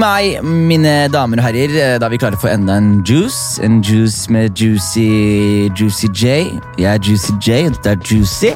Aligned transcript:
meg, 0.00 0.40
mine 0.44 0.92
damer 1.12 1.40
og 1.40 1.46
herrer. 1.48 1.98
Da 2.00 2.06
er 2.06 2.12
vi 2.12 2.18
klare 2.20 2.38
for 2.40 2.50
enda 2.52 2.78
en 2.80 3.00
juice. 3.06 3.60
En 3.64 3.80
juice 3.84 4.30
med 4.32 4.56
Juicy 4.56 5.68
Juicy 5.76 6.08
J. 6.14 6.36
Jeg 6.80 6.88
er 6.88 7.02
Juicy 7.04 7.34
J, 7.44 7.66
og 7.68 7.76
dette 7.76 7.96
er 7.96 8.06
Juicy. 8.06 8.54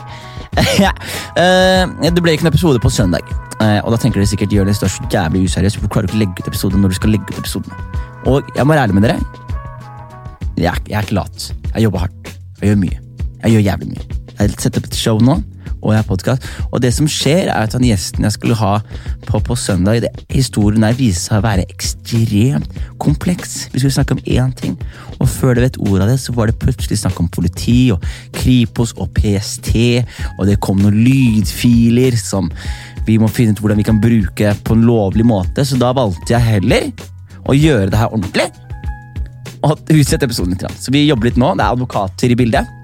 Eh, 1.34 2.10
det 2.14 2.22
ble 2.22 2.36
ikke 2.36 2.44
en 2.46 2.52
episode 2.52 2.78
på 2.78 2.90
søndag. 2.92 3.26
Eh, 3.58 3.80
og 3.82 3.90
da 3.90 3.98
tenker 3.98 4.20
dere 4.20 4.30
sikkert 4.30 4.52
Jonis, 4.54 4.78
du 4.78 4.86
er 4.86 4.92
så 4.92 5.06
jævlig 5.10 5.48
useriøs. 5.48 5.74
Hvorfor 5.80 5.90
klarer 5.96 6.06
du 6.06 6.12
ikke 6.12 6.20
å 6.20 6.22
legge 6.22 6.44
ut 6.44 6.50
episoden 6.52 6.84
når 6.84 6.92
du 6.92 6.98
skal 7.00 7.10
legge 7.10 7.26
ut 7.32 7.40
episoden? 7.40 7.74
Og 8.30 8.52
jeg 8.54 8.62
må 8.62 8.76
være 8.76 8.84
ærlig 8.86 8.96
med 9.00 9.06
dere. 9.08 9.16
Jeg 10.54 10.70
er, 10.70 10.78
jeg 10.86 10.98
er 11.00 11.08
ikke 11.08 11.18
lat. 11.18 11.48
Jeg 11.72 11.88
jobber 11.88 12.04
hardt. 12.04 12.30
Jeg 12.60 12.70
gjør 12.70 12.78
mye. 12.84 13.00
Jeg 13.42 13.56
gjør 13.56 13.66
jævlig 13.66 13.90
mye. 13.96 14.20
Jeg 14.38 14.54
setter 14.54 14.84
opp 14.84 14.88
et 14.92 15.00
show 15.00 15.18
nå 15.26 15.40
og 15.84 15.92
jeg 15.92 16.00
har 16.00 16.08
podcast. 16.08 16.48
Og 16.72 16.80
det 16.82 16.90
som 16.96 17.08
skjer, 17.10 17.50
er 17.52 17.66
at 17.68 17.76
han 17.76 17.84
gjesten 17.84 18.24
jeg 18.24 18.36
skulle 18.36 18.56
ha 18.58 18.78
på, 19.28 19.40
på 19.44 19.56
søndag, 19.58 20.00
det, 20.04 20.10
historien 20.32 20.84
der 20.84 20.96
viser 20.98 21.28
seg 21.28 21.42
å 21.42 21.46
være 21.46 21.66
ekstremt 21.68 22.80
kompleks. 23.02 23.68
Vi 23.72 23.82
skulle 23.82 23.94
snakke 23.98 24.16
om 24.16 24.24
én 24.24 24.54
ting, 24.56 24.78
og 25.20 25.28
før 25.30 25.54
du 25.54 25.64
vet 25.64 25.80
ordet 25.84 26.06
av 26.06 26.12
det, 26.14 26.18
så 26.24 26.34
var 26.36 26.50
det 26.50 26.58
plutselig 26.62 27.00
snakk 27.02 27.20
om 27.22 27.30
politi 27.32 27.78
og 27.94 28.04
Kripos 28.34 28.94
og 28.98 29.12
PST, 29.16 29.74
og 30.38 30.48
det 30.48 30.60
kom 30.64 30.80
noen 30.82 31.02
lydfiler 31.04 32.16
som 32.20 32.50
vi 33.04 33.18
må 33.20 33.28
finne 33.28 33.52
ut 33.52 33.60
hvordan 33.60 33.80
vi 33.80 33.86
kan 33.86 34.00
bruke 34.00 34.54
på 34.64 34.76
en 34.76 34.86
lovlig 34.88 35.26
måte, 35.28 35.66
så 35.66 35.76
da 35.80 35.92
valgte 35.96 36.32
jeg 36.32 36.48
heller 36.56 36.88
å 37.44 37.56
gjøre 37.56 37.90
det 37.92 38.00
her 38.00 38.14
ordentlig. 38.14 38.48
Og 39.64 39.92
utsette 39.92 40.26
episoden 40.28 40.52
litt. 40.52 40.64
Så 40.80 40.92
vi 40.92 41.06
jobber 41.06 41.30
litt 41.30 41.40
nå. 41.40 41.54
Det 41.56 41.64
er 41.64 41.76
advokater 41.76 42.32
i 42.32 42.36
bildet. 42.36 42.83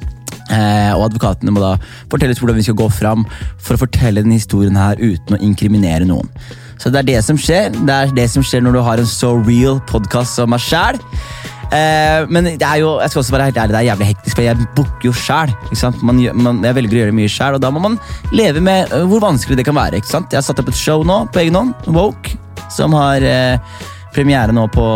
Eh, 0.51 0.91
og 0.97 1.07
advokatene 1.09 1.55
må 1.55 1.63
da 1.63 1.77
fortelle 2.11 2.35
oss 2.35 2.43
hvordan 2.43 2.59
vi 2.59 2.67
skal 2.67 2.79
gå 2.81 2.89
fram 2.93 3.27
for 3.61 3.77
å 3.77 3.83
fortelle 3.85 4.25
denne 4.25 4.41
historien 4.41 4.79
her 4.79 4.99
uten 4.99 5.37
å 5.37 5.43
inkriminere 5.47 6.09
noen. 6.09 6.31
Så 6.81 6.91
det 6.91 7.03
er 7.03 7.09
det 7.11 7.21
som 7.27 7.39
skjer. 7.39 7.75
Det 7.77 7.95
er 7.95 8.13
det 8.17 8.27
som 8.33 8.45
skjer 8.47 8.65
når 8.65 8.79
du 8.79 8.85
har 8.87 9.01
en 9.03 9.09
so 9.09 9.35
real 9.45 9.83
podkast 9.91 10.39
som 10.39 10.51
meg 10.51 10.63
sjæl. 10.65 10.99
Eh, 11.71 12.27
men 12.33 12.49
det 12.59 12.67
er 12.67 12.81
jo, 12.83 12.97
jeg 12.99 13.13
skal 13.13 13.21
også 13.23 13.35
være 13.37 13.51
helt 13.51 13.61
ærlig, 13.63 13.75
det 13.75 13.81
er 13.81 13.89
jævlig 13.93 14.09
hektisk, 14.09 14.35
for 14.35 14.47
jeg 14.47 14.69
booker 14.75 15.07
jo 15.07 15.13
sjæl. 15.15 15.53
Jeg 15.71 16.77
velger 16.81 16.97
å 16.97 17.01
gjøre 17.05 17.17
mye 17.21 17.31
sjæl, 17.31 17.59
og 17.59 17.63
da 17.63 17.71
må 17.71 17.83
man 17.85 17.99
leve 18.35 18.63
med 18.65 18.91
uh, 18.91 19.05
hvor 19.11 19.23
vanskelig 19.23 19.61
det 19.61 19.69
kan 19.69 19.79
være. 19.79 20.01
ikke 20.01 20.11
sant? 20.11 20.33
Jeg 20.33 20.41
har 20.41 20.47
satt 20.49 20.63
opp 20.63 20.73
et 20.73 20.81
show 20.81 21.07
nå 21.07 21.23
på 21.31 21.45
egen 21.45 21.61
hånd, 21.61 21.77
Woke, 21.95 22.35
som 22.75 22.97
har 22.99 23.23
eh, 23.23 23.79
premiere 24.15 24.55
nå 24.57 24.67
på 24.75 24.87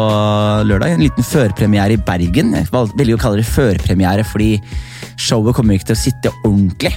lørdag. 0.67 0.97
En 0.97 1.05
liten 1.05 1.27
førpremiere 1.27 1.95
i 1.95 2.03
Bergen. 2.03 2.57
Jeg 2.59 2.71
velger 2.73 3.15
å 3.15 3.23
kalle 3.23 3.43
det 3.43 3.47
førpremiere 3.47 4.27
fordi 4.27 4.57
showet 5.21 5.57
kommer 5.57 5.77
ikke 5.77 5.93
til 5.93 5.99
å 5.99 6.05
sitte 6.05 6.33
ordentlig 6.45 6.95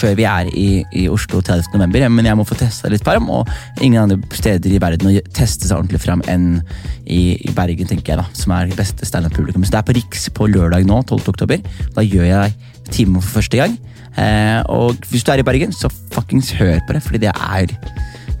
før 0.00 0.14
vi 0.18 0.26
er 0.28 0.48
i, 0.54 0.68
i 0.96 1.06
Oslo 1.10 1.40
30. 1.44 1.72
november. 1.74 2.06
Men 2.14 2.28
jeg 2.28 2.38
må 2.38 2.46
få 2.46 2.56
testa 2.58 2.90
litt 2.92 3.04
perm. 3.06 3.28
og 3.30 3.48
ingen 3.80 4.00
andre 4.02 4.36
steder 4.36 4.72
i 4.72 4.80
verden 4.82 5.10
å 5.10 5.14
teste 5.34 5.68
seg 5.68 5.78
ordentlig 5.78 6.02
fram 6.04 6.22
enn 6.30 6.60
i, 7.04 7.36
i 7.36 7.54
Bergen, 7.56 7.88
tenker 7.90 8.14
jeg 8.14 8.22
da, 8.22 8.26
som 8.36 8.54
er 8.56 8.74
beste 8.78 9.08
standup-publikum. 9.08 9.64
Så 9.64 9.74
det 9.74 9.82
er 9.82 9.88
på 9.88 9.96
Riks 9.98 10.28
på 10.36 10.50
lørdag 10.50 10.86
nå, 10.88 11.02
12. 11.02 11.32
oktober. 11.34 11.64
Da 11.96 12.06
gjør 12.06 12.28
jeg 12.28 12.54
time 12.90 13.22
for 13.22 13.40
første 13.40 13.60
gang. 13.60 13.76
Eh, 14.18 14.60
og 14.70 15.10
hvis 15.10 15.26
du 15.26 15.34
er 15.34 15.42
i 15.42 15.46
Bergen, 15.46 15.74
så 15.74 15.90
fuckings 16.14 16.54
hør 16.58 16.80
på 16.86 16.96
det, 16.96 17.04
fordi 17.04 17.26
det 17.26 17.34
er 17.34 17.68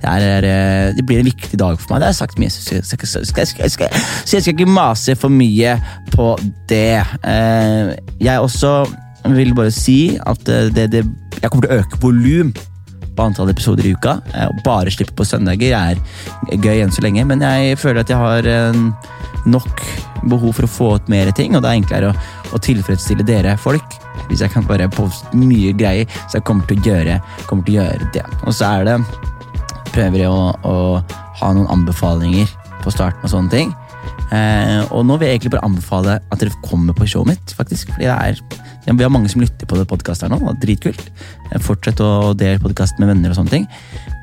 det, 0.00 0.08
er, 0.08 0.44
eh, 0.48 0.94
det, 0.96 1.04
blir 1.06 1.20
en 1.20 1.28
viktig 1.28 1.58
dag 1.60 1.76
for 1.80 1.92
meg. 1.92 2.00
Det 2.00 2.08
har 2.08 2.14
jeg 2.14 2.22
sagt 2.22 2.38
mye, 2.40 2.50
så 2.50 2.74
jeg 2.74 2.84
skal, 2.88 3.08
skal, 3.28 3.46
skal, 3.68 4.00
så 4.24 4.36
jeg 4.36 4.42
skal 4.42 4.54
ikke 4.54 4.70
mase 4.70 5.14
for 5.18 5.28
mye 5.28 5.76
på 6.14 6.32
det. 6.70 7.02
Eh, 7.28 7.92
jeg 8.24 8.40
også 8.40 8.72
vil 9.28 9.54
bare 9.56 9.72
si 9.74 10.16
at 10.18 10.44
det, 10.74 10.90
det, 10.92 11.04
jeg 11.40 11.50
kommer 11.50 11.66
til 11.66 11.72
å 11.72 11.80
øke 11.82 12.00
volum 12.02 12.52
på 13.16 13.26
antall 13.26 13.50
episoder 13.52 13.86
i 13.86 13.94
uka. 13.94 14.18
Bare 14.64 14.92
slippe 14.92 15.16
på 15.18 15.26
søndager 15.28 15.74
er 15.76 16.00
gøy 16.56 16.80
enn 16.80 16.94
så 16.94 17.04
lenge, 17.04 17.26
men 17.28 17.44
jeg 17.44 17.78
føler 17.80 18.04
at 18.04 18.12
jeg 18.12 18.20
har 18.20 18.48
nok 19.50 19.82
behov 20.28 20.54
for 20.56 20.66
å 20.66 20.70
få 20.70 20.88
ut 21.00 21.10
mer 21.12 21.30
ting, 21.36 21.56
og 21.56 21.64
det 21.64 21.70
er 21.70 21.80
enklere 21.80 22.12
å, 22.12 22.14
å 22.52 22.60
tilfredsstille 22.60 23.24
dere 23.26 23.56
folk. 23.60 23.96
Hvis 24.28 24.44
jeg 24.44 24.52
kan 24.52 24.66
bare 24.68 24.88
poste 24.92 25.36
mye 25.36 25.72
greier, 25.76 26.08
så 26.28 26.38
jeg 26.38 26.46
kommer 26.48 26.68
til 26.68 26.80
å 26.80 26.90
gjøre, 26.90 27.18
til 27.48 27.60
å 27.60 27.76
gjøre 27.76 28.10
det. 28.14 28.24
Og 28.44 28.54
så 28.54 28.68
er 28.68 28.88
det 28.88 28.98
prøver 29.90 30.22
jeg 30.22 30.30
å, 30.30 30.50
å 30.64 30.74
ha 31.40 31.52
noen 31.56 31.70
anbefalinger 31.72 32.50
på 32.84 32.92
starten 32.94 33.26
og 33.26 33.32
sånne 33.32 33.52
ting. 33.52 33.72
Eh, 34.30 34.80
og 34.94 35.02
nå 35.06 35.16
vil 35.18 35.26
jeg 35.26 35.38
egentlig 35.38 35.54
bare 35.56 35.66
anbefale 35.66 36.18
at 36.22 36.42
dere 36.42 36.62
kommer 36.62 36.94
på 36.94 37.08
showet 37.10 37.32
mitt. 37.32 37.54
faktisk, 37.56 37.90
fordi 37.94 38.06
det 38.06 38.14
er 38.14 38.38
vi 38.86 39.04
har 39.04 39.12
mange 39.12 39.28
som 39.28 39.42
lytter 39.42 39.68
på 39.68 39.76
det 39.76 39.86
her 39.86 40.30
nå. 40.32 40.38
og 40.40 40.58
Dritkult. 40.62 41.10
Eh, 41.52 41.60
fortsett 41.60 42.00
å 42.00 42.32
dele 42.34 42.62
podkast 42.62 42.98
med 42.98 43.10
venner 43.12 43.30
og 43.30 43.38
sånne 43.38 43.50
ting. 43.52 43.66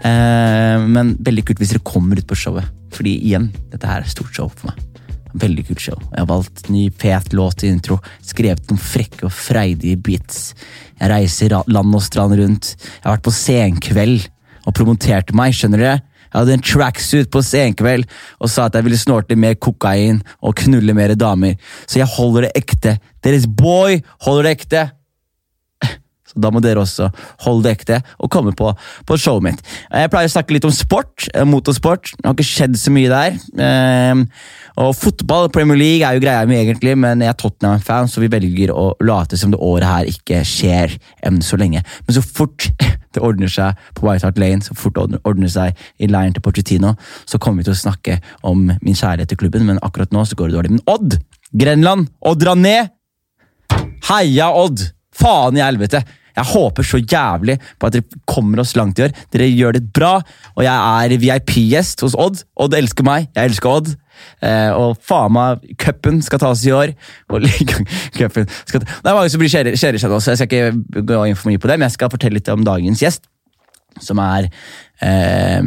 Eh, 0.03 0.77
men 0.87 1.15
veldig 1.19 1.45
kult 1.45 1.61
hvis 1.61 1.75
dere 1.75 1.85
kommer 1.87 2.17
ut 2.17 2.27
på 2.27 2.35
showet. 2.35 2.65
Fordi 2.95 3.17
igjen, 3.19 3.51
dette 3.71 3.87
her 3.87 4.01
er 4.01 4.09
stort 4.09 4.33
show 4.35 4.49
for 4.49 4.71
meg. 4.71 4.81
Veldig 5.37 5.67
kult 5.67 5.83
show. 5.83 5.99
Jeg 6.09 6.23
har 6.23 6.29
valgt 6.29 6.69
ny 6.73 6.87
fet 6.89 7.33
låt 7.35 7.63
i 7.63 7.71
intro. 7.71 7.99
Skrevet 8.25 8.71
noen 8.71 8.81
frekke 8.81 9.27
og 9.27 9.35
freidige 9.35 9.99
beats. 10.01 10.53
Jeg 10.97 11.11
reiser 11.11 11.59
land 11.67 11.95
og 11.95 12.03
strand 12.03 12.37
rundt. 12.39 12.73
Jeg 12.79 13.05
har 13.05 13.17
vært 13.17 13.27
på 13.27 13.35
senkveld 13.35 14.27
og 14.67 14.75
promoterte 14.75 15.35
meg, 15.37 15.55
skjønner 15.55 15.83
dere? 15.83 15.99
Jeg 16.27 16.37
hadde 16.39 16.57
en 16.57 16.65
tracksuit 16.65 17.31
på 17.33 17.43
senkveld 17.45 18.07
og 18.39 18.51
sa 18.51 18.67
at 18.67 18.77
jeg 18.77 18.87
ville 18.87 18.99
snorte 18.99 19.37
mer 19.39 19.57
kokain 19.59 20.21
og 20.41 20.57
knulle 20.63 20.95
mer 20.97 21.15
damer. 21.17 21.57
Så 21.87 22.01
jeg 22.01 22.11
holder 22.17 22.47
det 22.47 22.53
ekte. 22.59 22.97
Deres 23.23 23.47
boy 23.47 23.99
holder 24.25 24.47
det 24.47 24.55
ekte. 24.59 24.87
Så 26.27 26.41
da 26.43 26.51
må 26.51 26.59
dere 26.63 26.83
også 26.83 27.07
holde 27.45 27.65
det 27.65 27.73
ekte 27.77 28.01
og 28.19 28.31
komme 28.33 28.51
på, 28.57 28.73
på 29.07 29.17
showet 29.19 29.45
mitt. 29.45 29.61
Jeg 29.87 30.11
pleier 30.11 30.27
å 30.27 30.33
snakke 30.33 30.57
litt 30.57 30.67
om 30.67 30.75
sport. 30.75 31.29
Eh, 31.31 31.47
motorsport. 31.47 32.11
Det 32.17 32.27
har 32.27 32.35
ikke 32.35 32.47
skjedd 32.49 32.75
så 32.79 32.91
mye 32.93 33.11
der. 33.11 33.37
Eh, 33.63 34.23
og 34.83 34.93
Fotball, 34.99 35.47
Premier 35.53 35.79
League, 35.79 36.03
er 36.03 36.17
jo 36.17 36.25
greia 36.25 36.43
mi, 36.49 36.59
egentlig, 36.59 36.97
men 36.99 37.23
jeg 37.23 37.31
er 37.31 37.39
Tottenham-fan, 37.39 38.11
så 38.11 38.21
vi 38.21 38.29
velger 38.29 38.75
å 38.75 38.91
late 39.01 39.39
som 39.39 39.53
det 39.53 39.61
året 39.63 39.87
her 39.89 40.11
ikke 40.11 40.43
skjer 40.45 40.93
enn 41.25 41.39
så 41.41 41.57
lenge. 41.59 41.81
Men 42.05 42.19
så 42.19 42.21
fort 42.21 42.69
det 43.15 43.23
ordner 43.23 43.51
seg 43.51 43.77
på 43.97 44.07
White 44.07 44.27
Hart 44.27 44.41
Lane, 44.41 44.63
så 44.65 44.75
fort 44.77 44.97
det 44.97 45.21
ordner 45.27 45.51
seg 45.51 45.77
i 46.01 46.09
leiren 46.11 46.35
til 46.35 46.43
Porchettino 46.43 46.95
så 47.27 47.39
kommer 47.41 47.61
vi 47.61 47.69
til 47.69 47.75
å 47.75 47.81
snakke 47.81 48.19
om 48.47 48.67
min 48.67 48.97
kjærlighet 48.97 49.31
til 49.31 49.41
klubben, 49.43 49.65
men 49.67 49.81
akkurat 49.85 50.13
nå 50.15 50.23
så 50.25 50.37
går 50.37 50.51
det 50.51 50.57
dårlig. 50.57 50.75
Men 50.77 50.85
Odd! 50.91 51.17
Grenland! 51.57 52.11
Odd 52.27 52.45
Rané! 52.47 52.77
Heia 54.09 54.51
Odd! 54.55 54.83
Faen 55.17 55.57
i 55.57 55.63
helvete! 55.63 56.03
Jeg 56.37 56.51
håper 56.51 56.85
så 56.85 56.99
jævlig 57.01 57.57
på 57.79 57.89
at 57.89 57.97
dere 57.97 58.23
kommer 58.29 58.61
oss 58.61 58.75
langt 58.77 58.99
i 58.99 59.07
år. 59.07 59.15
Dere 59.33 59.49
gjør 59.49 59.77
det 59.77 59.87
bra, 59.93 60.17
og 60.55 60.65
jeg 60.65 60.75
er 60.75 61.21
VIP-gjest 61.23 62.03
hos 62.05 62.17
Odd. 62.17 62.43
Odd 62.61 62.77
elsker 62.77 63.07
meg, 63.07 63.31
jeg 63.35 63.51
elsker 63.51 63.73
Odd. 63.73 63.95
Eh, 64.41 64.71
og 64.73 64.97
faen 65.05 65.33
meg, 65.33 65.65
cupen 65.81 66.21
skal 66.25 66.41
tas 66.41 66.65
i 66.67 66.73
år. 66.75 66.93
Og 67.33 67.47
cupen 68.17 68.49
skal 68.63 68.83
ta... 68.83 68.85
Det 68.85 69.11
er 69.11 69.17
mange 69.17 69.33
som 69.33 69.41
blir 69.41 69.53
kjære 69.53 69.75
seg 69.77 70.13
nå, 70.13 70.21
så 70.21 70.33
jeg 70.33 70.43
skal 70.43 70.49
ikke 70.51 71.03
gå 71.09 71.23
inn 71.25 71.39
for 71.39 71.51
mye 71.51 71.61
på 71.61 71.71
det, 71.71 71.79
men 71.79 71.89
jeg 71.89 71.97
skal 71.97 72.13
fortelle 72.13 72.39
litt 72.39 72.53
om 72.53 72.65
dagens 72.67 73.03
gjest. 73.03 73.29
Som 74.03 74.21
er 74.21 74.51
eh, 75.01 75.61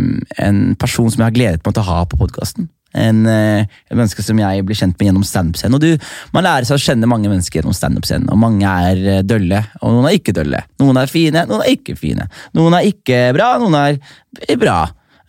en 0.46 0.60
person 0.78 1.10
som 1.10 1.24
jeg 1.24 1.26
har 1.26 1.38
gledet 1.38 1.64
meg 1.66 1.74
til 1.74 1.82
å 1.82 1.90
ha 1.90 2.04
på 2.06 2.20
podkasten. 2.20 2.70
En, 2.90 3.26
eh, 3.30 3.66
menneske 3.94 4.22
som 4.26 4.38
jeg 4.40 4.64
blir 4.66 4.78
kjent 4.78 4.96
med 4.98 5.10
gjennom 5.10 5.26
standup-scenen. 5.26 5.76
Og 5.78 5.84
du, 5.84 6.08
Man 6.34 6.46
lærer 6.46 6.66
seg 6.66 6.78
å 6.78 6.82
kjenne 6.82 7.10
mange 7.10 7.30
mennesker 7.30 7.60
gjennom 7.60 7.76
standup-scenen, 7.76 8.30
og 8.32 8.40
mange 8.42 8.66
er 8.66 9.02
eh, 9.18 9.22
dølle, 9.22 9.62
og 9.80 9.94
noen 9.94 10.08
er 10.10 10.16
ikke 10.18 10.34
dølle. 10.34 10.64
Noen 10.82 10.98
er 10.98 11.12
fine, 11.12 11.44
noen 11.46 11.62
er 11.62 11.76
ikke 11.76 11.94
fine. 11.98 12.26
Noen 12.58 12.74
er 12.78 12.88
ikke 12.90 13.28
bra, 13.36 13.52
noen 13.62 13.78
er 13.78 14.58
bra. 14.58 14.80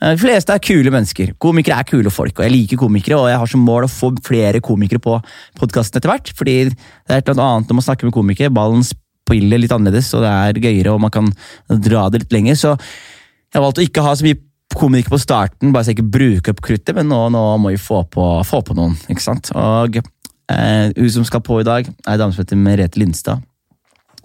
Eh, 0.02 0.16
de 0.16 0.22
fleste 0.22 0.54
er 0.56 0.64
kule 0.66 0.94
mennesker. 0.94 1.36
Komikere 1.42 1.78
er 1.82 1.90
kule 1.90 2.14
folk, 2.14 2.34
og 2.40 2.46
jeg 2.46 2.56
liker 2.56 2.82
komikere. 2.82 3.20
Og 3.20 3.30
jeg 3.30 3.42
har 3.44 3.54
som 3.54 3.66
mål 3.66 3.86
å 3.86 3.92
få 3.92 4.12
flere 4.26 4.64
komikere 4.64 5.02
på 5.04 5.20
podkasten 5.60 6.02
etter 6.02 6.12
hvert. 6.12 6.34
Fordi 6.38 6.58
det 6.72 6.76
er 7.10 7.22
et 7.22 7.30
eller 7.30 7.46
annet 7.46 7.70
når 7.70 7.80
man 7.80 7.88
snakker 7.88 8.10
med 8.10 8.18
komikere. 8.18 8.54
Ballen 8.54 8.86
spiller 8.88 9.62
litt 9.62 9.74
annerledes, 9.76 10.10
og 10.18 10.26
det 10.26 10.32
er 10.34 10.64
gøyere, 10.66 10.96
og 10.96 11.04
man 11.06 11.14
kan 11.14 11.30
dra 11.70 12.08
det 12.10 12.26
litt 12.26 12.34
lenger. 12.40 12.58
Så 12.58 12.74
jeg 12.74 13.60
har 13.60 13.68
valgt 13.68 13.82
å 13.82 13.86
ikke 13.86 14.06
ha 14.06 14.16
så 14.18 14.26
mye 14.26 14.40
komiker 14.78 15.14
på 15.14 15.20
starten, 15.22 15.72
bare 15.74 15.86
så 15.86 15.94
jeg 15.94 16.00
ikke 16.00 16.14
bruker 16.14 16.54
opp 16.54 16.62
kruttet, 16.66 16.94
men 16.98 17.10
nå, 17.12 17.20
nå, 17.34 17.42
må 17.62 17.74
vi 17.74 17.82
få 17.82 18.04
på, 18.12 18.28
få 18.48 18.62
på, 18.68 18.76
noen. 18.78 18.98
ikke 19.12 19.24
sant? 19.24 19.52
Og 19.58 19.98
eh, 20.02 20.92
Hun 20.98 21.12
som 21.18 21.28
skal 21.28 21.44
på 21.46 21.62
i 21.62 21.68
dag, 21.68 21.90
er 21.90 22.14
en 22.14 22.22
dame 22.22 22.36
som 22.36 22.44
heter 22.44 22.60
Merete 22.60 23.02
Lindstad. 23.02 23.44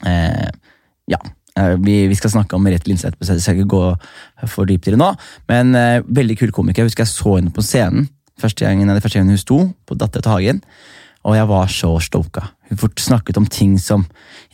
Eh, 0.06 0.48
ja, 1.12 1.20
eh, 1.56 1.74
vi, 1.82 1.98
vi, 2.10 2.18
skal 2.18 2.34
snakke 2.34 2.58
om 2.58 2.66
Merete 2.66 2.90
Lindstad 2.90 3.14
etterpå, 3.14 3.28
så 3.28 3.38
jeg 3.38 3.46
skal 3.46 3.60
ikke 3.60 3.74
gå 3.76 3.84
for 4.52 4.68
dypt 4.68 4.90
i 4.90 4.96
det 4.96 5.00
nå. 5.00 5.12
Men 5.50 5.74
eh, 5.78 6.04
veldig 6.04 6.38
kul 6.42 6.54
komiker. 6.54 6.84
Jeg 6.84 6.92
husker 6.92 7.06
jeg 7.06 7.14
så 7.14 7.38
henne 7.38 7.54
på 7.54 7.64
scenen 7.64 8.10
første 8.40 8.66
gangen, 8.66 8.88
eller 8.88 9.00
første 9.00 9.18
gangen 9.18 9.32
hun 9.32 9.40
sto 9.40 9.62
på 9.88 9.96
Datter 9.98 10.24
til 10.24 10.34
Hagen. 10.34 10.62
Og 11.26 11.34
jeg 11.34 11.48
var 11.50 11.70
så 11.72 11.90
stoka. 11.98 12.44
Hun 12.70 12.98
snakket 13.02 13.38
om 13.40 13.46
ting 13.50 13.74
som 13.82 14.04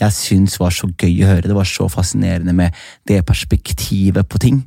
jeg 0.00 0.15
syntes 0.17 0.56
var 0.61 0.73
så 0.73 0.89
gøy 0.89 1.25
å 1.25 1.33
høre. 1.35 1.49
Det 1.50 1.56
var 1.56 1.69
så 1.69 1.89
fascinerende 1.93 2.55
med 2.56 2.73
det 3.09 3.21
perspektivet 3.29 4.29
på 4.29 4.41
ting. 4.41 4.62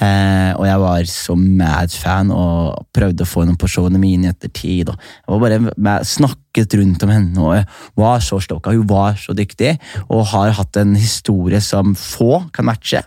Eh, 0.00 0.52
og 0.56 0.64
jeg 0.64 0.80
var 0.80 1.08
så 1.10 1.36
mad 1.36 1.92
fan 1.92 2.32
og 2.32 2.86
prøvde 2.96 3.26
å 3.26 3.28
få 3.28 3.44
henne 3.44 3.58
på 3.60 3.68
showene 3.70 4.00
mine 4.00 4.28
i 4.28 4.32
ettertid. 4.32 4.92
Og 5.28 5.46
jeg 5.46 5.62
var 5.62 5.76
bare 5.76 6.08
snakket 6.08 6.78
rundt 6.80 7.04
om 7.04 7.12
henne 7.12 7.44
og 7.44 7.54
jeg 7.58 7.68
var 8.00 8.24
så 8.24 8.40
stokka. 8.42 8.72
Hun 8.72 8.88
var 8.88 9.20
så 9.20 9.36
dyktig 9.36 9.76
og 10.08 10.26
har 10.32 10.56
hatt 10.58 10.80
en 10.80 10.96
historie 10.96 11.60
som 11.64 11.96
få 11.98 12.46
kan 12.54 12.70
matche. 12.70 13.04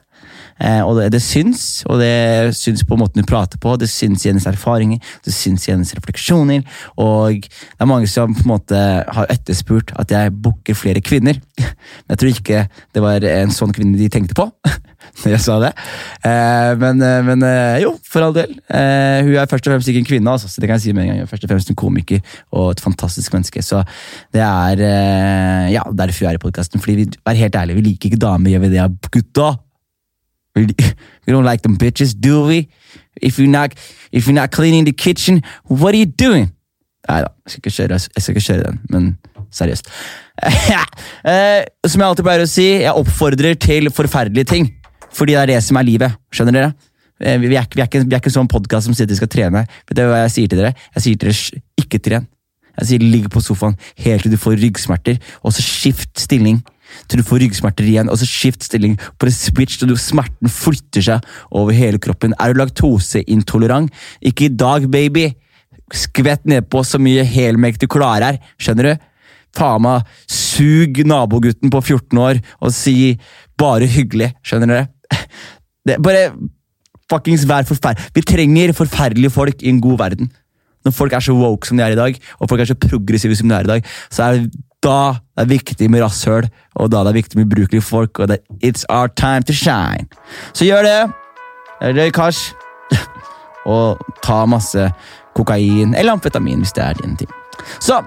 Eh, 0.64 0.82
og 0.86 0.96
det, 1.00 1.10
det 1.16 1.22
syns, 1.24 1.84
og 1.90 2.00
det 2.00 2.56
syns 2.56 2.86
på 2.88 2.96
måten 3.00 3.22
hun 3.22 3.28
prater 3.28 3.60
på, 3.62 3.76
det 3.80 3.90
syns 3.92 4.24
i 4.24 4.32
hennes 4.32 4.48
erfaringer, 4.48 5.02
det 5.26 5.36
syns 5.36 5.68
i 5.68 5.74
hennes 5.74 5.92
refleksjoner. 5.98 6.64
Og 7.02 7.44
det 7.44 7.84
er 7.84 7.92
mange 7.92 8.10
som 8.12 8.36
på 8.36 8.46
en 8.46 8.54
måte 8.54 8.80
har 9.04 9.32
etterspurt 9.34 9.94
at 10.00 10.12
jeg 10.16 10.34
booker 10.46 10.78
flere 10.78 11.04
kvinner. 11.04 11.42
Men 11.60 12.16
jeg 12.16 12.22
tror 12.22 12.34
ikke 12.34 12.66
det 12.96 13.04
var 13.04 13.30
en 13.36 13.54
sånn 13.54 13.76
kvinne 13.76 14.00
de 14.00 14.12
tenkte 14.12 14.38
på 14.38 14.48
når 15.22 15.36
jeg 15.36 15.44
sa 15.44 15.58
det. 15.62 15.72
Eh, 16.28 16.72
men, 16.82 17.02
eh, 17.04 17.20
men 17.24 17.44
jo, 17.80 17.94
for 18.04 18.26
all 18.26 18.34
del. 18.36 18.56
Hun 18.68 19.36
er 19.38 19.48
først 19.48 19.68
og 19.68 19.76
fremst 19.76 19.92
ikke 19.92 20.02
en 20.02 20.08
kvinne, 20.08 20.32
altså, 20.32 20.50
så 20.52 20.62
det 20.62 20.70
kan 20.70 20.80
jeg 20.80 20.88
si 20.88 20.96
med 20.96 21.06
en 21.06 21.12
gang. 21.12 21.20
Hun 21.22 21.28
er 21.28 21.32
først 21.32 21.46
og 21.46 21.54
fremst 21.54 21.72
en 21.72 21.78
komiker 21.80 22.40
og 22.56 22.72
et 22.74 22.84
fantastisk 22.84 23.36
menneske. 23.36 23.64
Så 23.64 23.84
det 24.36 24.44
er 24.44 24.82
ja, 25.72 25.86
derfor 25.92 26.26
hun 26.26 26.32
er 26.32 26.40
i 26.40 26.44
podkasten. 26.48 26.84
Fordi 26.84 26.98
vi, 27.04 27.38
helt 27.40 27.60
ærlig, 27.62 27.78
vi 27.78 27.88
liker 27.92 28.12
ikke 28.12 28.24
damer, 28.26 28.56
gjør 28.56 28.66
vi 28.66 28.74
det, 28.76 28.90
gutta? 29.14 29.54
We, 30.56 30.68
don't 31.28 31.44
like 31.44 31.64
them 31.64 31.78
bitches, 31.78 32.14
do 32.16 32.46
we? 32.48 32.70
If 33.22 33.38
you're 33.40 33.52
not, 33.52 33.74
if 34.12 34.28
you're 34.28 34.34
not 34.36 34.52
cleaning 34.52 34.86
the 34.86 34.94
kitchen, 34.94 35.42
what 35.68 35.94
are 35.94 35.98
you 35.98 36.06
doing? 36.06 36.52
Nei 37.10 37.22
da, 37.22 37.30
jeg 37.46 37.52
skal 37.52 37.62
ikke 37.62 37.74
kjøre, 37.76 37.98
jeg 38.16 38.24
skal 38.24 38.34
ikke 38.36 38.46
kjøre 38.48 38.64
den, 38.70 38.80
men 38.90 39.10
seriøst. 39.54 39.92
Eh, 41.26 41.64
som 41.88 42.02
jeg 42.02 42.06
alltid 42.08 42.26
pleier 42.28 42.44
å 42.44 42.50
si, 42.50 42.66
jeg 42.84 42.92
oppfordrer 42.94 43.56
til 43.58 43.88
forferdelige 43.94 44.46
ting. 44.52 44.68
Fordi 45.16 45.34
det 45.34 45.40
er 45.42 45.50
det 45.56 45.62
som 45.66 45.80
er 45.80 45.88
livet. 45.88 46.14
Skjønner 46.34 46.54
dere? 46.54 46.72
Eh, 47.24 47.40
Vi 47.42 47.48
er, 47.48 47.66
vi 47.74 47.82
er 47.82 47.88
ikke, 47.88 48.04
vi 48.04 48.14
er 48.14 48.22
ikke 48.22 48.30
en 48.30 48.36
sånn 48.36 48.52
podkast 48.52 48.86
som 48.90 48.94
sier 48.94 49.08
at 49.08 49.14
de 49.14 49.18
skal 49.18 49.32
trene. 49.32 49.64
Vet 49.90 49.98
dere 49.98 50.12
hva 50.12 50.20
jeg 50.26 50.34
sier 50.36 50.52
til 50.52 50.62
dere? 50.62 50.74
Jeg 50.98 51.06
sier 51.06 51.22
til 51.22 51.32
dere 51.32 51.62
ikke 51.82 52.02
tren. 52.06 52.28
Jeg 52.76 52.90
sier 52.92 53.06
ligg 53.08 53.30
på 53.32 53.42
sofaen 53.42 53.78
helt 54.04 54.26
til 54.28 54.36
du 54.36 54.38
får 54.42 54.60
ryggsmerter, 54.62 55.18
og 55.42 55.56
så 55.56 55.64
skift 55.64 56.12
stilling. 56.20 56.60
Til 57.10 57.22
du 57.22 57.28
får 57.28 57.44
ryggsmerter 57.44 57.88
igjen, 57.88 58.12
og 58.12 58.20
så 58.20 58.28
skift 58.30 58.66
stilling. 58.66 58.98
Bare 59.22 59.34
switch 59.34 59.80
til 59.82 59.96
smerten 60.00 60.52
flytter 60.52 61.06
seg 61.10 61.34
over 61.52 61.76
hele 61.76 62.02
kroppen. 62.02 62.36
Er 62.40 62.54
du 62.54 62.62
laktoseintolerant? 62.62 63.94
Ikke 64.22 64.50
i 64.50 64.54
dag, 64.54 64.88
baby! 64.92 65.30
Skvett 65.94 66.48
nedpå 66.50 66.82
så 66.86 66.98
mye 67.02 67.26
helmelk 67.30 67.78
du 67.82 67.88
klarer. 67.92 68.40
Skjønner 68.58 68.90
du? 68.90 69.06
Faen 69.56 69.84
meg, 69.86 70.08
sug 70.28 71.00
nabogutten 71.08 71.72
på 71.72 71.82
14 71.84 72.20
år 72.20 72.42
og 72.60 72.74
si 72.76 73.16
bare 73.60 73.88
hyggelig. 73.88 74.34
Skjønner 74.44 74.74
dere? 74.74 74.88
Det, 75.86 76.00
bare 76.02 76.32
fuckings 77.12 77.46
vær 77.48 77.68
forferdelig. 77.70 78.10
Vi 78.16 78.26
trenger 78.26 78.74
forferdelige 78.76 79.34
folk 79.34 79.62
i 79.62 79.70
en 79.70 79.82
god 79.84 80.00
verden. 80.02 80.32
Når 80.86 80.94
folk 80.94 81.14
er 81.14 81.24
så 81.26 81.34
woke 81.38 81.68
som 81.68 81.78
de 81.78 81.86
er 81.86 81.96
i 81.96 82.00
dag, 82.00 82.18
og 82.40 82.50
folk 82.50 82.62
er 82.62 82.70
så 82.70 82.78
progressive 82.78 83.38
som 83.38 83.50
de 83.50 83.56
er 83.58 83.66
i 83.66 83.72
dag, 83.76 83.92
så 84.14 84.28
er 84.28 84.48
da 84.86 85.18
det 85.36 85.44
er 85.44 85.52
viktig 85.52 85.90
med 85.92 86.04
rasshøl, 86.06 86.48
og 86.80 86.92
da 86.94 87.04
det 87.04 87.12
er 87.12 87.20
viktig 87.20 87.40
med 87.40 87.50
ubrukelige 87.50 87.84
folk, 87.84 88.20
og 88.20 88.30
det 88.32 88.40
er 88.40 88.70
It's 88.70 88.86
our 88.90 89.08
time 89.08 89.44
to 89.44 89.54
shine. 89.54 90.08
Så 90.54 90.66
gjør 90.66 90.86
det. 90.86 91.00
Røyk 91.82 92.18
hasj. 92.18 92.54
Og 93.66 93.98
ta 94.22 94.44
masse 94.46 94.92
kokain 95.36 95.96
eller 95.98 96.14
amfetamin 96.14 96.62
hvis 96.62 96.74
det 96.78 96.84
er 96.84 97.00
din 97.00 97.16
ting. 97.18 97.32
Så, 97.80 98.04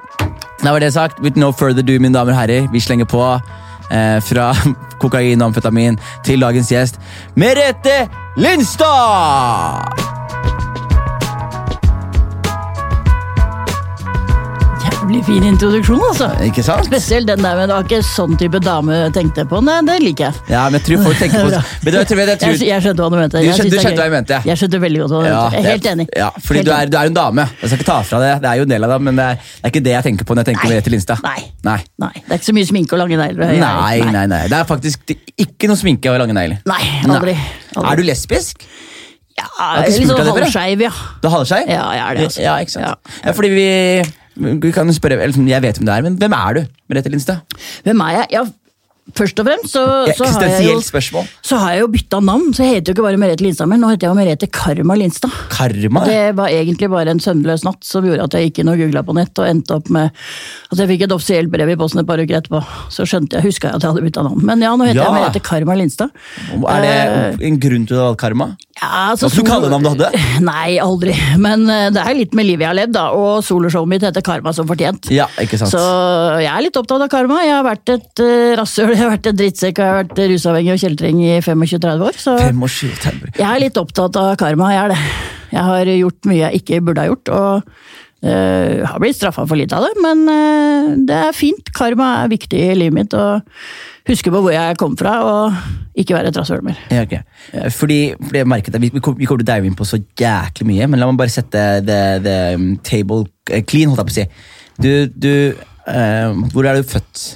da 0.62 0.70
var 0.70 0.78
det 0.78 0.92
sagt. 0.94 1.18
With 1.20 1.38
no 1.38 1.50
further 1.50 1.82
ado, 1.82 1.98
mine 1.98 2.14
damer 2.14 2.32
og 2.32 2.38
herrer, 2.38 2.68
vi 2.72 2.80
slenger 2.80 3.10
på 3.10 3.22
eh, 3.90 4.20
fra 4.22 4.52
kokain 5.02 5.42
og 5.42 5.50
amfetamin 5.50 5.98
til 6.24 6.40
dagens 6.40 6.70
gjest, 6.72 7.00
Merete 7.34 8.06
Lindstad! 8.36 10.08
Jævlig 15.08 15.24
fin 15.24 15.44
introduksjon, 15.48 16.02
altså. 16.04 16.26
Ikke 16.44 16.60
sant? 16.60 16.84
Spesielt 16.84 17.28
den 17.30 17.40
der 17.40 17.54
men 17.56 17.70
det 17.70 17.76
var 17.78 17.84
ikke 17.86 18.02
sånn 18.04 18.34
type 18.36 18.58
dame 18.60 18.98
tenkte 19.16 19.46
på. 19.48 19.62
Nei, 19.64 19.78
det 19.86 19.94
liker 20.02 20.26
jeg. 20.26 20.42
Ja, 20.52 20.66
men 20.68 20.76
jeg 20.76 20.84
tror 20.84 21.06
folk 21.06 21.22
tenker 21.22 21.46
på 21.46 21.62
Men 21.86 21.96
jeg, 21.96 22.08
tror, 22.10 22.20
jeg, 22.20 22.40
tror, 22.42 22.58
jeg 22.66 22.84
skjønte 22.84 23.06
hva 23.06 23.08
du 23.08 23.16
mente. 23.16 23.40
Du 23.40 23.48
skjønte- 23.48 23.70
du 23.72 23.76
skjønte 23.78 24.02
hva 24.02 24.08
jeg 24.10 24.12
mente. 24.12 24.40
Jeg 24.50 24.60
skjønte 24.60 24.80
veldig 24.82 25.00
godt 25.00 25.14
hva 25.14 25.22
du 25.22 25.28
Ja, 25.30 25.38
mente. 25.38 25.56
Jeg 25.56 25.64
er 25.64 25.72
helt 25.72 25.88
enig. 25.94 26.06
Ja, 26.12 26.28
fordi 26.36 26.60
Helt 26.60 26.68
du 26.68 26.74
er, 26.76 26.92
du 26.92 26.98
er 27.00 27.08
en 27.08 27.16
dame. 27.16 27.46
Jeg 27.62 27.70
skal 27.72 27.80
ikke 27.80 27.88
ta 27.88 27.96
fra 28.10 28.20
det. 28.20 28.34
Det 28.44 28.50
er 28.52 28.60
jo 28.60 28.66
en 28.68 28.74
del 28.74 28.84
av 28.84 28.92
det, 28.92 29.00
men 29.08 29.22
det 29.22 29.30
er, 29.30 29.40
det 29.48 29.64
er 29.64 29.72
ikke 29.72 29.84
det 29.88 29.94
jeg 29.96 30.06
tenker 30.10 30.28
på 30.28 30.36
når 30.36 30.44
jeg 30.44 30.50
tenker 30.50 30.68
på 30.68 30.72
Merete 30.74 30.92
Lindstad. 30.92 31.24
Nei. 31.24 31.40
Nei. 31.70 31.78
Nei, 32.04 32.12
det 32.18 32.28
er 32.28 32.42
ikke 32.42 32.50
så 32.50 32.56
mye 32.58 32.68
sminke 32.74 32.98
og 32.98 33.02
lange 33.06 33.22
negler. 33.22 33.56
Nei, 33.64 33.96
nei, 34.12 34.26
nei. 34.34 34.42
Det 34.52 34.60
er 34.60 34.68
faktisk 34.68 35.16
ikke 35.40 35.72
noe 35.72 35.80
sminke 35.80 36.12
og 36.12 36.20
lange 36.20 36.36
negler. 36.36 36.60
Nei, 36.68 36.82
aldri. 37.08 37.38
aldri. 37.72 37.88
Er 37.94 37.96
du 37.96 38.04
lesbisk? 38.12 38.68
ja, 39.38 39.46
jeg 39.78 39.94
er 39.94 40.00
litt 40.02 40.10
sånn 40.10 40.30
halvskeiv, 40.32 40.82
ja. 40.88 40.94
Du 41.22 41.28
er 41.28 41.34
halvskeiv? 41.34 41.68
Ja, 41.70 41.84
jeg 41.94 42.02
er 42.04 42.18
det. 42.18 42.24
Altså. 42.28 42.42
Ja, 42.42 42.54
ikke 42.62 42.74
sant? 42.74 42.86
Ja. 42.88 43.18
Ja, 43.24 43.34
fordi 43.36 43.50
vi, 43.54 43.66
vi 44.38 44.72
kan 44.74 44.90
spørre, 44.94 45.18
sånn, 45.34 45.48
Jeg 45.50 45.62
vet 45.64 45.78
hvem 45.80 45.88
du 45.88 45.92
er, 45.92 46.02
men 46.06 46.16
hvem 46.20 46.34
er 46.36 46.58
du? 46.58 46.62
Merete 46.90 47.10
Lindstad? 47.12 47.58
Hvem 47.86 48.02
er 48.06 48.14
jeg? 48.20 48.26
Ja, 48.36 48.44
først 49.16 49.40
og 49.40 49.46
fremst 49.48 49.72
så, 49.72 49.82
så 50.16 50.26
har 50.28 50.48
jeg 50.58 50.66
jo 50.72 50.80
spørsmål. 50.84 51.26
så 51.46 51.56
har 51.62 51.72
jeg 51.76 51.80
jo 51.84 51.88
bytta 51.94 52.20
navn, 52.24 52.50
så 52.54 52.64
jeg 52.66 52.74
heter 52.78 52.92
jo 52.92 52.96
ikke 52.98 53.06
bare 53.08 53.20
Merete 53.22 53.44
Lindstad 53.46 53.68
men 53.70 53.80
Nå 53.80 53.88
heter 53.92 54.06
jeg 54.08 54.12
jo 54.12 54.18
Merete 54.18 54.48
Karma 54.52 54.96
Lindstad. 54.98 55.32
Karma? 55.52 56.02
Det 56.08 56.20
var 56.38 56.52
egentlig 56.52 56.90
bare 56.92 57.14
en 57.14 57.22
søvnløs 57.22 57.64
natt 57.66 57.84
som 57.88 58.04
gjorde 58.06 58.26
at 58.28 58.36
jeg 58.36 58.48
gikk 58.50 58.60
inn 58.64 58.72
og 58.72 58.78
googla 58.82 59.02
på 59.06 59.16
nett, 59.16 59.32
og 59.40 59.48
endte 59.48 59.76
opp 59.78 59.88
med 59.94 60.10
at 60.72 60.82
jeg 60.82 60.90
fikk 60.92 61.06
et 61.08 61.14
offisielt 61.16 61.52
brev 61.52 61.72
i 61.72 61.76
posten 61.80 62.02
et 62.02 62.08
par 62.08 62.20
uker 62.20 62.38
etterpå. 62.40 62.60
Så 62.92 63.06
skjønte 63.08 63.38
jeg, 63.38 63.48
huska 63.48 63.70
jeg 63.70 63.78
at 63.78 63.86
jeg 63.86 63.92
hadde 63.94 64.04
bytta 64.08 64.24
navn. 64.26 64.44
Men 64.48 64.62
ja, 64.66 64.74
nå 64.76 64.88
heter 64.88 65.00
Ja. 65.02 65.08
jeg 65.08 65.16
Merete 65.22 65.42
Karma 65.48 65.76
Lindstad. 65.78 66.10
Er 66.68 66.84
det 66.84 67.46
en 67.48 67.58
grunn 67.62 67.86
til 67.88 67.96
å 68.00 68.10
ha 68.10 68.16
karma? 68.18 68.50
Ja, 68.78 68.88
altså, 69.12 69.26
Hva 69.26 69.32
skulle 69.32 69.44
du 69.44 69.50
sol- 69.50 69.54
kalle 69.56 69.70
navn 69.72 69.86
du 69.86 69.90
hadde? 70.04 70.22
Nei, 70.50 70.76
aldri. 70.82 71.14
Men 71.42 71.64
eh, 71.72 71.88
det 71.94 72.02
er 72.04 72.14
litt 72.18 72.36
med 72.38 72.46
livet 72.46 72.62
jeg 72.66 72.70
har 72.70 72.78
levd, 72.78 72.94
da. 72.94 73.06
Og 73.16 73.40
soloshowet 73.46 73.90
mitt 73.90 74.04
heter 74.06 74.22
Karma 74.26 74.52
som 74.54 74.68
fortjent. 74.70 75.08
Ja, 75.14 75.26
ikke 75.42 75.58
sant? 75.58 75.72
Så 75.72 75.80
jeg 76.42 76.50
er 76.52 76.62
litt 76.68 76.76
opptatt 76.78 77.02
av 77.02 77.10
karma. 77.10 77.40
Jeg 77.46 77.56
har 77.56 77.64
vært 77.66 77.94
et 77.96 78.22
uh, 78.22 78.52
rasshøl, 78.60 78.92
jeg 78.98 79.04
har 79.06 79.12
vært 79.14 79.28
en 79.30 79.38
drittsekk, 79.38 79.78
jeg 79.78 79.92
har 79.92 80.00
vært 80.02 80.18
rusavhengig 80.32 80.74
og 80.74 80.82
kjeltring 80.82 81.20
i 81.22 81.32
25-30 81.44 82.04
år. 82.08 82.18
Så 82.18 82.34
25 82.50 83.38
jeg 83.38 83.46
er 83.48 83.62
litt 83.62 83.78
opptatt 83.80 84.18
av 84.18 84.32
karma, 84.40 84.72
jeg 84.74 84.84
er 84.84 84.94
det. 84.94 85.00
Jeg 85.54 85.64
har 85.70 85.88
gjort 85.94 86.28
mye 86.28 86.42
jeg 86.42 86.60
ikke 86.62 86.80
burde 86.84 87.04
ha 87.04 87.08
gjort, 87.12 87.30
og 87.32 87.70
eh, 88.26 88.82
har 88.84 88.98
blitt 89.00 89.16
straffa 89.16 89.46
for 89.48 89.56
litt 89.60 89.72
av 89.72 89.86
det. 89.86 89.94
Men 90.04 90.24
eh, 90.32 90.90
det 91.08 91.20
er 91.28 91.36
fint. 91.36 91.70
Karma 91.76 92.10
er 92.24 92.32
viktig 92.34 92.58
i 92.72 92.74
livet 92.76 92.96
mitt. 92.98 93.14
og 93.16 93.46
Huske 94.08 94.32
på 94.32 94.40
hvor 94.40 94.52
jeg 94.54 94.76
kom 94.80 94.94
fra, 94.96 95.14
og 95.24 95.98
ikke 96.00 96.14
være 96.16 96.30
et 96.32 96.36
rasshøl 96.40 96.62
mer. 96.64 96.78
Ja, 96.92 97.02
ok. 97.04 97.16
Fordi, 97.76 97.98
fordi 98.22 98.40
jeg 98.40 98.48
merket 98.48 98.72
det, 98.76 98.80
vi, 98.86 98.90
vi 98.94 99.02
kom- 99.04 99.18
kommer 99.18 99.42
til 99.42 99.44
å 99.44 99.50
dive 99.50 99.68
inn 99.68 99.76
på 99.76 99.84
så 99.88 99.98
jæklig 100.20 100.68
mye, 100.70 100.86
men 100.88 101.00
la 101.02 101.08
meg 101.10 101.18
bare 101.20 101.32
sette 101.34 101.64
the, 101.84 101.98
the 102.24 102.36
um, 102.56 102.70
table 102.86 103.26
eh, 103.52 103.60
clean, 103.68 103.92
holdt 103.92 104.00
jeg 104.00 104.08
på 104.08 104.14
å 104.14 104.18
si. 104.20 104.26
Du, 104.78 104.90
du 105.10 105.32
uh, 105.90 106.30
Hvor 106.54 106.68
er 106.70 106.78
du 106.80 106.88
født? 106.88 107.26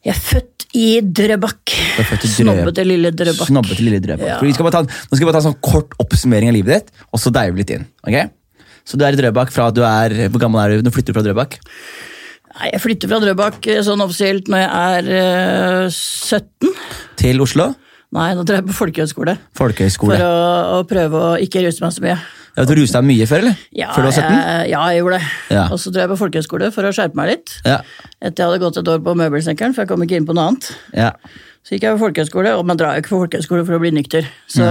Jeg 0.00 0.14
er 0.14 0.20
født 0.24 0.66
i 0.80 0.84
Drøbak. 1.04 1.72
Født 2.08 2.24
i 2.24 2.30
Snobbete 2.30 2.84
lille 2.86 3.10
Drøbak. 3.12 3.48
Snobbete 3.50 3.84
lille 3.84 3.98
Drøbak. 4.00 4.28
Ja. 4.30 4.38
Skal 4.56 4.72
ta, 4.72 4.82
nå 4.86 5.16
skal 5.16 5.20
vi 5.24 5.28
bare 5.28 5.36
ta 5.36 5.42
en 5.42 5.48
sånn 5.50 5.58
kort 5.64 5.96
oppsummering 6.00 6.52
av 6.52 6.56
livet 6.56 6.78
ditt, 6.86 7.02
og 7.10 7.20
så 7.20 7.32
dive 7.34 7.60
litt 7.60 7.72
inn. 7.74 7.84
ok? 8.06 8.30
Så 8.88 8.96
du 8.96 9.04
er 9.04 9.12
i 9.12 9.20
Drøbak 9.20 9.52
fra 9.52 9.68
du 9.74 9.82
er 9.84 10.14
Hvor 10.32 10.40
gammel 10.40 10.62
er 10.62 10.72
du? 10.80 10.86
Nå 10.86 10.92
flytter 10.94 11.12
du 11.12 11.18
fra 11.18 11.26
Drøbak? 11.26 11.58
Nei, 12.56 12.70
Jeg 12.72 12.82
flytter 12.82 13.12
fra 13.12 13.20
Drøbak 13.22 13.68
eh, 13.70 13.82
sånn 13.86 14.00
offisielt 14.02 14.48
når 14.50 14.64
jeg 14.64 14.70
er 14.80 15.10
eh, 15.20 15.84
17. 15.92 16.72
Til 17.20 17.44
Oslo? 17.44 17.68
Nei, 18.16 18.32
nå 18.34 18.42
drar 18.42 18.58
jeg 18.62 18.66
på 18.66 18.74
folkehøyskole. 18.74 19.36
Folkehøyskole. 19.58 20.16
For 20.16 20.24
å, 20.26 20.80
å 20.80 20.86
prøve 20.88 21.20
å 21.28 21.34
ikke 21.44 21.62
ruse 21.66 21.84
meg 21.84 21.92
så 21.94 22.02
mye. 22.02 22.16
Ja, 22.60 22.66
du 22.68 22.74
ruset 22.76 22.92
deg 22.98 23.06
mye 23.08 23.26
før, 23.30 23.40
eller? 23.46 23.60
Ja, 23.72 23.90
før 23.96 24.04
du 24.04 24.10
var 24.10 24.16
17? 24.20 24.32
Jeg, 24.36 24.70
ja, 24.74 24.80
jeg 24.92 25.00
gjorde 25.00 25.18
det. 25.18 25.28
Ja. 25.56 25.62
Og 25.72 25.80
så 25.80 25.92
dro 25.94 26.02
jeg 26.04 26.10
på 26.12 26.18
folkehøyskole 26.20 26.68
for 26.74 26.84
å 26.84 26.90
skjerpe 26.92 27.16
meg 27.16 27.30
litt. 27.32 27.54
Ja. 27.64 27.78
Etter 28.20 28.44
jeg 28.44 28.50
hadde 28.50 28.60
gått 28.66 28.80
et 28.82 28.90
år 28.92 29.00
på 29.06 29.14
møbelsnekkeren, 29.16 29.72
for 29.76 29.86
jeg 29.86 29.90
kom 29.94 30.04
ikke 30.04 30.18
inn 30.20 30.28
på 30.28 30.36
noe 30.36 30.50
annet. 30.52 30.74
ja. 30.96 31.14
Så 31.60 31.74
gikk 31.76 31.82
jeg 31.84 31.96
på 31.98 32.00
folkehøyskole, 32.00 32.54
og 32.56 32.62
man 32.64 32.78
drar 32.80 32.96
jo 32.96 33.02
ikke 33.02 33.10
på 33.12 33.18
folkehøyskole 33.20 33.64
for 33.68 33.76
å 33.76 33.80
bli 33.82 33.90
nykter. 33.92 34.24
Så, 34.48 34.64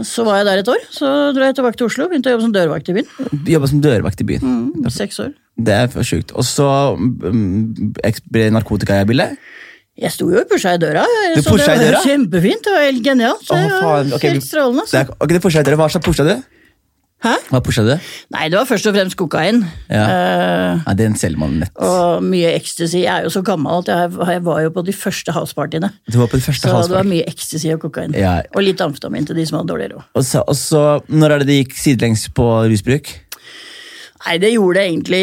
så 0.00 0.24
var 0.24 0.38
jeg 0.40 0.46
der 0.48 0.62
et 0.62 0.70
år. 0.72 0.86
Så 0.92 1.10
dro 1.36 1.44
jeg 1.44 1.58
tilbake 1.58 1.76
til 1.76 1.90
Oslo, 1.90 2.06
og 2.06 2.12
begynte 2.14 2.30
å 2.32 2.36
jobbe 2.36 2.46
som 2.46 2.54
dørvakt 2.54 2.88
i 2.88 2.94
byen. 2.96 3.10
Jobba 3.52 3.68
som 3.68 3.82
dørvakt 3.84 4.22
i 4.24 4.26
byen. 4.30 4.46
Mm, 4.72 4.88
Seks 4.96 5.20
år. 5.24 5.34
Det 5.68 5.76
er 5.76 6.08
sjukt. 6.08 6.32
Og 6.36 6.44
så 6.48 6.68
mm, 6.96 7.92
ble 8.32 8.46
narkotika 8.56 8.96
i 9.04 9.08
bildet? 9.08 9.36
Jeg 9.96 10.12
sto 10.12 10.26
jo 10.28 10.42
og 10.42 10.48
pusha 10.50 10.74
i 10.76 10.78
døra, 10.82 11.06
Du 11.34 11.40
så 11.40 11.56
det 11.56 11.66
var 11.66 11.78
døra? 11.80 12.02
kjempefint. 12.04 12.62
Det 12.66 12.72
var 12.74 12.84
helt 12.84 13.02
genialt. 13.06 13.46
Det 13.48 13.56
var 13.56 13.80
faen, 13.80 14.12
ok, 14.12 14.22
vi- 14.22 14.28
helt 14.34 14.44
strålende. 14.44 14.84
Det 14.90 15.00
er, 15.00 15.14
ok, 15.20 15.28
det 15.32 15.42
pusha 15.42 15.60
i 15.60 15.62
døra. 15.64 15.76
Hva 15.80 15.88
slags 15.90 16.04
pusha 16.06 16.24
du? 16.28 16.34
Hæ? 17.24 17.32
Hva 17.48 17.60
pusha 17.64 17.80
du? 17.82 17.94
Nei, 18.30 18.48
det 18.52 18.58
var 18.58 18.66
først 18.68 18.86
og 18.90 18.92
fremst 18.94 19.16
kokain. 19.16 19.62
Ja. 19.88 20.02
Uh, 20.04 20.82
Nei, 20.84 20.94
Den 20.98 21.14
selger 21.16 21.38
man 21.40 21.54
nett. 21.62 21.72
og 21.80 22.22
mye 22.22 22.50
ecstasy. 22.54 22.98
Jeg 23.06 23.08
er 23.08 23.22
jo 23.24 23.30
så 23.32 23.42
gammel 23.42 23.78
at 23.80 23.88
jeg, 23.88 24.12
jeg 24.34 24.44
var 24.44 24.60
jo 24.66 24.70
på 24.76 24.84
de 24.84 24.92
første 24.92 25.32
housepartyene. 25.32 25.90
Du 26.12 26.18
var 26.20 26.28
på 26.28 26.36
de 26.36 26.44
første 26.44 26.68
Så 26.68 26.82
det 26.90 26.98
var 26.98 27.08
mye 27.08 27.24
ecstasy 27.26 27.72
og 27.72 27.80
kokain. 27.80 28.12
Ja. 28.14 28.42
Og 28.54 28.62
litt 28.62 28.78
amfetamin 28.84 29.24
til 29.26 29.34
de 29.40 29.46
som 29.48 29.58
hadde 29.62 29.72
dårlig 29.72 29.88
råd. 29.94 30.04
Og 30.14 30.22
så, 30.28 30.44
og 30.46 30.54
så, 30.60 31.00
når 31.08 31.30
er 31.30 31.38
det 31.38 31.46
det 31.48 31.56
gikk 31.64 31.78
sidelengs 31.80 32.28
på 32.36 32.44
rusbruk? 32.68 33.08
Nei, 34.26 34.40
det 34.42 34.48
gjorde 34.50 34.80
det 34.80 34.84
egentlig 34.88 35.20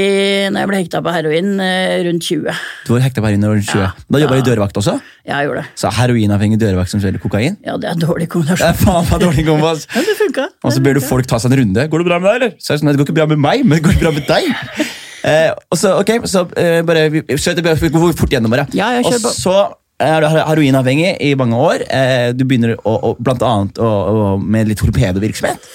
når 0.54 0.62
jeg 0.62 0.70
ble 0.70 0.78
hekta 0.80 1.00
på 1.04 1.12
heroin 1.12 1.50
eh, 1.60 1.96
rundt 2.08 2.24
20. 2.24 2.62
Du 2.88 2.92
var 2.94 3.02
hekta 3.04 3.20
på 3.20 3.28
heroin 3.28 3.44
rundt 3.50 3.68
20. 3.68 3.82
Ja. 3.82 3.90
Da 4.08 4.22
jobba 4.22 4.38
du 4.38 4.40
Ja. 4.40 4.44
i 4.46 4.48
dørvakt 4.48 4.80
også? 4.80 4.94
Ja, 5.28 5.42
jeg 5.42 5.50
gjorde 5.50 5.64
det. 5.66 5.74
Så 5.82 5.92
heroinavhengig 5.98 6.60
dørvakt 6.62 6.94
som 6.94 7.04
selger 7.04 7.20
kokain? 7.20 7.58
Ja, 7.68 7.76
det 7.76 7.90
er 7.92 8.00
dårlig 8.00 8.30
kombinasjon. 8.32 8.64
Det 8.64 8.70
er 8.70 8.80
faen 8.80 9.10
meg 9.12 9.26
dårlig 9.26 9.46
kombinasjon. 9.50 9.92
Men 9.96 10.08
det 10.08 10.18
funka. 10.22 10.48
Og 10.64 10.76
så 10.76 10.84
ber 10.88 10.96
du 10.96 11.04
folk 11.04 11.28
ta 11.28 11.42
seg 11.44 11.52
en 11.52 11.60
runde. 11.66 11.88
Går 11.92 12.04
det 12.04 12.08
bra 12.08 12.20
med 12.24 12.30
deg, 12.32 12.40
eller? 12.40 12.56
Så 12.64 12.72
er 12.72 12.78
det 12.78 12.80
sånn, 12.80 12.88
«Nei, 12.88 12.96
det 12.96 13.02
går 13.04 13.10
ikke 13.10 13.20
bra 13.20 13.28
med 13.34 13.44
meg, 13.44 13.66
men 13.68 13.80
det 13.80 13.84
går 13.90 14.00
bra 14.00 14.12
med 14.16 14.28
deg. 14.32 14.88
Eh, 15.24 15.52
og 15.72 15.80
så, 15.80 15.94
ok, 16.00 16.12
så 16.28 16.48
eh, 16.60 16.82
bare, 16.88 17.10
går 17.12 18.16
fort 18.20 18.32
gjennom 18.32 18.56
det. 18.56 18.70
Ja, 18.76 18.94
ja, 18.98 19.04
kjør 19.04 19.20
og 19.20 19.36
så 19.36 19.58
er 20.04 20.24
du 20.24 20.28
heroinavhengig 20.32 21.14
i 21.24 21.34
mange 21.40 21.60
år. 21.60 21.84
Eh, 21.88 22.32
du 22.36 22.44
begynner 22.48 22.76
å, 22.80 22.96
å, 22.96 23.14
blant 23.20 23.44
annet 23.48 23.80
å, 23.80 23.88
å, 23.88 24.26
med 24.40 24.72
litt 24.72 24.82
torpedovirksomhet. 24.84 25.70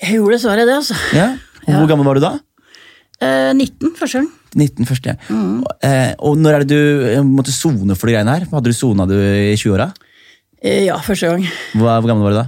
Jeg 0.00 0.16
gjorde 0.16 0.36
dessverre 0.36 0.66
det, 0.68 0.76
altså. 0.80 0.96
Ja. 1.16 1.30
Hvor 1.66 1.88
gammel 1.88 2.08
var 2.08 2.18
du 2.18 2.24
da? 2.24 2.32
Eh, 3.20 3.50
19 3.54 3.94
første 3.98 4.20
gang. 4.22 4.28
19 4.56 4.86
første. 4.88 5.12
Eh, 5.86 6.12
og 6.18 6.38
når 6.40 6.54
er 6.56 6.64
det 6.64 6.68
du 6.72 7.04
eh, 7.10 7.20
måtte 7.26 7.52
sone 7.54 7.94
for 7.98 8.08
de 8.10 8.14
greiene 8.16 8.32
her? 8.38 8.46
Hadde 8.50 8.72
du 8.72 8.76
sona 8.76 9.06
du 9.06 9.14
i 9.14 9.54
20-åra? 9.60 9.90
Eh, 10.62 10.86
ja, 10.88 10.96
første 11.04 11.28
gang. 11.30 11.44
Hvor, 11.74 11.88
hvor 12.00 12.08
gammel 12.10 12.24
var 12.26 12.34
du 12.34 12.40
da? 12.40 12.46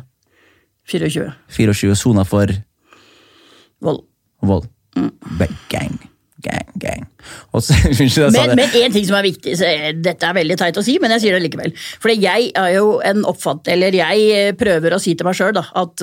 24. 0.88 1.28
24 1.48 1.92
og 1.94 2.00
sona 2.00 2.24
for 2.26 2.50
Vold. 3.82 4.02
vold. 4.42 4.66
Ba- 5.38 5.48
Gang. 5.70 5.98
Gang, 6.42 6.66
gang. 6.82 7.04
Så, 7.62 7.76
Men, 8.34 8.56
men 8.58 8.64
en 8.66 8.92
ting 8.96 9.04
som 9.06 9.14
er 9.18 9.22
viktig, 9.28 9.52
så 9.60 9.66
er- 9.68 9.92
dette 10.02 10.26
er 10.26 10.34
veldig 10.34 10.56
teit 10.58 10.78
å 10.80 10.82
si, 10.82 10.96
men 10.98 11.12
jeg 11.14 11.22
sier 11.22 11.36
det 11.36 11.42
likevel. 11.44 11.70
For 12.02 12.10
jeg 12.10 12.48
er 12.58 12.72
jo 12.74 12.96
en 13.06 13.22
oppfatt, 13.30 13.68
eller 13.70 13.94
jeg 13.94 14.24
eh, 14.34 14.50
prøver 14.58 14.96
å 14.96 14.98
si 15.02 15.14
til 15.14 15.28
meg 15.28 15.36
sjøl 15.38 15.60
at 15.62 16.02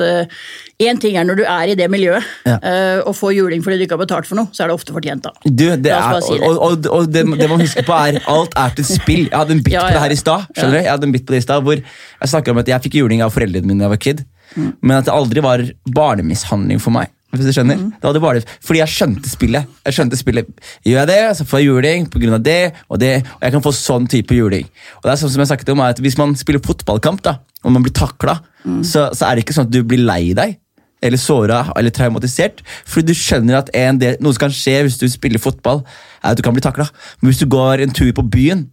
én 0.80 1.00
ting 1.02 1.18
er 1.20 1.28
når 1.28 1.42
du 1.42 1.44
er 1.44 1.74
i 1.74 1.76
det 1.76 1.90
miljøet 1.92 2.24
Ja. 2.48 2.56
eh, 2.64 3.02
og 3.04 3.16
får 3.20 3.34
juling 3.36 3.64
fordi 3.66 3.82
du 3.82 3.84
ikke 3.88 3.98
har 3.98 4.04
betalt 4.06 4.30
for 4.30 4.40
noe, 4.40 4.48
så 4.56 4.64
er 4.64 4.72
det 4.72 4.78
ofte 4.80 4.96
fortjent, 4.96 5.28
da. 5.28 5.34
Du, 5.44 5.66
det 5.76 5.92
er, 5.92 6.20
si 6.24 6.38
det. 6.40 6.48
og, 6.48 6.56
og, 6.70 6.88
og 6.96 7.12
det, 7.12 7.26
det 7.42 7.50
man 7.52 7.60
husker 7.66 7.84
på 7.88 7.98
er 8.00 8.22
alt 8.32 8.56
er 8.60 8.76
til 8.80 8.88
spill. 8.88 9.26
Jeg 9.28 9.36
hadde 9.36 9.58
en 9.58 9.64
bit 9.66 9.76
Ja, 9.76 9.84
på 9.90 9.96
det 9.98 10.04
her 10.08 10.16
i 10.16 10.20
stad. 10.24 10.48
skjønner 10.56 10.78
du? 10.80 10.84
Jeg 10.86 10.94
hadde 10.94 11.10
en 11.12 11.16
bit 11.18 11.28
på 11.28 11.36
det 11.36 11.44
i 11.44 11.48
sted, 11.50 11.68
hvor 11.68 11.84
jeg 11.84 12.32
snakket 12.32 12.56
om 12.56 12.64
at 12.64 12.72
jeg 12.72 12.86
fikk 12.88 13.00
juling 13.02 13.26
av 13.28 13.36
foreldrene 13.36 13.68
mine 13.68 13.84
da 13.84 13.90
jeg 13.90 13.98
var 13.98 14.04
kid, 14.08 14.26
Mm. 14.58 14.72
men 14.82 14.96
at 14.98 15.06
det 15.06 15.14
aldri 15.14 15.42
var 15.46 15.62
barnemishandling 15.94 16.80
for 16.82 16.90
meg. 16.96 17.12
Hvis 17.30 17.46
du 17.46 17.52
skjønner? 17.54 17.78
Mm. 17.78 17.90
Det 18.02 18.08
var 18.08 18.14
det 18.16 18.22
bare, 18.24 18.42
fordi 18.66 18.80
jeg 18.80 18.90
skjønte 18.90 19.30
spillet. 19.30 19.68
Jeg 19.86 19.94
skjønte 19.94 20.18
spillet. 20.18 20.48
Gjør 20.88 20.98
jeg 21.04 21.08
det, 21.12 21.18
så 21.38 21.46
får 21.46 21.60
jeg 21.60 21.68
juling 21.70 22.08
av 22.34 22.42
det 22.44 22.74
og 22.90 23.00
det, 23.00 23.12
og 23.36 23.44
jeg 23.46 23.54
kan 23.54 23.62
få 23.68 23.74
sånn 23.78 24.08
type 24.10 24.34
juling. 24.34 24.66
Og 24.98 25.04
det 25.06 25.12
er 25.14 25.20
sånn 25.22 25.30
som 25.36 25.44
jeg 25.44 25.52
snakket 25.52 25.70
om, 25.76 25.84
at 25.86 26.00
Hvis 26.02 26.18
man 26.18 26.34
spiller 26.36 26.60
fotballkamp 26.66 27.22
da, 27.22 27.36
og 27.64 27.72
man 27.72 27.84
blir 27.86 27.94
takla, 27.94 28.40
Mm. 28.60 28.82
så, 28.84 29.06
så 29.16 29.24
er 29.24 29.36
det 29.38 29.46
ikke 29.46 29.54
sånn 29.56 29.70
at 29.70 29.72
du 29.72 29.84
blir 29.88 30.02
lei 30.04 30.34
deg 30.36 30.58
eller 31.02 31.18
såra 31.18 31.72
eller 31.80 31.94
traumatisert. 31.96 32.60
Fordi 32.86 33.08
du 33.08 33.16
skjønner 33.16 33.56
at 33.62 33.70
en 33.74 33.98
del, 34.02 34.18
noe 34.20 34.34
som 34.36 34.42
kan 34.50 34.52
skje 34.52 34.82
hvis 34.84 34.98
du 35.00 35.06
spiller 35.08 35.40
fotball, 35.40 35.80
er 36.20 36.34
at 36.34 36.38
du 36.38 36.44
kan 36.44 36.52
bli 36.52 36.60
takla. 36.66 36.90
Men 37.22 37.32
hvis 37.32 37.40
du 37.40 37.46
går 37.48 37.80
en 37.86 37.94
tur 37.96 38.12
på 38.12 38.26
byen, 38.28 38.66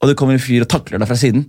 og 0.00 0.08
det 0.08 0.14
kommer 0.16 0.32
en 0.32 0.40
fyr 0.40 0.62
og 0.64 0.68
takler 0.72 0.96
deg 1.02 1.08
fra 1.10 1.16
siden, 1.20 1.42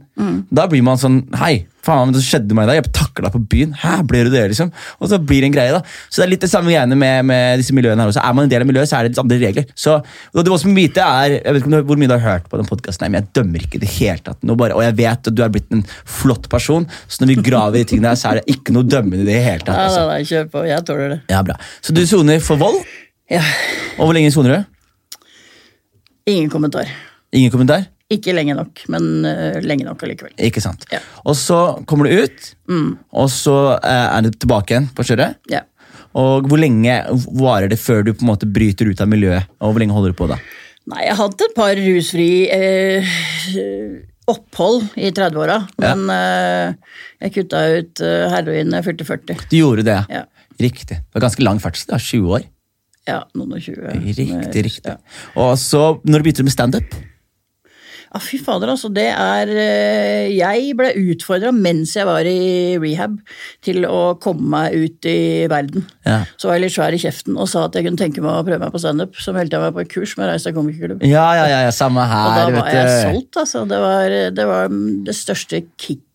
da 0.52 0.66
blir 0.68 0.82
man 0.84 0.98
sånn 1.00 1.22
Hei, 1.40 1.66
faen, 1.88 2.12
det 2.12 2.20
skjedde 2.22 2.54
meg 2.54 2.66
i 2.68 2.70
dag. 2.70 2.78
Jeg 2.82 2.92
takla 2.94 3.30
deg 3.30 3.34
på 3.38 3.40
byen. 3.54 3.72
Hæ, 3.80 3.94
ble 4.06 4.26
du 4.28 4.30
det, 4.34 4.42
liksom? 4.52 4.70
Og 5.00 5.08
så 5.10 5.18
blir 5.24 5.40
det 5.42 5.48
en 5.50 5.54
greie, 5.56 5.72
da. 5.72 5.80
Så 6.12 6.20
det 6.20 6.26
er 6.26 6.32
litt 6.34 6.44
det 6.44 6.50
samme 6.52 6.68
greiene 6.70 6.98
med, 7.00 7.24
med 7.30 7.62
disse 7.62 7.72
miljøene 7.74 8.04
her 8.04 8.12
også. 8.12 8.20
Er 8.28 8.36
man 8.36 8.46
en 8.46 8.52
del 8.52 8.66
av 8.66 8.68
miljøet, 8.70 8.90
så 8.92 8.98
er 9.00 9.08
det 9.08 9.14
litt 9.14 9.22
andre 9.24 9.38
regler. 9.42 9.66
Så 9.74 9.94
og 10.02 10.42
det 10.44 10.52
må 10.52 10.58
også 10.60 10.74
vite 10.76 11.00
er, 11.08 11.38
Jeg 11.40 11.56
vet 11.56 11.64
ikke 11.64 11.80
hvor 11.90 12.02
mye 12.04 12.12
du 12.12 12.16
har 12.18 12.26
hørt 12.26 12.50
på 12.52 12.60
den 12.60 12.68
podkasten, 12.70 13.08
men 13.08 13.22
jeg 13.24 13.32
dømmer 13.40 13.64
ikke 13.66 13.80
i 13.80 13.84
det 13.86 13.92
hele 13.96 14.18
tatt. 14.28 14.42
Nå 14.44 14.58
bare, 14.60 14.76
og 14.78 14.84
jeg 14.86 14.98
vet 15.00 15.32
at 15.32 15.38
du 15.40 15.42
er 15.48 15.54
blitt 15.56 15.72
en 15.74 15.86
flott 16.20 16.50
person, 16.52 16.86
så 17.08 17.24
når 17.24 17.32
vi 17.34 17.38
graver 17.48 17.80
i 17.82 17.88
tingene 17.88 18.12
her, 18.12 18.20
så 18.20 18.34
er 18.34 18.42
det 18.44 18.58
ikke 18.58 18.76
noe 18.76 18.84
dømmende 18.92 19.24
i 19.24 19.30
det 19.32 19.40
hele 19.48 19.64
tatt. 19.64 19.80
Ja, 19.80 19.88
Altså. 19.88 20.04
da, 20.04 20.12
nei, 20.12 20.28
kjør 20.28 20.52
på. 20.58 20.66
Jeg 20.68 20.86
tåler 20.92 21.16
det. 21.16 21.20
Ja, 21.32 21.40
bra. 21.48 21.56
Så 21.82 21.96
du 21.96 22.04
soner 22.06 22.44
for 22.44 22.60
vold? 22.62 22.84
Ja. 23.32 23.42
Og 23.98 24.10
hvor 24.12 24.14
lenge 24.20 24.30
soner 24.36 24.60
du? 24.60 25.26
Ingen 26.36 26.52
kommentar. 26.54 26.86
Ingen 27.34 27.50
kommentar? 27.56 27.88
Ikke 28.12 28.34
lenge 28.36 28.56
nok, 28.58 28.82
men 28.92 29.06
uh, 29.24 29.60
lenge 29.64 29.86
nok 29.88 30.02
allikevel. 30.06 30.34
Ikke 30.44 30.64
sant. 30.64 30.86
Ja. 30.92 31.00
Og 31.26 31.38
så 31.40 31.58
kommer 31.90 32.10
du 32.10 32.24
ut, 32.26 32.50
og 33.16 33.30
så 33.32 33.56
uh, 33.78 34.08
er 34.18 34.26
du 34.26 34.32
tilbake 34.36 34.76
igjen 34.76 34.90
på 34.98 35.06
kjøret. 35.08 35.40
Ja. 35.52 35.64
Og 36.20 36.50
hvor 36.52 36.60
lenge 36.60 36.98
varer 37.40 37.72
det 37.72 37.80
før 37.80 38.04
du 38.04 38.12
på 38.14 38.26
en 38.26 38.32
måte 38.34 38.50
bryter 38.52 38.90
ut 38.92 39.00
av 39.04 39.08
miljøet? 39.12 39.48
Og 39.64 39.72
hvor 39.72 39.84
lenge 39.84 39.96
holder 39.96 40.12
du 40.12 40.20
på 40.20 40.28
da? 40.32 40.40
Nei, 40.92 41.06
jeg 41.06 41.16
har 41.16 41.22
hatt 41.30 41.44
et 41.46 41.56
par 41.56 41.78
rusfri 41.78 42.30
eh, 42.52 43.14
opphold 44.28 44.90
i 45.00 45.12
30-åra, 45.14 45.60
Ja. 45.80 45.94
men 45.96 46.76
jeg 47.22 47.34
kutta 47.38 47.62
ut 47.78 48.02
heroin 48.34 48.74
da 48.74 48.82
jeg 48.82 48.90
fylte 48.90 49.08
40. 49.08 49.46
Du 49.54 49.58
gjorde 49.62 49.86
det, 49.88 50.00
Ja. 50.12 50.26
Riktig. 50.62 50.98
Det 51.00 51.16
var 51.16 51.24
ganske 51.30 51.44
lang 51.46 51.62
var 51.62 52.00
20 52.00 52.36
år. 52.36 52.44
Ja, 53.08 53.24
noen 53.34 53.56
og 53.58 53.62
tjue. 53.64 53.94
Riktig, 53.98 54.28
med- 54.30 54.54
riktig. 54.56 54.98
Og 55.36 55.56
så, 55.58 56.02
når 56.06 56.22
begynte 56.22 56.44
du 56.44 56.50
med 56.50 56.54
standup? 56.54 56.96
Ja, 58.12 58.20
fy 58.20 58.42
fader, 58.44 58.68
altså. 58.74 58.90
Det 58.92 59.08
er 59.08 59.52
eh, 59.56 60.32
Jeg 60.36 60.74
ble 60.76 60.90
utfordra 61.14 61.54
mens 61.56 61.94
jeg 61.96 62.08
var 62.08 62.28
i 62.28 62.76
rehab, 62.82 63.16
til 63.64 63.86
å 63.88 64.18
komme 64.22 64.50
meg 64.52 64.76
ut 64.76 65.08
i 65.08 65.48
verden. 65.52 65.86
Ja. 66.04 66.22
Så 66.36 66.50
var 66.50 66.60
jeg 66.60 66.66
litt 66.66 66.76
svær 66.76 66.98
i 66.98 67.00
kjeften 67.00 67.40
og 67.40 67.48
sa 67.48 67.66
at 67.70 67.78
jeg 67.78 67.88
kunne 67.88 68.02
tenke 68.02 68.24
meg 68.24 68.36
å 68.36 68.44
prøve 68.44 68.60
meg 68.66 68.76
på 68.76 68.84
standup. 68.84 69.16
Så 69.16 69.32
meldte 69.36 69.56
jeg 69.56 69.64
meg 69.64 69.78
på 69.78 69.84
et 69.86 69.94
kurs 69.96 70.18
med 70.20 70.28
Reis 70.28 70.48
deg 70.48 70.58
komikerklubb. 70.58 71.06
Ja, 71.08 71.30
ja, 71.40 71.48
ja, 71.48 71.64
ja, 71.70 71.74
samme 71.76 72.04
her. 72.12 72.28
Og 72.28 72.36
da 72.36 72.46
var 72.50 72.58
vet 72.58 72.80
jeg 72.82 73.02
solgt, 73.08 73.42
altså. 73.46 73.64
Det 73.72 73.80
var 73.80 74.18
det, 74.36 74.48
var 74.52 74.80
det 75.08 75.16
største 75.16 75.64
kicket 75.80 76.11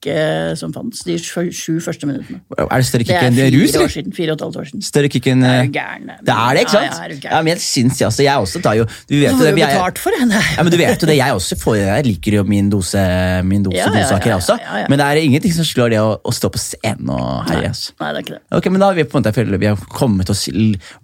som 0.56 0.72
fantes 0.74 1.02
de 1.06 1.16
sju 1.18 1.76
første 1.82 2.06
minuttene. 2.08 2.40
Er 2.58 2.68
det 2.82 2.86
større 2.88 3.04
Det 3.04 3.08
kick 3.10 3.16
er 3.20 3.26
enn 3.28 3.36
fire 3.38 3.50
rus, 3.56 3.74
år 3.74 3.78
eller? 3.80 3.92
siden. 3.96 4.12
Fire 4.16 4.30
og 4.32 4.38
et 4.38 4.44
halvt 4.46 4.56
år 4.60 4.68
siden. 4.70 4.82
Større 4.86 5.08
kick 5.12 5.26
enn 5.32 5.42
Det 5.42 5.50
er 5.50 5.64
eh. 5.64 6.18
Det 6.26 6.34
er 6.36 6.50
det, 6.56 6.60
ikke 6.66 6.74
sant? 6.76 6.92
Ja, 6.96 7.08
ja, 7.30 7.38
er 7.38 7.42
men 7.46 7.50
jeg 7.54 7.62
syns 7.64 8.00
jeg 8.00 8.08
også. 8.10 8.22
Jeg 8.26 8.36
også 8.46 8.62
tar 8.62 8.74
jo 8.78 8.84
Du 9.08 9.14
vet 9.18 9.32
jo 9.32 9.44
det. 9.44 9.54
vi 9.56 9.62
er- 9.66 9.92
for 9.98 10.10
det. 10.10 10.28
Ja, 10.56 10.62
men 10.62 10.72
du 10.72 10.78
vet 10.78 11.00
jo 11.02 11.06
det, 11.06 11.16
Jeg 11.16 11.32
også 11.34 11.58
får, 11.60 11.76
jeg 11.82 12.06
liker 12.06 12.32
jo 12.38 12.44
min 12.44 12.70
dose 12.70 13.00
min 13.44 13.62
dose 13.62 13.76
Ja, 13.76 13.90
ja, 13.92 14.18
jeg 14.18 14.34
også. 14.36 14.58
Men 14.88 14.98
det 14.98 15.06
er 15.06 15.22
ingenting 15.22 15.52
som 15.52 15.64
slår 15.64 15.90
det 15.90 15.98
å, 16.00 16.20
å 16.22 16.32
stå 16.32 16.50
på 16.52 16.58
scenen 16.58 17.10
og 17.10 17.44
herje. 17.50 17.68
altså. 17.72 17.92
Nei, 18.00 18.12
det 18.12 18.18
er 18.18 18.22
ikke 18.26 18.36
det. 18.38 18.42
Ok, 18.56 18.70
men 18.70 18.80
da 18.80 18.86
har 18.86 18.94
vi 18.94 19.04
på 19.04 19.16
en 19.16 19.22
måte, 19.22 19.32
jeg 19.34 19.38
føler 19.46 19.58
vi 19.58 19.66
har 19.66 19.76
kommet 19.76 20.30
oss 20.30 20.48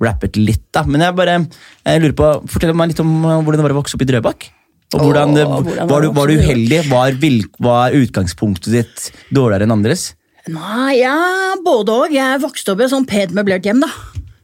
rappet 0.00 0.36
litt, 0.36 0.64
da. 0.72 0.82
Men 0.84 1.00
jeg 1.00 1.14
bare 1.16 1.46
jeg 1.86 2.02
lurer 2.02 2.16
på, 2.18 2.32
fortell 2.48 2.74
meg 2.74 2.92
litt 2.92 3.00
om 3.00 3.24
uh, 3.24 3.40
hvordan 3.42 3.58
det 3.60 3.66
var 3.66 3.74
å 3.74 3.80
vokse 3.82 3.96
opp 3.98 4.02
i 4.04 4.08
Drøbak. 4.10 4.50
Og 4.98 5.06
hvordan, 5.08 5.36
Åh, 5.38 5.42
uh, 5.42 5.60
hvordan 5.64 5.88
var, 5.92 6.02
du, 6.04 6.10
var 6.16 6.28
du 6.32 6.40
uheldig? 6.42 6.80
Var, 6.90 7.20
var 7.64 7.94
utgangspunktet 7.96 8.72
ditt 8.74 9.06
dårligere 9.32 9.68
enn 9.68 9.76
andres? 9.78 10.10
Nei, 10.50 10.98
ja, 11.00 11.14
både 11.62 11.94
òg. 11.94 12.16
Jeg 12.16 12.40
vokste 12.42 12.74
opp 12.74 12.80
i 12.82 12.88
et 12.88 12.92
sånn 12.92 13.06
pent 13.06 13.32
møblert 13.36 13.64
hjem, 13.68 13.80
da. 13.84 13.88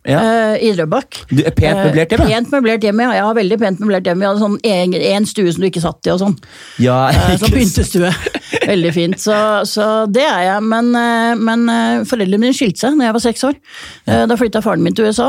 Ja. 0.08 0.20
Uh, 0.22 0.54
I 0.64 0.70
Drøbak. 0.72 1.18
Du 1.28 1.42
pent 1.52 1.82
møblert 1.84 2.12
hjem, 2.14 2.22
Eh, 2.22 2.30
ja? 2.30 2.36
Pent 2.38 2.52
møblert 2.54 2.84
hjem, 2.86 3.00
ja. 3.02 3.08
ja. 3.18 3.24
Veldig 3.36 3.58
pent 3.60 3.80
møblert 3.82 4.06
hjem. 4.08 4.22
Vi 4.22 4.28
hadde 4.28 4.40
sånn 4.40 4.54
en, 4.70 4.94
en 5.10 5.26
stue 5.28 5.52
som 5.52 5.64
du 5.64 5.66
ikke 5.68 5.82
satt 5.84 6.08
i, 6.08 6.12
og 6.14 6.22
sånn. 6.22 6.36
Ja, 6.80 7.00
uh, 7.10 7.18
Sånn 7.18 7.34
ikke 7.34 7.42
sant? 7.42 7.58
pyntestue. 7.58 8.12
Veldig 8.70 8.92
fint. 8.94 9.18
Så, 9.20 9.34
så 9.68 9.88
det 10.08 10.24
er 10.24 10.46
jeg. 10.46 10.62
Men, 10.70 10.88
eh, 10.96 11.34
men 11.50 11.66
eh, 11.74 12.06
foreldrene 12.08 12.40
mine 12.46 12.56
skilte 12.56 12.86
seg 12.86 12.96
da 12.96 13.10
jeg 13.10 13.18
var 13.18 13.24
seks 13.26 13.44
år. 13.50 13.58
Eh, 14.08 14.22
Da 14.30 14.38
flytta 14.40 14.62
faren 14.64 14.86
min 14.86 14.96
til 14.96 15.10
USA. 15.10 15.28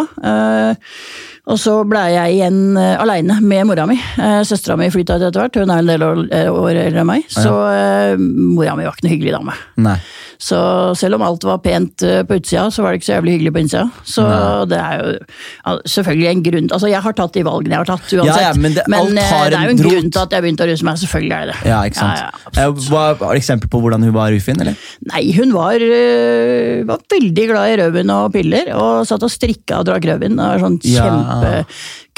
Eh, 1.49 1.53
Og 1.53 1.57
så 1.57 1.73
ble 1.89 2.03
jeg 2.13 2.37
igjen 2.37 2.77
uh, 2.77 3.01
aleine 3.01 3.39
med 3.41 3.65
mora 3.65 3.87
mi. 3.89 3.97
Uh, 4.19 4.41
Søstera 4.45 4.77
mi 4.77 4.89
flytta 4.93 5.17
ut 5.17 5.27
etter 5.29 5.41
hvert, 5.41 5.57
hun 5.57 5.73
er 5.73 5.81
en 5.81 5.89
del 5.89 6.05
år, 6.05 6.23
eh, 6.29 6.49
år 6.53 6.77
eldre 6.85 7.01
enn 7.01 7.09
meg. 7.09 7.25
Så 7.33 7.49
uh, 7.49 8.15
mora 8.19 8.75
mi 8.77 8.85
var 8.85 8.93
ikke 8.93 9.07
noe 9.07 9.15
hyggelig 9.15 9.33
dame. 9.37 9.55
Nei. 9.81 9.97
Så 10.39 10.57
selv 10.95 11.17
om 11.17 11.23
alt 11.27 11.43
var 11.43 11.57
pent 11.59 12.05
uh, 12.05 12.21
på 12.23 12.37
utsida, 12.39 12.69
så 12.71 12.85
var 12.85 12.93
det 12.93 13.01
ikke 13.01 13.09
så 13.09 13.15
jævlig 13.17 13.33
hyggelig 13.37 13.53
på 13.55 13.63
innsida. 13.65 13.87
Så 14.07 14.25
det 14.69 14.77
er 14.79 15.01
jo 15.01 15.77
selvfølgelig 15.89 16.29
en 16.29 16.43
grunn 16.45 16.67
Altså, 16.69 16.89
jeg 16.91 17.01
har 17.03 17.15
tatt 17.17 17.33
de 17.35 17.41
valgene 17.43 17.75
jeg 17.75 17.81
har 17.81 17.89
tatt, 17.89 18.05
uansett. 18.13 18.29
Ja, 18.29 18.45
ja, 18.45 18.53
men 18.61 18.75
det- 18.77 18.85
men, 18.87 19.17
eh, 19.17 19.23
har 19.33 19.49
det 19.49 19.57
er 19.57 19.65
jo 19.65 19.73
en 19.73 19.79
en 19.79 19.89
grunn 19.89 20.11
til 20.13 20.21
at 20.21 20.31
jeg 20.35 20.43
begynte 20.43 20.63
å 20.63 20.69
ruse 20.69 20.85
meg. 20.85 20.99
Selvfølgelig 21.01 21.35
er 21.35 21.45
det 21.49 21.55
det. 21.55 21.69
Ja, 21.69 21.79
ikke 21.89 21.99
sant? 21.99 22.19
Ja. 22.19 22.29
Eh, 22.61 23.15
har 23.19 23.33
du 23.33 23.39
eksempel 23.39 23.69
på 23.73 23.81
hvordan 23.81 24.03
hun 24.05 24.13
var 24.13 24.31
ufin, 24.31 24.61
eller? 24.61 24.75
Nei, 25.11 25.23
hun 25.33 25.51
var, 25.53 25.81
var 26.85 27.03
veldig 27.09 27.45
glad 27.49 27.73
i 27.73 27.77
rødvin 27.81 28.13
og 28.13 28.31
piller, 28.33 28.71
og 28.75 29.07
satt 29.09 29.23
og 29.23 29.33
strikka 29.33 29.79
og 29.81 29.89
drakk 29.89 30.05
rødvin. 30.05 30.37
Det 30.37 30.47
var 30.53 30.59
sånn 30.63 30.79
Ja. 30.83 31.09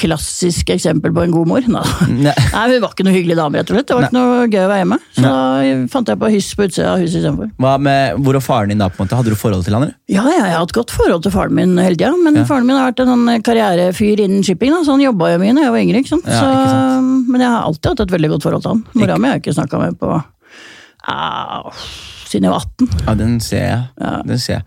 Kjempeklassisk 0.02 0.70
eksempel 0.74 1.14
på 1.14 1.24
en 1.26 1.32
god 1.34 1.48
mor. 1.50 1.66
Nei. 1.70 1.84
Hun 2.54 2.82
var 2.82 2.92
ikke 2.92 3.06
noe 3.06 3.14
hyggelig 3.16 3.38
dame, 3.38 3.60
rett 3.60 3.70
og 3.72 3.78
slett. 3.78 3.88
Det 3.90 3.98
var 3.98 4.08
ikke 4.08 4.18
noe 4.18 4.48
gøy 4.50 4.64
å 4.64 4.70
være 4.72 4.82
hjemme. 4.82 4.98
Så 5.16 5.24
da 5.26 5.36
fant 5.94 6.12
jeg 6.12 6.22
på 6.22 6.32
hyss 6.34 6.50
på 6.58 6.66
utsida 6.68 6.94
av 6.96 7.04
huset 7.04 7.20
istedenfor. 7.22 7.52
Hvor 7.62 8.38
var 8.38 8.46
faren 8.46 8.74
din 8.74 8.82
da? 8.82 8.90
på 8.90 9.02
en 9.02 9.06
måte? 9.08 9.20
Hadde 9.20 9.34
du 9.34 9.40
forhold 9.40 9.66
til 9.68 9.78
han? 9.78 9.86
eller? 9.86 9.96
Ja, 10.12 10.26
ja, 10.26 10.42
jeg 10.42 10.56
har 10.56 10.66
hatt 10.66 10.76
godt 10.76 10.94
forhold 10.96 11.26
til 11.26 11.34
faren 11.36 11.56
min 11.58 11.78
hele 11.78 11.96
tida, 11.98 12.12
men 12.18 12.42
Ja. 12.42 12.46
faren 12.50 12.66
min 12.68 12.78
har 12.78 12.92
vært 12.92 13.04
en 13.06 13.12
sånn 13.14 13.44
karrierefyr 13.46 14.24
innen 14.26 14.44
shipping, 14.44 14.74
da, 14.74 14.82
så 14.86 14.96
han 14.98 15.06
jobba 15.06 15.34
jo 15.34 15.42
mye 15.44 15.56
da 15.58 15.68
jeg 15.68 15.76
var 15.76 15.84
yngre. 15.86 16.02
ikke 16.02 16.14
sant? 16.16 16.26
Ja, 16.28 16.42
ikke 16.42 16.72
sant. 16.72 17.28
Men 17.32 17.42
jeg 17.46 17.50
har 17.54 17.68
alltid 17.70 17.92
hatt 17.94 18.06
et 18.08 18.16
veldig 18.18 18.32
godt 18.36 18.48
forhold 18.48 18.66
til 18.66 18.72
han. 18.76 18.86
Mora 18.96 19.18
mi 19.18 19.30
har 19.30 19.38
jeg 19.38 19.46
ikke 19.46 19.58
snakka 19.60 19.82
med 19.82 20.00
på 20.02 20.14
uh, 20.18 21.84
siden 22.30 22.48
jeg 22.48 22.54
var 22.56 22.66
18. 22.66 22.90
Ja, 23.06 23.14
den 23.20 23.40
ser 23.44 23.68
jeg. 23.68 23.84
Den 24.28 24.40
ser 24.42 24.54
jeg. 24.60 24.66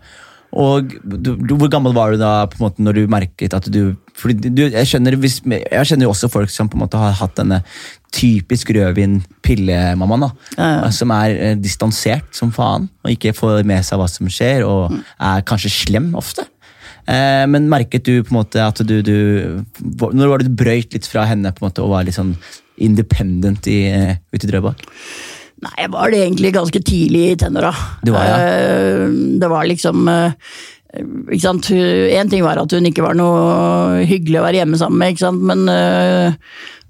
Og 0.55 0.93
du, 1.03 1.35
du, 1.35 1.53
Hvor 1.59 1.69
gammel 1.71 1.93
var 1.95 2.13
du 2.13 2.21
da 2.21 2.45
på 2.47 2.59
en 2.59 2.65
måte 2.69 2.83
når 2.85 2.95
du 2.99 3.11
merket 3.11 3.53
at 3.57 3.67
du 3.71 3.95
du, 4.15 4.61
jeg, 4.71 4.87
skjønner, 4.87 5.17
hvis, 5.19 5.41
jeg 5.43 5.87
skjønner 5.89 6.07
jo 6.07 6.13
også 6.13 6.29
folk 6.31 6.49
som 6.53 6.69
på 6.71 6.77
en 6.77 6.85
måte 6.85 6.95
har 6.99 7.17
hatt 7.19 7.33
denne 7.35 7.57
typisk 8.15 8.69
rødvin-pillemammaen. 8.71 10.29
Ja, 10.55 10.69
ja. 10.69 10.91
Som 10.95 11.11
er 11.11 11.35
eh, 11.35 11.55
distansert 11.59 12.29
som 12.35 12.53
faen 12.55 12.87
og 13.03 13.11
ikke 13.11 13.33
får 13.35 13.65
med 13.67 13.83
seg 13.83 13.99
hva 13.99 14.07
som 14.11 14.29
skjer, 14.31 14.63
og 14.63 14.93
Mm. 14.95 15.01
er 15.19 15.41
kanskje 15.51 15.73
slem 15.73 16.13
ofte. 16.15 16.45
Eh, 17.07 17.43
men 17.51 17.67
merket 17.69 18.05
du 18.07 18.23
på 18.23 18.31
en 18.31 18.39
måte 18.39 18.63
at 18.63 18.79
du, 18.81 19.01
du 19.05 19.61
Når 19.83 20.27
var 20.31 20.39
det 20.39 20.47
du 20.47 20.55
brøyt 20.63 20.95
litt 20.95 21.05
fra 21.05 21.25
henne 21.29 21.51
på 21.51 21.61
en 21.61 21.67
måte 21.69 21.83
og 21.83 21.91
var 21.91 22.07
litt 22.07 22.15
sånn 22.17 22.35
independent 22.81 23.67
i, 23.67 23.81
eh, 23.91 24.15
ute 24.33 24.47
i 24.47 24.49
Drøbak? 24.49 24.81
Nei, 25.63 25.75
jeg 25.79 25.91
var 25.93 26.11
det 26.11 26.21
egentlig 26.21 26.53
ganske 26.55 26.81
tidlig 26.83 27.21
i 27.31 27.35
tenåra. 27.39 27.71
Det, 28.03 28.13
ja. 28.13 28.39
Eh, 28.39 29.05
Det 29.41 29.49
var 29.49 29.67
liksom 29.69 30.07
eh, 30.11 30.31
ikke 30.99 31.43
sant? 31.43 31.69
En 31.71 32.31
ting 32.31 32.43
var 32.45 32.59
at 32.61 32.71
hun 32.75 32.87
ikke 32.87 33.03
var 33.05 33.15
noe 33.17 34.03
hyggelig 34.07 34.41
å 34.41 34.45
være 34.45 34.61
hjemme 34.61 34.79
sammen 34.79 35.01
med, 35.01 35.15
ikke 35.15 35.25
sant? 35.25 35.41
men 35.43 35.65
øh, 35.71 36.35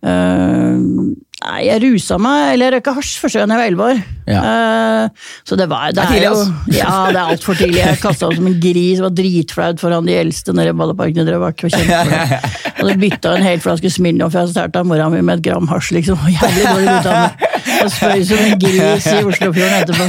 øh, 0.05 1.13
Nei, 1.45 1.65
jeg 1.67 1.81
rusa 1.83 2.15
meg, 2.21 2.53
eller 2.53 2.69
jeg 2.69 2.79
røyka 2.79 2.93
hasj 2.95 3.09
første 3.21 3.41
gang 3.41 3.51
jeg 3.51 3.59
var 3.59 3.67
elleve 3.69 3.87
år. 3.91 3.97
Ja. 4.31 4.41
Uh, 4.41 5.25
så 5.45 5.57
det 5.59 5.67
var 5.69 5.91
Det 5.93 6.01
er 6.01 6.13
tidlig, 6.13 6.29
altså. 6.31 6.53
Ja, 6.73 6.93
det 7.11 7.19
er 7.19 7.33
altfor 7.35 7.57
tidlig. 7.59 7.81
Jeg 7.81 7.99
kasta 8.01 8.29
meg 8.29 8.39
som 8.39 8.47
en 8.49 8.55
gris, 8.63 9.01
var 9.03 9.11
dritflaut 9.19 9.83
foran 9.83 10.07
de 10.07 10.15
eldste 10.17 10.55
nede 10.55 10.71
i 10.71 10.77
balleparken 10.79 11.21
i 11.21 11.27
Drøbak. 11.27 11.65
Og 11.67 11.75
så 11.75 12.95
bytta 13.03 13.35
en 13.35 13.45
hel 13.45 13.61
flaske 13.61 13.91
Smirnoff 13.93 14.37
jeg 14.39 14.55
stjal 14.55 14.73
av 14.79 14.87
mora 14.89 15.09
mi 15.13 15.21
med 15.21 15.43
et 15.43 15.45
gram 15.49 15.69
hasj, 15.69 15.91
liksom. 15.99 16.23
Jævlig 16.33 16.65
dårlig 16.65 16.95
ut 16.95 17.11
av 17.11 17.19
meg. 17.19 17.44
Og 17.85 17.93
spøy 17.93 18.23
som 18.27 18.41
en 18.41 18.57
gris 18.61 19.05
i 19.11 19.15
Oslofjorden 19.29 19.77
etterpå. 19.83 20.05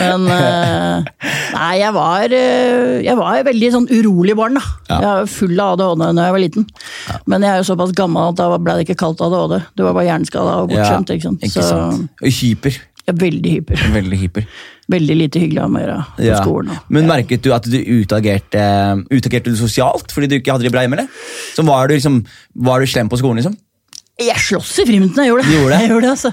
Men 0.00 0.26
eh, 0.34 1.08
Nei, 1.54 1.72
jeg 1.80 1.92
var, 1.96 2.34
eh, 2.34 3.00
jeg 3.04 3.16
var 3.18 3.42
veldig 3.46 3.70
sånn 3.74 3.88
urolig 3.92 4.36
barn, 4.38 4.58
da. 4.58 4.62
Ja. 4.90 4.98
Jeg 4.98 5.08
var 5.20 5.30
full 5.34 5.60
av 5.62 5.74
ADHD 5.76 6.04
da 6.18 6.26
jeg 6.28 6.36
var 6.36 6.44
liten. 6.44 6.66
Men 7.30 7.46
jeg 7.46 7.52
er 7.54 7.62
jo 7.62 7.68
såpass 7.72 7.94
gammel 7.98 8.30
at 8.32 8.38
da 8.40 8.50
ble 8.58 8.76
det 8.80 8.86
ikke 8.88 8.98
kalt 9.04 9.20
ADHD. 9.26 9.58
Du 9.76 9.84
var 9.86 9.96
bare 9.98 10.08
hjerneskada 10.10 10.58
og 10.64 10.70
bortskjemt. 10.72 11.14
ikke 11.16 11.28
sant? 11.28 11.46
Ikke 11.50 11.66
sant. 11.66 12.10
Hyper. 12.40 12.80
er 13.10 13.16
veldig 13.18 13.50
hyper. 13.58 13.80
Veldig 13.94 14.18
hyper. 14.20 14.44
Veldig 14.90 15.14
lite 15.16 15.40
hyggelig 15.42 15.60
å 15.62 15.66
ha 15.66 15.70
med 15.70 15.82
å 15.82 15.86
gjøre 15.86 16.04
på 16.16 16.24
Ja. 16.26 16.38
skolen. 16.42 16.70
og- 16.74 16.90
Men 16.90 17.06
merket 17.06 17.42
du 17.42 17.52
at 17.54 17.62
du 17.62 17.76
utagerte, 17.78 18.62
utagerte 19.10 19.50
du 19.50 19.56
sosialt 19.56 20.10
fordi 20.12 20.28
du 20.28 20.34
ikke 20.40 20.52
hadde 20.52 20.64
det 20.66 20.72
bra 20.72 20.82
hjemme? 20.82 20.98
eller? 20.98 21.08
Så 21.54 21.64
var 21.66 21.86
du 21.88 21.94
liksom, 21.94 22.24
var 22.56 22.80
du 22.80 22.86
slem 22.86 23.08
på 23.08 23.18
skolen, 23.18 23.38
liksom? 23.42 23.56
Jeg 24.20 24.36
sloss 24.42 24.72
i 24.82 24.84
friminuttene, 24.84 25.24
jeg 25.24 25.30
gjorde 25.32 25.44
det. 25.46 25.52
Gjorde 25.54 25.70
det? 25.72 25.78
Jeg 25.80 25.90
gjorde 25.90 26.04
det 26.04 26.10
altså. 26.12 26.30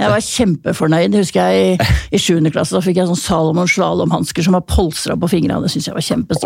Jeg 0.00 0.10
var 0.10 0.24
kjempefornøyd. 0.26 1.14
Husker 1.20 1.52
jeg 1.54 1.76
I, 2.10 2.18
sjuende 2.18 2.50
7. 2.50 2.54
klasse 2.56 2.74
da 2.74 2.80
fikk 2.82 2.98
jeg 2.98 3.10
sånn 3.10 3.20
Salomon 3.20 3.70
slalåmhansker 3.70 4.46
som 4.46 4.56
var 4.58 4.64
polstra 4.66 5.14
på 5.20 5.30
fingrene. 5.30 5.60
Det 5.62 5.70
syns 5.74 5.86
jeg 5.90 5.94
var 5.94 6.06
kjempestas. 6.06 6.42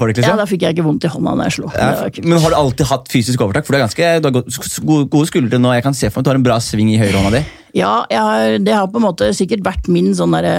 folk, 0.00 0.16
Ja, 0.16 0.22
liksom? 0.22 0.40
da 0.40 0.46
fikk 0.48 0.64
jeg 0.64 0.76
ikke 0.78 0.86
vondt 0.88 1.04
i 1.04 1.12
hånda 1.12 1.34
når 1.36 1.50
jeg 1.50 1.56
slo. 1.58 1.72
Ja, 1.76 2.08
men 2.24 2.40
har 2.40 2.54
du 2.54 2.58
alltid 2.62 2.86
hatt 2.88 3.12
fysisk 3.12 3.44
overtak? 3.44 3.66
For 3.68 3.76
Du, 3.76 3.82
ganske, 3.84 4.12
du 4.24 4.28
har 4.30 5.08
gode, 5.12 5.26
skuldre 5.28 5.60
nå. 5.60 5.74
Jeg 5.76 5.84
kan 5.84 5.94
se 5.96 6.08
for 6.10 6.20
meg 6.20 6.24
at 6.24 6.28
du 6.28 6.32
har 6.32 6.40
en 6.40 6.48
bra 6.48 6.58
sving 6.64 6.92
i 6.94 6.98
høyrehånda 7.00 7.34
di. 7.36 7.44
Ja, 7.76 7.94
har, 8.10 8.56
det 8.64 8.72
har 8.74 8.88
på 8.88 8.96
en 9.02 9.04
måte 9.10 9.28
sikkert 9.36 9.60
vært 9.66 9.90
min 9.92 10.14
sånn 10.16 10.32
derre 10.32 10.56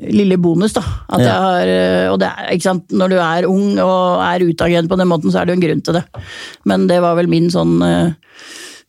lille 0.00 0.36
bonus, 0.42 0.72
da. 0.74 0.82
At 1.08 1.20
Ja. 1.20 1.26
jeg 1.26 1.40
har, 1.44 1.68
eh, 1.70 2.08
og 2.12 2.18
det 2.18 2.28
er, 2.28 2.48
ikke 2.56 2.62
sant, 2.66 2.88
når 2.90 3.08
du 3.10 3.16
er 3.22 3.46
ung 3.48 3.78
og 3.78 4.20
er 4.26 4.42
utagerende 4.48 4.88
på 4.90 4.98
den 4.98 5.08
måten, 5.08 5.30
så 5.30 5.40
er 5.40 5.44
det 5.46 5.54
jo 5.54 5.60
en 5.60 5.66
grunn 5.68 5.82
til 5.86 5.94
det. 5.94 6.04
Men 6.64 6.86
det 6.90 7.00
var 7.00 7.14
vel 7.16 7.28
min 7.30 7.48
sånn 7.50 7.80
eh, 7.82 8.12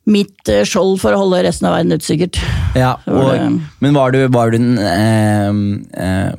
Mitt 0.08 0.48
eh, 0.54 0.62
skjold 0.70 1.00
for 1.02 1.16
å 1.16 1.18
holde 1.24 1.40
resten 1.48 1.66
av 1.66 1.74
verden 1.74 1.96
ute, 1.98 2.06
sikkert. 2.06 2.38
Ja, 2.78 2.92
og, 3.08 3.24
var 3.24 3.38
det- 3.40 3.62
men 3.82 3.94
var 3.96 4.12
du, 4.14 4.28
var 4.30 4.52
du 4.52 4.58
den 4.60 4.78
eh, 4.78 5.50
eh, 5.98 6.32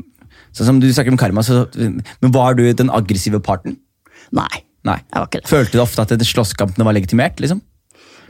Sånn 0.55 0.67
som 0.71 0.79
du 0.81 0.87
snakker 0.89 1.11
om 1.13 1.19
karma, 1.19 1.43
så, 1.43 1.67
men 1.77 2.33
var 2.33 2.55
du 2.55 2.63
den 2.73 2.89
aggressive 2.89 3.41
parten? 3.43 3.77
Nei, 4.33 4.63
Nei. 4.87 4.97
jeg 5.13 5.19
var 5.21 5.27
ikke 5.27 5.41
det. 5.43 5.51
Følte 5.51 5.73
du 5.73 5.83
ofte 5.83 6.01
at 6.01 6.09
slåsskampene 6.25 6.85
var 6.87 6.95
legitimert? 6.95 7.37
liksom? 7.43 7.61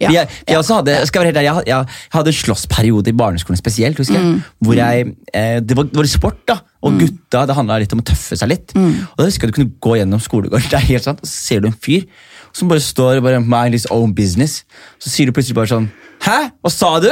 Ja, 0.01 0.11
jeg, 0.13 0.29
jeg, 0.49 0.63
hadde, 0.69 0.93
jeg, 0.93 1.11
ærlig, 1.17 1.33
jeg, 1.35 1.45
jeg, 1.47 1.67
jeg 1.71 1.87
hadde 2.17 2.33
en 2.33 2.39
slåssperiode 2.43 3.13
i 3.13 3.17
barneskolen 3.17 3.61
spesielt. 3.61 3.99
husker 4.03 4.21
Mm. 4.21 4.39
hvor 4.65 4.77
jeg, 4.79 5.13
eh, 5.33 5.59
det, 5.61 5.77
var, 5.77 5.85
det 5.91 5.97
var 5.97 6.09
sport, 6.11 6.41
da, 6.49 6.59
og 6.83 6.99
gutta 7.01 7.45
det 7.49 7.57
handla 7.57 7.79
litt 7.83 7.93
om 7.97 8.01
å 8.03 8.07
tøffe 8.07 8.37
seg 8.39 8.51
litt. 8.53 8.75
Mm. 8.77 9.07
Og 9.11 9.21
da 9.21 9.29
husker 9.29 9.47
jeg 9.49 9.55
Du 9.55 9.61
kunne 9.61 9.77
gå 9.81 9.99
gjennom 10.01 10.23
skolegården, 10.23 10.69
det 10.73 10.81
er 10.81 10.91
helt 10.93 11.07
sant, 11.09 11.23
og 11.23 11.29
så 11.29 11.37
ser 11.37 11.63
du 11.65 11.71
en 11.71 11.79
fyr 11.83 12.07
som 12.57 12.71
bare 12.71 12.81
står 12.81 13.21
bare 13.21 13.43
mind 13.45 13.77
his 13.77 13.87
own 13.93 14.15
business. 14.17 14.63
Så 15.03 15.13
sier 15.13 15.29
du 15.29 15.35
plutselig 15.37 15.59
bare 15.59 15.69
sånn 15.69 15.91
Hæ? 16.25 16.37
Hva 16.65 16.71
sa 16.73 16.95
du? 17.03 17.11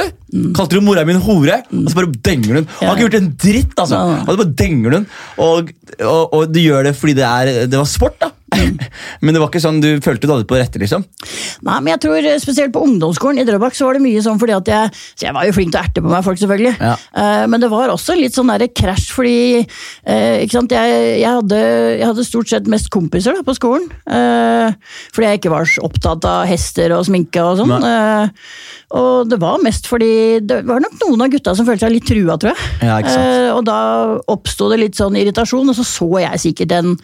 Kalte 0.57 0.79
du 0.79 0.81
mora 0.81 1.03
mi 1.05 1.13
en 1.13 1.21
hore? 1.21 1.59
Og 1.69 1.91
så 1.91 1.99
bare 1.99 2.09
denger 2.25 2.57
den. 2.57 2.65
Han 2.79 2.89
har 2.89 2.95
ikke 2.97 3.05
gjort 3.05 3.17
en 3.19 3.27
dritt, 3.43 3.75
altså. 3.77 3.99
Mm. 4.01 4.23
Og 4.23 4.31
så 4.31 4.39
bare 4.41 4.55
denger 4.63 4.95
du. 4.95 5.13
Og, 5.45 5.69
og, 6.01 6.33
og 6.33 6.47
du 6.49 6.57
gjør 6.63 6.87
det 6.89 6.95
fordi 6.97 7.13
det, 7.19 7.27
er, 7.29 7.51
det 7.69 7.77
var 7.77 7.85
sport, 7.87 8.17
da. 8.23 8.31
Men 9.23 9.35
det 9.35 9.41
var 9.41 9.49
ikke 9.51 9.63
sånn 9.63 9.81
du 9.83 9.89
følte 10.03 10.27
du 10.27 10.33
hadde 10.33 10.45
det 10.45 10.49
på 10.49 10.59
rette, 10.59 10.81
liksom. 10.81 11.05
Nei, 11.65 11.77
men 11.79 11.91
jeg 11.93 12.01
tror 12.05 12.17
eh, 12.19 12.37
Spesielt 12.41 12.73
på 12.75 12.83
ungdomsskolen 12.85 13.41
i 13.41 13.45
Drøbak 13.47 13.75
så 13.77 13.87
var 13.87 13.97
det 13.97 14.03
mye 14.05 14.21
sånn 14.23 14.39
fordi 14.41 14.55
at 14.55 14.69
jeg 14.71 14.91
Så 15.15 15.27
jeg 15.27 15.35
var 15.35 15.47
jo 15.47 15.55
flink 15.55 15.73
til 15.73 15.79
å 15.79 15.83
erte 15.83 16.03
på 16.03 16.11
meg 16.11 16.25
folk, 16.25 16.39
selvfølgelig. 16.41 16.73
Ja. 16.79 16.93
Uh, 17.15 17.45
men 17.51 17.63
det 17.63 17.69
var 17.71 17.93
også 17.93 18.15
litt 18.17 18.35
sånn 18.35 18.51
derre 18.51 18.69
krasj, 18.71 19.09
fordi 19.15 19.37
uh, 19.61 20.35
ikke 20.43 20.57
sant? 20.57 20.75
Jeg, 20.75 21.01
jeg, 21.21 21.31
hadde, 21.39 21.61
jeg 21.99 22.05
hadde 22.05 22.27
stort 22.27 22.51
sett 22.51 22.69
mest 22.71 22.89
kompiser 22.93 23.37
da, 23.37 23.45
på 23.45 23.55
skolen. 23.57 23.87
Uh, 24.09 24.73
fordi 25.15 25.29
jeg 25.29 25.41
ikke 25.41 25.53
var 25.53 25.69
så 25.69 25.85
opptatt 25.87 26.27
av 26.29 26.45
hester 26.49 26.95
og 26.95 27.05
sminke 27.07 27.43
og 27.43 27.61
sånn. 27.61 27.87
Og 28.95 29.27
det 29.29 29.39
var 29.41 29.63
mest 29.63 29.89
fordi 29.89 30.41
det 30.45 30.61
var 30.67 30.83
nok 30.83 30.99
noen 31.01 31.25
av 31.25 31.33
gutta 31.33 31.55
som 31.57 31.67
følte 31.67 31.87
seg 31.87 31.95
litt 31.95 32.07
trua, 32.07 32.37
tror 32.41 32.53
jeg. 32.53 32.85
Ja, 32.85 32.99
og 33.55 33.65
da 33.67 33.79
oppsto 34.31 34.69
det 34.71 34.81
litt 34.83 34.99
sånn 34.99 35.17
irritasjon, 35.19 35.71
og 35.71 35.77
så 35.77 35.85
så 35.87 36.09
jeg 36.23 36.41
sikkert 36.47 36.75
en 36.77 36.95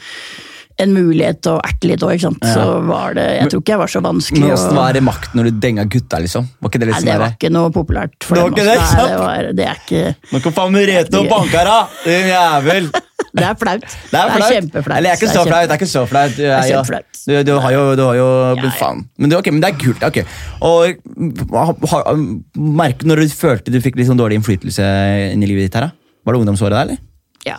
en 0.83 0.93
mulighet 0.95 1.39
til 1.45 1.55
å 1.57 1.61
erte 1.65 1.89
litt 1.91 2.03
òg, 2.07 2.15
sant. 2.23 2.41
Så 2.45 2.65
var 2.87 3.13
det 3.17 3.25
Jeg 3.39 3.51
tror 3.53 3.61
ikke 3.63 3.73
jeg 3.75 3.81
var 3.81 3.91
så 3.93 4.01
vanskelig. 4.05 4.41
Men 4.41 4.49
hvordan 4.49 4.65
åssen 4.65 4.79
var 4.81 4.97
det 4.97 5.03
makt 5.05 5.35
når 5.37 5.49
du 5.49 5.59
denga 5.67 5.85
gutta, 5.85 6.19
liksom? 6.23 6.49
Var 6.61 6.71
ikke 6.73 6.81
det 6.83 6.89
liksom 6.91 7.05
Nei, 7.05 7.11
sånn 7.11 7.21
det 7.21 7.21
var 7.25 7.37
ikke 7.37 7.53
noe 7.55 7.71
populært 7.75 8.17
for 8.27 8.35
Det 8.35 8.41
var 8.43 8.49
dem. 8.49 8.57
ikke 8.57 8.67
det, 8.67 8.75
ikke 8.81 8.97
Nei, 8.97 9.07
det, 9.11 9.21
var, 9.21 9.53
det 9.61 9.69
er 9.69 9.79
ikke 9.85 10.33
Nå 10.35 10.43
kan 10.47 10.55
faen 10.59 10.75
Merete 10.75 11.21
og 11.21 11.31
banka 11.31 11.63
deg, 11.69 11.95
din 12.09 12.29
jævel! 12.33 12.91
Det 13.31 13.45
er 13.47 13.53
flaut. 13.55 13.83
Det 14.11 14.17
er 14.19 14.31
flaut. 14.33 14.51
kjempeflaut. 14.51 14.97
Eller 14.97 15.07
det 15.07 15.11
er 15.13 15.19
ikke 15.21 15.27
så 15.31 15.43
flaut. 15.45 15.63
det 15.69 15.71
er 15.71 15.77
ikke 15.79 15.87
så 15.87 16.01
flaut. 16.09 16.33
Du, 16.35 16.41
er 16.41 16.51
er 16.57 16.65
kjempeflaut. 16.67 17.19
du, 17.29 17.33
du 17.47 17.51
har 17.63 17.71
jo, 17.71 17.83
du 17.95 18.01
har 18.03 18.15
jo 18.17 18.25
Ja, 18.27 18.63
ja. 18.65 18.71
Faen. 18.75 19.03
Men 19.15 19.29
det, 19.31 19.37
er 19.37 19.43
ok, 19.43 19.49
men 19.53 19.61
det 19.63 19.69
er 19.69 19.77
kult. 19.79 20.03
ok. 20.03 20.17
Og 20.67 21.53
ha- 21.55 21.75
ha- 21.93 22.15
merk, 22.81 23.05
Når 23.07 23.21
du 23.23 23.27
følte 23.37 23.71
du 23.71 23.77
fikk 23.79 23.95
litt 24.01 24.09
sånn 24.09 24.19
dårlig 24.19 24.41
innflytelse 24.41 24.83
inn 25.31 25.45
i 25.45 25.47
livet 25.47 25.69
ditt, 25.69 25.77
her, 25.79 25.87
da? 25.87 26.17
var 26.27 26.33
det 26.35 26.41
ungdomsåret 26.41 26.75
der, 26.75 26.81
eller? 26.89 26.99
Ja. 27.47 27.55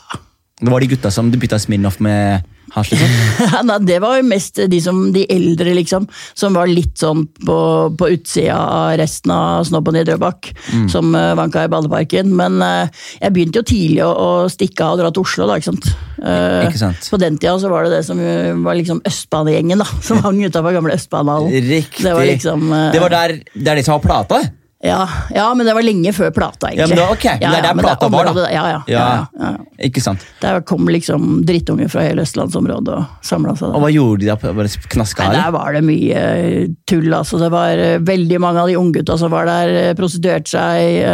Det 0.61 0.70
var 0.74 0.85
de 0.85 0.90
gutta 0.92 1.11
som 1.14 1.30
du 1.32 1.38
bytta 1.40 1.56
Smirnoff 1.62 1.96
med? 2.04 2.44
Nei, 3.68 3.78
det 3.85 3.98
var 4.02 4.18
jo 4.18 4.26
mest 4.26 4.61
de, 4.70 4.78
som, 4.82 5.00
de 5.14 5.24
eldre, 5.32 5.74
liksom. 5.76 6.06
Som 6.38 6.56
var 6.56 6.70
litt 6.70 6.96
sånn 7.00 7.26
på, 7.44 7.56
på 7.98 8.11
utsida 8.14 8.56
av 8.56 8.94
resten 9.00 9.35
av 9.35 9.66
snobben 9.68 9.98
i 10.00 10.04
Drøbak. 10.08 10.52
Mm. 10.72 10.87
Som 10.92 11.12
uh, 11.16 11.32
vanka 11.38 11.66
i 11.66 11.72
badeparken. 11.72 12.32
Men 12.38 12.61
uh, 12.64 13.04
jeg 13.20 13.35
begynte 13.35 13.62
jo 13.62 13.68
tidlig 13.68 14.02
å, 14.06 14.12
å 14.12 14.30
stikke 14.52 14.87
av 14.87 14.96
og 14.96 15.02
dra 15.02 15.12
til 15.12 15.26
Oslo, 15.26 15.50
da. 15.50 15.58
Ikke 15.61 15.72
sant? 15.72 15.92
Uh, 16.22 16.70
Ikke 16.70 16.82
sant. 16.85 17.12
På 17.12 17.20
den 17.20 17.38
tida 17.40 17.58
så 17.61 17.70
var 17.72 17.87
det 17.87 17.98
det 17.98 18.02
som 18.08 18.20
var 18.64 18.78
liksom 18.78 19.02
Østbanegjengen, 19.08 19.85
da. 19.85 19.88
Som 20.06 20.22
hang 20.24 20.40
utafor 20.42 20.74
gamle 20.74 20.96
Østbanehallen. 20.96 21.52
Riktig. 21.68 22.06
Det 22.06 22.16
var 22.16 22.26
liksom 22.28 22.66
uh, 22.72 22.88
Det 22.94 23.04
var 23.04 23.14
der, 23.14 23.38
det 23.54 23.68
er 23.68 23.80
det 23.80 23.87
som 23.87 23.98
var 23.98 24.04
plata? 24.08 24.42
Ja, 24.83 25.05
ja, 25.31 25.45
men 25.55 25.62
det 25.68 25.77
var 25.77 25.85
lenge 25.87 26.11
før 26.11 26.33
plata, 26.35 26.66
egentlig. 26.73 26.81
Ja, 26.83 26.87
men 26.90 26.99
det 26.99 27.05
var 27.07 27.12
ok, 27.14 27.25
men 27.38 27.53
det 27.53 27.59
er 27.61 27.62
der 27.68 27.75
men 27.79 27.85
plata 27.87 28.09
var, 28.11 28.31
da. 28.35 28.47
Ja, 28.51 28.81
ja. 28.90 29.51
Ikke 29.87 30.03
sant? 30.03 30.25
Der 30.42 30.59
kom 30.66 30.88
liksom 30.90 31.45
drittunger 31.47 31.87
fra 31.92 32.03
hele 32.03 32.25
østlandsområdet 32.27 32.97
og 32.97 33.23
samla 33.23 33.55
seg 33.61 33.77
Og 33.77 33.85
hva 33.85 33.90
gjorde 33.95 34.25
de 34.25 34.31
da? 34.33 34.37
Bare 34.59 34.73
knaska 34.97 35.29
Nei, 35.29 35.37
der 35.38 35.55
var 35.55 35.77
det 35.79 35.85
mye 35.87 36.25
eh, 36.33 36.66
tull, 36.90 37.07
altså. 37.14 37.38
Det 37.38 37.51
var 37.55 37.79
eh, 37.79 37.95
veldig 38.03 38.40
mange 38.42 38.64
av 38.64 38.73
de 38.73 38.77
unggutta 38.81 39.16
som 39.23 39.31
var 39.31 39.47
der, 39.47 39.71
eh, 39.85 39.92
prostituerte 39.99 40.51
seg. 40.51 41.07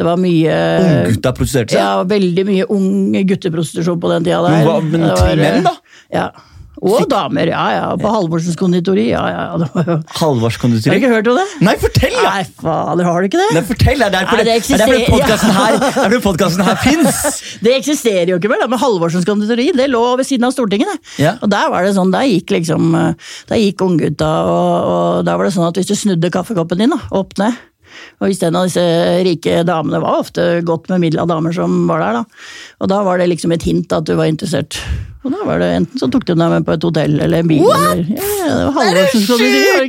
Det 0.00 0.06
var 0.08 0.16
mye 0.24 0.56
Unggutta 1.04 1.34
prostituerte 1.36 1.76
seg? 1.76 1.82
Ja, 1.84 2.00
veldig 2.08 2.46
mye 2.48 2.68
ung 2.72 3.12
gutteprostitusjon 3.28 4.00
på 4.00 4.14
den 4.16 4.24
tida 4.24 4.40
der. 4.46 4.56
Men 4.56 4.70
hva- 4.70 4.80
men 4.88 5.04
til 5.20 5.44
menn, 5.44 5.68
da? 5.68 5.76
Ja. 6.16 6.30
Og 6.80 7.04
damer, 7.10 7.50
ja 7.52 7.64
ja. 7.74 7.86
På 8.00 8.08
Halvorsens 8.14 8.56
konditori, 8.56 9.10
ja 9.10 9.22
ja. 9.28 9.42
Halvors 10.20 10.56
konditori? 10.60 10.88
Har 10.90 10.96
du 10.96 11.02
ikke 11.02 11.12
hørt 11.12 11.30
om 11.32 11.38
det? 11.40 11.46
Nei, 11.66 11.74
fortell, 11.82 12.16
da! 12.16 12.32
Nei, 12.38 12.44
fader, 12.62 13.04
har 13.04 13.20
du 13.20 13.28
ikke 13.28 13.40
det? 13.42 13.48
Nei, 13.56 13.64
fortell! 13.68 14.00
Det 14.00 14.08
er 14.08 14.14
derfor 14.16 14.40
Nei, 14.40 14.46
det 14.48 15.00
podkasten 15.12 15.54
her, 15.56 15.78
det 15.80 16.18
er 16.20 16.24
podcasten 16.24 16.64
her 16.66 16.80
fins! 16.86 17.22
Det 17.64 17.74
eksisterer 17.76 18.32
jo 18.32 18.38
ikke 18.40 18.48
mer, 18.52 18.62
da, 18.62 18.68
men 18.72 18.80
Halvorsens 18.80 19.26
konditori 19.28 19.68
det 19.76 19.90
lå 19.92 20.02
ved 20.16 20.26
siden 20.28 20.46
av 20.48 20.54
Stortinget. 20.54 20.88
Det. 20.96 21.24
Ja. 21.26 21.34
Og 21.44 21.50
Der 21.52 21.68
var 21.72 21.84
det 21.84 21.92
sånn, 21.96 22.12
der 22.14 22.24
gikk 22.30 22.54
liksom, 22.54 22.94
der 23.50 23.60
gikk 23.60 23.84
unggutta, 23.84 24.30
og, 24.48 24.92
og 24.92 25.26
der 25.28 25.36
var 25.36 25.48
det 25.48 25.52
sånn 25.56 25.68
at 25.68 25.76
hvis 25.80 25.90
du 25.90 25.96
snudde 25.98 26.32
kaffekoppen 26.32 26.80
din 26.80 26.94
da, 26.94 27.00
opp 27.20 27.36
ned, 27.40 27.58
og 28.20 28.28
hvis 28.28 28.40
en 28.46 28.56
av 28.56 28.68
disse 28.68 28.82
rike 29.26 29.60
damene 29.68 30.00
var 30.02 30.22
ofte 30.22 30.44
godt 30.66 30.88
bemidla 30.90 31.26
damer 31.28 31.54
som 31.56 31.82
var 31.90 32.02
der, 32.04 32.20
da, 32.20 32.44
og 32.80 32.92
da 32.92 33.00
var 33.06 33.20
det 33.20 33.28
liksom 33.32 33.52
et 33.56 33.66
hint 33.66 33.92
at 33.96 34.06
du 34.08 34.14
var 34.18 34.30
interessert. 34.30 34.78
Og 35.20 35.28
da 35.34 35.42
var 35.44 35.58
det 35.60 35.66
enten 35.76 36.00
så 36.00 36.06
tok 36.08 36.22
de 36.24 36.32
deg 36.32 36.48
med 36.48 36.64
på 36.64 36.72
et 36.72 36.84
hotell 36.86 37.18
eller 37.20 37.42
en 37.42 37.48
bil. 37.50 37.60
What? 37.60 37.82
Eller, 37.92 38.06
ja, 38.16 38.52
det 38.56 38.60
var 38.64 38.70
Halvorsens 38.78 39.26
konditori. 39.28 39.88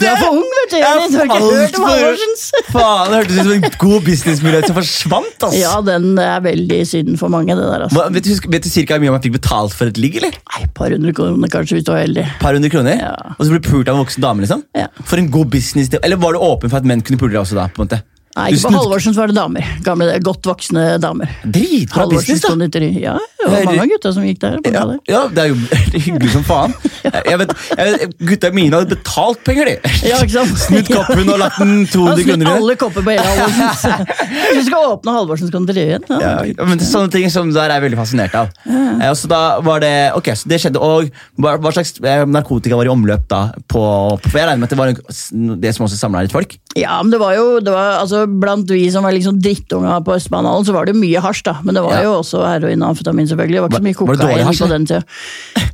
du 0.00 0.04
er 0.08 0.14
for 0.22 0.36
ung, 0.38 0.46
vet 0.56 0.70
du! 0.72 0.76
Jeg 0.80 0.86
har 0.88 1.26
ikke 1.26 1.40
hørt 1.44 1.76
om 1.76 1.84
Halvorsens. 1.84 2.44
Faen, 2.70 3.10
det 3.12 3.18
hørtes 3.18 3.34
ut 3.36 3.42
som 3.42 3.52
en 3.58 3.66
god 3.82 4.06
businessmulighet 4.06 4.70
som 4.70 4.78
forsvant, 4.78 5.46
ass! 5.50 5.58
Ja, 5.60 5.74
den 5.84 6.06
er 6.24 6.40
veldig 6.46 6.78
synd 6.88 7.12
for 7.20 7.28
mange, 7.34 7.52
det 7.58 7.66
der. 7.66 7.84
altså. 7.90 7.98
Hva, 7.98 8.06
vet, 8.16 8.24
du, 8.30 8.48
vet 8.56 8.64
du 8.64 8.70
cirka 8.72 8.96
hvor 8.96 9.04
mye 9.04 9.12
man 9.18 9.24
fikk 9.26 9.36
betalt 9.36 9.76
for 9.76 9.92
et 9.92 10.00
ligg, 10.00 10.16
eller? 10.22 10.38
Nei, 10.54 10.62
et 10.64 10.72
par 10.80 10.96
hundre 10.96 11.12
kroner 11.20 11.52
kanskje, 11.52 11.76
hvis 11.76 11.84
du 11.84 11.92
var 11.92 12.00
heldig. 12.06 12.24
par 12.40 12.56
hundre 12.56 12.72
kroner? 12.72 12.96
Ja. 13.04 13.12
Og 13.36 13.44
så 13.44 13.52
ble 13.52 13.60
du 13.60 13.68
pult 13.68 13.84
av 13.92 13.98
en 13.98 14.04
voksen 14.06 14.24
dame, 14.24 14.46
liksom? 14.46 14.64
Ja. 14.80 14.88
For 15.04 15.20
en 15.20 15.28
god 15.34 15.52
business 15.52 15.92
Eller 16.00 16.16
var 16.24 16.32
du 16.32 16.40
åpen 16.40 16.72
for 16.72 16.80
at 16.80 16.88
menn 16.88 17.04
kunne 17.04 17.20
pule 17.20 17.34
deg 17.36 17.42
også 17.44 17.58
da? 17.60 17.68
på 17.68 17.82
en 17.84 17.90
måte? 17.90 18.00
Nei, 18.38 18.52
ikke 18.54 18.70
på 18.70 18.78
Halvorsen 18.78 19.14
så 19.14 19.24
var 19.24 19.32
det 19.32 19.34
damer. 19.34 19.70
Gamle, 19.82 20.12
godt 20.22 20.46
voksne 20.46 20.84
damer. 21.02 21.32
Dritbra 21.42 22.04
business, 22.06 22.44
da! 22.44 22.54
Ja, 22.94 23.16
det 23.40 23.48
var 23.50 23.64
mange 23.66 23.82
av 23.82 23.90
gutta 23.90 24.12
som 24.14 24.26
gikk 24.26 24.38
der. 24.44 24.60
Ja, 24.70 24.84
ja, 25.10 25.22
det 25.34 25.42
er 25.42 25.48
jo 25.50 25.56
hyggelig 26.06 26.30
som 26.36 26.44
faen. 26.46 26.76
Jeg 27.30 27.38
vet, 27.40 27.52
jeg 27.72 27.86
vet, 27.90 28.12
Gutta 28.28 28.50
mine 28.54 28.76
hadde 28.76 28.92
betalt 28.92 29.40
penger, 29.46 29.70
de. 29.70 29.90
Ja, 30.06 30.18
ikke 30.20 30.34
sant? 30.34 30.58
Snudd 30.66 30.88
koppen 30.90 31.30
og 31.32 31.38
lagt 31.40 31.56
den 31.58 31.70
Han 31.72 31.86
200 31.88 32.20
snudd 32.20 32.28
kroner 32.28 32.50
alle 32.52 32.76
kopper 32.78 33.06
på 33.06 33.14
hele 33.14 33.24
Halvorsens. 33.24 34.18
Du 34.58 34.60
skal 34.66 34.86
åpne 34.90 35.14
Halvorsens 35.16 35.52
konditori 35.54 35.86
igjen. 35.88 36.06
Ja. 36.10 36.32
Ja, 36.50 36.66
men 36.68 36.82
Sånne 36.84 37.10
ting 37.12 37.26
som 37.32 37.50
der 37.54 37.68
er 37.70 37.78
jeg 37.78 37.86
veldig 37.88 38.00
fascinert 38.00 38.36
av. 38.36 38.52
Ja. 38.68 39.10
og 39.10 39.16
så 39.18 39.30
da 39.30 39.40
var 39.64 39.82
det, 39.82 39.92
ok, 40.18 40.30
så 40.36 40.50
det 40.50 40.60
skjedde, 40.62 40.82
og 40.82 41.10
Hva, 41.40 41.56
hva 41.62 41.72
slags 41.74 41.94
eh, 42.04 42.24
narkotika 42.28 42.78
var 42.78 42.88
i 42.88 42.92
omløp 42.92 43.26
da? 43.30 43.42
På, 43.70 43.82
på, 44.20 44.32
Jeg 44.36 44.46
regner 44.46 44.60
med 44.60 44.68
at 44.68 44.74
det 44.74 44.80
var 44.80 45.56
det 45.64 45.74
som 45.76 45.86
også 45.86 45.98
samla 45.98 46.24
litt 46.26 46.34
folk? 46.34 46.56
Ja, 46.78 47.00
men 47.02 47.14
det 47.14 47.20
var 47.22 47.34
jo 47.38 47.58
det 47.64 47.72
var, 47.74 48.00
altså, 48.02 48.19
Blant 48.26 48.70
vi 48.70 48.90
som 48.92 49.04
var 49.06 49.12
liksom 49.16 49.38
drittunga 49.42 50.00
på 50.04 50.14
Østbanehallen, 50.16 50.66
så 50.66 50.74
var 50.76 50.86
det 50.88 50.94
jo 50.94 51.00
mye 51.00 51.22
hasj, 51.24 51.44
da. 51.46 51.56
Men 51.64 51.74
det 51.78 51.82
var 51.84 51.96
Ja. 51.96 52.02
jo 52.04 52.12
også 52.20 52.42
heroin 52.46 52.82
og 52.82 52.88
amfetamin, 52.94 53.28
selvfølgelig. 53.30 53.56
Det 53.56 53.62
var 53.62 53.68
ikke 53.68 53.80
så 53.80 53.88
mye 53.88 54.00
kokain 54.00 54.60
på 54.60 54.68
den 54.74 54.86
tida. 54.86 55.02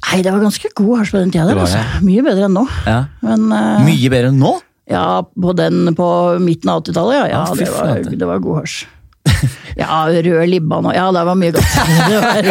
Nei, 0.07 0.23
det 0.23 0.33
var 0.33 0.41
ganske 0.47 0.71
god 0.75 0.99
hasj 0.99 1.11
på 1.17 1.19
den 1.23 1.31
tida. 1.35 1.45
Det 1.47 1.55
Der, 1.55 1.61
var 1.61 1.67
altså. 1.67 2.05
Mye 2.07 2.23
bedre 2.23 2.45
enn 2.51 2.55
nå. 2.57 2.67
Ja. 2.87 2.99
Men 3.23 3.49
uh, 3.53 3.85
Mye 3.87 4.11
bedre 4.11 4.33
enn 4.33 4.39
nå? 4.43 4.55
ja, 4.91 5.23
på 5.23 5.57
den 5.59 5.95
på 5.99 6.09
midten 6.39 6.71
av 6.71 6.85
80-tallet, 6.85 7.17
ja. 7.19 7.27
ja 7.33 7.41
ah, 7.43 7.55
det, 7.59 7.67
var, 7.75 8.05
det 8.23 8.27
var 8.29 8.39
god 8.39 8.61
hasj. 8.63 8.85
Ja, 9.77 10.07
rød 10.09 10.47
libba 10.49 10.79
nå. 10.81 10.93
Ja, 10.95 11.11
det 11.13 11.25
var 11.27 11.35
mye 11.37 11.53
godt. 11.53 11.67
Det 12.09 12.21
var, 12.23 12.47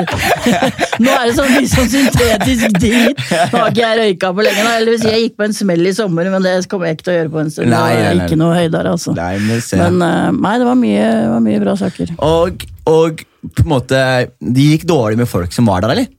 nå 1.04 1.12
er 1.12 1.30
det 1.30 1.36
så 1.38 1.46
mye 1.50 1.70
sånn 1.72 1.92
syntetisk 1.92 2.78
drit. 2.80 3.22
Nå 3.52 3.62
har 3.62 3.72
ikke 3.74 3.84
jeg 3.84 4.00
røyka 4.02 4.32
på 4.38 4.46
lenge. 4.48 4.66
Eller 4.76 4.96
hvis 4.96 5.06
jeg 5.08 5.24
gikk 5.26 5.38
på 5.40 5.48
en 5.48 5.56
smell 5.58 5.86
i 5.86 5.94
sommer, 5.96 6.32
men 6.34 6.46
det 6.46 6.56
kommer 6.72 6.90
jeg 6.90 7.00
ikke 7.00 7.08
til 7.08 7.14
å 7.14 7.18
gjøre 7.20 7.34
på 7.36 7.42
en 7.44 7.54
stund. 7.54 7.72
Nei, 7.74 7.86
nei, 8.00 8.12
nei. 8.20 8.28
ikke 8.28 8.40
noe 8.42 8.58
høydere, 8.58 8.96
altså. 8.96 9.16
Nei, 9.18 9.32
men. 9.46 9.64
Men 9.82 10.06
eh, 10.10 10.28
nei, 10.48 10.58
det 10.62 10.70
var 10.70 10.80
mye, 10.80 11.08
var 11.36 11.48
mye 11.48 11.64
bra 11.64 11.78
saker. 11.80 12.16
Og, 12.26 12.68
og 12.92 13.26
på 13.46 13.62
en 13.62 13.70
måte 13.70 13.98
Det 14.42 14.64
gikk 14.72 14.88
dårlig 14.90 15.20
med 15.20 15.30
folk 15.30 15.54
som 15.54 15.68
var 15.70 15.86
der, 15.86 15.96
eller? 15.96 16.14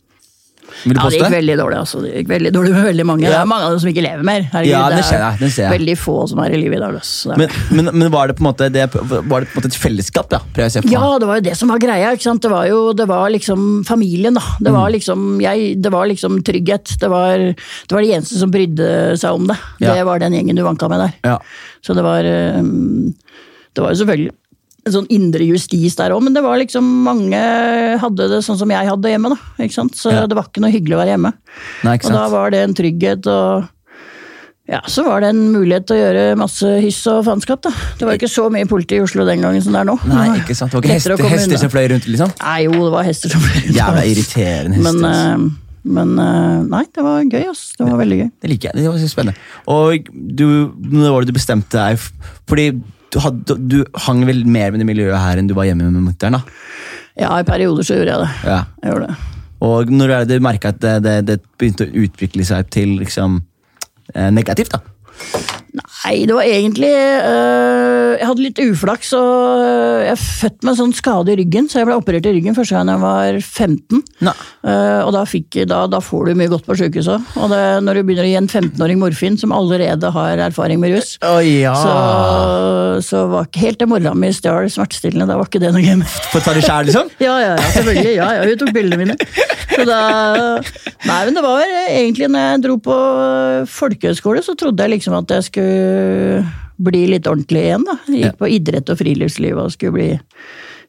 Vil 0.84 0.94
du 0.94 1.00
Ja, 1.00 1.08
det 1.08 1.18
gikk 1.20 1.30
veldig 1.32 1.56
dårlig. 1.58 1.78
altså. 1.78 2.00
Det 2.04 2.12
gikk 2.14 2.28
veldig 2.28 2.52
dårlig 2.52 2.72
med 2.74 2.84
veldig 2.84 3.06
mange. 3.06 3.26
Det 3.26 3.34
er 3.38 3.44
mange 3.48 3.64
av 3.64 3.70
dem 3.72 3.80
som 3.80 3.90
ikke 3.90 4.02
lever 4.04 4.22
mer. 4.28 4.42
Herregud, 4.52 4.70
Ja, 4.72 4.82
det 4.90 4.98
er 4.98 5.02
ser 5.08 5.22
jeg, 5.24 5.38
det 5.40 5.50
ser 5.52 5.62
jeg. 5.66 5.72
veldig 5.80 5.96
få 5.98 6.16
som 6.28 6.38
er 6.44 6.50
i 6.52 6.60
live 6.60 6.76
i 6.76 6.80
dag. 6.82 6.94
Altså. 7.00 7.36
Men, 7.36 7.48
men, 7.70 7.90
men 7.98 8.10
var 8.12 8.26
det 8.28 8.36
på 8.36 8.44
en 8.44 8.48
måte 8.52 8.68
det, 8.72 8.84
Var 8.92 9.40
det 9.40 9.48
på 9.48 9.56
en 9.56 9.62
måte 9.62 9.70
et 9.72 9.78
fellesskap? 9.80 10.28
da? 10.30 10.40
Ja, 10.56 11.18
det 11.18 11.26
var 11.30 11.40
jo 11.40 11.44
det 11.48 11.56
som 11.56 11.68
var 11.68 11.78
greia. 11.78 12.12
ikke 12.12 12.22
sant? 12.28 12.42
Det 12.42 12.50
var 12.50 12.66
jo 12.68 12.92
det 12.92 13.06
var 13.08 13.30
liksom 13.30 13.84
familien, 13.88 14.34
da. 14.34 14.42
Det 14.60 14.70
Mm. 14.70 14.78
var 14.80 14.90
liksom, 14.90 15.40
jeg, 15.40 15.80
det 15.82 15.90
var 15.92 16.06
liksom 16.06 16.42
trygghet. 16.42 16.96
Det 17.00 17.08
var, 17.08 17.38
det 17.38 17.92
var 17.92 18.02
de 18.02 18.12
eneste 18.12 18.36
som 18.38 18.50
brydde 18.50 19.16
seg 19.18 19.30
om 19.32 19.46
det. 19.46 19.56
Ja. 19.80 19.94
Det 19.94 20.04
var 20.04 20.18
den 20.18 20.32
gjengen 20.34 20.56
du 20.56 20.62
vanka 20.62 20.88
med 20.88 21.00
der. 21.00 21.12
Ja. 21.24 21.38
Så 21.82 21.94
det 21.94 22.02
var 22.04 22.24
eh, 22.24 22.60
Det 23.76 23.82
var 23.84 23.92
jo 23.92 24.04
selvfølgelig 24.04 24.32
en 24.86 24.92
sånn 24.94 25.06
indre 25.10 25.44
justis 25.48 25.96
der 25.98 26.12
òg, 26.14 26.22
men 26.22 26.32
det 26.36 26.42
var 26.44 26.56
liksom 26.60 26.84
mange 27.06 27.38
hadde 28.00 28.28
det 28.30 28.42
sånn 28.46 28.58
som 28.60 28.70
jeg 28.70 28.86
hadde 28.86 29.10
hjemme. 29.10 29.32
da, 29.34 29.64
ikke 29.64 29.74
sant? 29.74 29.96
Så 29.98 30.12
Ja. 30.12 30.26
det 30.30 30.36
var 30.38 30.44
ikke 30.46 30.62
noe 30.62 30.70
hyggelig 30.70 30.94
å 30.94 31.00
være 31.02 31.14
hjemme. 31.16 31.32
Nei, 31.84 31.94
Og 32.04 32.12
da 32.14 32.28
var 32.30 32.50
det 32.54 32.60
en 32.62 32.74
trygghet, 32.74 33.26
og 33.26 33.66
ja, 34.68 34.80
så 34.90 35.04
var 35.06 35.20
det 35.22 35.28
en 35.30 35.52
mulighet 35.54 35.86
til 35.86 35.96
å 35.96 36.00
gjøre 36.00 36.22
masse 36.38 36.70
hyss 36.82 37.06
og 37.06 37.24
faenskap. 37.24 37.60
da. 37.62 37.70
Det 37.98 38.06
var 38.06 38.14
ikke 38.18 38.30
så 38.30 38.48
mye 38.50 38.66
politi 38.66 38.96
i 38.98 39.02
Oslo 39.04 39.24
den 39.26 39.40
gangen 39.42 39.62
som 39.62 39.72
det 39.72 39.80
er 39.80 39.90
nå. 39.90 39.98
Nei, 40.10 40.38
ikke 40.40 40.56
sant? 40.58 40.72
Det 40.72 40.80
var 40.80 40.82
ikke 40.82 40.96
hester, 40.96 41.28
hester 41.30 41.56
som 41.58 41.70
fløy 41.70 41.86
rundt? 41.92 42.06
liksom? 42.10 42.32
Nei, 42.42 42.62
jo, 42.66 42.72
det 42.72 42.92
var 42.96 43.04
hester 43.06 43.30
som 43.30 43.40
fløy 43.40 43.60
rundt. 43.62 43.76
Jævla 43.76 44.02
irriterende 44.10 44.74
hester. 44.80 44.98
Men, 45.02 45.04
eh, 45.12 45.52
men 45.86 46.18
eh, 46.18 46.62
nei, 46.66 46.82
det 46.92 47.02
var 47.06 47.22
gøy, 47.22 47.44
ass. 47.50 47.74
Det 47.78 47.86
var 47.86 47.98
veldig 48.02 48.18
gøy. 48.24 48.30
Det 48.42 48.50
liker 48.50 48.70
jeg. 48.72 48.82
Det 48.82 48.90
var 48.90 48.98
så 48.98 49.08
spennende. 49.12 49.38
Og 49.70 50.10
du, 50.12 50.46
når 50.90 51.12
var 51.14 51.20
det 51.22 51.30
du 51.30 51.38
bestemte 51.38 51.78
deg 51.78 51.98
Fordi 52.50 52.66
du, 53.14 53.20
hadde, 53.22 53.56
du 53.70 53.78
hang 54.06 54.24
vel 54.28 54.44
mer 54.48 54.72
med 54.74 54.82
det 54.82 54.88
miljøet 54.88 55.18
her 55.20 55.40
enn 55.40 55.48
du 55.50 55.54
var 55.56 55.68
hjemme 55.68 55.88
med 55.90 56.08
mutter'n? 56.08 56.40
Ja, 57.16 57.32
i 57.38 57.46
perioder 57.48 57.86
så 57.86 57.98
gjorde 57.98 58.12
jeg 58.12 58.24
det. 58.24 58.32
Ja. 58.44 58.60
Jeg 58.82 58.92
gjorde 58.92 59.10
det. 59.10 59.32
Og 59.66 59.92
når 59.92 60.12
det 60.28 60.36
du 60.36 60.44
merka 60.44 60.74
at 60.74 60.82
det, 60.82 60.96
det, 61.06 61.14
det 61.30 61.38
begynte 61.56 61.86
å 61.86 62.04
utvikle 62.04 62.44
seg 62.44 62.68
til 62.74 62.98
liksom 63.00 63.40
eh, 64.12 64.28
negativt? 64.34 64.74
da? 64.74 64.82
Nei, 65.76 66.22
det 66.24 66.32
var 66.32 66.46
egentlig 66.46 66.88
øh, 66.88 68.14
Jeg 68.16 68.28
hadde 68.28 68.44
litt 68.44 68.60
uflaks, 68.62 69.10
og 69.16 69.60
øh, 69.60 70.04
jeg 70.06 70.12
er 70.14 70.20
født 70.22 70.62
med 70.62 70.70
en 70.72 70.78
sånn 70.78 70.94
skade 70.96 71.34
i 71.34 71.36
ryggen, 71.40 71.68
så 71.68 71.80
jeg 71.80 71.88
ble 71.88 71.98
operert 71.98 72.28
i 72.28 72.32
ryggen 72.36 72.56
første 72.56 72.76
gang 72.76 72.92
jeg 72.94 73.02
var 73.02 73.38
15. 73.42 74.00
Nei. 74.24 74.34
Eh, 74.66 75.00
og 75.02 75.12
da, 75.16 75.24
fikk, 75.28 75.58
da, 75.68 75.82
da 75.90 76.00
får 76.00 76.30
du 76.30 76.38
mye 76.40 76.52
godt 76.52 76.64
på 76.68 76.78
sykehuset. 76.80 77.34
Og 77.42 77.52
det, 77.52 77.60
når 77.84 77.98
du 77.98 78.02
begynner 78.08 78.24
å 78.24 78.30
gi 78.30 78.38
en 78.40 78.48
15-åring 78.48 79.02
morfin 79.02 79.36
som 79.40 79.52
allerede 79.56 80.12
har 80.14 80.42
erfaring 80.46 80.80
med 80.80 80.96
rus, 80.96 81.16
oh, 81.26 81.42
ja! 81.44 81.74
så, 81.76 81.94
så 83.04 83.26
var 83.32 83.50
ikke 83.50 83.66
helt 83.66 83.82
det 83.82 83.90
mora 83.90 84.14
mi 84.16 84.32
stjal 84.34 84.70
smertestillende. 84.72 85.28
Da 85.28 85.36
var 85.40 85.50
ikke 85.50 85.62
det 85.66 85.74
noe 85.76 85.84
gøy. 85.84 86.06
Få 86.32 86.40
ta 86.44 86.56
det 86.56 86.64
sjæl, 86.64 86.88
liksom? 86.88 87.12
Ja, 87.26 87.36
ja, 87.42 87.52
ja, 87.56 87.68
selvfølgelig. 87.74 88.16
Ja, 88.16 88.26
ja, 88.38 88.48
hun 88.48 88.58
tok 88.60 88.72
bildene 88.76 89.02
mine. 89.02 89.16
Så 89.76 89.84
da, 89.88 90.00
nei, 91.04 91.20
men 91.26 91.36
det 91.36 91.42
var 91.44 91.76
egentlig 91.84 92.28
når 92.32 92.44
jeg 92.46 92.64
dro 92.64 92.76
på 92.86 92.96
folkehøyskole, 93.76 94.40
så 94.44 94.54
trodde 94.58 94.84
jeg 94.84 94.96
liksom 94.96 95.05
at 95.14 95.30
jeg 95.30 95.46
skulle 95.46 96.42
bli 96.76 97.06
litt 97.12 97.28
ordentlig 97.30 97.62
igjen. 97.68 97.86
da. 97.86 97.96
Jeg 98.10 98.24
gikk 98.24 98.40
på 98.40 98.50
idrett 98.52 98.90
og 98.92 98.98
friluftsliv 99.00 99.60
og 99.62 99.72
skulle 99.74 99.94
bli 99.96 100.10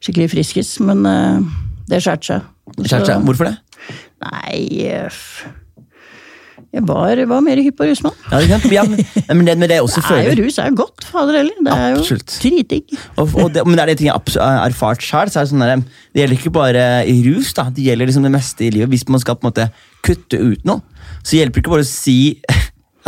skikkelig 0.04 0.32
friskis, 0.34 0.74
men 0.84 1.06
uh, 1.06 1.38
det 1.88 2.02
skjærte 2.04 2.32
seg. 2.32 2.50
Skjærte 2.84 3.14
seg. 3.14 3.24
Hvorfor 3.26 3.50
det? 3.50 3.56
Nei 4.18 4.58
eh, 4.90 5.18
Jeg 6.74 6.82
var, 6.84 7.20
var 7.30 7.42
mer 7.46 7.60
hypp 7.62 7.78
på 7.78 7.86
rusmann. 7.88 8.16
Ja, 8.28 8.40
det, 8.42 8.48
kan, 8.50 8.72
ja, 8.74 8.82
men, 8.84 8.98
men, 9.38 9.44
det, 9.46 9.54
men 9.56 9.70
det 9.70 9.78
er 9.78 9.84
også 9.86 10.02
Det 10.04 10.18
er 10.18 10.26
jo 10.26 10.42
rus 10.42 10.58
er 10.58 10.72
jo 10.72 10.80
godt, 10.82 11.06
fader 11.08 11.38
heller. 11.38 11.62
Det 11.64 11.76
er 11.76 11.94
jo 11.94 12.02
Absolutt. 12.02 12.34
dritdigg. 12.42 12.98
og 13.16 13.54
det, 13.54 13.64
Men 13.64 13.78
det 13.78 13.84
er 13.84 13.92
det 13.92 13.96
ting 14.02 14.10
jeg 14.10 14.18
har 14.42 14.66
erfart 14.66 15.04
sjøl. 15.06 15.32
Sånn 15.32 15.64
der, 15.64 15.80
det 16.12 16.24
gjelder 16.24 16.40
ikke 16.42 16.54
bare 16.58 16.84
i 17.08 17.16
rus, 17.30 17.54
da. 17.56 17.68
det 17.72 17.86
gjelder 17.86 18.10
liksom 18.10 18.26
det 18.28 18.34
meste 18.34 18.68
i 18.68 18.72
livet. 18.74 18.92
Hvis 18.92 19.06
man 19.08 19.22
skal 19.24 19.38
på 19.38 19.46
en 19.46 19.52
måte 19.52 19.70
kutte 20.04 20.42
ut 20.42 20.68
noe, 20.68 20.84
så 21.22 21.38
hjelper 21.38 21.58
det 21.58 21.64
ikke 21.64 21.76
bare 21.78 21.86
å 21.86 21.88
si 21.88 22.18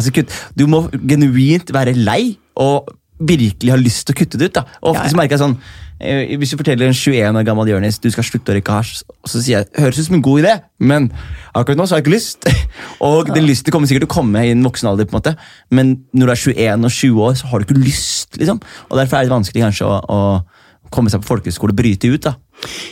altså, 0.00 0.14
kutt, 0.16 0.32
Du 0.56 0.66
må 0.70 0.86
genuint 1.08 1.70
være 1.76 1.94
lei 1.96 2.38
og 2.60 2.88
virkelig 3.20 3.72
ha 3.74 3.76
lyst 3.76 4.06
til 4.08 4.14
å 4.16 4.18
kutte 4.22 4.38
det 4.40 4.50
ut. 4.50 4.54
da. 4.56 4.66
Og 4.80 4.94
ofte 4.94 5.04
Ja, 5.04 5.12
ja. 5.12 5.16
merker 5.18 5.36
jeg 5.36 5.42
sånn 5.42 5.56
eh, 6.00 6.30
Hvis 6.40 6.54
du 6.54 6.56
forteller 6.56 6.88
en 6.88 6.96
21 6.96 7.36
år 7.36 7.44
gammel 7.44 7.68
Jonis 7.68 7.98
du 8.00 8.08
skal 8.10 8.24
slutte 8.24 8.52
å 8.52 8.56
røyke 8.56 8.72
hasj, 8.72 9.02
så 9.28 9.42
sier 9.44 9.58
jeg 9.58 9.68
høres 9.82 9.98
ut 10.00 10.06
som 10.08 10.16
en 10.16 10.22
god 10.24 10.40
idé, 10.40 10.54
men 10.80 11.10
akkurat 11.52 11.76
nå 11.76 11.84
så 11.84 11.94
har 11.94 12.00
jeg 12.00 12.06
ikke 12.06 12.14
lyst. 12.16 12.48
og 13.10 13.28
den 13.34 13.44
lysten 13.44 13.74
kommer 13.74 13.90
sikkert 13.90 14.06
til 14.06 14.10
å 14.10 14.14
komme 14.16 14.46
i 14.46 14.54
en 14.54 14.64
voksen 14.64 14.88
alder, 14.88 15.04
på 15.04 15.12
en 15.12 15.20
måte, 15.20 15.34
men 15.70 15.92
når 16.16 16.32
du 16.32 16.32
er 16.32 16.40
21 16.46 16.88
og 16.88 16.96
20 16.96 17.20
år, 17.28 17.36
så 17.42 17.50
har 17.52 17.60
du 17.60 17.68
ikke 17.68 17.82
lyst. 17.84 18.40
liksom. 18.40 18.62
Og 18.88 18.96
Derfor 19.02 19.20
er 19.20 19.28
det 19.28 19.36
vanskelig 19.36 19.66
kanskje 19.68 19.90
å, 19.90 20.00
å 20.00 20.88
komme 20.90 21.12
seg 21.12 21.20
på 21.20 21.34
folkehøyskole 21.34 21.76
og 21.76 21.82
bryte 21.82 22.08
ut. 22.08 22.24
da. 22.24 22.34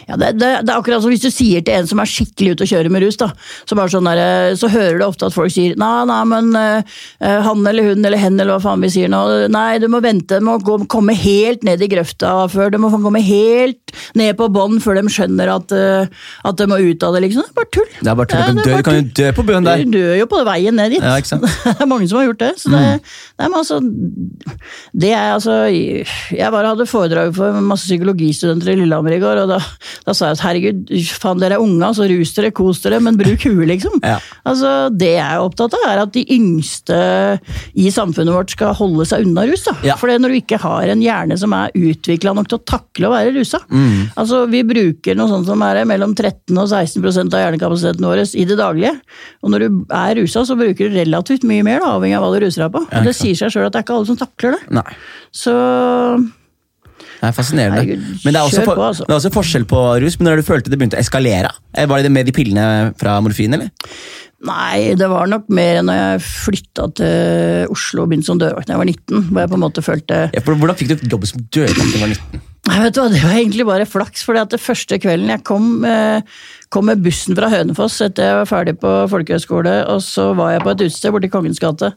Ja, 0.08 0.16
det, 0.16 0.32
det, 0.40 0.50
det 0.64 0.72
er 0.72 0.76
akkurat 0.78 1.04
som 1.04 1.12
hvis 1.12 1.24
du 1.24 1.30
sier 1.32 1.64
til 1.64 1.76
en 1.76 1.88
som 1.90 2.00
er 2.02 2.08
skikkelig 2.10 2.56
ute 2.56 2.66
å 2.66 2.70
kjøre 2.72 2.92
med 2.92 3.04
rus, 3.04 3.18
da, 3.20 3.30
så, 3.68 3.76
sånn 3.76 4.08
der, 4.08 4.22
eh, 4.22 4.56
så 4.58 4.70
hører 4.72 5.00
du 5.00 5.06
ofte 5.08 5.28
at 5.28 5.36
folk 5.36 5.52
sier 5.52 5.76
nei, 5.80 6.04
nei, 6.08 6.20
men 6.30 6.50
eh, 6.58 6.98
han 7.44 7.66
eller 7.68 7.90
hun 7.90 8.04
eller 8.04 8.20
hen 8.20 8.38
eller 8.38 8.56
hva 8.56 8.62
faen 8.64 8.84
vi 8.84 8.92
sier 8.94 9.12
nå, 9.12 9.22
nei, 9.52 9.78
du 9.82 9.88
må 9.92 10.00
vente, 10.04 10.40
du 10.40 10.46
må 10.48 10.58
gå, 10.64 10.78
komme 10.90 11.16
helt 11.18 11.66
ned 11.66 11.82
i 11.84 11.90
grøfta 11.90 12.34
før, 12.52 12.72
du 12.72 12.80
må 12.82 12.92
komme 12.94 13.22
helt 13.24 13.94
ned 14.18 14.36
på 14.38 14.48
bånn 14.52 14.78
før 14.82 15.00
de 15.00 15.12
skjønner 15.12 15.50
at, 15.52 15.74
uh, 15.74 16.28
at 16.48 16.58
de 16.58 16.66
må 16.70 16.78
ut 16.80 17.04
av 17.04 17.16
det, 17.16 17.24
liksom. 17.26 17.46
Det 17.48 17.52
er 17.52 17.58
bare 17.58 17.72
tull. 17.74 17.88
Det 17.98 18.10
er 18.12 18.18
bare 18.18 18.30
tull. 18.32 18.40
Ja, 18.40 18.48
Du 18.48 18.54
kan, 18.54 18.58
det 18.58 18.64
dø, 18.64 18.72
bare 18.72 18.82
du 18.82 18.88
kan 18.88 18.98
jo 18.98 19.06
dø 19.20 19.28
på 19.36 19.44
bøen 19.48 19.68
der. 19.68 19.84
Du 19.84 19.96
dør 19.96 20.14
jo 20.20 20.28
på 20.30 20.42
veien 20.48 20.78
ned 20.78 20.94
dit. 20.94 21.04
Ja? 21.04 21.16
Mm. 21.18 21.46
det 21.68 21.74
er 21.74 21.90
mange 21.90 22.08
som 22.10 22.20
har 22.20 22.28
gjort 22.28 22.42
det. 22.42 22.52
Så 22.62 22.72
det, 22.72 22.82
nei, 23.38 23.48
men 23.48 23.58
altså, 23.58 23.80
det 25.04 25.12
er 25.14 25.34
altså 25.34 25.58
Jeg 25.68 26.52
bare 26.54 26.72
hadde 26.72 26.88
foredrag 26.88 27.34
for 27.36 27.60
masse 27.64 27.88
psykologistudenter 27.88 28.72
i 28.72 28.78
Lillehammer 28.82 29.16
i 29.16 29.20
går, 29.22 29.42
og 29.44 29.52
da, 29.52 29.57
da 30.06 30.14
sa 30.16 30.30
jeg 30.30 30.38
at 30.38 30.44
herregud, 30.44 30.92
faen 31.20 31.42
dere 31.42 31.58
er 31.58 31.64
unge, 31.64 31.90
så 31.96 32.06
rus 32.10 32.34
dere, 32.36 32.52
kos 32.54 32.82
dere, 32.84 33.00
men 33.04 33.18
bruk 33.20 33.46
huet, 33.48 33.66
liksom. 33.72 33.98
Ja. 34.08 34.16
Altså, 34.48 34.70
Det 34.94 35.10
jeg 35.16 35.24
er 35.24 35.42
opptatt 35.44 35.74
av, 35.76 35.84
er 35.90 36.02
at 36.04 36.12
de 36.14 36.22
yngste 36.32 36.96
i 37.78 37.90
samfunnet 37.92 38.32
vårt 38.32 38.54
skal 38.54 38.72
holde 38.78 39.04
seg 39.08 39.26
unna 39.26 39.44
rus. 39.48 39.66
da. 39.66 39.74
Ja. 39.84 39.96
For 40.00 40.08
når 40.10 40.32
du 40.32 40.38
ikke 40.38 40.60
har 40.62 40.88
en 40.88 41.02
hjerne 41.04 41.36
som 41.40 41.52
er 41.56 41.74
utvikla 41.76 42.32
nok 42.36 42.48
til 42.48 42.58
å 42.60 42.64
takle 42.68 43.10
å 43.10 43.12
være 43.12 43.34
rusa. 43.36 43.60
Mm. 43.68 44.14
Altså, 44.18 44.44
Vi 44.48 44.62
bruker 44.66 45.18
noe 45.18 45.30
sånt 45.30 45.48
som 45.50 45.62
er 45.66 45.82
mellom 45.88 46.14
13 46.16 46.56
og 46.56 46.70
16 46.70 47.04
av 47.34 47.42
hjernekapasiteten 47.44 48.08
vår 48.08 48.24
i 48.38 48.46
det 48.48 48.58
daglige. 48.58 48.94
Og 49.42 49.52
når 49.52 49.66
du 49.66 49.78
er 49.94 50.16
rusa, 50.22 50.44
så 50.48 50.56
bruker 50.58 50.88
du 50.88 50.98
relativt 50.98 51.46
mye 51.48 51.66
mer, 51.66 51.82
da, 51.84 51.94
avhengig 51.98 52.18
av 52.18 52.24
hva 52.24 52.32
du 52.34 52.40
ruser 52.46 52.64
deg 52.64 52.74
på. 52.74 52.84
Og 52.88 53.06
det 53.08 53.14
sier 53.16 53.38
seg 53.38 53.54
sjøl 53.54 53.68
at 53.68 53.74
det 53.74 53.82
er 53.82 53.86
ikke 53.86 53.98
alle 53.98 54.10
som 54.10 54.20
takler 54.20 54.56
det. 54.56 54.62
Nei. 54.80 54.86
Så 55.34 55.54
Det 57.18 57.26
er 57.26 57.34
fascinerende. 57.34 57.82
Herregud, 57.82 58.22
men 58.24 58.34
det 58.34 58.38
er, 58.38 58.44
også 58.46 58.64
på, 58.66 58.76
altså. 58.78 59.06
det 59.08 59.14
er 59.14 59.18
også 59.18 59.34
forskjell 59.34 59.66
på 59.68 59.82
rus. 60.04 60.18
Men 60.18 60.30
når 60.30 60.40
du 60.40 60.46
følte 60.46 60.70
det 60.70 60.78
begynte 60.78 60.98
å 60.98 61.02
eskalere, 61.02 61.50
eh, 61.74 61.88
var 61.90 62.04
det 62.04 62.12
med 62.14 62.28
de 62.28 62.34
pillene 62.36 62.66
fra 63.00 63.18
morfin? 63.24 63.58
eller? 63.58 63.72
Nei, 64.46 64.94
det 64.94 65.08
var 65.10 65.26
nok 65.26 65.48
mer 65.50 65.80
når 65.82 65.96
jeg 65.98 66.20
flytta 66.22 66.84
til 67.00 67.72
Oslo 67.74 68.04
og 68.04 68.12
begynte 68.12 68.30
som 68.30 68.38
dørvakt 68.38 68.68
da 68.68 68.76
jeg 68.76 68.82
var 68.84 68.90
19. 68.92 69.24
Hvor 69.32 69.42
jeg 69.42 69.50
på 69.50 69.58
en 69.58 69.64
måte 69.64 69.82
følte 69.82 70.20
Ja, 70.30 70.44
hvordan 70.46 70.78
fikk 70.78 70.92
du 70.92 71.08
jobb 71.10 71.26
som 71.26 71.42
dørvakt 71.42 71.82
da 71.82 71.96
du 71.96 72.04
var 72.04 72.14
19? 72.14 72.44
Vet 72.68 72.94
du 72.94 73.00
hva, 73.00 73.08
Det 73.12 73.22
var 73.24 73.34
egentlig 73.36 73.66
bare 73.68 73.86
flaks, 73.88 74.22
for 74.26 74.36
det 74.36 74.60
første 74.60 74.98
kvelden 75.00 75.30
jeg 75.32 75.42
kom, 75.48 75.84
eh, 75.88 76.20
kom 76.72 76.88
med 76.90 77.00
bussen 77.04 77.36
fra 77.38 77.48
Hønefoss 77.52 78.00
etter 78.04 78.28
jeg 78.28 78.36
var 78.40 78.48
ferdig 78.50 78.74
på 78.82 78.92
folkehøyskole, 79.12 79.74
og 79.88 80.02
så 80.04 80.30
var 80.36 80.52
jeg 80.52 80.64
på 80.66 80.72
et 80.74 80.84
utested 80.86 81.14
borti 81.14 81.30
Kongens 81.32 81.62
gate. 81.62 81.92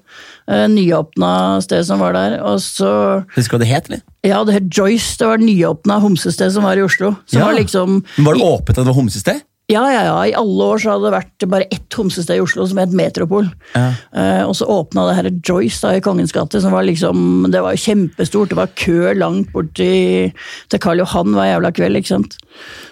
Eh, 0.48 0.66
Nyåpna 0.72 1.62
sted 1.66 1.84
som 1.88 2.00
var 2.00 2.16
der. 2.16 2.40
Og 2.46 2.60
så 2.64 3.26
Husker 3.36 3.58
du 3.58 3.60
hva 3.60 3.66
det 3.66 3.72
het, 3.74 3.90
eller? 3.92 4.02
Ja, 4.24 4.44
det 4.48 4.54
het 4.54 4.70
Joyce. 4.70 5.18
Det 5.20 5.28
var 5.28 5.40
et 5.42 5.48
nyåpna 5.48 6.00
homsested 6.02 6.52
som 6.54 6.64
var 6.64 6.78
i 6.78 6.86
Oslo. 6.86 7.16
Ja. 7.34 7.46
var 7.46 7.58
liksom 7.58 8.04
Var 8.18 8.34
det 8.38 8.42
åpent 8.44 8.78
at 8.78 8.84
det 8.86 8.92
var 8.92 9.00
homsested? 9.00 9.42
Ja, 9.72 9.86
ja, 9.94 10.02
ja. 10.04 10.16
I 10.28 10.36
alle 10.36 10.68
år 10.74 10.82
så 10.82 10.94
hadde 10.94 11.08
det 11.08 11.16
vært 11.16 11.46
bare 11.52 11.68
ett 11.72 11.96
homsested 11.96 12.38
i 12.38 12.44
Oslo 12.44 12.66
som 12.68 12.82
het 12.82 12.94
Metropol. 12.96 13.48
Ja. 13.76 13.88
Eh, 14.12 14.44
og 14.44 14.56
så 14.58 14.68
åpna 14.68 15.08
det 15.08 15.18
her 15.18 15.30
Joyce 15.40 15.80
da 15.86 15.96
i 15.96 16.04
Kongens 16.04 16.36
gate, 16.36 16.60
som 16.62 16.76
var 16.76 16.84
liksom 16.88 17.48
Det 17.52 17.64
var 17.64 17.80
kjempestort. 17.80 18.52
Det 18.52 18.60
var 18.60 18.76
kø 18.76 19.14
langt 19.16 19.52
bort 19.56 19.74
til, 19.80 20.34
til 20.68 20.84
Karl 20.84 21.04
Johan 21.04 21.36
hver 21.38 21.54
jævla 21.54 21.74
kveld, 21.78 22.02
ikke 22.02 22.14
sant. 22.14 22.38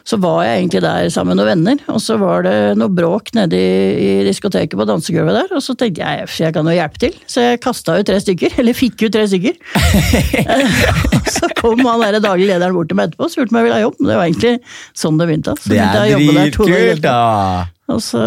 Så 0.10 0.18
var 0.18 0.42
jeg 0.42 0.64
egentlig 0.64 0.82
der 0.82 1.10
sammen 1.14 1.36
med 1.36 1.44
noen 1.44 1.52
venner, 1.52 1.82
og 1.94 2.00
så 2.02 2.16
var 2.18 2.46
det 2.48 2.56
noe 2.80 2.90
bråk 2.90 3.30
nede 3.38 3.58
i, 3.60 3.74
i 4.02 4.12
diskoteket 4.26 4.74
på 4.80 4.88
dansegulvet 4.90 5.38
der, 5.38 5.52
og 5.54 5.62
så 5.62 5.76
tenkte 5.78 6.02
jeg 6.02 6.30
jeg 6.40 6.56
kan 6.56 6.66
jo 6.66 6.74
hjelpe 6.74 7.02
til, 7.04 7.18
så 7.30 7.44
jeg 7.46 7.62
kasta 7.62 8.00
ut 8.00 8.10
tre 8.10 8.18
stykker. 8.24 8.56
Eller 8.62 8.78
fikk 8.78 9.06
ut 9.06 9.14
tre 9.14 9.28
stykker. 9.30 9.60
så 11.36 11.52
kom 11.60 11.84
han 11.86 12.06
der 12.08 12.22
daglig 12.24 12.50
lederen 12.50 12.74
bort 12.78 12.90
til 12.90 12.98
meg 12.98 13.12
etterpå 13.12 13.28
og 13.28 13.34
spurte 13.36 13.54
om 13.54 13.60
jeg 13.60 13.68
ville 13.68 13.78
ha 13.78 13.86
jobb. 13.86 14.00
Det 14.02 14.16
var 14.16 14.26
egentlig 14.26 14.56
sånn 15.04 15.20
det 15.22 15.30
begynte. 15.30 15.58
Så 15.60 15.68
Det 15.70 15.76
begynte 15.76 16.00
er 16.00 16.10
jeg 16.10 16.16
å 16.16 16.18
jobbe 16.18 16.40
der 16.40 16.56
to 16.56 16.70
dager 16.70 16.88
dritkult, 16.88 17.06
etterpå. 17.06 17.79
Og 17.90 18.02
så 18.06 18.20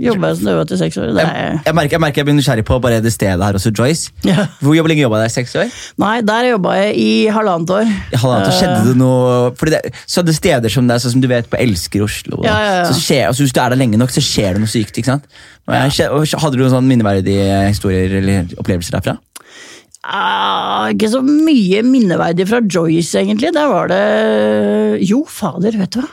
jobba 0.00 0.30
jeg 0.30 0.38
som 0.38 0.48
døve 0.48 0.62
etter 0.64 0.78
seks 0.80 0.96
år. 1.00 1.10
Det 1.12 1.24
Jeg, 1.24 1.58
jeg, 1.66 1.74
merker, 1.76 1.94
jeg 1.96 2.02
merker 2.04 2.22
jeg 2.22 2.28
blir 2.28 2.36
nysgjerrig 2.38 2.64
på 2.68 2.78
bare 2.80 3.00
det 3.04 3.12
stedet 3.12 3.44
her 3.44 3.58
også, 3.58 3.72
Joyce. 3.76 4.12
ja. 4.24 4.46
Hvor 4.62 4.88
lenge 4.88 5.02
jobba 5.04 5.20
du 5.20 5.26
der? 5.26 5.34
Seks 5.34 5.54
år? 5.60 5.68
Nei, 6.00 6.14
der 6.24 6.48
jobba 6.52 6.74
jeg 6.78 6.96
i 7.02 7.10
halvannet 7.34 7.74
år. 7.76 7.92
I 8.14 8.22
halvannet 8.22 8.48
år 8.48 8.56
skjedde 8.56 8.80
det 8.88 8.96
noe 9.00 9.52
Fordi 9.58 9.76
det, 9.76 9.94
Sånne 10.08 10.34
steder 10.36 10.72
som 10.72 10.88
det 10.88 10.96
er, 10.96 11.04
sånn 11.04 11.16
som 11.18 11.24
du 11.24 11.28
vet 11.30 11.50
på 11.52 11.60
Elsker 11.60 12.06
Oslo. 12.06 12.40
Ja, 12.46 12.56
ja. 12.64 12.82
Så 12.88 12.96
skjer, 12.96 13.26
altså 13.28 13.44
Hvis 13.44 13.52
du 13.56 13.60
er 13.60 13.74
der 13.74 13.80
lenge 13.80 14.00
nok, 14.00 14.14
så 14.14 14.24
skjer 14.24 14.56
det 14.56 14.64
noe 14.64 14.72
sykt. 14.72 14.96
ikke 14.96 15.12
sant? 15.12 15.28
Jeg, 15.68 16.08
Hadde 16.40 16.56
du 16.56 16.64
noen 16.64 16.72
sånn 16.78 16.88
minneverdige 16.88 17.64
historier 17.68 18.20
eller 18.22 18.54
opplevelser 18.56 18.96
derfra? 18.96 19.18
Ah, 20.08 20.88
ikke 20.94 21.10
så 21.10 21.20
mye 21.26 21.82
minneverdig 21.84 22.46
fra 22.48 22.62
Joyce, 22.64 23.18
egentlig. 23.20 23.50
Der 23.52 23.68
var 23.68 23.90
det 23.90 25.02
Jo, 25.04 25.24
fader, 25.28 25.74
vet 25.76 25.92
du 25.92 26.00
hva. 26.00 26.08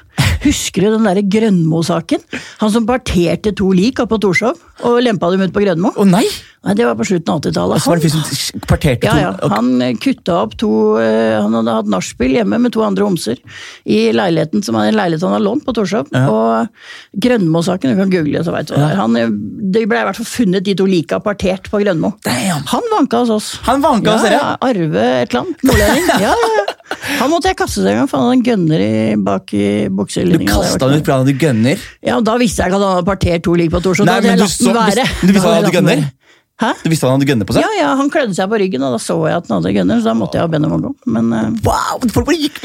Husker 0.46 0.86
du 0.86 0.92
den 0.94 1.08
derre 1.08 1.24
Grønmo-saken? 1.26 2.22
Han 2.62 2.74
som 2.74 2.86
parterte 2.88 3.54
to 3.58 3.72
lik 3.76 4.02
oppe 4.04 4.16
på 4.16 4.22
Torshov 4.28 4.60
og 4.86 5.00
lempa 5.02 5.32
dem 5.34 5.46
ut 5.46 5.56
på 5.56 5.64
Grønmo? 5.64 5.92
Å 5.98 6.06
nei! 6.08 6.26
Nei, 6.66 6.74
Det 6.74 6.86
var 6.88 6.96
på 6.98 7.06
slutten 7.06 7.30
av 7.30 7.42
80-tallet. 7.44 7.82
Så 7.84 7.92
var 7.92 8.00
det 8.02 8.10
en 8.10 8.24
som 8.26 8.62
parterte 8.66 9.06
to 9.06 9.20
ja. 9.22 9.34
ja, 9.38 9.50
Han 9.54 9.82
eh, 9.86 9.98
kutta 10.02 10.38
opp 10.42 10.56
to 10.58 10.70
eh, 10.98 11.36
Han 11.38 11.54
hadde 11.60 11.76
hatt 11.78 11.92
nachspiel 11.94 12.34
hjemme 12.40 12.58
med 12.62 12.74
to 12.74 12.82
andre 12.86 13.06
homser 13.06 13.42
i 13.86 14.00
leiligheten 14.16 14.64
som 14.66 14.78
en 14.80 14.98
leilighet 14.98 15.26
han 15.26 15.36
har 15.36 15.44
lånt 15.46 15.66
på 15.66 15.76
Torshov. 15.78 16.10
Ja. 16.14 16.26
Og 16.30 17.22
Grønmo-saken, 17.26 17.94
du 17.94 18.02
kan 18.02 18.14
google 18.14 18.42
så 18.46 18.56
vet 18.56 18.72
du 18.72 18.76
ja. 18.76 18.82
det. 18.82 19.00
Han, 19.02 19.18
eh, 19.20 19.30
Det 19.76 19.86
ble 19.90 20.02
i 20.02 20.08
hvert 20.10 20.22
fall 20.22 20.30
funnet 20.30 20.66
de 20.66 20.78
to 20.78 20.88
lika 20.90 21.22
partert 21.24 21.70
på 21.72 21.82
Grønmo. 21.84 22.16
Damn. 22.26 22.66
Han 22.74 22.90
vanka 22.94 23.22
hos 23.24 23.34
oss. 23.38 23.52
Han 23.70 23.86
vanka 23.86 24.18
hos 24.18 24.26
dere? 24.26 24.42
ja, 24.42 24.56
Arve 24.66 25.06
et 25.22 25.30
eller 25.30 25.46
annet. 25.46 25.70
Nordlending. 25.70 26.10
Ja, 26.26 26.34
ja, 26.34 26.50
ja. 26.58 26.75
Han 27.20 27.32
måtte 27.32 27.50
jeg 27.50 27.58
kaste 27.58 27.82
seg 27.82 27.92
en 27.96 28.02
gang, 28.04 28.10
for 28.12 28.20
han 28.22 28.28
hadde 28.30 28.38
en 28.40 28.44
gunner 28.46 28.84
i, 28.86 29.16
bak 29.26 29.54
i 29.58 29.64
Du 29.88 29.96
bukselinninga. 30.02 30.52
kasta 30.54 30.86
han 30.90 31.00
ut 31.00 31.06
fordi 31.06 31.16
han 31.16 31.26
hadde 31.26 31.38
gønner? 31.46 31.88
Ja, 32.06 32.18
og 32.20 32.26
Da 32.28 32.38
visste 32.42 32.62
jeg 32.62 32.70
ikke 32.72 32.78
at 32.82 32.86
han 32.86 32.96
hadde 33.00 33.10
partert 33.10 33.44
to 33.48 33.56
lik 33.58 33.72
på 33.74 33.82
Torshov. 33.82 34.06
Nei, 34.06 34.20
Da 34.22 34.22
hadde 34.22 34.30
men 34.30 34.38
jeg 34.38 34.38
du 34.38 34.46
latt 34.46 34.60
den 34.60 34.78
være. 34.84 35.08
du 35.26 35.34
visste 35.34 35.42
Da 35.42 35.50
han 35.50 35.56
hadde 35.56 35.56
jeg 35.56 35.66
latt 35.66 35.74
den 35.74 35.82
gunner? 35.82 35.96
være. 36.06 36.12
Hæ? 36.56 36.70
Du 36.86 36.88
visste 36.88 37.04
han 37.10 37.18
hadde 37.18 37.26
gunner 37.28 37.44
på 37.50 37.52
seg? 37.58 37.66
Ja, 37.66 37.72
ja, 37.76 37.88
han 38.00 38.10
klødde 38.14 38.32
seg 38.38 38.48
på 38.48 38.56
ryggen, 38.62 38.84
og 38.88 38.94
da 38.96 39.00
så 39.04 39.16
jeg 39.28 39.36
at 39.42 39.50
han 39.52 39.58
hadde 39.60 39.74
gunner, 39.76 39.98
så 40.00 40.08
da 40.08 40.14
måtte 40.16 40.38
jeg 40.38 40.46
ha 40.46 40.48
Benham 40.54 40.76
gå. 40.86 40.92
Men, 41.12 41.34
eh, 41.36 41.50
Wow, 41.66 42.06
folk 42.14 42.30
bare 42.30 42.38
gikk 42.40 42.62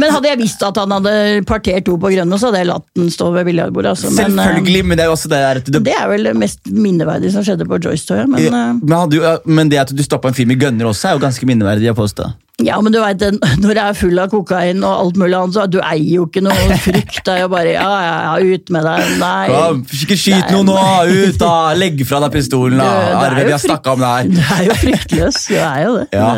men 0.00 0.08
hadde 0.14 0.30
jeg 0.30 0.38
visst 0.40 0.62
at 0.64 0.78
han 0.80 0.90
hadde 0.94 1.12
partert 1.44 1.84
to 1.84 1.98
på 2.00 2.08
grønne, 2.14 2.38
så 2.40 2.48
hadde 2.48 2.62
jeg 2.62 2.70
latt 2.70 2.86
den 2.96 3.10
stå 3.12 3.28
ved 3.34 3.44
biljardbordet. 3.50 3.92
Altså. 3.92 4.08
Men, 4.16 4.38
eh, 4.38 4.46
Selvfølgelig, 4.46 4.84
men 4.86 4.96
det 4.96 5.04
er 5.04 5.10
jo 5.10 5.16
også 5.18 5.28
det 5.28 5.42
der 5.44 5.60
at 5.60 5.68
du, 5.68 5.78
det 5.84 5.92
er 6.00 6.08
vel 6.08 6.24
det 6.30 6.34
mest 6.40 6.60
minneverdige 6.72 7.32
som 7.36 7.44
skjedde 7.44 7.66
på 7.68 7.76
Joyce, 7.84 8.06
tror 8.08 8.22
jeg. 8.22 8.28
Men, 8.32 8.46
eh, 8.46 8.72
men, 8.80 8.96
hadde 8.96 9.20
jo, 9.20 9.36
men 9.44 9.68
det 9.68 9.78
at 9.84 9.92
du 9.92 10.02
stoppa 10.02 10.28
en 10.32 10.34
fyr 10.34 10.46
med 10.48 10.58
gunner 10.64 10.88
også, 10.88 11.10
er 11.10 11.18
jo 11.18 11.24
ganske 11.26 11.44
minneverdig 11.52 11.92
å 11.92 11.96
påstå. 12.00 12.32
Ja, 12.64 12.78
men 12.80 12.92
du 12.94 12.96
vet, 13.02 13.20
når 13.62 13.72
jeg 13.76 13.82
er 13.84 13.96
full 13.98 14.18
av 14.22 14.30
kokain 14.32 14.78
og 14.80 14.92
alt 15.02 15.18
mulig 15.20 15.36
annet, 15.36 15.56
så 15.58 15.66
du 15.68 15.76
eier 15.82 16.14
jo 16.16 16.26
ikke 16.28 16.40
noe 16.46 16.76
frykt. 16.86 17.18
Det 17.26 17.34
er 17.34 17.42
jo 17.44 17.50
bare 17.52 17.74
ja, 17.74 17.86
ja, 18.06 18.16
ja, 18.24 18.54
ut 18.56 18.72
med 18.72 18.86
deg. 18.88 19.10
Nei. 19.20 19.46
Kom, 19.52 19.82
ikke 20.00 20.16
skyt 20.22 20.52
noen 20.54 20.70
nå! 20.70 20.76
Ut, 21.12 21.36
da! 21.42 21.52
Legg 21.76 22.00
fra 22.08 22.22
deg 22.24 22.32
pistolen, 22.38 22.80
da! 22.80 22.90
Arve, 23.20 23.44
vi 23.44 23.52
har 23.52 23.60
snakka 23.60 23.96
om 23.96 24.04
det 24.04 24.12
her. 24.14 24.30
Du 24.36 24.40
er 24.56 24.68
jo 24.70 24.76
fryktløs. 24.80 25.40
Du 25.52 25.56
er 25.60 25.80
jo 25.84 25.96
det. 26.00 26.06
Ja. 26.16 26.30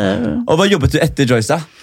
Og 0.43 0.59
hva 0.59 0.67
jobbet 0.67 0.97
du 0.97 0.99
etter 1.03 1.29
Joyce, 1.29 1.55
da? 1.55 1.79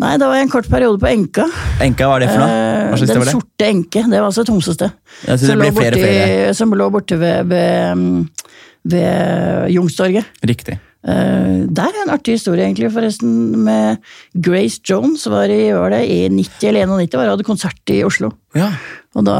Nei, 0.00 0.14
det 0.16 0.28
var 0.28 0.40
en 0.40 0.48
kort 0.52 0.68
periode 0.72 0.96
på 1.00 1.08
Enka. 1.10 1.44
Enka, 1.84 2.06
hva 2.08 2.14
er 2.16 2.22
det 2.24 2.30
for 2.32 2.40
noe? 2.40 2.52
Hva 2.52 2.68
Eh, 2.90 3.00
slags 3.00 3.10
Den 3.12 3.28
sorte 3.28 3.66
enke. 3.68 4.00
Det 4.08 4.16
var 4.16 4.28
altså 4.30 4.42
et 4.46 4.48
homsested. 4.52 4.94
Ja, 5.26 5.34
så 5.36 5.50
det 5.50 5.56
ble 5.60 5.72
flere 5.76 5.96
og 5.98 6.00
flere. 6.04 6.54
Som 6.56 6.72
lå 6.76 6.86
borte 6.92 7.18
ved, 7.20 7.50
ved, 7.52 8.46
ved 8.94 9.68
Jungstorget. 9.76 10.30
Riktig. 10.48 10.78
Eh, 11.00 11.64
der 11.72 11.88
er 11.88 12.02
en 12.02 12.12
artig 12.12 12.34
historie, 12.36 12.66
egentlig, 12.66 12.90
forresten. 12.92 13.30
Med 13.64 14.02
Grace 14.36 14.80
Jones 14.84 15.24
var 15.32 15.48
i 15.52 15.70
var 15.72 15.94
det, 15.94 16.02
i 16.12 16.28
90 16.28 16.68
eller 16.68 16.90
91 16.90 17.16
var 17.16 17.32
hadde 17.32 17.46
konsert 17.48 17.94
i 17.94 18.02
Oslo. 18.04 18.32
Ja. 18.54 18.72
Og 19.16 19.24
da 19.26 19.38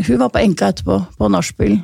Hun 0.00 0.18
var 0.18 0.30
på 0.32 0.40
Enka 0.40 0.70
etterpå, 0.72 0.96
på 1.18 1.28
nachspiel. 1.30 1.76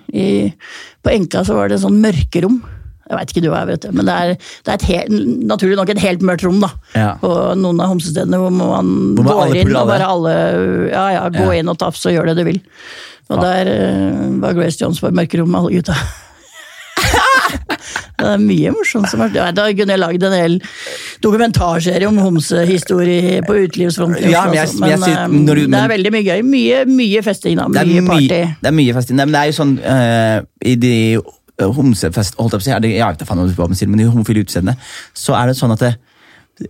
På 1.04 1.12
Enka 1.12 1.44
så 1.44 1.54
var 1.58 1.68
det 1.68 1.76
en 1.78 1.84
sånn 1.88 2.00
mørkerom. 2.00 2.62
Jeg 3.06 3.18
veit 3.20 3.30
ikke 3.30 3.42
du 3.44 3.50
hva 3.52 3.60
jeg 3.62 3.68
vet 3.68 3.84
men 3.94 4.08
det 4.08 4.14
er, 4.18 4.32
det 4.66 4.72
er 4.72 4.78
et 4.80 4.86
helt, 4.90 5.12
naturlig 5.46 5.76
nok 5.78 5.92
et 5.92 6.00
helt 6.02 6.24
mørkt 6.26 6.42
rom, 6.42 6.56
da. 6.64 6.72
Ja. 6.96 7.12
På 7.20 7.30
noen 7.54 7.78
av 7.78 7.92
homsestedene 7.92 8.40
hvor 8.42 8.50
man 8.50 8.88
Hvor 9.14 9.28
man 9.28 9.52
går 9.52 9.60
inn 9.60 9.76
og 9.78 9.86
bare 9.92 10.08
alle 10.10 10.32
Ja 10.90 11.04
ja, 11.14 11.28
gå 11.30 11.44
Ja. 11.52 11.60
inn 11.60 11.70
og 11.70 11.78
tafs 11.78 12.02
og 12.08 12.16
gjør 12.16 12.32
det 12.32 12.38
du 12.40 12.44
vil. 12.48 12.58
Og 13.30 13.42
der 13.42 13.70
uh, 13.70 14.40
var 14.42 14.54
Grace 14.58 14.78
Jones 14.80 14.98
på 15.02 15.06
et 15.10 15.14
mørkerom 15.18 15.50
med 15.50 15.60
alle 15.60 15.78
gutta. 15.78 15.94
Det 18.16 18.24
er 18.32 18.38
mye 18.40 18.70
morsomt 18.72 19.08
som 19.10 19.20
har 19.20 19.28
vært 19.34 19.56
Da 19.58 19.64
kunne 19.76 19.92
jeg 19.96 20.00
lagd 20.00 20.22
en 20.24 20.32
hel 20.36 20.54
dokumentarserie 21.24 22.08
om 22.08 22.16
homsehistorie 22.22 23.42
på 23.46 23.56
utelivsfronten. 23.66 24.30
Ja, 24.30 24.44
men 24.46 24.54
jeg- 24.54 24.74
men 24.80 24.90
jeg 24.90 25.00
men, 25.00 25.44
når 25.46 25.54
du- 25.54 25.66
det 25.66 25.80
er 25.82 25.88
veldig 25.88 26.12
mye 26.12 26.24
gøy. 26.24 26.42
Mye, 26.42 26.84
mye 26.86 27.22
festing, 27.22 27.56
da. 27.58 27.68
Mye 27.68 28.06
party. 28.06 28.28
det 28.28 28.70
er 28.70 28.70
mye 28.72 28.94
festing. 28.94 29.16
Nei, 29.16 29.24
men 29.26 29.32
det 29.32 29.40
er 29.42 29.50
jo 29.52 29.56
sånn 29.62 29.78
uh, 29.84 30.42
I 30.64 30.74
de 30.76 31.14
eh, 31.14 31.66
homsefest, 31.66 32.36
holdt 32.36 32.52
jeg 32.52 32.60
på 32.60 32.62
å 32.62 32.66
si, 32.68 32.80
det, 32.80 32.90
jeg 32.96 33.06
vet 33.06 33.22
ikke 33.22 33.54
hva 33.56 33.68
man 33.68 33.74
sier, 33.74 33.88
men 33.88 34.00
i 34.00 34.04
homofile 34.04 34.44
utseende, 34.44 34.76
så 35.14 35.34
er 35.40 35.46
det 35.48 35.56
sånn 35.56 35.72
at 35.72 35.78
det, 35.80 35.94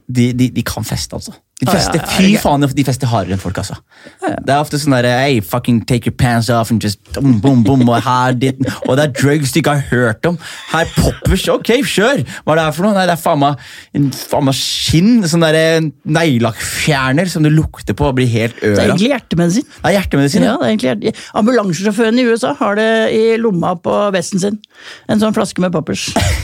de, 0.08 0.32
de, 0.32 0.50
de 0.50 0.62
kan 0.62 0.84
feste, 0.84 1.14
altså. 1.14 1.32
De 1.56 1.64
Ja, 1.64 1.72
ja, 1.72 1.78
fester, 1.78 2.02
Fy 2.12 2.34
faen, 2.36 2.64
de 2.76 2.82
fester 2.84 3.08
hardere 3.08 3.32
enn 3.32 3.40
folk, 3.40 3.56
altså. 3.62 3.78
Det 4.20 4.52
er 4.52 4.58
ofte 4.60 4.76
sånn 4.76 4.92
der 4.92 5.06
Hey, 5.08 5.38
fucking 5.40 5.78
take 5.88 6.04
your 6.04 6.12
pants 6.12 6.50
off 6.52 6.68
and 6.68 6.84
just 6.84 7.00
boom, 7.14 7.38
boom, 7.40 7.62
boom, 7.64 7.86
og 7.88 8.02
her, 8.04 8.34
dit, 8.36 8.60
og 8.84 8.98
det 8.98 9.06
er 9.06 9.14
drugs 9.16 9.54
du 9.54 9.62
ikke 9.62 9.78
har 9.78 9.86
hørt 9.88 10.28
om. 10.28 10.36
Her 10.74 10.90
poppers, 10.98 11.46
ok, 11.48 11.70
kjør! 11.80 12.20
Hva 12.44 12.52
er 12.52 12.60
det 12.60 12.66
her 12.66 12.76
for 12.76 12.84
noe? 12.84 12.92
Nei, 12.98 13.06
det 13.08 13.14
er 13.14 13.22
faen 13.22 13.40
meg, 13.40 13.64
en 13.96 14.10
faen 14.12 14.44
meg 14.50 14.58
skinn, 14.58 15.24
sånn 15.24 15.46
derre 15.46 15.64
neglelakkfjerner 16.04 17.32
som 17.32 17.46
du 17.46 17.48
lukter 17.54 17.96
på 17.96 18.10
og 18.10 18.18
blir 18.20 18.28
helt 18.34 18.60
Det 18.60 18.74
er 18.74 18.90
egentlig 18.90 19.14
hjertemedisin. 19.14 19.68
Det 19.78 19.88
er 19.88 19.96
hjertemedisin. 19.96 20.44
Ja, 20.50 20.58
det 20.60 20.74
egentlig 20.74 20.92
hjerte... 20.92 21.24
Ambulansesjåføren 21.40 22.20
i 22.20 22.28
USA 22.28 22.52
har 22.60 22.76
det 22.76 22.90
i 23.16 23.24
lomma 23.40 23.72
på 23.80 23.96
vesten 24.12 24.44
sin. 24.44 24.60
En 25.08 25.24
sånn 25.24 25.32
flaske 25.32 25.64
med 25.64 25.72
poppers. 25.72 26.10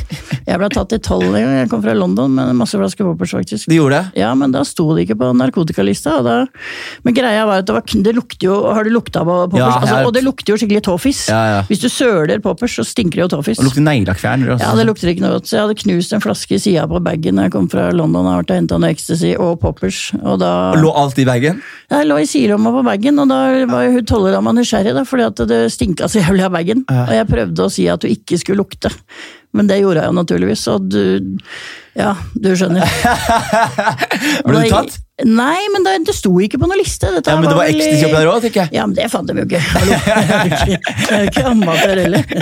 Jeg 0.46 0.59
ble 0.59 0.68
tatt 0.72 0.92
i 0.96 0.98
tolv 1.02 1.28
en 1.28 1.37
gang. 1.37 1.55
Jeg 1.62 1.70
kom 1.70 1.83
fra 1.85 1.94
London 1.96 2.33
med 2.35 2.57
masse 2.59 2.78
flasker 2.78 3.07
poppers, 3.07 3.35
faktisk. 3.37 3.68
De 3.70 3.78
gjorde 3.78 4.00
det? 4.00 4.22
Ja, 4.22 4.33
men 4.38 4.55
da 4.55 4.64
sto 4.66 4.88
det 4.96 5.07
ikke 5.07 5.18
på 5.20 5.31
narkotikalista. 5.38 6.18
Og 6.20 6.26
da... 6.26 6.37
Men 7.07 7.16
greia 7.16 7.44
var 7.48 7.62
at 7.62 7.68
det, 7.68 7.76
var, 7.76 7.85
det 8.07 8.14
lukter 8.16 8.48
jo 8.48 8.57
Har 8.72 8.87
du 8.87 8.92
lukta 8.94 9.22
på 9.26 9.37
poppers? 9.44 9.61
Ja, 9.61 9.70
altså, 9.78 9.98
og 10.09 10.14
det 10.16 10.24
lukter 10.26 10.55
jo 10.55 10.59
skikkelig 10.61 10.83
tåfis. 10.88 11.24
Ja, 11.31 11.42
ja. 11.52 11.61
Hvis 11.68 11.83
du 11.83 11.88
søler 11.92 12.42
poppers, 12.44 12.76
så 12.78 12.87
stinker 12.87 13.20
det 13.20 13.26
jo 13.26 13.31
tåfis. 13.37 13.61
Og 13.62 13.68
lukter 13.70 13.87
neglelakkfjerner. 13.87 14.57
Ja, 14.62 14.72
det 14.78 14.87
lukter 14.88 15.12
ikke 15.12 15.26
noe 15.26 15.37
godt. 15.37 15.50
Så 15.50 15.59
jeg 15.59 15.66
hadde 15.66 15.78
knust 15.85 16.16
en 16.16 16.24
flaske 16.24 16.59
i 16.59 16.62
sida 16.62 16.87
på 16.90 17.02
bagen 17.05 17.38
da 17.38 17.46
jeg 17.46 17.55
kom 17.55 17.68
fra 17.72 17.90
London 17.94 18.26
og 18.26 18.40
hadde 18.40 18.59
henta 18.59 18.81
noe 18.83 18.92
ecstasy 18.92 19.35
og 19.37 19.61
poppers. 19.62 20.05
Og 20.22 20.40
da 20.42 20.52
Og 20.72 20.83
Lå 20.83 20.94
alt 20.98 21.20
i 21.22 21.28
bagen? 21.28 21.62
Jeg 21.92 22.09
lå 22.09 22.16
i 22.22 22.26
sidelomma 22.28 22.72
på 22.72 22.83
bagen, 22.87 23.20
og 23.20 23.28
da 23.31 23.40
var 23.68 23.90
hun 23.92 24.07
tollerdama 24.09 24.55
nysgjerrig, 24.57 24.94
da, 24.96 25.05
fordi 25.09 25.26
at 25.28 25.42
det 25.50 25.61
stinka 25.74 26.09
så 26.09 26.22
jævlig 26.22 26.46
av 26.46 26.55
bagen. 26.57 26.85
Ja. 26.88 27.05
Og 27.05 27.14
jeg 27.18 27.28
prøvde 27.31 27.66
å 27.66 27.72
si 27.72 27.87
at 27.92 28.07
hun 28.07 28.14
ikke 28.14 28.38
skulle 28.40 28.62
lukte, 28.62 28.92
men 29.53 29.69
det 29.69 29.81
gjorde 29.83 30.03
jeg 30.03 30.11
jo 30.12 30.19
naturligvis, 30.21 30.67
og 30.73 30.91
du 30.91 31.03
Ja, 31.99 32.15
du 32.35 32.53
skjønner. 32.57 32.88
Ble 34.47 34.62
du 34.62 34.71
tatt? 34.73 34.97
Nei, 35.28 35.61
men 35.72 35.85
det, 35.87 35.92
det 36.08 36.14
sto 36.16 36.32
ikke 36.42 36.58
på 36.61 36.66
noen 36.68 36.80
liste. 36.80 37.11
Dette 37.14 37.30
Ja, 37.30 37.38
men 37.38 37.48
det 37.48 37.56
var 37.56 37.68
vel 37.68 37.76
i- 37.76 37.82
ecstasy 37.82 38.06
oppi 38.08 38.18
der 38.18 38.30
òg, 38.32 38.40
tenker 38.44 38.61
jeg. 38.64 38.70
Ja, 38.76 38.87
men 38.87 38.96
det 38.96 39.08
fant 39.12 39.28
de 39.28 39.37
jo 39.38 39.44
ikke. 39.46 39.61
Hallo. 39.72 39.92
Jeg 40.72 41.18
er 41.18 41.26
ikke- 41.28 41.46
amatør 41.52 42.00
heller. 42.02 42.22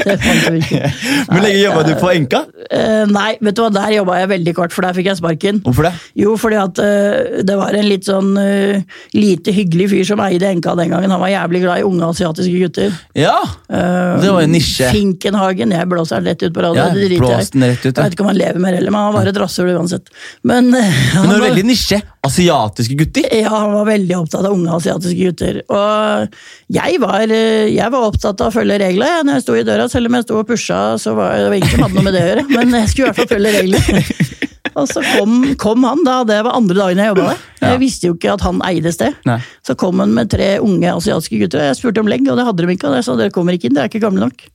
Det 0.00 0.16
fant 0.22 0.44
de 0.46 0.60
ikke. 0.60 0.90
Hvor 1.28 1.42
lenge 1.44 1.58
jobba 1.60 1.82
du 1.86 1.92
på 2.00 2.10
Enka? 2.14 2.40
Eh, 2.70 3.04
nei, 3.10 3.30
vet 3.42 3.56
du 3.56 3.62
hva, 3.64 3.70
der 3.74 3.94
jobba 3.96 4.18
jeg 4.20 4.30
veldig 4.30 4.54
kort, 4.56 4.74
for 4.74 4.86
der 4.86 4.96
fikk 4.96 5.10
jeg 5.10 5.18
sparken. 5.20 5.60
Hvorfor 5.64 5.88
det? 5.88 5.92
Jo, 6.18 6.34
fordi 6.40 6.58
at 6.60 6.80
uh, 6.82 7.40
det 7.46 7.56
var 7.58 7.76
en 7.76 7.88
litt 7.88 8.06
sånn 8.08 8.30
uh, 8.38 9.00
lite 9.16 9.54
hyggelig 9.56 9.90
fyr 9.92 10.06
som 10.12 10.22
eide 10.24 10.48
Enka 10.50 10.74
den 10.78 10.92
gangen. 10.94 11.12
Han 11.12 11.22
var 11.22 11.32
jævlig 11.32 11.62
glad 11.64 11.82
i 11.82 11.86
unge 11.88 12.10
asiatiske 12.14 12.62
gutter. 12.64 12.96
Ja, 13.18 13.36
uh, 13.44 14.20
det 14.22 14.30
var 14.32 14.44
en 14.46 14.54
nisje. 14.54 14.90
Finkenhagen. 14.94 15.74
Jeg 15.76 15.90
blåser 15.90 16.20
den 16.20 16.30
rett 16.32 16.46
ut 16.46 16.54
på 16.56 16.64
radio. 16.64 16.84
Ja, 16.84 16.88
det 16.94 17.08
jeg 17.10 17.20
den 17.20 17.66
rett 17.66 17.84
ut, 17.84 17.90
Jeg 17.90 17.98
vet 18.00 18.16
ikke 18.16 18.26
om 18.26 18.32
han 18.32 18.40
lever 18.40 18.62
mer 18.62 18.78
heller, 18.78 18.94
men 18.94 19.08
han 19.08 19.16
var 19.16 19.30
et 19.30 19.40
rasshøl 19.40 19.72
uansett. 19.74 20.10
Men, 20.46 20.70
eh, 21.00 21.12
han 21.16 21.30
var 21.32 21.44
veldig 21.48 21.64
nisje. 21.66 22.00
Asiatiske 22.26 22.96
gutter. 23.00 23.26
ja, 23.32 23.48
han 23.48 23.72
var 23.72 23.88
veldig 23.88 24.16
opptatt 24.18 24.44
av 24.44 24.52
unge 24.52 24.74
asiatiske 24.76 25.30
gutter. 25.30 25.62
Og 25.72 26.36
jeg 26.76 27.00
var, 27.02 27.24
eh, 27.26 27.70
jeg 27.72 27.94
var 27.96 28.08
opptatt 28.10 28.44
av 28.44 28.52
å 28.52 28.56
følge 28.60 28.78
reglene 28.82 29.24
når 29.26 29.40
jeg 29.40 29.46
sto 29.46 29.56
i 29.56 29.64
døra. 29.66 29.88
Selv 29.92 30.10
om 30.10 30.18
jeg 30.18 30.28
sto 30.28 30.40
og 30.42 30.48
pusha, 30.50 30.82
så 31.00 31.16
var 31.18 31.38
det 31.38 31.48
var 31.48 31.58
ingen 31.60 31.74
som 31.74 31.86
hadde 31.86 31.98
noe 31.98 32.06
med 32.10 32.16
det 32.18 32.26
å 32.26 32.30
gjøre. 32.30 32.46
Men 32.52 32.78
jeg 32.82 32.92
skulle 32.92 33.08
i 33.08 33.10
hvert 33.10 33.22
fall 33.22 33.34
følge 33.34 33.56
reglene. 33.58 34.04
Og 34.78 34.86
så 34.86 35.02
kom, 35.02 35.32
kom 35.58 35.84
han 35.84 36.04
da, 36.06 36.20
det 36.24 36.38
var 36.46 36.54
andre 36.54 36.76
dagen 36.78 37.00
jeg 37.02 37.10
jobba 37.10 37.24
der. 37.26 37.42
Ja. 37.58 37.72
Jeg 37.72 37.80
visste 37.82 38.06
jo 38.06 38.14
ikke 38.14 38.36
at 38.36 38.44
han 38.46 38.60
eide 38.68 38.92
sted. 38.94 39.16
Nei. 39.28 39.40
Så 39.66 39.74
kom 39.78 39.98
han 40.02 40.14
med 40.14 40.30
tre 40.32 40.52
unge 40.62 40.92
asiatiske 40.94 41.40
gutter, 41.42 41.62
og 41.62 41.70
jeg 41.70 41.80
spurte 41.80 42.04
om 42.04 42.10
legg, 42.10 42.22
og 42.30 42.38
det 42.38 42.46
hadde 42.46 42.64
de 42.64 42.76
ikke. 42.76 42.90
Og 42.90 43.00
jeg 43.00 43.06
sa 43.08 43.16
dere 43.18 43.34
kommer 43.34 43.56
ikke 43.56 43.70
inn, 43.70 43.76
dere 43.76 43.88
er 43.88 43.92
ikke 43.92 44.04
gamle 44.04 44.28
nok. 44.28 44.46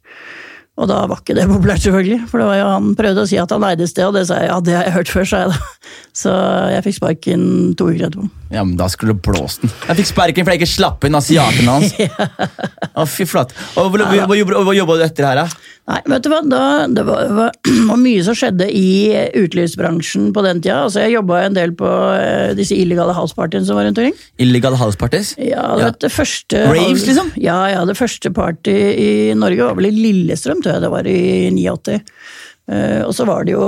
Og 0.75 0.89
da 0.91 0.97
var 1.07 1.21
ikke 1.21 1.37
det 1.37 1.45
populært, 1.47 1.83
selvfølgelig. 1.85 2.25
For 2.27 2.41
det 2.41 2.47
var 2.49 2.57
jo, 2.59 2.65
han 2.73 2.87
prøvde 2.99 3.23
å 3.23 3.29
si 3.29 3.37
at 3.39 3.51
han 3.55 3.63
eide 3.63 3.85
sted, 3.87 4.09
og 4.09 4.17
det 4.17 4.25
sa 4.27 4.41
jeg 4.41 4.49
ja, 4.49 4.57
det 4.59 4.73
har 4.75 4.89
jeg 4.89 4.95
hørt 4.97 5.11
før, 5.13 5.27
sa 5.29 5.43
jeg 5.45 5.53
da. 5.53 5.59
Så 6.15 6.33
jeg 6.73 6.83
fikk 6.87 6.97
sparken 6.97 7.45
to 7.79 7.87
uker 7.91 8.09
etterpå. 8.09 8.27
Ja, 8.51 8.63
men 8.63 8.75
Da 8.79 8.89
skulle 8.91 9.15
du 9.15 9.21
blåst 9.23 9.63
den. 9.63 9.71
Jeg 9.87 10.01
fikk 10.01 10.09
sparken 10.11 10.47
fordi 10.47 10.57
jeg 10.57 10.63
ikke 10.65 10.73
slapp 10.73 11.07
inn 11.07 11.15
asiaten 11.15 11.71
hans. 11.71 11.95
Å, 12.99 13.07
fy 13.07 13.27
flate. 13.29 13.55
Hva 13.75 14.75
jobba 14.75 14.99
du 14.99 15.05
etter 15.07 15.29
her, 15.29 15.43
da? 15.45 15.47
Nei, 15.85 15.99
vet 16.09 16.23
du 16.25 16.31
hva, 16.31 16.39
da, 16.49 16.61
det 16.89 17.03
var, 17.05 17.27
var, 17.37 17.51
mye 18.01 18.23
som 18.25 18.33
skjedde 18.37 18.65
i 18.73 19.13
utelivsbransjen 19.37 20.31
på 20.33 20.41
den 20.41 20.63
tida. 20.63 20.79
Altså, 20.87 21.03
jeg 21.03 21.13
jobba 21.13 21.43
en 21.45 21.57
del 21.57 21.75
på 21.77 21.91
eh, 22.17 22.55
disse 22.57 22.73
illegale 22.73 23.13
housepartyene 23.13 23.67
som 23.67 23.77
var 23.77 23.85
rundt 23.85 24.01
omkring. 24.01 24.17
Illegale 24.41 24.79
houseparties? 24.81 25.35
Ja, 25.37 25.67
Ja. 25.77 25.91
det 26.01 26.09
første 26.13 26.63
Raves, 26.71 27.05
liksom? 27.05 27.29
Ja, 27.37 27.59
ja, 27.69 27.85
det 27.85 27.97
første 27.99 28.33
party 28.33 28.73
i 28.73 29.11
Norge 29.37 29.69
var 29.69 29.77
vel 29.77 29.91
i 29.91 29.95
Lillestrøm, 29.99 30.65
tror 30.65 30.77
jeg 30.79 30.85
det 30.87 30.93
var 30.95 31.09
i 31.11 31.19
89. 31.53 32.01
Uh, 32.65 33.01
og 33.05 33.11
så 33.13 33.27
var 33.29 33.45
det 33.45 33.53
jo 33.53 33.65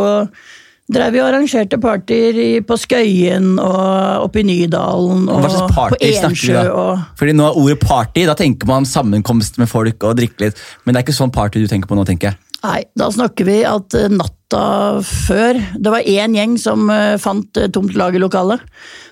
Drev 0.87 1.11
vi 1.11 1.19
og 1.19 1.27
arrangerte 1.27 1.77
partyer 1.83 2.37
på 2.63 2.77
Skøyen 2.79 3.57
og 3.59 4.23
oppe 4.23 4.39
i 4.39 4.45
Nydalen 4.47 5.25
og 5.27 5.47
på 5.67 5.97
Ensjø 5.99 6.61
og 6.71 7.01
Fordi 7.19 7.33
nå 7.35 7.49
er 7.49 7.57
ordet 7.59 7.81
party, 7.81 8.23
da 8.29 8.37
tenker 8.39 8.69
man 8.69 8.87
sammenkomst 8.87 9.59
med 9.59 9.67
folk 9.67 10.05
og 10.07 10.15
drikke 10.21 10.45
litt. 10.45 10.61
Men 10.85 10.95
det 10.95 11.01
er 11.01 11.07
ikke 11.09 11.17
sånn 11.17 11.33
party 11.35 11.65
du 11.65 11.67
tenker 11.67 11.91
på 11.91 11.97
nå, 11.97 12.07
tenker 12.07 12.31
jeg. 12.31 12.39
Nei, 12.63 12.79
da 12.97 13.09
snakker 13.13 13.47
vi 13.47 13.59
at 13.67 13.93
eh, 13.99 14.09
natta 14.09 14.63
før 15.05 15.59
Det 15.77 15.91
var 15.93 16.07
én 16.07 16.33
gjeng 16.37 16.55
som 16.61 16.87
eh, 16.89 17.19
fant 17.21 17.59
eh, 17.59 17.67
tomt 17.73 17.93
lagerlokale. 17.99 18.57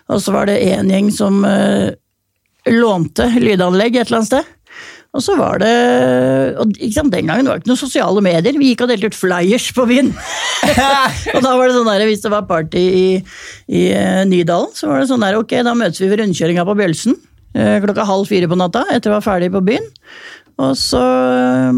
Og 0.09 0.23
så 0.23 0.33
var 0.33 0.47
det 0.47 0.61
én 0.63 0.89
gjeng 0.93 1.11
som 1.13 1.43
lånte 2.65 3.25
lydanlegg 3.41 3.97
et 3.97 4.07
eller 4.07 4.21
annet 4.21 4.31
sted. 4.31 4.55
Og 5.15 5.23
så 5.23 5.38
var 5.39 5.62
det 5.63 5.71
og 6.60 6.73
sant, 6.91 7.13
Den 7.13 7.30
gangen 7.30 7.47
var 7.47 7.58
det 7.58 7.63
ikke 7.63 7.71
noen 7.71 7.80
sosiale 7.80 8.23
medier. 8.23 8.58
Vi 8.60 8.73
gikk 8.73 8.84
og 8.84 8.91
delte 8.91 9.12
ut 9.12 9.15
flyers 9.17 9.69
på 9.75 9.86
byen. 9.88 10.12
og 11.36 11.39
da 11.39 11.54
var 11.56 11.69
det 11.69 11.78
sånn 11.78 11.88
der, 11.88 12.08
Hvis 12.10 12.25
det 12.25 12.34
var 12.34 12.49
party 12.49 12.84
i, 12.84 13.08
i 13.71 13.86
eh, 13.95 14.25
Nydalen, 14.28 14.75
så 14.75 14.91
var 14.91 14.99
det 15.01 15.10
sånn 15.12 15.23
der, 15.23 15.39
ok, 15.39 15.56
da 15.65 15.75
møtes 15.78 16.04
vi 16.04 16.12
ved 16.12 16.21
rundkjøringa 16.23 16.67
på 16.67 16.78
Bjølsen 16.82 17.15
eh, 17.56 17.78
klokka 17.84 18.08
halv 18.08 18.30
fire 18.30 18.49
på 18.51 18.60
natta 18.60 18.86
etter 18.93 19.12
å 19.12 19.17
være 19.17 19.28
ferdig 19.30 19.51
på 19.56 19.63
byen. 19.65 19.88
Og 20.56 20.72
så, 20.80 21.02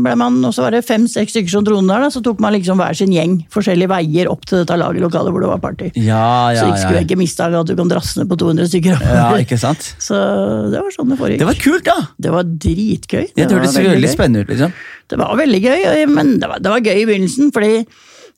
ble 0.04 0.12
man, 0.22 0.36
og 0.46 0.52
så 0.54 0.68
var 0.68 0.76
det 0.76 0.84
fem-seks 0.86 1.34
stykker 1.34 1.50
som 1.50 1.64
dro 1.66 1.80
der, 1.82 2.04
da, 2.04 2.10
så 2.14 2.22
tok 2.22 2.42
man 2.44 2.54
liksom 2.54 2.78
hver 2.78 2.94
sin 2.98 3.14
gjeng 3.16 3.40
forskjellige 3.54 3.90
veier 3.90 4.30
opp 4.30 4.46
til 4.46 4.62
dette 4.62 4.78
lagerlokalet 4.78 5.34
hvor 5.34 5.42
det 5.42 5.50
var 5.50 5.62
party. 5.64 5.88
Ja, 5.98 6.54
så 6.54 6.68
ja, 6.68 6.68
ikke 6.70 6.82
skulle 6.84 7.00
jeg 7.02 7.08
ikke 7.10 7.20
miste 7.24 7.48
at 7.48 7.72
du 7.72 7.74
kan 7.80 7.90
drasse 7.90 8.20
ned 8.22 8.30
på 8.30 8.38
200 8.38 8.70
stykker. 8.70 9.02
ja, 9.02 9.32
ikke 9.44 9.58
sant? 9.62 9.90
Så 10.04 10.20
det 10.70 10.84
var 10.84 10.94
sånn 10.94 11.10
det 11.10 11.18
foregikk. 11.18 11.42
Det 11.42 11.50
var 11.50 11.62
kult, 11.64 11.88
da! 11.90 11.98
Det 12.22 12.36
var 12.36 12.46
dritgøy. 12.68 13.26
Det, 13.34 13.48
det 13.48 13.50
hørtes 13.50 13.80
veldig 13.80 13.96
veldig 13.96 14.14
spennende 14.14 14.46
ut. 14.46 14.54
liksom. 14.54 14.78
Det 15.08 15.22
var 15.24 15.40
veldig 15.42 15.64
gøy, 15.64 16.06
men 16.14 16.36
det 16.38 16.52
var, 16.52 16.62
det 16.62 16.76
var 16.76 16.86
gøy 16.86 17.02
i 17.02 17.08
begynnelsen, 17.10 17.50
fordi 17.56 17.74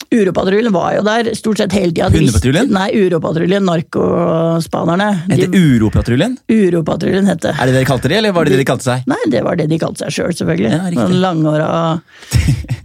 Uropatruljen 0.09 0.73
var 0.73 0.95
jo 0.95 1.01
der 1.05 1.27
stort 1.37 1.59
sett 1.61 1.73
hele 1.77 1.91
tida. 1.93 2.07
De 2.09 2.17
Hundepatruljen? 2.17 2.71
Nei, 2.73 2.87
Uropatruljen, 2.97 3.65
narkospanerne. 3.67 5.09
Heter 5.29 5.53
Uropatruljen? 5.53 6.37
Uropatruljen 6.49 7.29
het 7.29 7.43
det. 7.45 7.53
Er 7.53 7.69
det 7.69 7.75
det 7.75 7.83
de 7.83 7.89
kalte 7.91 8.09
det, 8.09 8.17
eller 8.17 8.33
var 8.33 8.49
det 8.49 8.55
det 8.55 8.63
de 8.63 8.67
kalte 8.71 8.87
seg? 8.87 9.05
Nei, 9.11 9.19
det 9.29 9.43
var 9.45 9.59
det 9.59 9.67
de 9.69 9.77
kalte 9.81 10.01
seg 10.07 10.15
sjøl, 10.15 10.31
selv, 10.31 10.39
selvfølgelig. 10.41 10.71
Ja, 10.73 10.81
riktig. 10.89 11.03
Noen 11.03 11.21
langhåra 11.21 11.69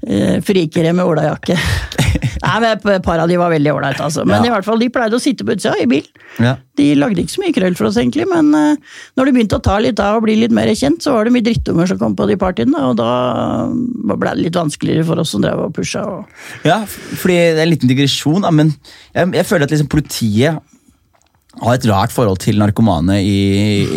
eh, 0.04 0.36
frikere 0.44 0.92
med 0.92 1.08
olajakke. 1.14 1.56
Nei, 2.44 2.58
men 2.60 2.94
Et 2.94 3.04
par 3.04 3.20
av 3.22 3.30
de 3.30 3.38
var 3.40 3.52
veldig 3.52 3.72
ålreite, 3.72 4.04
altså. 4.04 4.24
Men 4.28 4.42
Ja. 4.42 4.50
i 4.50 4.52
hvert 4.54 4.66
fall, 4.66 4.78
de 4.78 4.90
pleide 4.92 5.16
å 5.16 5.22
sitte 5.22 5.46
på 5.46 5.54
utsida 5.56 5.74
i 5.80 5.86
bil. 5.88 6.04
Ja. 6.42 6.56
De 6.76 6.94
lagde 6.98 7.22
ikke 7.22 7.34
så 7.36 7.42
mye 7.44 7.54
krøll 7.56 7.76
for 7.78 7.88
oss, 7.88 7.96
egentlig, 8.00 8.26
men 8.28 8.50
uh, 8.54 8.76
når 9.16 9.30
de 9.30 9.32
begynte 9.36 9.58
å 9.58 9.62
ta 9.64 9.78
litt 9.82 10.00
av 10.02 10.18
og 10.18 10.26
bli 10.26 10.36
litt 10.40 10.54
mer 10.54 10.68
kjent, 10.74 11.02
så 11.04 11.14
var 11.14 11.24
det 11.24 11.34
mye 11.36 11.46
drittunger 11.46 11.88
som 11.88 12.00
kom 12.00 12.16
på 12.18 12.28
de 12.28 12.36
partyene, 12.40 12.82
og 12.90 12.98
da 13.00 13.10
ble 13.70 14.34
det 14.34 14.44
litt 14.44 14.58
vanskeligere 14.60 15.06
for 15.08 15.22
oss 15.22 15.34
som 15.34 15.44
drev 15.44 15.66
og 15.66 15.74
pusha. 15.76 16.04
Og... 16.04 16.44
Ja, 16.66 16.82
fordi 16.84 17.38
det 17.54 17.58
er 17.58 17.66
en 17.66 17.72
liten 17.72 17.90
digresjon, 17.90 18.46
men 18.52 18.74
jeg, 19.14 19.32
jeg 19.40 19.48
føler 19.48 19.68
at 19.68 19.74
liksom 19.74 19.92
politiet 19.92 20.62
har 21.62 21.76
et 21.76 21.86
rart 21.86 22.12
forhold 22.14 22.40
til 22.42 22.58
narkomane 22.58 23.20
i, 23.22 23.38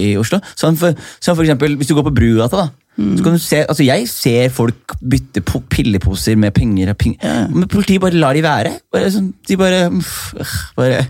i 0.08 0.10
Oslo. 0.20 0.40
Sånn 0.58 0.78
for, 0.78 0.94
sånn 1.18 1.38
for 1.38 1.46
eksempel, 1.46 1.78
Hvis 1.80 1.90
du 1.90 1.96
går 1.98 2.06
på 2.06 2.14
Brugata, 2.20 2.68
da, 2.68 2.87
så 2.98 3.24
kan 3.24 3.36
du 3.36 3.42
se, 3.42 3.60
altså 3.70 3.86
jeg 3.86 4.08
ser 4.10 4.50
folk 4.50 4.96
bytte 5.06 5.44
på 5.46 5.62
pilleposer 5.70 6.38
med 6.40 6.56
penger. 6.56 6.90
og 6.90 6.98
ping, 6.98 7.14
Men 7.54 7.68
politiet 7.70 8.02
bare 8.02 8.18
lar 8.18 8.34
de 8.34 8.42
være. 8.42 8.72
Bare 8.94 9.12
sånn, 9.14 9.34
de 9.48 9.58
bare, 9.58 9.84
øh, 9.86 10.56
bare 10.76 11.04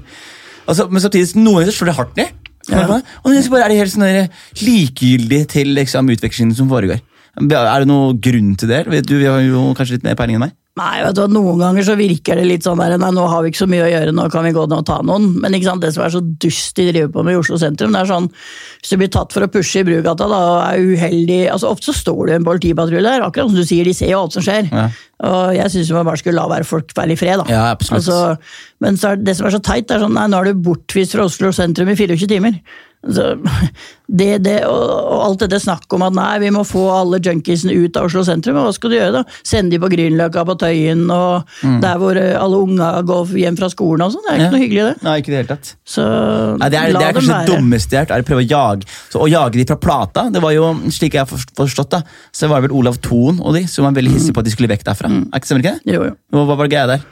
altså, 0.68 0.90
Men 0.92 1.02
samtidig, 1.02 1.32
noen 1.40 1.62
ganger 1.62 1.78
slår 1.78 1.92
det 1.92 1.96
hardt 1.96 2.20
ned. 2.20 2.34
Ja. 2.68 2.84
Og 3.24 3.32
så 3.32 3.54
bare 3.54 3.70
er 3.70 3.72
de 3.72 3.80
helt 3.80 3.94
sånn 3.94 4.04
der 4.04 4.28
likegyldig 4.60 5.46
til 5.54 5.72
liksom, 5.78 6.12
utvekslingen 6.12 6.56
som 6.58 6.68
foregår. 6.68 7.00
Er 7.40 7.80
det 7.80 7.88
noen 7.88 8.20
grunn 8.20 8.56
til 8.60 8.68
det? 8.74 8.84
Vet 8.92 9.08
Du 9.08 9.16
vi 9.16 9.30
har 9.30 9.40
jo 9.46 9.70
kanskje 9.78 10.00
litt 10.00 10.08
mer 10.10 10.18
peiling 10.20 10.42
enn 10.42 10.48
meg. 10.50 10.57
Nei, 10.78 11.02
vet 11.02 11.18
du, 11.18 11.24
Noen 11.34 11.58
ganger 11.62 11.86
så 11.88 11.96
virker 11.98 12.38
det 12.38 12.46
litt 12.46 12.66
sånn 12.68 12.78
der, 12.82 12.98
nei, 13.02 13.10
nå 13.16 13.24
har 13.32 13.42
vi 13.44 13.50
ikke 13.52 13.64
så 13.64 13.70
mye 13.72 13.86
å 13.86 13.90
gjøre, 13.90 14.14
nå 14.14 14.28
kan 14.34 14.46
vi 14.46 14.54
gå 14.54 14.66
ned 14.70 14.78
og 14.84 14.88
ta 14.88 15.00
noen. 15.06 15.30
Men 15.42 15.58
ikke 15.58 15.70
sant, 15.72 15.82
det 15.84 15.94
som 15.96 16.06
er 16.06 16.14
så 16.14 16.22
dust 16.22 16.78
de 16.78 16.88
driver 16.92 17.12
på 17.16 17.26
med 17.26 17.38
i 17.38 17.40
Oslo 17.42 17.58
sentrum, 17.62 17.96
det 17.96 18.04
er 18.04 18.12
sånn 18.12 18.30
hvis 18.30 18.94
du 18.94 19.02
blir 19.02 19.12
tatt 19.14 19.34
for 19.34 19.46
å 19.46 19.50
pushe 19.52 19.82
i 19.82 19.88
Brugata 19.88 20.28
da, 20.30 20.42
og 20.52 20.60
er 20.68 20.92
uheldig 20.94 21.40
altså 21.54 21.72
Ofte 21.74 21.90
så 21.90 21.98
står 21.98 22.30
det 22.30 22.38
en 22.38 22.48
politipatrulje 22.48 23.04
der, 23.04 23.26
akkurat 23.26 23.50
som 23.50 23.58
du 23.58 23.66
sier, 23.68 23.88
de 23.88 23.96
ser 23.98 24.12
jo 24.14 24.22
alt 24.22 24.38
som 24.38 24.46
skjer. 24.46 24.70
Ja. 24.70 24.88
Og 25.28 25.56
jeg 25.58 25.74
syns 25.74 25.90
man 25.96 26.06
bare 26.06 26.22
skulle 26.22 26.38
la 26.38 26.46
være 26.52 26.68
folk 26.68 26.94
være 26.96 27.16
i 27.16 27.20
fred, 27.20 27.42
da. 27.42 27.48
Ja, 27.50 27.64
absolutt. 27.74 28.04
Altså, 28.04 28.68
men 28.86 29.00
så 29.02 29.16
det 29.18 29.34
som 29.38 29.50
er 29.50 29.56
så 29.58 29.64
teit, 29.66 29.90
er 29.90 30.04
sånn 30.04 30.14
nei, 30.16 30.28
nå 30.30 30.42
er 30.42 30.52
du 30.52 30.62
bortvist 30.68 31.16
fra 31.18 31.26
Oslo 31.26 31.50
sentrum 31.56 31.90
i 31.90 31.98
24 31.98 32.30
timer. 32.30 32.60
Det, 34.08 34.38
det, 34.40 34.62
og, 34.64 35.18
alt 35.26 35.42
dette 35.42 35.58
snakk 35.60 35.92
om 35.92 36.06
at 36.06 36.14
nei, 36.16 36.38
vi 36.40 36.48
må 36.56 36.62
få 36.64 36.80
alle 36.96 37.18
junkiesene 37.20 37.74
ut 37.76 37.98
av 38.00 38.06
Oslo 38.08 38.22
sentrum. 38.24 38.56
Hva 38.56 38.70
skal 38.72 38.94
du 38.94 38.96
gjøre, 38.96 39.10
da? 39.18 39.40
Sende 39.44 39.74
de 39.76 39.80
på 39.84 39.90
Grünerløkka, 39.92 40.46
på 40.48 40.54
Tøyen, 40.62 41.02
og 41.12 41.50
der 41.84 41.98
hvor 42.00 42.16
eh, 42.16 42.30
alle 42.40 42.62
unga 42.64 42.88
går 43.04 43.34
hjem 43.42 43.58
fra 43.60 43.68
skolen 43.74 44.06
og 44.06 44.14
sånn. 44.16 44.24
Det 44.24 44.32
er 44.32 44.38
ikke 44.38 44.46
Mm. 44.46 44.46
Ja. 44.48 44.54
noe 44.54 44.62
hyggelig, 44.64 44.86
det. 44.86 45.04
Nei, 45.04 45.16
ikke 45.20 45.34
det 45.34 45.40
hele 45.42 45.50
tatt. 45.52 45.72
Så 45.84 46.06
Nei, 46.08 46.70
det 46.72 46.80
er, 46.80 46.94
det 46.96 47.02
er 47.10 47.18
kanskje 47.18 47.40
det 47.42 47.52
dummeste 47.52 47.98
jeg 47.98 48.00
har 48.00 48.06
hørt, 48.08 48.14
er 48.16 48.24
å 48.24 48.28
prøve 48.32 48.46
å 48.46 48.48
jage 48.48 48.88
så 49.12 49.24
å 49.26 49.28
jage 49.28 49.60
de 49.60 49.66
fra 49.74 49.78
plata. 49.84 50.24
Det 50.32 50.44
var 50.46 50.56
jo, 50.56 50.70
slik 50.96 51.18
jeg 51.20 51.26
har 51.28 51.44
forstått 51.60 51.92
da, 51.98 52.00
så 52.32 52.48
var 52.48 52.64
det 52.64 52.70
vel 52.70 52.78
Olav 52.80 53.02
Thon 53.04 53.42
og 53.44 53.58
de 53.60 53.66
som 53.68 53.84
var 53.90 53.98
veldig 54.00 54.14
hissige 54.16 54.38
på 54.38 54.46
at 54.46 54.48
de 54.48 54.54
skulle 54.56 54.72
vekk 54.72 54.88
derfra. 54.88 55.12
Mm. 55.12 55.26
Er 55.34 55.42
ikke 55.44 55.52
Stemmer 55.52 55.66
ikke 55.66 55.76
det? 55.82 55.98
Jo, 55.98 56.06
jo. 56.08 56.16
Hva 56.32 56.46
hva 56.48 56.58
var 56.64 56.72
greia 56.72 56.88
der? 56.96 57.04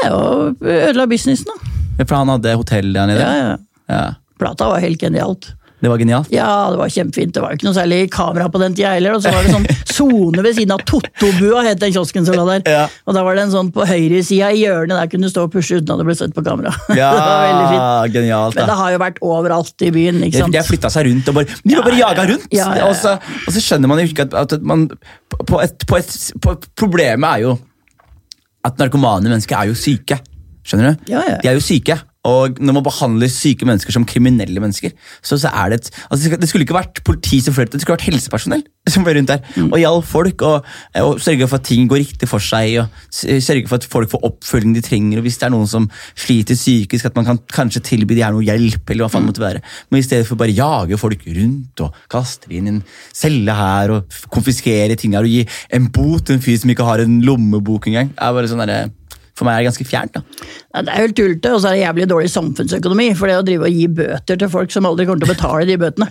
Det 0.00 0.08
jo 0.08 0.24
ødela 0.64 1.04
businessen, 1.12 1.52
da. 1.52 1.74
Ja, 2.00 2.06
For 2.08 2.16
han 2.22 2.32
hadde 2.32 2.56
hotell 2.56 2.88
der 2.96 3.12
nede? 3.12 3.20
Ja, 3.20 3.36
ja. 3.36 3.56
Ja, 3.92 4.00
Plata 4.38 4.68
var 4.72 4.84
helt 4.84 5.00
genialt. 5.02 5.52
Det 5.78 5.86
var 5.86 6.00
genialt. 6.00 6.26
Ja, 6.34 6.70
det 6.72 6.78
var 6.80 6.90
kjempefint. 6.90 7.30
Det 7.36 7.38
var 7.42 7.52
jo 7.52 7.58
ikke 7.60 7.66
noe 7.68 7.76
særlig 7.76 7.98
kamera 8.10 8.48
på 8.50 8.58
den 8.58 8.72
tida 8.74 8.96
heller. 8.96 9.14
Og 9.14 9.22
så 9.22 9.30
var 9.30 9.44
det 9.46 9.52
sånn 9.54 9.66
sone 9.98 10.42
ved 10.42 10.56
siden 10.56 10.72
av 10.74 10.80
Tottobua, 10.88 11.60
het 11.68 11.78
den 11.78 11.92
kiosken 11.94 12.26
som 12.26 12.34
lå 12.34 12.46
der. 12.48 12.64
Ja. 12.66 12.80
Og 13.06 13.14
da 13.14 13.22
var 13.22 13.38
det 13.38 13.44
en 13.44 13.52
sånn 13.52 13.70
på 13.74 13.86
høyresida 13.86 14.48
i 14.56 14.64
hjørnet 14.64 14.98
der 14.98 15.12
kunne 15.12 15.30
du 15.30 15.30
stå 15.30 15.44
og 15.46 15.52
pushe 15.54 15.78
uten 15.78 15.92
at 15.94 16.02
det 16.02 16.08
ble 16.08 16.16
sett 16.18 16.34
på 16.34 16.42
kamera. 16.48 16.72
Ja, 16.98 17.12
det 17.14 17.22
var 17.22 17.44
veldig 17.44 17.68
fint. 17.70 18.16
genialt. 18.16 18.58
Men 18.58 18.72
det 18.72 18.78
har 18.80 18.96
jo 18.96 19.00
vært 19.04 19.22
overalt 19.30 19.86
i 19.86 19.92
byen, 19.94 20.18
ikke 20.26 20.40
sant. 20.42 20.56
De 20.56 20.62
har 20.64 20.66
flytta 20.66 20.90
seg 20.96 21.06
rundt 21.12 21.30
og 21.30 21.38
bare 21.38 21.60
De 21.62 21.78
var 21.78 21.86
bare 21.86 22.00
Ja, 22.00 22.10
jaga 22.10 22.26
rundt! 22.32 22.50
ja. 22.58 22.68
Og, 22.88 22.96
så, 22.98 23.14
og 23.46 23.54
så 23.54 23.62
skjønner 23.68 23.94
man 23.94 24.02
jo 24.02 24.10
ikke 24.10 24.26
at, 24.32 24.34
at 24.58 24.66
man 24.66 24.88
på 25.38 25.62
et, 25.62 25.86
på 25.86 26.00
et, 26.02 26.12
på 26.42 26.58
Problemet 26.74 27.28
er 27.38 27.46
jo 27.46 27.54
at 28.66 28.82
narkomane 28.82 29.30
mennesker 29.30 29.54
er 29.62 29.70
jo 29.70 29.78
syke. 29.78 30.18
Skjønner 30.66 30.90
du? 30.98 31.12
Ja, 31.14 31.22
ja. 31.22 31.38
De 31.38 31.52
er 31.54 31.54
jo 31.56 31.62
syke, 31.62 31.94
Og 32.26 32.58
når 32.58 32.74
man 32.74 32.84
behandler 32.86 33.30
syke 33.30 33.66
mennesker 33.68 33.94
som 33.94 34.06
kriminelle 34.08 34.60
mennesker, 34.60 34.90
så, 35.22 35.38
så 35.38 35.52
er 35.54 35.70
det 35.70 35.78
et 35.78 35.90
altså 36.10 36.36
Det 36.40 36.48
skulle 36.50 36.66
ikke 36.66 36.76
vært 36.76 37.02
politi 37.06 37.38
som 37.44 37.54
flørtet, 37.54 37.78
det 37.78 37.84
skulle 37.84 37.98
vært 37.98 38.08
helsepersonell 38.10 38.64
som 38.88 39.04
var 39.04 39.18
rundt 39.18 39.28
der. 39.28 39.42
Mm. 39.56 39.68
Og 39.68 39.78
hjalp 39.82 40.06
folk, 40.08 40.42
og, 40.48 40.68
og 41.02 41.20
sørge 41.20 41.48
for 41.48 41.60
at 41.60 41.66
ting 41.68 41.88
går 41.90 42.00
riktig 42.02 42.28
for 42.30 42.42
seg, 42.42 42.78
og 42.82 42.88
sørge 43.12 43.68
for 43.68 43.76
at 43.76 43.86
folk 43.92 44.10
får 44.12 44.24
oppfølging 44.24 44.74
de 44.76 44.82
trenger. 44.84 45.20
og 45.20 45.26
Hvis 45.28 45.38
det 45.40 45.48
er 45.48 45.52
noen 45.54 45.68
som 45.70 45.90
sliter 46.16 46.58
psykisk, 46.58 47.04
at 47.04 47.18
man 47.18 47.28
kan 47.28 47.40
kanskje 47.52 47.84
tilby 47.90 48.16
de 48.16 48.24
her 48.24 48.34
noe 48.34 48.46
hjelp. 48.46 48.82
eller 48.88 49.04
hva 49.04 49.12
faen 49.12 49.26
mm. 49.26 49.30
måtte 49.30 49.44
være. 49.44 49.62
Men 49.90 50.00
i 50.00 50.06
stedet 50.06 50.26
for 50.28 50.40
bare 50.40 50.56
jage 50.56 51.00
folk 51.00 51.26
rundt 51.38 51.84
og 51.84 52.00
kaste 52.10 52.50
inn 52.50 52.72
en 52.72 52.82
celle 53.12 53.58
her 53.60 53.94
og 53.94 54.20
konfiskere 54.32 54.96
ting 54.98 55.16
her 55.16 55.28
og 55.28 55.32
gi 55.36 55.44
en 55.76 55.90
bot 55.92 56.24
til 56.24 56.38
en 56.38 56.44
fyr 56.44 56.56
som 56.62 56.72
ikke 56.72 56.88
har 56.88 57.04
en 57.04 57.20
lommebok 57.24 57.90
engang. 57.90 58.14
er 58.16 58.32
bare 58.32 58.48
sånn 58.48 58.64
derre- 58.64 58.88
For 59.38 59.46
meg 59.46 59.54
er 59.54 59.62
det 59.62 59.70
ganske 59.70 59.86
fjernt. 59.86 60.16
da. 60.18 60.22
Ja, 60.74 60.82
Det 60.82 60.90
er 60.92 61.02
helt 61.04 61.16
tullete, 61.18 61.52
og 61.54 61.60
så 61.62 61.70
er 61.70 61.76
det 61.76 61.82
jævlig 61.84 62.06
dårlig 62.10 62.30
samfunnsøkonomi. 62.32 63.08
For 63.18 63.30
det 63.30 63.36
å 63.38 63.44
drive 63.46 63.68
og 63.68 63.76
gi 63.78 63.86
bøter 64.00 64.38
til 64.40 64.50
folk 64.50 64.74
som 64.74 64.88
aldri 64.88 65.06
kommer 65.06 65.22
til 65.22 65.30
å 65.30 65.34
betale 65.36 65.68
de 65.68 65.76
bøtene. 65.78 66.08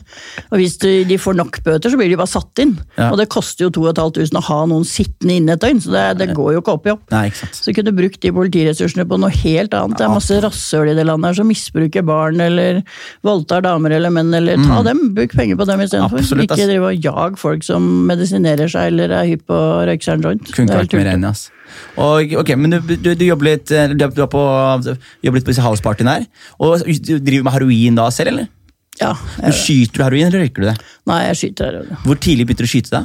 Og 0.51 0.61
hvis 0.61 0.77
de 0.79 1.17
får 1.19 1.35
nok 1.35 1.59
bøter, 1.65 1.91
så 1.91 1.99
blir 1.99 2.11
de 2.13 2.19
bare 2.19 2.31
satt 2.31 2.63
inn. 2.63 2.77
Ja. 2.95 3.09
Og 3.11 3.19
det 3.19 3.27
koster 3.33 3.67
jo 3.67 3.71
2500 3.75 4.39
å 4.39 4.43
ha 4.47 4.59
noen 4.71 4.87
sittende 4.87 5.35
inne 5.41 5.57
et 5.57 5.63
døgn, 5.63 5.81
så 5.83 5.91
det, 5.93 6.05
det 6.21 6.29
går 6.37 6.55
jo 6.55 6.63
ikke 6.63 6.75
opp 6.77 6.87
i 6.87 6.93
opp. 6.95 7.03
Nei, 7.11 7.25
ikke 7.31 7.41
sant. 7.43 7.59
Så 7.67 7.75
kunne 7.75 7.91
du 7.91 7.99
brukt 7.99 8.21
de 8.23 8.31
politiressursene 8.35 9.07
på 9.09 9.19
noe 9.19 9.33
helt 9.43 9.75
annet. 9.77 9.97
Det 9.99 10.07
er 10.07 10.15
masse 10.15 10.39
rasshøl 10.47 10.93
i 10.93 10.95
det 10.97 11.05
landet 11.09 11.31
her 11.33 11.39
som 11.41 11.51
misbruker 11.51 12.07
barn, 12.07 12.39
eller 12.47 12.81
voldtar 13.27 13.65
damer 13.67 13.97
eller 13.97 14.13
menn, 14.13 14.31
eller 14.37 14.61
ta 14.63 14.79
dem. 14.87 15.03
Bruk 15.17 15.35
penger 15.37 15.59
på 15.59 15.67
dem 15.69 15.83
istedenfor. 15.83 16.23
Mm. 16.23 16.45
Ikke 16.47 16.63
drive 16.63 16.93
og 16.93 17.03
jag 17.11 17.37
folk 17.41 17.67
som 17.67 17.85
medisinerer 18.07 18.71
seg 18.71 18.93
eller 18.93 19.13
er 19.19 19.29
hypp 19.33 19.45
på 19.51 19.61
en 19.83 20.23
joint. 20.23 20.51
Kunne 20.53 20.71
ikke 20.71 20.83
vært 20.85 20.97
mer 21.01 21.13
enig. 21.15 21.31
ass. 21.35 21.49
Og, 21.97 22.33
ok, 22.41 22.53
men 22.59 22.75
du, 22.77 22.93
du, 22.95 23.09
du 23.17 23.25
jobber 23.25 23.51
litt, 23.51 23.71
eh, 23.71 23.93
du 23.93 24.05
er 24.05 24.29
på, 24.31 24.43
jobber 25.23 25.39
litt 25.39 25.47
på 25.47 25.53
disse 25.53 25.65
housepartyene 25.65 26.13
her. 26.19 26.27
Og 26.63 26.85
du 26.85 27.17
driver 27.19 27.47
med 27.49 27.55
heroin 27.57 27.97
da 27.99 28.07
selv, 28.13 28.33
eller? 28.35 28.53
Ja, 28.97 29.11
Men 29.37 29.53
Skyter 29.53 29.99
du 29.99 30.03
heroin, 30.07 30.27
eller 30.31 30.41
røyker 30.47 30.63
du 30.63 30.69
det? 30.71 30.77
nei, 31.05 31.19
jeg 31.27 31.37
skyter 31.41 31.67
heroin. 31.69 31.99
Hvor 32.05 32.17
tidlig 32.17 32.47
begynte 32.47 32.65
du 32.65 32.69
å 32.69 32.71
skyte 32.71 32.93
da? 32.95 33.03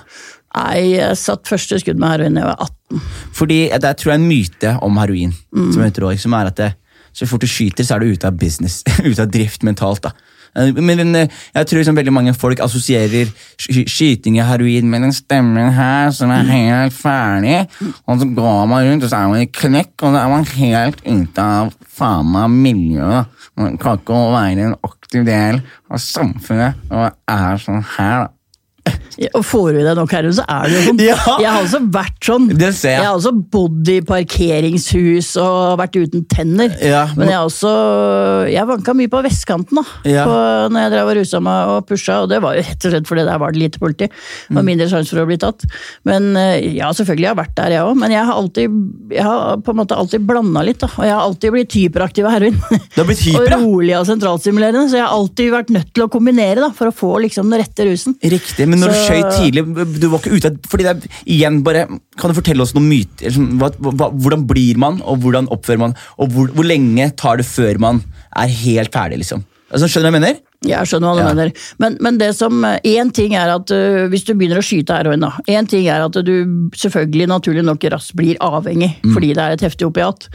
Nei, 0.53 0.79
jeg 0.97 1.17
satt 1.21 1.49
første 1.49 1.79
skudd 1.81 2.01
med 2.01 2.15
heroin 2.15 2.37
da 2.37 2.43
jeg 2.45 2.49
var 2.49 2.63
18. 2.65 3.03
Fordi 3.37 3.59
Det 3.73 3.89
er, 3.91 3.99
tror 4.01 4.11
jeg 4.13 4.17
er 4.19 4.23
en 4.23 4.29
myte 4.31 4.73
om 4.89 5.01
heroin, 5.01 5.35
som, 5.53 5.83
heter 5.85 6.09
som 6.21 6.37
er 6.37 6.51
at 6.53 6.61
det, 6.61 6.71
så 7.13 7.29
fort 7.29 7.45
du 7.45 7.49
skyter, 7.49 7.85
så 7.85 7.97
er 7.97 8.05
du 8.05 8.13
ute 8.17 8.29
av 8.29 8.37
business, 8.41 8.81
ute 9.05 9.21
av 9.21 9.29
drift 9.33 9.65
mentalt. 9.69 10.03
da. 10.09 10.13
Eh, 10.57 10.73
Men, 10.73 11.15
eh, 11.17 11.29
jeg 11.55 11.67
tror 11.67 11.79
liksom 11.81 11.97
veldig 11.97 12.13
mange 12.13 12.35
folk 12.35 12.61
assosierer 12.61 13.31
skyting 13.59 14.41
av 14.41 14.51
heroin 14.53 14.89
med 14.91 15.03
den 15.03 15.13
stemmen 15.13 15.73
her 15.73 16.11
som 16.11 16.31
er 16.31 16.45
helt 16.45 16.93
ferdig. 16.93 17.69
Og 18.07 18.21
så 18.21 18.29
går 18.35 18.67
man 18.69 18.85
rundt, 18.89 19.05
og 19.05 19.11
så 19.11 19.17
er 19.23 19.29
man 19.29 19.41
i 19.41 19.47
knekk, 19.47 19.95
og 20.03 20.13
så 20.13 20.19
er 20.21 20.29
man 20.29 20.45
helt 20.45 21.01
ute 21.07 21.39
av 21.39 21.73
faen 21.89 22.27
meg 22.33 22.51
miljøet. 22.51 23.27
Man 23.57 23.77
kan 23.79 23.99
ikke 23.99 24.21
være 24.33 24.67
en 24.69 24.77
aktiv 24.85 25.25
del 25.29 25.63
av 25.91 25.99
samfunnet 25.99 26.75
og 26.91 27.11
er 27.29 27.59
sånn 27.61 27.85
her. 27.97 28.27
da. 28.27 28.29
Og 29.37 29.43
får 29.45 29.67
du 29.75 29.79
i 29.79 29.85
deg 29.85 29.97
nok 29.99 30.11
heroin, 30.17 30.33
så 30.35 30.43
er 30.49 30.71
det 30.71 30.77
jo 30.79 30.83
sånn. 30.89 31.01
Ja. 31.05 31.17
Jeg 31.43 31.51
har 31.53 31.63
også 31.67 31.81
vært 31.95 32.27
sånn. 32.27 32.47
Det 32.59 32.71
ser 32.75 32.95
jeg. 32.97 33.05
har 33.05 33.19
også 33.19 33.33
bodd 33.53 33.91
i 33.93 33.99
parkeringshus 34.09 35.29
og 35.43 35.77
vært 35.83 35.99
uten 36.01 36.25
tenner. 36.33 36.73
Ja, 36.83 37.05
Men 37.17 37.29
jeg 37.29 37.37
har 37.37 37.47
også 37.47 37.73
Jeg 38.51 38.67
vanka 38.67 38.95
mye 38.97 39.11
på 39.13 39.21
vestkanten 39.23 39.79
da 39.79 39.85
Ja. 40.09 40.25
på, 40.27 40.37
når 40.73 40.81
jeg 40.87 40.93
drev 40.95 41.11
og 41.13 41.17
rusa 41.21 41.41
meg 41.45 41.69
og 41.75 41.87
pusha, 41.87 42.23
og 42.25 42.29
det 42.33 42.41
var 42.43 42.57
jo 42.57 42.63
rett 42.65 42.87
og 42.89 42.95
slett 42.95 43.07
fordi 43.13 43.25
der 43.29 43.39
var 43.39 43.53
det 43.53 43.61
lite 43.63 43.79
politi. 43.79 44.09
Det 44.09 44.51
Mm. 44.51 44.57
var 44.57 44.63
mindre 44.67 44.89
sjanse 44.89 45.11
for 45.13 45.23
å 45.23 45.27
bli 45.29 45.37
tatt. 45.39 45.63
Men 46.05 46.37
eh, 46.37 46.75
ja, 46.77 46.89
selvfølgelig 46.91 47.23
jeg 47.23 47.29
har 47.29 47.37
jeg 47.37 47.45
vært 47.47 47.55
der, 47.57 47.71
jeg 47.77 47.83
òg. 47.85 47.97
Men 47.97 48.11
jeg 48.11 48.25
har 48.27 48.35
alltid 48.35 48.71
Jeg 49.13 49.23
har 49.25 49.57
på 49.59 49.71
en 49.71 49.77
måte 49.77 49.97
alltid 49.97 50.27
blanda 50.27 50.63
litt, 50.65 50.79
da. 50.81 50.89
Og 50.97 51.05
jeg 51.05 51.13
har 51.13 51.21
alltid 51.23 51.53
blitt 51.53 51.73
hyperaktiv 51.77 52.25
av 52.27 52.33
heroin. 52.33 52.57
Du 52.97 53.03
og 53.39 53.49
rolig 53.53 53.95
og 53.99 54.07
sentralstimulerende, 54.09 54.89
så 54.89 54.97
jeg 54.99 55.05
har 55.07 55.13
alltid 55.13 55.53
vært 55.53 55.71
nødt 55.71 55.93
til 55.93 56.05
å 56.07 56.11
kombinere 56.11 56.61
da, 56.65 56.71
for 56.73 56.89
å 56.89 56.95
få 56.97 57.21
liksom 57.27 57.51
den 57.53 57.61
rette 57.61 57.85
rusen. 57.87 58.17
Riktig, 58.23 58.67
men 58.73 58.83
når 58.83 58.93
du 58.93 58.99
skøyt 58.99 59.31
tidlig, 59.37 59.65
du 60.03 60.09
var 60.09 60.23
ikke 60.23 60.37
ute 60.37 60.53
fordi 60.73 60.87
det 60.87 60.93
er, 60.95 61.19
igjen 61.37 61.61
bare, 61.67 61.87
Kan 62.19 62.33
du 62.33 62.37
fortelle 62.37 62.65
oss 62.65 62.75
noen 62.77 62.89
myter? 62.91 63.37
Hva, 63.61 63.71
hvordan 64.11 64.47
blir 64.49 64.81
man, 64.81 65.01
og 65.05 65.23
hvordan 65.23 65.51
oppfører 65.53 65.85
man? 65.87 65.97
Og 66.19 66.33
hvor, 66.35 66.51
hvor 66.57 66.67
lenge 66.67 67.11
tar 67.19 67.41
det 67.41 67.49
før 67.49 67.81
man 67.83 68.03
er 68.37 68.53
helt 68.63 68.93
ferdig, 68.95 69.23
liksom? 69.23 69.45
Altså, 69.73 69.89
skjønner 69.89 70.11
du 70.11 70.17
hva 70.17 70.21
jeg 70.21 70.25
mener? 70.25 70.41
Jeg 70.65 70.87
skjønner 70.87 71.09
hva 71.09 71.15
du 71.17 71.23
Ja. 71.23 71.35
mener. 71.35 71.53
Men, 71.79 71.97
men 72.01 72.19
det 72.19 72.35
som 72.37 72.63
Én 72.85 73.13
ting 73.13 73.35
er 73.35 73.51
at 73.55 73.71
uh, 73.71 74.07
hvis 74.13 74.25
du 74.25 74.35
begynner 74.35 74.59
å 74.61 74.65
skyte 74.65 74.95
heroin, 74.95 75.21
da. 75.21 75.33
Én 75.49 75.67
ting 75.69 75.87
er 75.89 76.03
at 76.05 76.13
du 76.25 76.69
selvfølgelig 76.77 77.27
naturlig 77.29 77.65
nok 77.65 77.83
raskt 77.93 78.15
blir 78.17 78.37
avhengig 78.41 78.93
Mm. 79.03 79.15
fordi 79.15 79.33
det 79.35 79.43
er 79.43 79.53
et 79.57 79.61
heftig 79.65 79.87
opiat. 79.89 80.29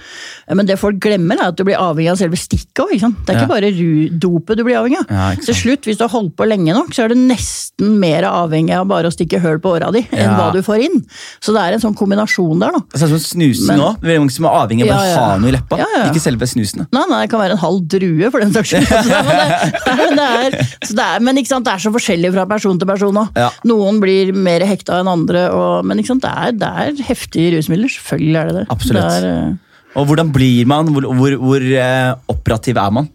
Men 0.54 0.66
det 0.66 0.78
folk 0.80 1.00
glemmer, 1.00 1.38
er 1.40 1.48
at 1.52 1.56
du 1.58 1.64
blir 1.64 1.78
avhengig 1.80 2.12
av 2.12 2.18
selve 2.20 2.36
stikket 2.40 2.82
òg. 2.84 2.92
Det 3.26 3.30
er 3.30 3.34
Ja. 3.34 3.42
ikke 3.42 3.48
bare 3.48 3.72
dopet 4.20 4.58
du 4.58 4.64
blir 4.64 4.76
avhengig 4.80 5.00
av. 5.00 5.06
Ja, 5.10 5.36
Til 5.36 5.54
slutt, 5.56 5.84
hvis 5.86 5.98
du 5.98 6.04
har 6.04 6.10
holdt 6.10 6.36
på 6.36 6.48
lenge 6.48 6.74
nok, 6.74 6.90
så 6.94 7.04
er 7.06 7.10
du 7.10 7.16
nesten 7.16 7.98
mer 8.00 8.24
avhengig 8.24 8.74
av 8.76 8.88
bare 8.88 9.08
å 9.08 9.14
stikke 9.14 9.40
høl 9.40 9.60
på 9.60 9.76
åra 9.78 9.92
di 9.92 10.02
enn 10.12 10.36
hva 10.36 10.52
du 10.54 10.62
får 10.62 10.84
inn. 10.84 11.06
Så 11.40 11.54
det 11.54 11.62
er 11.62 11.74
en 11.78 11.80
sånn 11.80 11.96
kombinasjon 11.96 12.60
der, 12.60 12.72
da. 12.72 12.80
Det 12.80 12.96
er 13.02 13.06
sånn 13.08 13.20
som 13.20 13.40
snusing 13.40 13.80
òg. 13.80 14.00
Veldig 14.02 14.20
mange 14.20 14.32
som 14.32 14.46
er 14.46 14.50
avhengig 14.66 14.84
av 14.84 14.98
bare 14.98 15.16
å 15.16 15.18
ha 15.18 15.38
noe 15.38 15.50
i 15.50 15.56
leppa. 15.56 15.78
Ikke 16.12 16.22
selve 16.24 16.48
snusen. 16.48 16.88
Nei, 16.92 17.06
nei, 17.10 17.22
det 17.26 17.30
kan 17.32 17.40
være 17.40 17.52
en 17.58 17.64
halv 17.64 17.88
drue, 17.88 18.32
for 18.32 18.40
den 18.40 18.52
saks 18.54 18.74
skyld. 18.74 18.88
Det, 20.18 20.28
er, 20.48 20.72
så 20.82 20.98
det 20.98 21.06
er, 21.06 21.24
men 21.24 21.42
sant, 21.48 21.68
det 21.68 21.76
er 21.76 21.84
så 21.86 21.94
forskjellig 21.94 22.34
fra 22.36 22.48
person 22.50 22.80
til 22.80 22.90
person 22.90 23.22
òg. 23.24 23.38
Ja. 23.38 23.52
Noen 23.70 24.02
blir 24.04 24.34
mer 24.34 24.66
hekta 24.68 25.02
enn 25.02 25.12
andre, 25.12 25.48
og, 25.54 25.86
men 25.88 26.04
sant, 26.08 26.26
det 26.26 26.34
er, 26.34 26.58
det 26.58 26.74
er 26.84 27.06
heftige 27.12 27.56
rusmidler. 27.58 27.94
Selvfølgelig 27.94 28.42
er 28.42 28.52
det 28.52 28.58
det. 28.62 28.66
Absolutt. 28.74 29.06
Det 29.24 29.32
eh, 29.32 29.94
Og 29.98 30.10
hvordan 30.10 30.34
blir 30.34 30.68
man? 30.70 30.92
Hvor, 30.94 31.08
hvor, 31.20 31.38
hvor 31.44 31.70
eh, 31.84 32.12
operativ 32.34 32.82
er 32.82 32.98
man? 33.00 33.14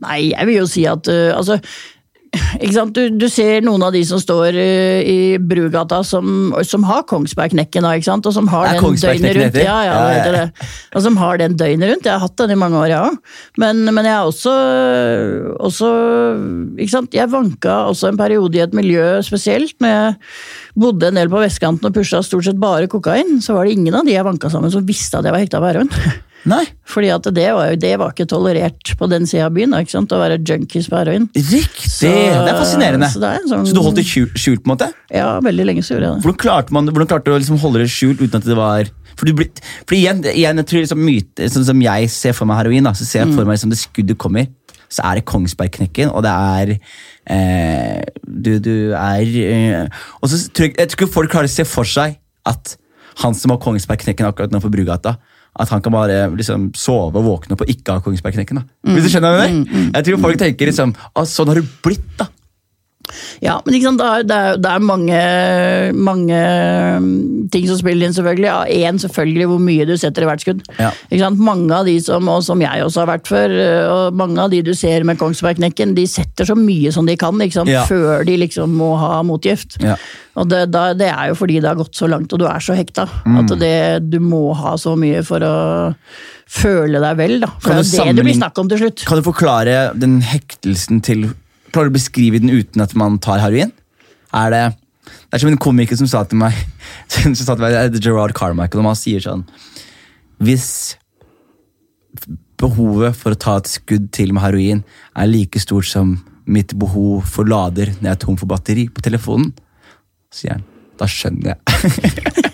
nei, 0.00 0.30
jeg 0.32 0.48
vil 0.48 0.60
jo 0.62 0.68
si 0.68 0.84
at 0.88 1.10
uh, 1.12 1.36
altså? 1.36 1.60
Du, 2.94 3.00
du 3.18 3.26
ser 3.30 3.64
noen 3.66 3.82
av 3.82 3.94
de 3.94 4.00
som 4.06 4.20
står 4.20 4.54
eh, 4.58 5.00
i 5.02 5.18
Brugata 5.42 6.00
som, 6.06 6.52
som 6.66 6.84
har 6.86 7.02
Kongsbergknekken, 7.10 7.86
og 7.86 8.28
som 8.34 8.50
har 8.52 8.76
den 8.76 8.98
døgnet 9.02 9.38
rundt. 9.38 9.58
Ja, 9.58 9.78
ja, 9.86 9.96
Ja, 9.96 10.22
det 10.28 10.30
ja, 10.36 10.44
ja. 10.46 10.68
Og 10.94 11.04
som 11.06 11.18
har 11.18 11.40
den 11.40 11.56
døgnet 11.58 11.90
rundt. 11.90 12.06
Jeg 12.06 12.14
har 12.14 12.22
hatt 12.22 12.36
den 12.38 12.54
i 12.54 12.58
mange 12.60 12.78
år, 12.78 12.88
jeg 12.92 13.10
òg. 13.10 13.18
Men, 13.62 13.82
men 13.90 14.06
jeg 14.06 14.14
er 14.14 14.30
også, 14.30 14.54
også? 15.58 15.90
Jeg 16.78 17.32
vanka 17.32 17.80
også 17.90 18.12
en 18.12 18.20
periode 18.20 18.58
i 18.58 18.64
et 18.64 18.76
miljø 18.76 19.06
spesielt. 19.26 19.74
når 19.82 19.94
jeg 19.96 20.16
bodde 20.78 21.10
en 21.10 21.18
del 21.18 21.30
på 21.32 21.42
vestkanten 21.42 21.90
og 21.90 21.96
pusha 21.96 22.22
stort 22.22 22.46
sett 22.46 22.62
bare 22.62 22.90
kokain, 22.90 23.40
så 23.42 23.58
var 23.58 23.66
det 23.66 23.78
ingen 23.78 23.96
av 23.96 24.06
de 24.06 24.14
jeg 24.14 24.26
vanka 24.26 24.50
sammen 24.52 24.70
som 24.70 24.86
visste 24.86 25.18
at 25.18 25.26
jeg 25.26 25.34
var 25.34 25.42
hekta 25.42 25.62
på 25.62 25.72
heroin. 25.72 25.94
Nei, 26.48 26.62
Fordi 26.88 27.10
at 27.12 27.26
det 27.36 27.48
var 27.52 27.66
jo 27.68 27.76
det 27.76 27.90
var 28.00 28.12
ikke 28.14 28.24
tolerert 28.30 28.92
på 28.96 29.08
den 29.10 29.26
sida 29.28 29.46
av 29.50 29.52
byen, 29.52 29.74
ikke 29.76 29.92
sant? 29.92 30.12
å 30.16 30.20
være 30.22 30.38
junkies 30.40 30.88
på 30.88 30.96
heroin. 30.96 31.26
riktig! 31.36 31.90
Så- 31.90 32.08
det 32.08 32.48
er 32.48 32.56
fascinerende. 32.56 33.10
så 33.12 33.20
det 33.20 33.28
er 33.28 33.44
sånn- 33.50 33.66
Så 33.66 33.74
du 33.74 33.80
holdt 33.84 33.96
det 33.96 34.06
skjult, 34.06 34.32
skjult, 34.34 34.62
på 34.64 34.70
en 34.70 34.76
måte? 34.76 34.92
Ja, 35.12 35.38
veldig 35.40 35.66
lenge 35.66 35.84
så 35.84 35.94
gjorde 35.96 36.06
jeg 36.08 36.14
det. 36.16 36.22
Hvordan 36.24 36.38
klarte, 36.40 36.70
man, 36.72 36.86
hvordan 36.88 37.08
klarte 37.08 37.24
du 37.24 37.32
å 37.32 37.38
liksom 37.38 37.58
holde 37.60 37.78
det 37.84 37.88
skjult 37.92 38.20
uten 38.24 38.36
at 38.36 38.44
det 38.44 38.56
var 38.56 38.84
For, 39.16 39.26
du 39.26 39.34
blir, 39.34 39.50
for 39.86 39.94
igjen, 39.94 40.22
igjen, 40.24 40.56
jeg 40.56 40.66
tror 40.66 40.80
liksom 40.80 41.00
myte, 41.04 41.44
sånn 41.52 41.64
som 41.66 41.80
jeg 41.82 42.08
ser 42.08 42.32
for 42.32 42.46
meg 42.46 42.56
heroin, 42.62 42.84
da, 42.84 42.92
så 42.92 43.04
ser 43.04 43.26
jeg 43.26 43.34
for 43.34 43.44
meg 43.44 43.58
liksom 43.58 43.68
det 43.68 43.76
skuddet 43.78 44.16
kommer. 44.16 44.46
Så 44.88 45.04
er 45.04 45.16
det 45.16 45.26
Kongsbergknekken, 45.26 46.08
og 46.14 46.22
det 46.24 46.32
er 46.32 46.78
eh, 47.28 48.02
Du, 48.26 48.58
du 48.58 48.92
er 48.96 49.20
eh, 49.22 49.88
Og 50.22 50.30
så 50.30 50.40
tror 50.50 50.66
jeg, 50.70 50.76
jeg 50.78 50.88
tror 50.88 50.98
ikke 51.04 51.12
folk 51.12 51.30
klarer 51.30 51.50
å 51.50 51.52
se 51.52 51.64
for 51.68 51.84
seg 51.84 52.16
at 52.48 52.76
han 53.20 53.34
som 53.36 53.50
har 53.52 53.58
Kongsbergknekken 53.60 54.24
akkurat 54.26 54.50
nå 54.54 54.60
på 54.62 54.70
Brugata, 54.72 55.18
at 55.58 55.68
han 55.74 55.82
kan 55.82 55.92
bare 55.92 56.18
liksom 56.36 56.68
sove 56.78 57.18
og 57.18 57.24
våkne 57.26 57.56
opp 57.56 57.64
og 57.64 57.70
ikke 57.72 57.96
ha 57.96 58.02
Kongsbergknekken. 58.04 58.60
da. 58.60 58.92
Hvis 58.94 59.08
du 59.08 59.10
skjønner 59.10 59.34
hva 59.34 59.46
jeg 59.48 59.56
mener? 59.56 59.88
Jeg 59.98 60.04
tror 60.06 60.20
folk 60.22 60.38
tenker 60.38 60.70
liksom 60.70 60.94
Å, 60.94 61.24
sånn 61.26 61.50
har 61.50 61.58
du 61.58 61.66
blitt, 61.82 62.06
da. 62.20 62.28
Ja, 63.44 63.58
men 63.64 63.76
det 63.76 64.06
er, 64.06 64.24
det 64.28 64.36
er, 64.36 64.60
det 64.60 64.70
er 64.70 64.84
mange, 64.84 65.20
mange 65.96 66.40
mm, 67.00 67.10
ting 67.52 67.66
som 67.68 67.78
spiller 67.80 68.08
inn, 68.08 68.16
selvfølgelig. 68.16 68.50
Ja, 68.50 68.92
selvfølgelig 69.04 69.48
hvor 69.50 69.62
mye 69.64 69.88
du 69.88 69.94
setter 70.00 70.26
i 70.26 70.30
hvert 70.30 70.44
skudd. 70.44 70.64
Ja. 70.78 70.92
Mange 71.40 71.74
av 71.76 71.88
de 71.88 71.96
som, 72.04 72.28
og 72.30 72.44
som 72.46 72.62
jeg 72.62 72.84
også 72.84 73.04
har 73.04 73.12
vært 73.14 73.30
før, 73.30 73.56
og 73.90 74.18
mange 74.18 74.40
av 74.42 74.52
de 74.52 74.62
du 74.66 74.72
ser 74.76 75.06
med 75.08 75.20
Kongsbergknekken, 75.20 75.94
de 75.96 76.06
setter 76.10 76.48
så 76.48 76.58
mye 76.58 76.92
som 76.94 77.08
de 77.08 77.16
kan? 77.20 77.38
Ja. 77.70 77.84
før 77.88 78.24
de 78.26 78.36
liksom 78.40 78.74
må 78.78 78.94
ha 79.00 79.20
motgift. 79.26 79.78
Ja. 79.82 79.96
Og 80.38 80.48
det, 80.50 80.64
da, 80.72 80.90
det 80.96 81.08
er 81.10 81.30
jo 81.30 81.38
fordi 81.38 81.58
det 81.60 81.70
har 81.70 81.78
gått 81.78 81.96
så 81.98 82.08
langt, 82.10 82.32
og 82.32 82.42
du 82.42 82.46
er 82.48 82.62
så 82.62 82.76
hekta. 82.78 83.06
Mm. 83.26 83.38
At 83.42 83.54
det, 83.60 83.76
du 84.10 84.20
må 84.22 84.50
ha 84.56 84.76
så 84.80 84.94
mye 84.98 85.22
for 85.26 85.44
å 85.44 85.54
føle 86.50 87.02
deg 87.02 87.18
vel, 87.18 87.38
da. 87.44 87.50
For 87.62 87.76
det 87.78 87.86
du 87.86 87.94
er 87.94 88.10
jo 88.10 88.14
det 88.14 88.20
det 88.20 88.26
blir 88.26 88.38
snakk 88.38 88.58
om 88.62 88.70
til 88.70 88.82
slutt. 88.84 89.04
Kan 89.08 89.20
du 89.20 89.26
forklare 89.26 89.78
den 89.98 90.18
hektelsen 90.26 91.02
til 91.06 91.30
Klarer 91.70 91.90
du 91.90 91.94
å 91.94 91.98
beskrive 91.98 92.40
den 92.42 92.52
uten 92.52 92.82
at 92.82 92.94
man 92.98 93.18
tar 93.22 93.42
heroin? 93.42 93.72
Er 94.34 94.54
det 94.54 94.64
Det 95.10 95.38
er 95.38 95.42
som 95.42 95.50
en 95.50 95.58
komiker 95.58 95.98
som 95.98 96.08
sa 96.10 96.24
til 96.24 96.38
meg 96.38 96.54
som 97.12 97.34
sa 97.34 97.54
til 97.54 97.64
meg, 97.64 97.74
det 97.94 98.00
er 98.00 98.10
Gerard 98.10 98.34
Carmichael, 98.36 98.82
og 98.82 98.92
han 98.92 98.98
sier 98.98 99.22
sånn 99.24 99.46
Hvis 100.42 100.96
behovet 102.60 103.16
for 103.16 103.32
å 103.32 103.40
ta 103.40 103.56
et 103.60 103.70
skudd 103.70 104.10
til 104.14 104.34
med 104.34 104.44
heroin 104.44 104.82
er 105.14 105.30
like 105.30 105.62
stort 105.62 105.88
som 105.88 106.18
mitt 106.50 106.74
behov 106.78 107.24
for 107.30 107.48
lader 107.48 107.94
når 107.98 108.10
jeg 108.10 108.16
er 108.16 108.22
tom 108.26 108.38
for 108.40 108.50
batteri 108.50 108.88
på 108.90 109.04
telefonen, 109.06 109.52
sier 110.34 110.58
han. 110.58 110.66
Da 111.00 111.08
skjønner 111.08 111.54
jeg. 111.54 112.46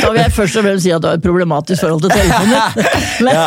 Da 0.00 0.10
vil 0.10 0.20
jeg 0.22 0.34
først 0.36 0.60
og 0.60 0.66
fremst 0.66 0.86
si 0.86 0.92
at 0.94 1.02
du 1.02 1.08
har 1.10 1.18
et 1.18 1.24
problematisk 1.24 1.84
forhold 1.84 2.04
til 2.04 2.14
telefonen. 2.14 2.84
Men, 3.26 3.40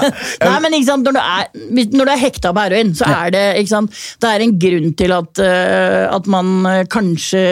nei, 0.43 0.57
men 0.63 0.79
sant, 0.85 1.07
når 1.07 1.15
du 1.15 1.21
er, 1.21 1.85
når 1.93 2.09
du 2.09 2.11
er 2.13 2.23
hekta 2.23 2.51
på 2.53 2.65
heroin, 2.65 2.91
så 2.97 3.07
er 3.09 3.31
det 3.33 3.45
sant, 3.69 4.03
Det 4.21 4.29
er 4.29 4.43
en 4.43 4.57
grunn 4.59 4.91
til 4.99 5.15
at, 5.15 5.39
eh, 5.43 6.03
at 6.13 6.27
man 6.29 6.51
eh, 6.69 6.83
kanskje 6.91 7.45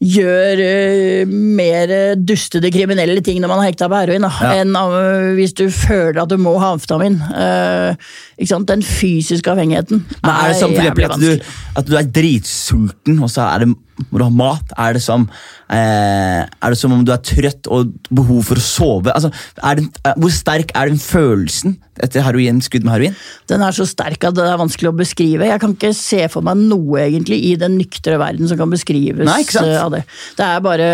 gjør 0.00 0.60
uh, 0.64 1.28
mer 1.28 1.90
dustede 2.16 2.70
kriminelle 2.72 3.20
ting 3.24 3.40
når 3.42 3.50
man 3.52 3.60
er 3.60 3.68
hekta 3.68 3.88
på 3.90 3.98
heroin, 4.00 4.24
da, 4.24 4.30
Ja. 4.40 4.52
enn 4.62 4.72
uh, 4.72 5.34
hvis 5.36 5.52
du 5.58 5.66
føler 5.68 6.22
at 6.22 6.32
du 6.32 6.38
må 6.40 6.56
ha 6.60 6.72
amfetamin. 6.74 7.20
Uh. 7.28 7.92
Den 8.40 8.80
fysiske 8.80 9.50
avhengigheten 9.52 10.00
Men 10.22 10.30
er 10.30 10.48
det 10.48 10.56
sånn 10.56 10.72
for 10.72 10.86
jævlig 10.86 11.08
at 11.10 11.20
du, 11.20 11.50
at 11.76 11.88
du 11.90 11.96
er 11.98 12.06
dritsulten, 12.08 13.18
og 13.20 13.28
så 13.28 13.50
er 13.50 13.66
det, 13.66 13.74
må 14.08 14.20
du 14.20 14.24
ha 14.24 14.32
mat? 14.32 14.72
Er 14.80 14.96
det, 14.96 15.02
som, 15.04 15.26
eh, 15.68 16.42
er 16.46 16.72
det 16.72 16.78
som 16.78 16.92
om 16.94 17.04
du 17.04 17.12
er 17.12 17.22
trøtt 17.24 17.68
og 17.70 17.92
behov 18.08 18.44
for 18.48 18.60
å 18.60 18.64
sove? 18.64 19.12
Altså, 19.14 19.30
det, 19.60 19.86
eh, 20.04 20.16
hvor 20.16 20.32
sterk 20.34 20.72
er 20.74 20.90
den 20.90 21.00
følelsen 21.00 21.76
etter 22.00 22.24
heroin, 22.24 22.62
skudd 22.64 22.86
med 22.86 22.94
heroin? 22.96 23.16
Den 23.50 23.64
er 23.66 23.76
så 23.76 23.86
sterk 23.88 24.24
at 24.24 24.36
det 24.38 24.46
er 24.46 24.60
vanskelig 24.60 24.90
å 24.90 24.96
beskrive. 24.96 25.50
Jeg 25.50 25.60
kan 25.60 25.76
ikke 25.76 25.92
se 25.96 26.26
for 26.32 26.46
meg 26.46 26.56
noe 26.56 27.04
egentlig 27.04 27.40
i 27.50 27.54
den 27.60 27.78
nyktre 27.78 28.18
verden 28.20 28.48
som 28.50 28.60
kan 28.60 28.72
beskrives 28.72 29.28
Nei, 29.28 29.42
eh, 29.42 29.76
av 29.80 29.92
det. 29.92 30.04
Det 30.36 30.46
er 30.46 30.60
bare 30.64 30.90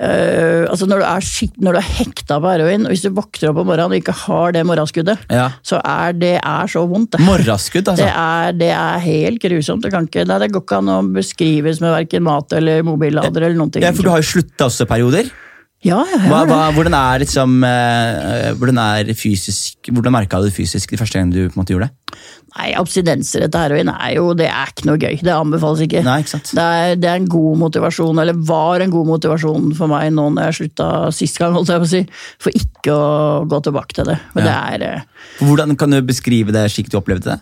eh, 0.00 0.64
altså 0.70 0.86
når 0.88 1.02
du, 1.02 1.06
er 1.08 1.24
skik 1.26 1.56
når 1.62 1.76
du 1.76 1.80
er 1.80 1.88
hekta 1.98 2.38
på 2.42 2.52
heroin, 2.52 2.86
og 2.86 2.92
hvis 2.94 3.02
du 3.06 3.10
våkner 3.16 3.50
opp 3.50 3.60
om 3.62 3.68
morgenen 3.70 3.94
og 3.96 3.98
ikke 4.00 4.14
har 4.24 4.54
det 4.56 4.64
morgenskuddet, 4.68 5.26
Ja. 5.34 5.48
så 5.62 5.80
er 5.84 6.12
det 6.18 6.34
er 6.42 6.66
så 6.70 6.84
vondt. 6.88 7.12
det. 7.16 7.20
Morraskudd, 7.26 7.84
Det 7.88 7.94
altså. 7.96 8.08
er, 8.12 8.52
det 8.52 8.70
er 8.74 8.98
helt 9.04 9.42
grusomt. 9.42 9.82
Det, 9.82 9.92
kan 9.94 10.06
ikke, 10.08 10.24
nei, 10.28 10.38
det 10.44 10.52
går 10.54 10.62
ikke 10.66 10.78
an 10.82 10.88
å 10.94 11.00
beskrives 11.14 11.80
med 11.84 11.94
verken 11.96 12.22
mat 12.26 12.52
eller 12.52 12.82
mobillader 12.86 13.42
eller 13.48 13.58
noen 13.58 13.70
ting. 13.74 13.82
Ja, 13.82 13.92
for 13.92 14.02
du 14.06 14.10
har 14.14 14.22
jo 14.22 14.30
slutta 14.36 14.68
også 14.70 14.86
perioder. 14.88 15.30
Ja, 15.86 16.00
ja, 16.10 16.18
Hva, 16.26 16.40
hva, 16.48 16.62
hvordan 16.74 16.94
er 16.98 17.20
liksom 17.22 17.60
eh, 17.62 18.48
Hvordan 18.58 18.80
er 18.82 19.12
fysisk 19.14 19.86
Hvordan 19.92 20.10
merka 20.16 20.40
du 20.42 20.48
det 20.48 20.56
fysisk 20.56 20.90
de 20.90 20.98
første 20.98 21.20
gangene 21.20 21.36
du 21.36 21.52
på 21.52 21.54
en 21.54 21.60
måte 21.60 21.74
gjorde 21.74 21.86
det? 21.86 22.22
Nei, 22.56 22.72
abstinenser 22.74 23.44
etter 23.46 23.68
heroin 23.68 23.90
er 23.92 24.16
jo 24.16 24.32
det 24.34 24.48
er 24.50 24.72
ikke 24.72 24.88
noe 24.88 24.98
gøy. 24.98 25.18
Det 25.22 25.30
anbefales 25.30 25.82
ikke. 25.84 26.00
Nei, 26.02 26.16
ikke 26.24 26.32
sant? 26.32 26.50
Det 26.56 26.64
er, 26.64 26.94
det 26.98 27.10
er 27.10 27.20
en 27.20 27.28
god 27.30 27.60
motivasjon, 27.60 28.18
eller 28.24 28.40
var 28.48 28.82
en 28.82 28.90
god 28.90 29.06
motivasjon 29.12 29.68
for 29.78 29.92
meg 29.92 30.08
nå 30.16 30.24
når 30.32 30.48
jeg 30.48 30.56
slutta 30.56 30.88
sist 31.14 31.38
gang, 31.38 31.54
holdt 31.54 31.70
jeg 31.70 31.84
på 31.84 31.86
å 31.86 31.92
si, 31.92 32.00
for 32.42 32.58
ikke 32.62 32.96
å 32.96 33.44
gå 33.52 33.60
tilbake 33.68 33.98
til 34.00 34.08
det. 34.10 34.16
Ja. 34.32 34.40
det 34.40 34.56
er 34.56 34.86
eh, 34.88 35.28
Hvordan 35.44 35.76
kan 35.78 35.94
du 35.94 36.00
beskrive 36.08 36.56
det 36.56 36.64
slik 36.72 36.90
du 36.90 36.98
opplevde 36.98 37.36
det? 37.36 37.38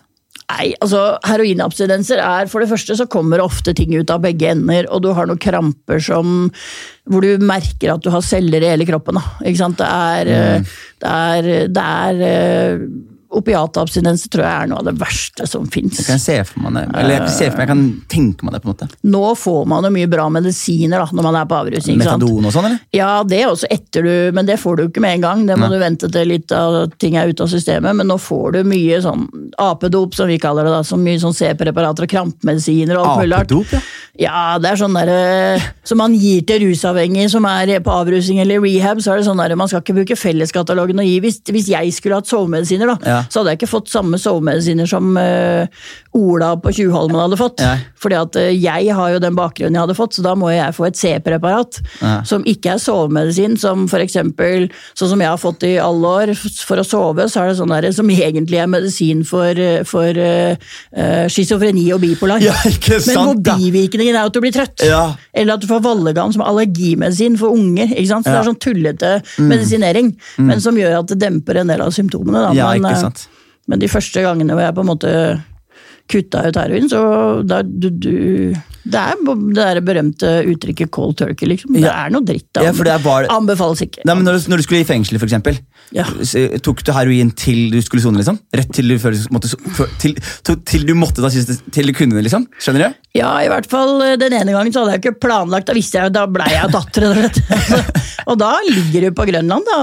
Nei, 0.47 0.69
altså 0.79 1.17
Heroinabstinenser 1.27 2.21
er 2.23 2.47
for 2.47 2.63
det 2.63 2.69
første 2.71 2.95
så 2.95 3.07
kommer 3.11 3.43
ofte 3.43 3.73
ting 3.75 3.91
ut 3.97 4.11
av 4.13 4.21
begge 4.23 4.53
ender, 4.53 4.87
og 4.87 5.03
du 5.03 5.09
har 5.15 5.27
noen 5.27 5.41
kramper 5.43 5.99
som 6.03 6.47
hvor 7.07 7.23
du 7.23 7.43
merker 7.43 7.91
at 7.91 8.03
du 8.03 8.07
har 8.13 8.23
celler 8.23 8.63
i 8.63 8.71
hele 8.71 8.87
kroppen. 8.87 9.19
Da. 9.19 9.35
Ikke 9.43 9.59
sant? 9.59 9.81
Det 9.81 9.89
er, 9.91 10.31
mm. 10.63 10.71
det 11.03 11.11
er, 11.11 11.51
det 11.75 11.83
er 11.83 12.23
eh, 12.29 12.87
Opiatabstinenser 13.37 14.29
tror 14.31 14.45
jeg 14.45 14.63
er 14.63 14.69
noe 14.71 14.79
av 14.81 14.85
det 14.87 14.93
verste 15.01 15.47
som 15.49 15.65
fins. 15.71 15.99
Kan 16.07 16.15
jeg 16.17 16.23
se 16.23 16.37
for 16.47 16.63
meg 16.63 16.77
det? 16.77 16.83
Eller 16.95 17.15
jeg, 17.17 17.23
kan 17.25 17.33
se 17.35 17.49
for 17.51 17.57
meg, 17.57 17.63
jeg 17.65 17.71
kan 17.73 17.83
tenke 18.13 18.47
meg 18.47 18.55
det. 18.55 18.61
på 18.63 18.69
en 18.69 18.73
måte 18.75 18.87
Nå 19.13 19.23
får 19.37 19.65
man 19.67 19.87
jo 19.87 19.91
mye 19.97 20.09
bra 20.11 20.27
medisiner 20.33 21.03
da, 21.03 21.07
når 21.11 21.27
man 21.27 21.39
er 21.41 21.49
på 21.49 21.57
avrusning. 21.59 21.99
Metadon 21.99 22.47
og 22.47 22.55
sånn, 22.55 22.69
eller? 22.69 22.79
Ja, 22.95 23.11
det 23.27 23.41
er 23.43 23.51
også 23.51 23.69
etter 23.73 24.07
du, 24.07 24.13
men 24.37 24.47
det 24.47 24.59
får 24.61 24.77
du 24.79 24.83
ikke 24.87 25.03
med 25.03 25.17
en 25.17 25.25
gang. 25.27 25.45
Det 25.49 25.57
må 25.59 25.67
Nei. 25.67 25.75
du 25.75 25.83
vente 25.83 26.11
til 26.13 26.31
litt 26.31 26.51
av 26.55 26.79
ting 27.01 27.17
er 27.19 27.31
ute 27.33 27.43
av 27.45 27.51
systemet. 27.51 27.95
Men 27.99 28.07
nå 28.11 28.17
får 28.21 28.57
du 28.57 28.61
mye 28.67 29.01
sånn 29.03 29.27
apedop, 29.61 30.15
som 30.17 30.31
vi 30.31 30.39
kaller 30.41 30.67
det. 30.67 30.75
da, 30.77 30.83
så 30.87 30.97
Mye 30.97 31.19
sånn 31.21 31.35
C-preparater 31.37 32.07
og 32.07 32.11
krampemedisiner 32.11 32.97
og 32.97 33.05
alt 33.05 33.21
mulig 33.25 33.35
rart. 33.37 33.51
Apedop, 33.51 33.75
ja. 33.77 33.83
Ja, 34.17 34.57
det 34.57 34.71
er 34.71 34.79
sånn 34.81 34.95
der, 34.97 35.11
eh, 35.13 35.65
som 35.85 35.99
man 36.01 36.15
gir 36.17 36.41
til 36.49 36.63
rusavhengige 36.65 37.29
som 37.29 37.45
er 37.45 37.75
på 37.85 37.93
avrusning 37.93 38.39
eller 38.41 38.63
rehab. 38.63 38.97
så 39.03 39.13
er 39.13 39.17
det 39.21 39.27
sånn 39.27 39.37
der, 39.37 39.55
Man 39.55 39.67
skal 39.69 39.83
ikke 39.83 39.93
bruke 39.99 40.17
felleskatalogen 40.17 40.97
å 40.97 41.05
gi. 41.05 41.19
Hvis, 41.21 41.37
hvis 41.45 41.69
jeg 41.69 41.93
skulle 41.93 42.17
hatt 42.17 42.25
sovemedisiner, 42.31 42.87
da, 42.95 42.97
Ja. 43.05 43.16
Så 43.29 43.41
hadde 43.41 43.53
jeg 43.53 43.61
ikke 43.61 43.71
fått 43.75 43.91
samme 43.91 44.19
sovemedisiner 44.21 44.89
som 44.89 45.17
uh, 45.17 45.67
Ola 46.17 46.53
på 46.61 46.71
Tjuvholmen 46.73 47.19
hadde 47.19 47.39
fått. 47.39 47.61
Ja. 47.61 47.75
Fordi 48.01 48.17
at 48.19 48.39
uh, 48.39 48.49
jeg 48.53 48.95
har 48.97 49.13
jo 49.13 49.21
den 49.23 49.37
bakgrunnen 49.37 49.77
jeg 49.77 49.85
hadde 49.85 49.97
fått, 49.97 50.17
så 50.17 50.25
da 50.25 50.33
må 50.39 50.51
jeg 50.53 50.75
få 50.77 50.87
et 50.89 50.99
C-preparat 50.99 51.81
Ja. 52.01 52.21
som 52.27 52.43
ikke 52.47 52.75
er 52.75 52.81
sovemedisin, 52.81 53.57
som 53.59 53.85
eksempel, 54.07 54.67
sånn 54.97 55.11
som 55.13 55.21
jeg 55.21 55.29
har 55.29 55.39
fått 55.41 55.65
i 55.67 55.75
alle 55.81 56.11
år, 56.21 56.33
for 56.37 56.79
å 56.81 56.85
sove, 56.85 57.27
så 57.31 57.43
er 57.43 57.51
det 57.51 57.57
sånn 57.59 57.73
der, 57.73 57.89
som 57.95 58.09
egentlig 58.13 58.59
er 58.61 58.69
medisin 58.71 59.23
for, 59.27 59.57
eh, 59.57 59.83
for 59.87 60.17
uh, 60.17 61.27
schizofreni 61.31 61.87
og 61.95 62.01
bipolar. 62.03 62.41
Ja, 62.43 62.55
ikke 62.69 62.99
Men 63.07 63.17
hvor 63.17 63.33
sant, 63.33 63.47
bivirkningen 63.47 64.15
er 64.15 64.29
at 64.29 64.35
du 64.35 64.41
blir 64.43 64.53
trøtt. 64.55 64.83
Ja. 64.85 65.15
Eller 65.33 65.57
at 65.57 65.63
du 65.63 65.67
får 65.69 65.83
vallegan 65.85 66.33
som 66.33 66.43
er 66.43 66.51
allergimedisin 66.51 67.37
for 67.39 67.55
unger. 67.55 67.91
ikke 67.93 68.09
sant? 68.11 68.27
Så 68.27 68.33
Det 68.33 68.39
er 68.41 68.49
sånn 68.51 68.61
tullete 68.63 69.11
medisinering, 69.37 70.13
men 70.37 70.61
som 70.63 70.77
gjør 70.77 70.99
at 71.01 71.11
det 71.13 71.19
demper 71.21 71.61
en 71.61 71.71
del 71.71 71.81
av 71.81 71.93
symptomene. 71.95 72.47
Da. 72.47 72.53
Ja, 72.57 72.71
men, 72.77 72.95
sant. 72.95 73.06
Men 73.67 73.79
de 73.79 73.87
første 73.91 74.23
gangene 74.23 74.53
hvor 74.55 74.63
jeg 74.65 74.75
på 74.77 74.83
en 74.85 74.91
måte 74.93 75.13
kutta 76.07 76.45
ut 76.47 76.55
heroin, 76.55 76.87
så 76.87 76.99
da, 77.43 77.61
du, 77.67 77.89
du, 77.91 78.11
Det 78.87 78.95
er 78.95 79.17
det 79.19 79.55
der 79.57 79.79
berømte 79.83 80.29
uttrykket 80.47 80.87
'cold 80.95 81.17
turkey', 81.19 81.49
liksom. 81.51 81.73
Det 81.75 81.81
Ja. 81.83 82.05
er 82.05 82.09
noe 82.13 82.23
dritt. 82.23 82.47
Ja, 82.55 82.71
det 82.71 82.87
er 82.87 82.99
bare- 83.03 83.27
Anbefales 83.27 83.81
ikke. 83.83 84.05
Nei, 84.05 84.13
men 84.15 84.23
når, 84.23 84.39
du- 84.39 84.49
når 84.51 84.57
du 84.57 84.63
skulle 84.63 84.79
i 84.79 84.85
fengsel, 84.87 85.19
eksempel, 85.19 85.59
Ja. 85.91 86.05
tok 86.63 86.81
du 86.85 86.93
heroin 86.93 87.31
til 87.35 87.69
du 87.71 87.81
skulle 87.81 88.01
sone? 88.01 88.15
liksom? 88.15 88.39
Rett 88.55 88.71
til 88.71 88.87
du, 88.87 88.95
måtte, 88.97 89.51
til, 89.99 90.15
til, 90.63 90.85
du 90.87 90.93
måtte 90.95 91.29
siste 91.29 91.59
Til 91.71 91.87
du 91.87 91.91
kunne 91.91 92.15
det, 92.15 92.23
liksom? 92.23 92.47
Skjønner 92.57 92.87
du? 92.87 92.95
Ja, 93.19 93.39
i 93.43 93.49
hvert 93.49 93.67
fall 93.69 94.01
eh, 94.01 94.15
den 94.15 94.31
ene 94.31 94.53
gangen 94.55 94.71
så 94.71 94.85
hadde 94.85 94.93
jeg 94.95 95.01
ikke 95.03 95.19
planlagt, 95.27 95.65
da 95.67 95.73
visste 95.73 95.99
jeg, 95.99 96.13
da 96.13 96.25
blei 96.25 96.47
jeg 96.47 96.71
datter. 96.71 97.13
rett 97.19 97.37
og 97.51 97.59
slett. 97.67 98.01
og 98.27 98.37
da 98.39 98.53
ligger 98.69 99.01
du 99.01 99.11
på 99.11 99.27
Grønland 99.27 99.65
da, 99.65 99.77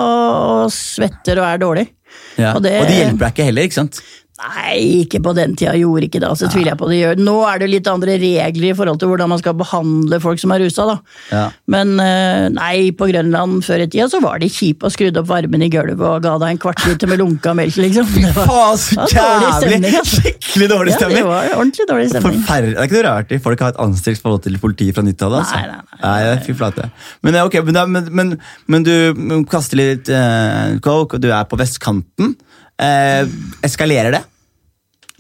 og 0.65 0.71
svetter 0.73 1.37
og 1.37 1.45
er 1.53 1.59
dårlig. 1.59 1.89
Ja. 2.39 2.53
Og 2.55 2.63
det- 2.65 2.81
Og 2.81 2.87
det 2.87 2.97
hjelper 2.97 3.19
deg 3.27 3.33
ikke 3.35 3.45
heller, 3.45 3.63
ikke 3.63 3.75
sant? 3.75 4.01
Nei, 4.35 5.05
ikke 5.05 5.21
på 5.23 5.31
den 5.37 5.53
tida, 5.55 5.77
gjorde 5.79 6.09
ikke 6.09 6.19
det. 6.19 6.29
Så 6.41 6.49
tviler 6.51 6.73
jeg 6.73 6.79
på 6.81 6.89
det 6.91 6.97
gjør. 6.99 7.21
Nå 7.23 7.35
er 7.47 7.61
det 7.63 7.69
litt 7.71 7.87
andre 7.87 8.17
regler 8.19 8.67
i 8.67 8.75
forhold 8.75 8.99
til 8.99 9.13
hvordan 9.13 9.31
man 9.31 9.39
skal 9.39 9.55
behandle 9.55 10.19
folk 10.23 10.41
som 10.43 10.51
er 10.51 10.65
rusa. 10.65 10.87
da. 10.89 10.97
Ja. 11.31 11.43
Men 11.71 11.93
eh, 12.03 12.49
nei, 12.51 12.91
på 12.99 13.07
Grønland 13.13 13.63
før 13.63 13.85
i 13.85 13.87
tida 13.93 14.09
så 14.11 14.19
var 14.25 14.43
de 14.43 14.49
kjipe 14.51 14.89
og 14.89 14.95
skrudde 14.95 15.23
opp 15.23 15.29
varmen 15.31 15.63
i 15.63 15.69
gulvet 15.71 16.03
og 16.03 16.25
ga 16.27 16.35
deg 16.43 16.57
en 16.57 16.61
kvartliter 16.65 17.13
med 17.13 17.23
lunka 17.23 17.55
melk, 17.55 17.79
liksom. 17.79 18.11
Det 18.11 18.33
var, 18.35 18.49
Faen, 18.51 18.81
så 18.83 19.07
det 19.07 19.21
var 19.21 19.45
dårlig 19.45 19.53
stemning, 19.61 19.99
altså. 20.01 20.23
Skikkelig 20.25 20.69
dårlig 20.73 20.97
ja, 20.97 21.11
det 21.15 21.23
var 21.29 21.53
ordentlig 21.55 21.87
dårlig 21.93 22.09
stemning. 22.11 22.41
Forferdelig. 22.41 22.75
Det 22.75 22.83
er 22.83 22.91
ikke 22.91 22.99
noe 22.99 23.07
rart 23.07 23.37
folk 23.45 23.63
har 23.63 23.77
et 23.77 23.81
anstrengt 23.87 24.25
forhold 24.25 24.43
til 24.49 24.59
politiet 24.63 24.99
fra 24.99 25.07
90-tallet. 25.07 25.45
Altså. 25.45 25.61
Nei, 25.63 26.01
nei, 26.03 26.17
nei. 26.27 26.41
fy 26.43 26.57
flate. 26.59 26.89
Men, 27.23 27.39
okay, 27.45 27.63
ok, 27.63 27.71
men, 27.71 27.95
men, 27.95 28.11
men, 28.11 28.35
men 28.67 28.89
du 28.91 29.47
kaster 29.51 29.79
litt 29.79 30.11
eh, 30.11 30.75
coke, 30.83 31.21
og 31.21 31.23
du 31.23 31.31
er 31.31 31.47
på 31.47 31.61
vestkanten. 31.61 32.35
Eh, 32.83 33.27
eskalerer 33.63 34.17
det? 34.19 34.23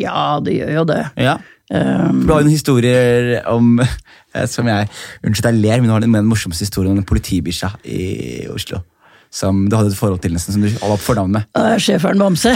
Ja, 0.02 0.40
det 0.42 0.56
gjør 0.58 0.72
jo 0.80 0.84
det. 0.90 1.02
Ja. 1.22 1.36
Um, 1.72 2.24
Du 2.26 2.32
har 2.34 2.42
jo 2.42 2.48
noen 2.48 2.52
historier 2.52 3.38
om 3.48 3.78
eh, 4.34 4.46
som 4.50 4.66
jeg, 4.68 4.88
Unnskyld 5.24 5.46
jeg 5.52 5.62
ler, 5.62 5.78
men 5.80 5.88
du 5.88 5.94
har 5.94 6.02
den 6.04 6.26
morsomste 6.28 6.66
historien 6.66 6.92
om 6.92 6.98
den 7.00 7.06
politibikkja 7.08 7.70
i 7.88 8.48
Oslo. 8.52 8.82
Som 9.34 9.64
du 9.66 9.74
hadde 9.74 9.90
et 9.90 9.96
forhold 9.98 10.20
til, 10.22 10.30
nesten, 10.36 10.54
som 10.54 10.62
du 10.62 10.68
opp 10.86 11.00
fornavn 11.02 11.32
med. 11.34 11.46
uh, 11.58 11.72
Schæferen 11.82 12.20
Bamse. 12.22 12.52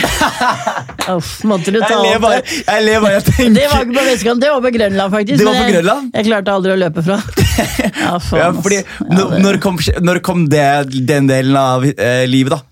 Uff, 1.16 1.30
måtte 1.49 1.72
du 1.74 1.80
ta 1.80 1.88
Jeg 1.90 2.05
ler 2.05 2.20
bare, 2.22 2.42
jeg 2.44 2.84
ler 2.84 3.01
bare, 3.03 3.14
jeg 3.16 3.24
tenker 3.30 3.55
Det 3.57 3.64
var 3.72 3.82
ikke 3.82 3.96
på 3.96 4.05
vestkant, 4.07 4.42
det 4.44 4.51
var 4.53 4.62
på 4.62 4.70
Grønland, 4.76 5.14
faktisk. 5.16 5.40
Det 5.40 5.46
var 5.49 5.59
på 5.59 5.72
Grønland? 5.72 6.12
Jeg, 6.14 6.26
klarte 6.28 6.55
aldri 6.55 6.74
å 6.74 6.78
løpe 6.84 7.03
fra. 7.09 7.18
Ja, 8.05 8.12
faen, 8.22 8.38
ja, 8.42 8.49
fordi, 8.62 8.78
Ja, 8.84 9.09
det- 9.32 9.40
når, 9.42 9.59
kom, 9.64 9.78
når 10.07 10.20
kom 10.26 10.44
det, 10.53 10.66
den 11.09 11.26
delen 11.30 11.57
av 11.59 11.86
eh, 11.90 12.22
livet, 12.30 12.55
da? 12.55 12.62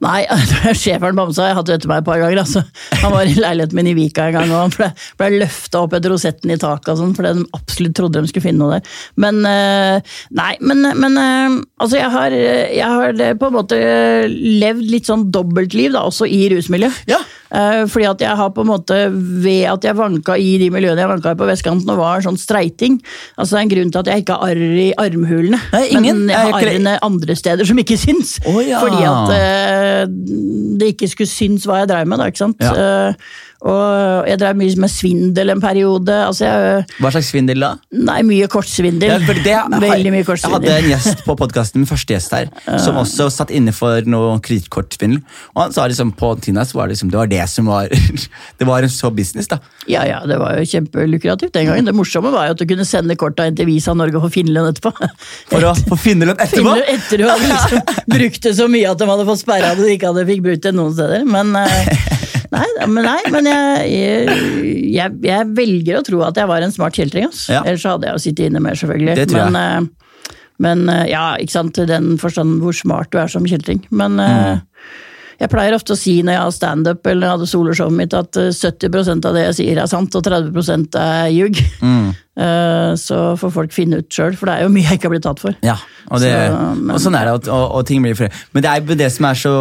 Nei, 0.00 0.24
sjeferen 0.80 1.18
bamsa. 1.18 1.50
jeg 1.50 1.64
det 1.68 1.76
etter 1.76 1.90
meg 1.90 2.00
et 2.00 2.08
par 2.08 2.20
ganger. 2.22 2.40
Altså. 2.42 2.62
Han 3.02 3.12
var 3.12 3.28
i 3.28 3.36
leiligheten 3.36 3.76
min 3.76 3.90
i 3.90 3.96
Vika 3.98 4.28
en 4.28 4.36
gang, 4.38 4.52
og 4.54 4.62
han 4.64 4.72
ble, 4.74 4.88
ble 5.20 5.30
løfta 5.42 5.82
opp 5.84 5.96
etter 5.96 6.14
rosetten 6.14 6.52
i 6.54 6.58
taket, 6.60 6.92
og 6.94 7.00
sånn, 7.02 7.12
fordi 7.16 7.34
de 7.36 7.44
absolutt 7.56 7.96
trodde 7.98 8.22
de 8.22 8.30
skulle 8.30 8.46
finne 8.46 8.62
noe 8.62 8.78
der. 8.78 8.94
Men 9.20 9.42
eh, 9.48 10.16
Nei, 10.36 10.54
men, 10.64 10.86
men 11.00 11.18
eh, 11.20 11.58
altså, 11.82 11.98
jeg 11.98 12.12
har, 12.14 12.36
jeg 12.36 12.86
har 12.86 13.20
eh, 13.26 13.36
på 13.36 13.50
en 13.50 13.58
måte 13.58 13.80
levd 14.30 14.88
litt 14.88 15.10
sånn 15.10 15.28
dobbeltliv, 15.34 15.92
da, 15.96 16.06
også 16.08 16.28
i 16.30 16.46
rusmiljøet. 16.54 17.04
Ja. 17.10 17.20
Fordi 17.50 18.04
at 18.06 18.20
jeg 18.22 18.38
har 18.38 18.52
på 18.54 18.62
en 18.62 18.68
måte, 18.68 18.96
ved 19.10 19.64
at 19.66 19.82
jeg 19.82 19.98
vanka 19.98 20.36
i 20.38 20.52
de 20.60 20.68
miljøene 20.70 21.02
jeg 21.02 21.10
vanka 21.10 21.32
i 21.34 21.38
på 21.40 21.48
vestkanten, 21.48 21.88
og 21.90 21.98
var 21.98 22.22
sånn 22.22 22.38
streiting 22.38 23.00
Altså 23.34 23.56
Det 23.56 23.58
er 23.58 23.64
en 23.64 23.72
grunn 23.72 23.90
til 23.90 24.00
at 24.04 24.10
jeg 24.12 24.22
ikke 24.22 24.36
har 24.38 24.52
arr 24.54 24.76
i 24.78 24.84
armhulene, 25.02 25.58
Nei, 25.72 25.80
ingen. 25.90 26.20
men 26.20 26.30
jeg 26.30 26.46
har 26.46 26.58
arrene 26.60 26.92
andre 27.02 27.34
steder 27.34 27.66
som 27.66 27.80
ikke 27.82 27.98
syns. 27.98 28.36
Oh, 28.46 28.60
ja. 28.62 28.78
Fordi 28.84 29.02
at 29.02 29.34
det 30.80 30.92
ikke 30.94 31.08
skulle 31.08 31.30
synes 31.30 31.66
hva 31.68 31.82
jeg 31.82 31.90
dreiv 31.90 32.08
med. 32.10 32.20
Da, 32.20 32.30
ikke 32.30 32.42
sant? 32.44 32.64
Ja. 32.64 33.12
Og 33.60 34.28
jeg 34.28 34.40
drev 34.40 34.56
mye 34.56 34.76
med 34.80 34.92
svindel 34.92 35.52
en 35.52 35.60
periode. 35.60 36.14
Altså 36.30 36.46
jeg, 36.46 36.84
Hva 37.02 37.10
slags 37.12 37.28
svindel 37.32 37.60
da? 37.60 37.74
nei, 37.92 38.20
mye 38.24 38.48
kortsvindel. 38.50 39.12
Ja, 39.12 39.18
det, 39.20 39.56
Veldig 39.84 40.12
mye 40.14 40.24
kortsvindel. 40.24 40.64
Jeg 40.64 40.72
hadde 40.72 40.86
en 40.86 40.90
gjest 40.94 41.24
på 41.26 41.36
podkasten, 41.36 41.82
min 41.82 41.90
første 41.90 42.14
gjest 42.16 42.32
her, 42.36 42.48
som 42.80 42.96
også 43.00 43.28
satt 43.34 43.52
inne 43.54 43.74
for 43.76 44.06
noe 44.08 44.38
kredittkortsvindel. 44.44 45.20
Og 45.54 45.62
han 45.64 45.74
sa 45.76 45.84
liksom 45.90 46.14
på 46.16 46.32
Tina 46.40 46.64
så 46.64 46.78
var 46.78 46.88
det 46.88 46.96
liksom, 46.96 47.12
det 47.12 47.20
var 47.20 47.30
det 47.30 47.42
som 47.52 47.68
var 47.68 47.92
Det 48.60 48.66
var 48.68 48.84
en 48.84 48.92
så 48.92 49.10
business, 49.14 49.48
da. 49.50 49.58
Ja, 49.90 50.04
ja, 50.08 50.20
det 50.28 50.38
var 50.40 50.56
jo 50.58 50.64
kjempelukrativt 50.68 51.52
den 51.56 51.68
gangen. 51.68 51.88
Det 51.88 51.94
morsomme 51.96 52.32
var 52.32 52.48
jo 52.48 52.56
at 52.56 52.60
du 52.62 52.66
kunne 52.68 52.86
sende 52.88 53.16
korta 53.20 53.46
inn 53.48 53.56
til 53.58 53.68
Visa 53.68 53.94
Norge 53.96 54.20
få 54.22 54.30
Finland 54.32 54.72
etterpå. 54.72 55.10
For 55.50 55.68
å 55.68 55.74
få 55.88 55.98
finnerlønn 56.00 56.40
etterpå. 56.44 56.64
Finland 56.64 56.88
etter 56.94 57.20
du 57.20 57.28
hadde 57.28 57.50
liksom 57.50 58.08
brukt 58.16 58.42
det 58.48 58.54
så 58.56 58.68
mye 58.72 58.90
at 58.92 59.00
de 59.00 59.08
hadde 59.10 59.28
fått 59.28 59.42
sperra 59.44 59.74
det 59.76 59.84
og 59.86 59.92
ikke 59.94 60.10
hadde 60.12 60.26
fikk 60.32 60.44
brukt 60.48 60.64
det 60.66 60.74
noen 60.76 60.96
steder. 60.96 61.24
Men 61.28 61.52
eh, 61.60 61.92
nei, 62.54 62.66
men, 62.86 63.06
nei, 63.06 63.20
men 63.32 63.48
jeg, 63.50 64.36
jeg, 64.90 65.16
jeg, 65.26 65.48
velger 65.56 66.00
å 66.00 66.04
tro 66.06 66.22
at 66.26 66.38
jeg 66.40 66.50
var 66.50 66.66
en 66.66 66.74
smart 66.74 66.98
kjeltring. 66.98 67.28
Altså. 67.30 67.56
Ja. 67.56 67.64
Ellers 67.64 67.86
hadde 67.88 68.08
jeg 68.08 68.18
jo 68.18 68.24
sittet 68.26 68.50
inne 68.50 68.62
mer, 68.64 68.78
selvfølgelig. 68.78 69.16
Det 69.20 69.28
tror 69.30 69.42
jeg. 69.44 69.54
Men, 69.54 69.88
eh, 69.88 70.10
men 70.60 70.84
eh, 70.92 71.06
ja, 71.12 71.24
ikke 71.40 71.56
sant, 71.56 71.78
i 71.80 71.88
den 71.88 72.12
forstand 72.20 72.58
hvor 72.64 72.76
smart 72.76 73.12
du 73.14 73.20
er 73.22 73.30
som 73.32 73.46
kjeltring. 73.48 73.84
Men 73.94 74.18
eh, 74.22 74.58
jeg 75.40 75.48
pleier 75.48 75.72
ofte 75.72 75.94
å 75.94 75.98
si 75.98 76.18
når 76.22 76.34
jeg 76.34 76.42
har 76.44 76.50
standup 76.52 77.06
eller 77.08 77.26
jeg 77.26 77.34
hadde 77.38 77.46
soloshowet 77.48 77.96
mitt, 77.96 78.12
at 78.16 78.36
eh, 78.36 78.50
70% 78.52 79.24
av 79.28 79.36
det 79.38 79.44
jeg 79.46 79.56
sier 79.60 79.78
er 79.80 79.88
sant, 79.88 80.14
og 80.18 80.26
30% 80.26 80.98
er 81.00 81.30
ljug. 81.36 81.62
Mm. 81.84 82.10
Eh, 82.40 82.94
Så 82.96 83.16
får 83.36 83.50
folk 83.52 83.72
finne 83.74 83.98
ut 84.00 84.06
sjøl, 84.16 84.32
for 84.38 84.48
det 84.48 84.52
er 84.54 84.62
jo 84.64 84.70
mye 84.72 84.86
jeg 84.86 84.96
ikke 84.96 85.08
har 85.10 85.12
blitt 85.12 85.24
tatt 85.26 85.40
for. 85.42 85.56
Ja, 85.66 85.74
og, 86.06 86.22
det, 86.22 86.30
Så, 86.32 86.60
men- 86.78 86.94
og 86.94 87.00
sånn 87.02 87.16
er 87.18 87.26
det, 87.26 87.32
og, 87.34 87.48
og, 87.52 87.64
og 87.76 87.82
ting 87.90 88.00
blir 88.06 88.14
fri. 88.16 88.28
Men 88.54 88.64
det 88.64 88.70
er 88.70 88.80
jo 88.80 88.96
det 88.96 89.08
som 89.12 89.26
er 89.28 89.36
så 89.36 89.52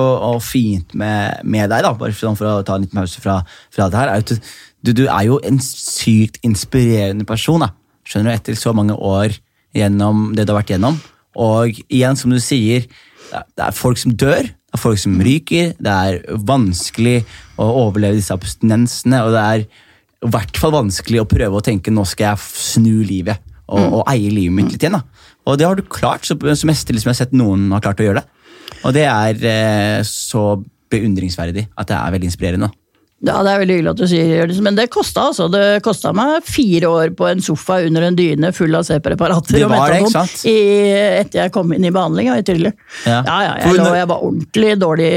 fint 0.45 0.93
med, 0.95 1.41
med 1.43 1.67
deg, 1.73 1.83
da, 1.83 1.91
bare 1.99 2.13
for, 2.13 2.21
sånn 2.29 2.37
for 2.39 2.47
å 2.47 2.61
ta 2.63 2.77
en 2.77 2.85
liten 2.85 3.01
pause 3.01 3.19
fra, 3.19 3.35
fra 3.75 3.89
det 3.91 3.99
her, 3.99 4.13
er 4.13 4.23
at 4.23 4.31
du, 4.31 4.93
du, 4.95 5.03
er 5.11 5.25
jo 5.27 5.41
en 5.49 5.59
sykt 5.65 6.39
inspirerende 6.47 7.27
person. 7.27 7.65
da. 7.65 7.73
Skjønner 8.07 8.31
du, 8.31 8.35
etter 8.37 8.61
så 8.61 8.71
mange 8.77 8.95
år 8.95 9.35
gjennom 9.75 10.29
det 10.37 10.47
du 10.47 10.53
har 10.53 10.61
vært 10.61 10.71
gjennom. 10.77 11.01
Og 11.35 11.83
igjen, 11.89 12.15
som 12.21 12.31
du 12.31 12.39
sier, 12.39 12.87
er, 13.33 13.43
det 13.59 13.67
er 13.67 13.75
folk 13.75 13.99
som 13.99 14.15
dør, 14.15 14.47
det 14.69 14.77
er 14.77 14.81
folk 14.83 14.99
som 15.01 15.15
ryker, 15.25 15.71
det 15.81 15.93
er 15.93 16.41
vanskelig 16.45 17.23
å 17.57 17.65
overleve 17.87 18.19
disse 18.19 18.35
abstinensene, 18.35 19.23
og 19.25 19.33
det 19.33 19.43
er 19.43 19.63
i 19.65 20.29
hvert 20.29 20.59
fall 20.61 20.75
vanskelig 20.75 21.23
å 21.23 21.29
prøve 21.29 21.57
å 21.57 21.63
tenke 21.65 21.93
nå 21.93 22.03
skal 22.05 22.33
jeg 22.35 22.43
snu 22.61 22.99
livet 23.07 23.39
og, 23.65 23.81
og 23.81 24.03
eie 24.11 24.29
livet 24.29 24.53
mitt 24.53 24.73
litt 24.73 24.83
igjen. 24.83 24.99
da. 24.99 25.31
Og 25.49 25.57
det 25.57 25.65
har 25.65 25.79
du 25.79 25.85
klart, 25.89 26.27
så, 26.27 26.37
så 26.37 26.69
mesterlig 26.69 27.01
som 27.01 27.09
jeg 27.09 27.15
har 27.15 27.21
sett 27.23 27.33
noen 27.37 27.69
har 27.73 27.81
klart 27.81 28.03
å 28.03 28.05
gjøre 28.05 28.21
det. 28.21 28.51
Og 28.85 28.93
det 28.93 29.07
er 29.09 29.47
eh, 29.49 30.01
så 30.05 30.43
beundringsverdig 30.89 31.65
at 31.73 31.89
det 31.89 31.97
er 31.97 32.13
veldig 32.13 32.29
inspirerende. 32.29 32.69
da. 32.69 32.88
Ja, 33.19 33.41
det 33.43 33.51
er 33.51 33.59
veldig 33.59 33.75
hyggelig 33.75 33.91
at 33.91 33.99
du 33.99 34.05
sier 34.07 34.47
det, 34.47 34.55
men 34.63 34.77
det 34.77 34.85
kosta 34.93 35.25
altså. 35.27 35.49
Det 35.51 35.81
kosta 35.83 36.13
meg 36.15 36.45
fire 36.47 36.87
år 36.87 37.09
på 37.19 37.27
en 37.27 37.41
sofa 37.43 37.81
under 37.83 38.05
en 38.07 38.15
dyne 38.15 38.53
full 38.55 38.77
av 38.79 38.85
C-preparater 38.87 39.57
og 39.65 39.73
var 39.73 39.91
metanon 39.91 40.29
etter 40.47 41.41
jeg 41.41 41.51
kom 41.55 41.73
inn 41.75 41.83
i 41.89 41.91
behandling. 41.91 42.29
Ja. 42.31 42.37
Ja. 42.39 43.19
Ja, 43.27 43.35
ja, 43.43 43.51
For 43.65 43.75
jeg, 43.75 43.83
lå, 43.83 43.91
jeg 43.99 44.09
var 44.13 44.23
ordentlig 44.29 44.71
dårlig 44.79 45.11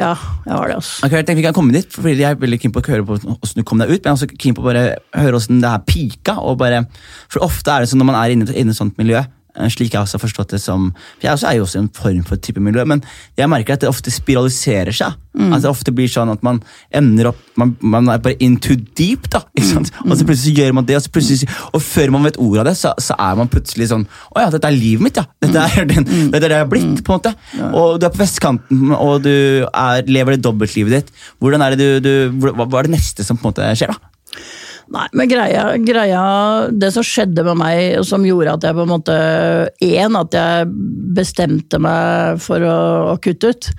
Ja, 0.00 0.14
jeg 0.14 0.56
var 0.56 0.72
det, 0.72 0.78
altså. 0.80 1.04
Okay, 1.04 1.18
jeg 1.20 1.28
tenkte 1.28 1.40
vi 1.42 1.46
kan 1.50 1.56
komme 1.56 1.76
dit, 1.76 1.92
fordi 1.92 2.16
Jeg 2.22 2.30
er 2.30 2.40
veldig 2.40 2.60
keen 2.62 2.72
på 2.74 2.80
å 2.80 2.88
høre 2.88 3.06
på 3.06 3.20
hvordan 3.20 3.60
du 3.60 3.64
kom 3.68 3.84
deg 3.84 3.92
ut, 3.92 4.00
men 4.00 4.08
jeg 4.08 4.12
er 4.14 4.18
også 4.18 4.40
keen 4.40 4.56
på 4.56 4.64
å 4.64 4.68
bare 4.70 4.84
høre 5.20 5.36
hvordan 5.36 5.60
det 5.64 5.72
her 5.74 5.84
pika. 5.88 6.38
og 6.40 6.58
bare, 6.62 6.84
For 7.28 7.44
ofte 7.44 7.74
er 7.74 7.84
det 7.84 7.92
sånn 7.92 8.00
når 8.00 8.10
man 8.14 8.20
er 8.22 8.34
inne 8.34 8.48
i 8.48 8.64
et 8.64 8.76
sånt 8.80 8.96
miljø, 9.00 9.20
slik 9.70 9.94
jeg 9.94 10.02
også 10.02 10.18
har 10.18 10.24
forstått 10.24 10.54
det 10.56 10.60
som 10.62 10.88
for 10.94 11.26
Jeg 11.26 11.36
også 11.36 11.48
er 11.48 11.58
jo 11.58 11.66
også 11.66 11.80
en 11.80 11.90
form 11.94 12.22
for 12.26 12.40
type 12.42 12.62
miljø, 12.62 12.84
men 12.88 13.02
jeg 13.38 13.50
merker 13.50 13.76
at 13.76 13.84
det 13.84 13.90
ofte 13.90 14.12
spiraliserer 14.12 14.94
seg. 14.94 15.14
At 15.34 15.64
det 15.64 15.70
ofte 15.70 15.90
blir 15.94 16.10
sånn 16.10 16.30
at 16.30 16.44
man 16.46 16.60
ender 16.94 17.32
opp 17.32 17.40
Man, 17.58 17.72
man 17.82 18.08
er 18.10 18.18
bare 18.22 18.34
in 18.42 18.56
too 18.58 18.74
deep, 18.98 19.28
da. 19.30 19.40
sant? 19.62 19.92
Og 20.02 20.16
så 20.18 20.26
plutselig 20.26 20.50
så 20.50 20.54
gjør 20.58 20.72
man 20.74 20.86
det, 20.88 20.96
og, 20.98 21.04
så 21.04 21.12
plutselig, 21.14 21.48
og 21.70 21.82
før 21.82 22.10
man 22.14 22.26
vet 22.26 22.38
ordet 22.42 22.64
av 22.64 22.66
det, 22.66 22.74
så, 22.80 22.90
så 22.98 23.14
er 23.22 23.36
man 23.38 23.50
plutselig 23.50 23.88
sånn 23.92 24.06
Å 24.34 24.42
ja, 24.42 24.48
dette 24.50 24.70
er 24.70 24.74
livet 24.74 25.06
mitt, 25.06 25.20
ja. 25.20 25.26
Dette 25.44 25.62
er, 25.62 25.86
den, 25.90 26.08
dette 26.32 26.40
er 26.40 26.48
det 26.48 26.58
jeg 26.58 26.64
har 26.64 26.72
blitt, 26.72 27.04
på 27.06 27.14
en 27.14 27.20
måte. 27.20 27.34
Og 27.70 28.00
du 28.02 28.08
er 28.08 28.14
på 28.14 28.22
vestkanten, 28.24 28.90
og 28.96 29.22
du 29.26 29.34
er, 29.68 30.02
lever 30.10 30.36
det 30.36 30.44
dobbeltlivet 30.46 30.98
ditt. 30.98 31.14
Hvordan 31.42 31.62
er 31.62 31.74
det 31.74 31.86
du, 32.02 32.08
du, 32.08 32.44
hva, 32.50 32.66
hva 32.66 32.82
er 32.82 32.90
det 32.90 32.96
neste 32.96 33.26
som 33.26 33.38
på 33.38 33.46
en 33.46 33.52
måte 33.52 33.70
skjer, 33.78 33.94
da? 33.94 34.14
Nei, 34.92 35.06
men 35.16 35.30
greia, 35.30 35.62
greia 35.80 36.22
Det 36.68 36.90
som 36.92 37.04
skjedde 37.06 37.44
med 37.46 37.56
meg, 37.56 38.02
som 38.04 38.24
gjorde 38.26 38.58
at 38.58 38.66
jeg 38.68 38.76
på 38.76 38.84
en 38.84 38.90
måte 38.90 39.14
Én, 39.84 40.18
at 40.18 40.36
jeg 40.36 40.68
bestemte 41.16 41.78
meg 41.80 42.42
for 42.42 42.60
å, 42.66 42.76
å 43.12 43.14
kutte 43.22 43.54
ut, 43.54 43.70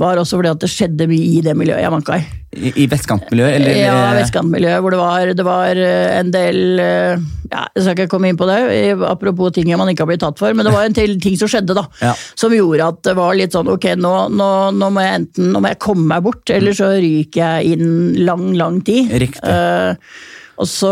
var 0.00 0.20
også 0.20 0.38
fordi 0.38 0.52
at 0.52 0.62
det 0.62 0.70
skjedde 0.70 1.08
mye 1.10 1.26
i 1.34 1.42
det 1.44 1.56
miljøet 1.58 1.82
jeg 1.82 1.92
vanka 1.92 2.18
i. 2.20 2.24
I, 2.54 2.70
i 2.84 2.86
vestkantmiljøet? 2.90 3.56
Eller, 3.58 3.78
Ja, 3.80 3.96
vestkantmiljøet, 4.14 4.82
hvor 4.84 4.94
det 4.94 5.00
var, 5.00 5.32
det 5.40 5.46
var 5.46 5.80
eh, 5.80 6.12
en 6.20 6.30
del 6.34 6.60
eh, 6.82 7.24
ja, 7.50 7.64
Jeg 7.74 7.82
skal 7.82 7.96
ikke 7.96 8.12
komme 8.12 8.30
inn 8.30 8.38
på 8.38 8.46
det, 8.46 8.60
apropos 9.08 9.50
ting 9.56 9.72
man 9.74 9.90
ikke 9.90 10.04
har 10.04 10.12
blitt 10.12 10.22
tatt 10.22 10.38
for, 10.38 10.54
men 10.54 10.66
det 10.66 10.74
var 10.74 10.86
en 10.86 10.94
del 10.96 11.16
ting 11.22 11.34
som 11.40 11.50
skjedde, 11.50 11.76
da. 11.76 11.86
Ja. 12.04 12.12
Som 12.38 12.54
gjorde 12.54 12.92
at 12.92 13.02
det 13.08 13.16
var 13.18 13.34
litt 13.36 13.56
sånn 13.56 13.70
ok, 13.72 13.90
nå, 13.98 14.14
nå, 14.36 14.48
nå 14.76 14.92
må 14.94 15.02
jeg 15.02 15.18
enten 15.22 15.50
nå 15.54 15.64
må 15.64 15.72
jeg 15.72 15.82
komme 15.82 16.06
meg 16.14 16.24
bort, 16.26 16.46
eller 16.52 16.76
så 16.76 16.92
ryker 16.94 17.42
jeg 17.42 17.74
inn 17.74 18.24
lang, 18.24 18.52
lang 18.58 18.80
tid. 18.86 19.10
Riktig. 19.24 19.50
Eh, 19.50 20.22
og 20.58 20.66
så 20.70 20.90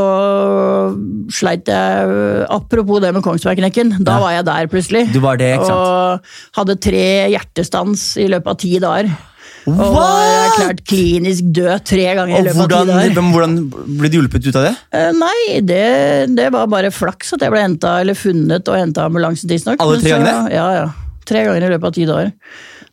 sleit 1.32 1.68
jeg 1.70 2.46
Apropos 2.52 3.00
det 3.02 3.12
med 3.14 3.22
Kongsbergknekken, 3.24 3.96
da 4.04 4.16
Ja. 4.18 4.20
var 4.24 4.32
jeg 4.36 4.44
der 4.48 4.66
plutselig. 4.72 5.12
Du 5.12 5.20
var 5.20 5.36
det, 5.36 5.52
ikke 5.58 5.66
sant? 5.66 5.78
Og 5.78 6.58
hadde 6.58 6.80
tre 6.80 7.04
hjertestans 7.32 8.16
i 8.18 8.26
løpet 8.28 8.46
av 8.46 8.56
ti 8.58 8.72
dager. 8.82 9.10
Og 9.64 9.76
var 9.78 9.92
What?! 9.94 10.56
erklært 10.58 10.80
klinisk 10.90 11.44
død 11.54 11.84
tre 11.86 12.06
ganger 12.18 12.34
i 12.40 12.42
løpet 12.48 12.58
hvordan, 12.58 12.88
av 12.90 13.02
ti 13.04 13.14
dager. 13.14 13.30
hvordan 13.30 13.52
ble 14.00 14.08
du 14.10 14.16
hjulpet 14.18 14.48
ut 14.48 14.56
av 14.58 14.64
det? 14.66 14.72
Eh, 14.98 15.12
Nei, 15.14 15.60
det, 15.62 16.34
det 16.34 16.48
var 16.52 16.66
bare 16.66 16.90
flaks 16.90 17.32
at 17.36 17.44
jeg 17.46 17.50
ble 17.54 17.62
hentet, 17.62 18.00
eller 18.02 18.18
funnet 18.18 18.66
og 18.68 18.74
henta 18.80 19.04
ambulansen 19.06 19.48
tidsnok. 19.48 19.78
Alle 19.78 20.00
tre 20.02 20.16
gangene? 20.16 20.50
Ja, 20.50 20.66
ja. 20.80 20.88
Tre 21.28 21.44
ganger 21.46 21.66
i 21.66 21.72
løpet 21.72 21.88
av 21.88 21.96
ti 21.96 22.06
dager. 22.08 22.32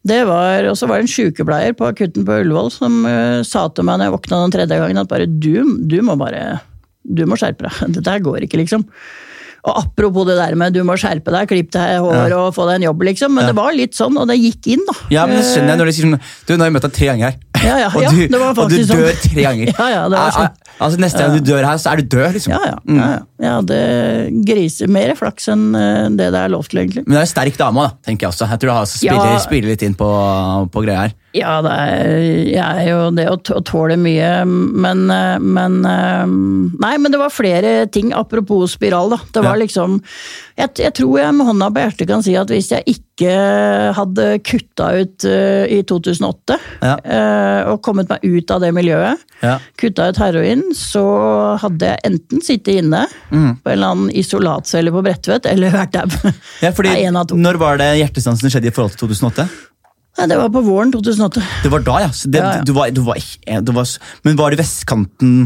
Det 0.09 0.19
var, 0.29 0.65
og 0.69 0.77
så 0.79 0.87
var 0.87 0.99
det 0.99 1.07
en 1.07 1.11
sykepleier 1.11 1.73
på 1.75 1.87
akutten 1.89 2.23
på 2.27 2.37
Ullevål 2.43 2.69
som 2.71 3.01
uh, 3.03 3.41
sa 3.47 3.65
til 3.73 3.87
meg 3.87 3.99
når 3.99 4.07
jeg 4.07 4.15
våkna 4.15 4.43
den 4.45 4.53
tredje 4.55 4.77
gangen, 4.79 5.01
at 5.01 5.11
bare 5.11 5.27
du, 5.27 5.65
du 5.91 5.99
må 6.05 6.15
bare 6.19 6.61
Du 7.03 7.25
må 7.25 7.37
skjerpe 7.39 7.65
deg. 7.65 7.79
Dette 7.97 8.13
her 8.13 8.23
går 8.23 8.45
ikke, 8.45 8.61
liksom. 8.61 8.85
Og 9.67 9.75
apropos 9.83 10.25
det 10.29 10.37
der 10.39 10.55
med 10.55 10.73
du 10.73 10.83
må 10.87 10.95
skjerpe 10.99 11.31
deg, 11.35 11.47
klipp 11.51 11.71
deg 11.75 11.99
hår 11.99 12.31
og 12.37 12.53
få 12.55 12.65
deg 12.69 12.79
en 12.79 12.87
jobb, 12.89 13.01
liksom. 13.09 13.33
Men 13.35 13.43
Ja. 13.43 13.47
det 13.51 13.55
var 13.59 13.73
litt 13.75 13.93
sånn, 13.97 14.15
og 14.17 14.27
det 14.29 14.37
gikk 14.39 14.67
inn, 14.75 14.85
da. 14.87 14.93
Ja, 15.11 15.25
men 15.27 15.37
det 15.37 15.45
skjønner 15.49 15.73
jeg 15.75 15.79
når 15.81 15.85
de 15.85 15.91
sier 15.97 16.05
sånn 16.07 16.19
Du, 16.47 16.53
nå 16.55 16.59
har 16.63 16.69
jeg 16.69 16.73
møtt 16.77 16.87
deg 16.87 16.93
tre 16.93 17.05
ganger 17.11 17.25
her. 17.29 17.37
Ja, 17.59 17.75
ja, 17.83 17.87
og, 17.95 18.01
ja, 18.03 18.09
du, 18.09 18.21
det 18.27 18.39
og 18.39 18.69
du 18.71 18.77
dør 18.77 19.11
sånn. 19.11 19.23
tre 19.33 19.41
ganger. 19.43 19.73
Ja, 19.79 19.87
ja, 19.91 20.03
det 20.09 20.17
var 20.17 20.31
sånn. 20.31 20.49
Altså 20.79 20.99
Neste 21.03 21.19
gang 21.19 21.33
du 21.35 21.43
dør 21.51 21.65
her, 21.67 21.75
så 21.83 21.91
er 21.91 21.99
du 21.99 22.03
død, 22.15 22.33
liksom. 22.37 22.53
Ja, 22.55 22.59
ja. 22.71 22.77
ja, 22.87 23.07
ja. 23.11 23.19
Jeg 23.43 23.51
hadde 23.57 23.79
grise, 24.47 24.87
mer 24.87 25.11
flaks 25.19 25.49
enn 25.51 25.65
eh, 25.75 26.07
det 26.15 26.29
det 26.31 26.39
er 26.39 26.53
lov 26.53 26.67
til, 26.71 26.79
egentlig. 26.85 27.03
Men 27.05 27.17
det 27.17 27.19
er 27.19 27.27
en 27.27 27.33
sterk 27.33 27.57
dame, 27.59 27.83
da, 27.83 27.97
tenker 28.07 28.27
jeg 28.27 28.31
også. 28.31 28.47
Jeg 28.47 28.59
tror 28.63 28.69
det 28.71 28.77
har- 28.79 28.85
spiller, 28.93 29.33
Ja. 29.33 29.39
spiller 29.43 29.69
litt 29.73 29.83
inn 29.83 29.95
på, 29.99 30.07
på 30.71 30.83
greia 30.85 31.01
her. 31.09 31.13
Ja, 31.37 31.59
det 31.61 31.71
er, 31.77 32.07
jeg 32.49 32.57
er 32.57 32.87
jo 32.89 33.01
det 33.13 33.27
å, 33.29 33.35
tåle 33.61 33.99
mye, 34.01 34.29
men, 34.49 35.03
eh, 35.13 35.35
men 35.37 35.75
eh, 35.85 36.25
Nei, 36.79 36.95
men 36.97 37.13
det 37.13 37.19
var 37.21 37.29
flere 37.33 37.83
ting, 37.93 38.09
apropos 38.17 38.73
spiral, 38.73 39.13
da. 39.13 39.19
Det 39.35 39.43
var 39.45 39.59
liksom 39.61 39.99
jeg, 40.59 40.73
jeg 40.81 40.93
tror 40.97 41.19
jeg 41.21 41.35
med 41.37 41.47
hånda 41.47 41.69
på 41.71 41.83
hjertet 41.83 42.09
kan 42.09 42.23
si 42.25 42.33
at 42.35 42.49
hvis 42.51 42.71
jeg 42.73 42.83
ikke 42.97 43.35
hadde 43.95 44.25
kutta 44.47 44.89
ut 44.99 45.25
uh, 45.27 45.63
i 45.71 45.79
2008, 45.87 46.57
Ja. 46.83 46.95
uh, 46.99 47.71
og 47.73 47.81
kommet 47.85 48.11
meg 48.11 48.23
ut 48.23 48.51
av 48.51 48.63
det 48.63 48.73
miljøet, 48.75 49.23
Ja. 49.43 49.57
kutta 49.79 50.09
ut 50.11 50.19
heroin, 50.19 50.65
så 50.75 51.03
hadde 51.61 51.93
jeg 51.93 52.03
enten 52.09 52.43
sittet 52.43 52.81
inne 52.81 53.05
Mm. 53.31 53.59
på 53.63 53.69
en 53.69 53.77
eller 53.77 53.93
annen 53.93 54.11
isolatcelle 54.11 54.91
på 54.91 55.03
Bredtvet, 55.05 55.45
eller 55.45 55.71
vært 55.71 55.95
dau. 55.95 56.31
Ja, 56.63 56.71
fordi, 56.75 56.89
Nei, 57.07 57.23
når 57.39 57.59
var 57.61 57.77
det 57.79 57.93
hjertestansen 58.01 58.51
skjedde 58.51 58.71
i 58.71 58.75
forhold 58.75 58.97
til 58.97 59.07
2008? 59.07 59.47
Nei, 60.19 60.27
det 60.27 60.37
var 60.39 60.49
på 60.51 60.63
våren 60.65 60.91
2008. 60.91 61.43
Det 61.63 61.71
var 61.71 61.83
da, 61.85 61.99
ja. 62.03 62.09
Så 62.15 62.31
det, 62.31 62.41
Ja, 62.43 62.57
ja. 62.59 62.63
Du 62.67 62.73
var, 62.75 62.91
du 62.91 63.01
var, 63.05 63.19
du 63.63 63.71
var, 63.75 63.93
men 64.27 64.39
var 64.39 64.51
det 64.51 64.59
vestkanten 64.59 65.37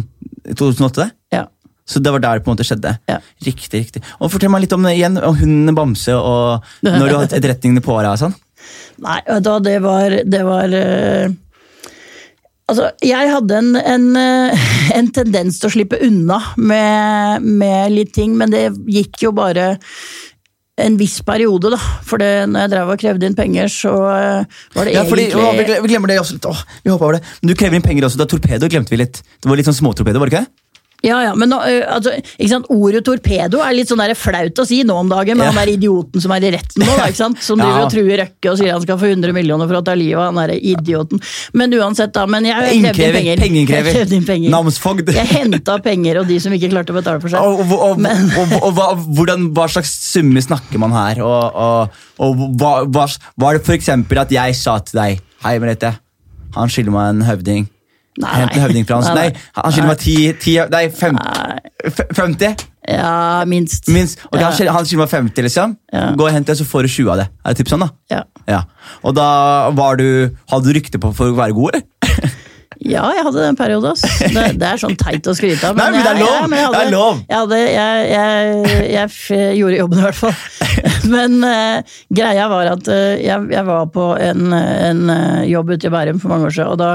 2008? 0.50 1.04
det? 1.04 1.10
Ja. 1.38 1.44
Så 1.86 2.00
det 2.00 2.14
var 2.16 2.24
der 2.24 2.40
det 2.40 2.46
på 2.46 2.50
en 2.52 2.56
måte 2.56 2.66
skjedde? 2.66 2.96
Ja. 3.12 3.20
Riktig, 3.46 3.84
riktig. 3.84 4.02
Og 4.20 4.32
Fortell 4.34 4.50
meg 4.50 4.66
litt 4.66 4.74
om 4.74 4.86
det 4.88 4.96
igjen, 4.96 5.20
om 5.20 5.38
hunden 5.38 5.76
Bamse 5.78 6.16
og 6.16 6.66
når 6.86 7.06
du 7.06 7.16
hadde 7.20 7.38
etterretningene 7.38 7.84
på 7.86 7.98
deg. 8.00 8.14
og 8.16 8.22
sånn. 8.22 8.36
Nei, 9.04 9.20
da 9.44 9.58
det 9.60 9.78
var, 9.84 10.20
det 10.24 10.44
var 10.48 10.74
eh, 10.78 11.34
Altså, 12.72 12.88
jeg 13.04 13.28
hadde 13.28 13.58
en, 13.60 13.74
en, 13.76 14.06
eh, 14.16 14.68
en 14.98 15.10
tendens 15.14 15.60
til 15.60 15.68
å 15.68 15.74
slippe 15.74 16.00
unna 16.08 16.40
med, 16.56 17.44
med 17.44 17.92
litt 17.92 18.14
ting, 18.16 18.38
men 18.40 18.54
det 18.56 18.70
gikk 18.88 19.26
jo 19.26 19.34
bare 19.36 19.74
en 20.82 20.96
viss 20.98 21.20
periode, 21.26 21.70
da. 21.74 21.80
For 22.06 22.22
det, 22.22 22.32
når 22.50 22.66
jeg 22.66 22.74
drev 22.74 22.92
og 22.94 23.02
krevde 23.02 23.30
inn 23.30 23.38
penger, 23.38 23.70
så 23.70 23.94
eh, 24.10 24.62
var 24.74 24.90
det 24.90 24.96
Ja, 24.96 25.04
fordi, 25.06 25.28
egentlig 25.30 25.78
å, 25.78 25.84
vi 25.86 25.92
glemmer 25.92 26.10
det 26.10 26.20
også 26.22 26.38
litt. 26.40 26.50
Åh, 26.50 26.64
vi 26.82 26.94
håper 26.94 27.10
over 27.10 27.20
det. 27.20 27.34
Men 27.42 27.52
du 27.52 27.56
krever 27.60 27.78
inn 27.78 27.86
penger 27.86 28.10
også. 28.10 28.22
Da 28.22 28.30
torpedo 28.30 28.70
glemte 28.72 28.96
vi 28.96 29.04
litt. 29.04 29.22
Det 29.22 29.52
var 29.52 29.60
litt 29.60 29.70
sånn 29.70 29.78
småtorpedo, 29.78 30.22
var 30.22 30.32
det 30.32 30.36
ikke 30.36 30.46
det? 30.48 30.73
Ja, 31.04 31.18
ja, 31.26 31.34
men 31.36 31.50
nå, 31.52 31.58
altså? 31.92 32.14
Ordet 32.72 33.02
torpedo 33.04 33.60
er 33.60 33.74
litt 33.76 33.90
sånn 33.92 34.00
der 34.00 34.14
flaut 34.16 34.60
å 34.62 34.66
si 34.66 34.78
nå 34.88 34.96
om 35.02 35.10
dagen, 35.12 35.36
med 35.38 35.50
Ja. 35.50 35.52
han 35.52 35.60
der 35.68 35.74
idioten 35.74 36.22
som 36.24 36.32
er 36.32 36.46
i 36.48 36.52
retten 36.56 36.80
nå, 36.86 36.88
da, 36.96 37.10
ikke 37.12 37.20
sant? 37.20 37.42
som 37.44 37.60
driver 37.60 37.82
Ja. 37.82 37.86
og 37.86 37.92
truer 37.92 38.22
Røkke 38.24 38.52
og 38.52 38.58
sier 38.58 38.72
han 38.72 38.82
skal 38.86 38.98
få 39.02 39.10
100 39.12 39.34
millioner 39.36 39.68
for 39.68 39.82
å 39.82 39.84
ta 39.84 39.94
livet 40.00 40.16
av 40.22 40.30
han 40.32 40.40
derre 40.40 40.56
idioten. 40.62 41.20
Men 41.54 41.76
uansett, 41.76 42.14
da. 42.16 42.24
Men 42.26 42.48
jeg 42.48 42.56
krevde 42.56 42.72
inn 42.78 43.14
penger. 43.20 43.44
Pengeinnkrever, 43.44 43.94
Jeg 44.00 44.12
inn 44.16 44.26
penger. 44.26 44.50
namsfogd. 44.56 45.12
Jeg 45.14 45.28
henta 45.28 45.78
penger, 45.84 46.22
og 46.22 46.28
de 46.32 46.40
som 46.40 46.56
ikke 46.56 46.72
klarte 46.72 46.96
å 46.96 47.00
betale 47.02 47.20
for 47.20 47.28
seg. 47.30 47.40
Og, 47.44 47.60
og, 47.60 48.00
og, 48.00 48.00
og, 48.00 48.56
og, 48.64 48.72
hva, 48.78 48.88
hvordan, 48.96 49.50
hva 49.54 49.68
slags 49.68 49.92
summe 50.14 50.40
snakker 50.40 50.80
man 50.80 50.96
her? 50.96 51.20
Og, 51.20 51.92
hva, 52.64 52.74
hva, 52.88 53.08
var 53.38 53.60
det 53.60 53.76
eksempel 53.76 54.24
at 54.24 54.32
jeg 54.32 54.56
sa 54.56 54.80
til 54.80 55.00
deg 55.02 55.22
Hei, 55.44 55.58
Merete. 55.60 55.98
Han 56.56 56.70
skylder 56.72 56.94
meg 56.96 57.10
en 57.12 57.26
høvding. 57.28 57.68
Nei, 58.22 58.34
Hent 58.44 58.54
en 58.54 58.62
høvding 58.62 58.86
fra 58.86 59.00
hans. 59.00 59.08
Nei, 59.18 59.30
han 59.58 59.72
skylder 59.74 59.90
meg 59.90 59.98
ti, 60.04 60.16
ti 60.38 60.54
Nei, 60.70 60.84
fem, 60.94 61.16
Nei. 61.18 61.60
f- 61.90 62.04
50? 62.14 62.68
Ja, 62.88 63.44
minst. 63.50 63.88
Minst. 63.90 64.20
Okay, 64.28 64.42
Ja. 64.42 64.50
han, 64.52 64.86
skylder, 64.86 65.02
meg 65.06 65.10
50, 65.10 65.42
liksom. 65.48 65.78
Ja. 65.92 66.12
Gå 66.20 66.28
og 66.28 66.32
hent 66.36 66.46
det, 66.52 66.58
så 66.60 66.66
får 66.68 66.84
du 66.86 66.92
20 66.94 67.10
av 67.14 67.18
det. 67.24 67.28
Er 67.46 67.54
det 67.56 67.64
typ 67.64 67.72
sånn, 67.74 67.80
da? 67.88 67.90
Ja. 68.12 68.24
Ja. 68.48 68.62
Og 69.04 69.16
da 69.16 69.70
var 69.72 69.96
du 69.98 70.30
Hadde 70.52 70.66
du 70.68 70.74
rykte 70.76 71.00
på 71.00 71.14
for 71.16 71.32
å 71.32 71.38
være 71.38 71.56
god, 71.56 71.76
eller? 71.80 72.33
Ja, 72.84 73.04
jeg 73.16 73.24
hadde 73.24 73.44
den 73.46 73.56
perioden. 73.56 73.96
Det, 74.34 74.44
det 74.60 74.68
er 74.68 74.80
sånn 74.82 74.96
teit 75.00 75.28
å 75.30 75.34
skryte 75.38 75.70
av. 75.70 75.78
Nei, 75.80 75.86
men 75.94 76.02
det 76.04 76.10
er 76.10 76.18
jeg- 76.20 76.26
lov. 76.26 76.34
ja, 76.34 76.58
jeg 76.58 76.66
hadde, 76.66 76.74
Det 76.74 76.84
er 76.84 76.92
lov. 76.92 77.22
Jeg, 77.30 77.38
hadde, 77.38 77.60
jeg, 77.72 78.10
jeg, 78.92 79.14
jeg 79.40 79.58
gjorde 79.60 79.80
jobben 79.80 80.02
i 80.02 80.06
hvert 80.08 80.20
fall. 80.20 80.36
Men 81.14 81.38
uh, 81.46 81.96
greia 82.16 82.48
var 82.52 82.72
at 82.74 82.88
uh, 82.90 83.16
jeg, 83.22 83.48
jeg 83.54 83.66
var 83.68 83.90
på 83.94 84.06
en, 84.20 84.54
en 84.58 85.02
uh, 85.12 85.42
jobb 85.48 85.74
ute 85.76 85.88
i 85.88 85.94
Bærum 85.94 86.20
for 86.22 86.34
mange 86.34 86.50
år 86.50 86.56
siden, 86.58 86.74
og 86.74 86.80
da 86.82 86.92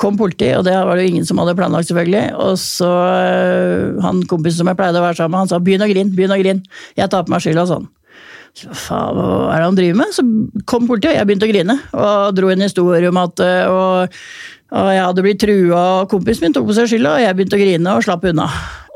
kom 0.00 0.16
politi, 0.18 0.48
og 0.58 0.64
det 0.66 0.72
var 0.74 0.98
det 0.98 1.04
jo 1.06 1.10
ingen 1.12 1.26
som 1.26 1.38
hadde 1.38 1.54
planlagt, 1.56 1.86
selvfølgelig. 1.88 2.34
Og 2.42 2.56
så 2.58 2.88
han 4.02 4.24
kompisen 4.28 4.60
som 4.60 4.70
jeg 4.70 4.78
pleide 4.80 4.98
å 4.98 5.04
være 5.04 5.14
sammen 5.20 5.36
med, 5.36 5.44
han 5.44 5.50
sa 5.52 5.60
'begynn 5.62 5.84
å 5.86 5.88
grine', 5.90 6.10
begynn 6.16 6.34
å 6.34 6.40
grine. 6.40 6.80
Jeg 6.98 7.10
tar 7.12 7.22
på 7.22 7.32
meg 7.32 7.44
skylda, 7.44 7.64
sånn. 7.70 7.86
Så, 8.58 8.74
Faen, 8.74 9.14
hva 9.14 9.54
er 9.54 9.62
det 9.62 9.68
han 9.68 9.78
driver 9.78 9.98
med? 10.00 10.14
Så 10.16 10.24
kom 10.66 10.88
politiet, 10.90 11.12
og 11.12 11.18
jeg 11.20 11.28
begynte 11.30 11.46
å 11.46 11.52
grine. 11.52 11.78
Og 11.94 12.34
dro 12.34 12.50
en 12.50 12.66
historie 12.66 13.08
om 13.12 13.20
at 13.22 13.44
og, 13.70 14.18
og 14.68 14.90
jeg 14.92 15.04
hadde 15.04 15.24
blitt 15.24 15.40
trua, 15.40 15.84
og 16.02 16.10
kompisen 16.12 16.48
min 16.48 16.56
tok 16.56 16.68
på 16.68 16.76
seg 16.76 16.90
skylda, 16.90 17.14
og 17.16 17.24
jeg 17.24 17.38
begynte 17.38 17.56
å 17.56 17.62
grine 17.62 17.96
og 17.96 18.04
slapp 18.04 18.26
unna. 18.28 18.48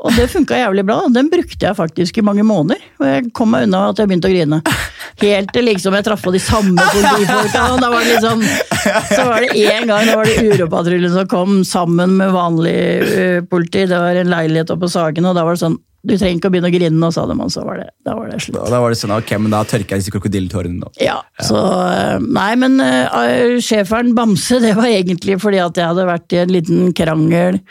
Og 0.03 0.11
det 0.17 0.25
funka 0.27 0.57
jævlig 0.59 0.83
bra. 0.83 0.97
Den 1.15 1.29
brukte 1.31 1.63
jeg 1.63 1.77
faktisk 1.77 2.17
i 2.19 2.23
mange 2.27 2.43
måneder. 2.43 2.81
Og 2.99 3.05
jeg 3.07 3.29
kom 3.35 3.53
meg 3.53 3.69
unna 3.69 3.85
at 3.93 4.01
jeg 4.01 4.09
begynte 4.11 4.27
å 4.27 4.33
grine. 4.33 4.59
Helt 5.21 5.53
til 5.55 5.63
liksom 5.69 5.95
jeg 5.95 6.03
traff 6.03 6.25
på 6.25 6.33
de 6.35 6.41
samme 6.43 6.87
politifolka. 6.91 7.61
Og 7.71 7.79
da 7.79 7.91
var 7.93 8.03
det 8.03 8.17
liksom, 8.17 8.43
så 9.15 9.29
var 9.29 9.45
det 9.45 9.53
én 9.63 9.87
gang 9.87 10.09
da 10.09 10.17
var 10.19 10.27
det 10.27 10.43
Uropatruljen 10.43 11.15
som 11.15 11.29
kom 11.31 11.61
sammen 11.67 12.17
med 12.19 12.35
vanlig 12.35 12.75
uh, 13.07 13.39
politi. 13.47 13.85
Det 13.87 14.03
var 14.03 14.19
en 14.19 14.33
leilighet 14.33 14.75
oppe 14.75 14.89
på 14.89 14.91
Sagen, 14.91 15.29
og 15.29 15.39
da 15.39 15.47
var 15.47 15.55
det 15.55 15.63
sånn 15.63 15.79
Du 16.03 16.13
trenger 16.17 16.35
ikke 16.35 16.49
å 16.49 16.53
begynne 16.53 16.67
å 16.67 16.73
grine 16.73 16.99
nå, 16.99 17.09
sa 17.15 17.23
de, 17.29 17.35
og 17.39 17.51
så 17.53 17.61
var 17.63 17.77
det, 17.79 17.85
da 18.03 18.17
var 18.17 18.27
det 18.27 18.41
slutt. 18.43 18.57
Da, 18.57 18.65
da 18.73 18.79
var 18.83 18.91
det 18.91 18.99
sånn, 18.99 19.13
ok, 19.15 19.29
men 19.39 19.53
da 19.53 19.61
tørker 19.63 19.95
jeg 19.95 20.03
disse 20.03 20.11
krokodilletårene 20.11 20.81
nå. 20.81 20.91
Ja, 20.99 21.21
så 21.39 21.61
eh, 21.87 22.17
Nei, 22.23 22.49
men 22.59 22.75
uh, 22.83 23.55
schæferen 23.63 24.11
Bamse, 24.17 24.59
det 24.63 24.73
var 24.75 24.89
egentlig 24.89 25.37
fordi 25.39 25.61
at 25.63 25.79
jeg 25.79 25.87
hadde 25.93 26.07
vært 26.09 26.35
i 26.35 26.41
en 26.41 26.51
liten 26.51 26.91
krangel 26.97 27.61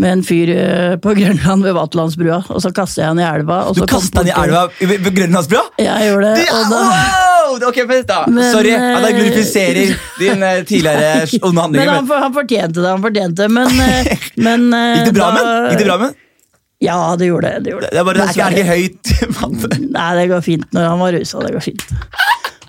med 0.00 0.16
en 0.16 0.24
fyr 0.24 0.54
uh, 0.56 0.94
på 1.04 1.12
Grønland 1.20 1.66
ved 1.68 1.76
Vaterlandsbrua, 1.76 2.40
og 2.48 2.64
så 2.64 2.72
kastet 2.72 3.04
jeg 3.04 3.12
han 3.12 3.20
i 3.20 3.28
elva. 3.28 3.60
Du 3.76 3.84
kasta 3.84 4.22
han 4.22 4.32
i 4.32 4.36
elva 4.40 4.66
ved 4.80 5.12
Grønlandsbrua? 5.12 5.66
Jeg 5.82 6.12
gjorde 6.12 6.32
det, 6.32 6.48
Ja, 6.48 6.62
og 6.62 6.72
da 6.72 6.82
wow! 6.88 7.32
Ok, 7.68 7.82
vent 7.88 8.08
da. 8.08 8.24
Men, 8.28 8.48
Sorry, 8.52 8.72
at 8.72 9.04
jeg 9.04 9.12
eh, 9.12 9.18
glorifiserer 9.18 9.94
din 10.18 10.42
uh, 10.42 10.64
tidligere 10.64 11.26
onde 11.48 11.68
Men 11.76 11.88
han, 11.88 12.10
han 12.24 12.34
fortjente 12.34 12.80
det, 12.80 12.88
han 12.88 13.04
fortjente 13.04 13.42
det, 13.42 13.50
men, 13.52 13.80
eh, 13.84 14.26
men 14.46 14.68
eh, 14.76 14.98
Gikk 14.98 15.12
det 15.12 15.16
bra 15.18 15.30
med 15.36 15.72
Gikk 15.72 15.82
det 15.82 15.88
bra 15.90 15.98
med? 16.06 16.20
Ja, 16.82 16.96
det 17.18 17.28
gjorde 17.30 17.50
det. 17.52 17.64
det, 17.64 17.74
gjorde 17.76 17.90
Det 17.92 18.00
er 18.00 18.06
bare, 18.08 18.18
det 18.18 18.24
er 18.24 18.32
ikke, 18.32 18.46
er 18.46 18.56
ikke 18.56 18.70
høyt? 18.72 19.82
Nei, 19.96 20.08
det 20.18 20.24
går 20.32 20.46
fint 20.46 20.72
når 20.74 20.88
han 20.90 21.02
var 21.02 21.14
rusa. 21.16 21.44
Det 21.44 21.52
går 21.54 21.64
fint. 21.68 21.84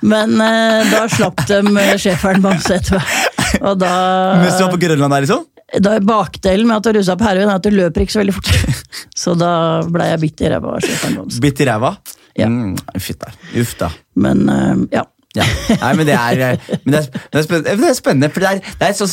Men 0.04 0.36
eh, 0.44 0.92
da 0.92 1.06
slapp 1.12 1.46
de 1.50 1.62
eh, 1.64 1.96
schæferen 2.02 2.44
Bamse 2.44 2.78
etter 2.78 3.00
meg. 3.00 3.42
Og 3.62 3.80
da 3.82 3.94
Mens 4.42 4.58
du 4.58 4.66
var 4.66 4.74
på 4.74 4.82
Grønland 4.82 5.16
der, 5.16 5.26
liksom? 5.26 5.50
da 5.82 5.96
Bakdelen 6.06 6.68
med 6.70 6.76
at 6.78 6.86
du 6.86 7.00
rusa 7.00 7.16
på 7.18 7.26
heroin 7.26 7.50
er 7.50 7.58
at 7.58 7.66
du 7.66 7.74
løper 7.74 8.04
ikke 8.04 8.14
så 8.14 8.22
veldig 8.22 8.36
fort. 8.36 8.52
Så 9.24 9.34
da 9.38 9.54
blei 9.90 10.12
jeg 10.12 10.22
bitt 10.22 10.44
i 10.44 10.52
ræva 10.54 10.76
av 10.76 10.86
schæferen 10.86 11.18
Bamse. 11.22 11.42
Bitt 11.42 11.64
i 11.64 11.70
ræva? 11.70 11.96
Ja. 12.38 12.50
Mm, 12.50 12.76
Fytt 13.02 13.22
der. 13.24 13.42
Uff 13.62 13.74
da. 13.80 13.90
Men 14.20 14.46
eh, 14.50 14.86
ja. 15.00 15.08
Ja. 15.34 15.46
Nei, 15.82 15.94
men 15.98 16.06
det 16.06 16.14
er, 16.14 16.42
eh, 16.46 16.74
men 16.84 16.94
det 16.94 17.00
er, 17.02 17.08
det 17.34 17.40
er, 17.42 17.94
spennende, 17.98 18.28
det 18.28 18.30
er. 18.30 18.34
For 18.36 18.44
det 18.44 18.52
er, 18.52 18.74
det 18.78 18.90
er 18.90 18.94
så, 18.94 19.08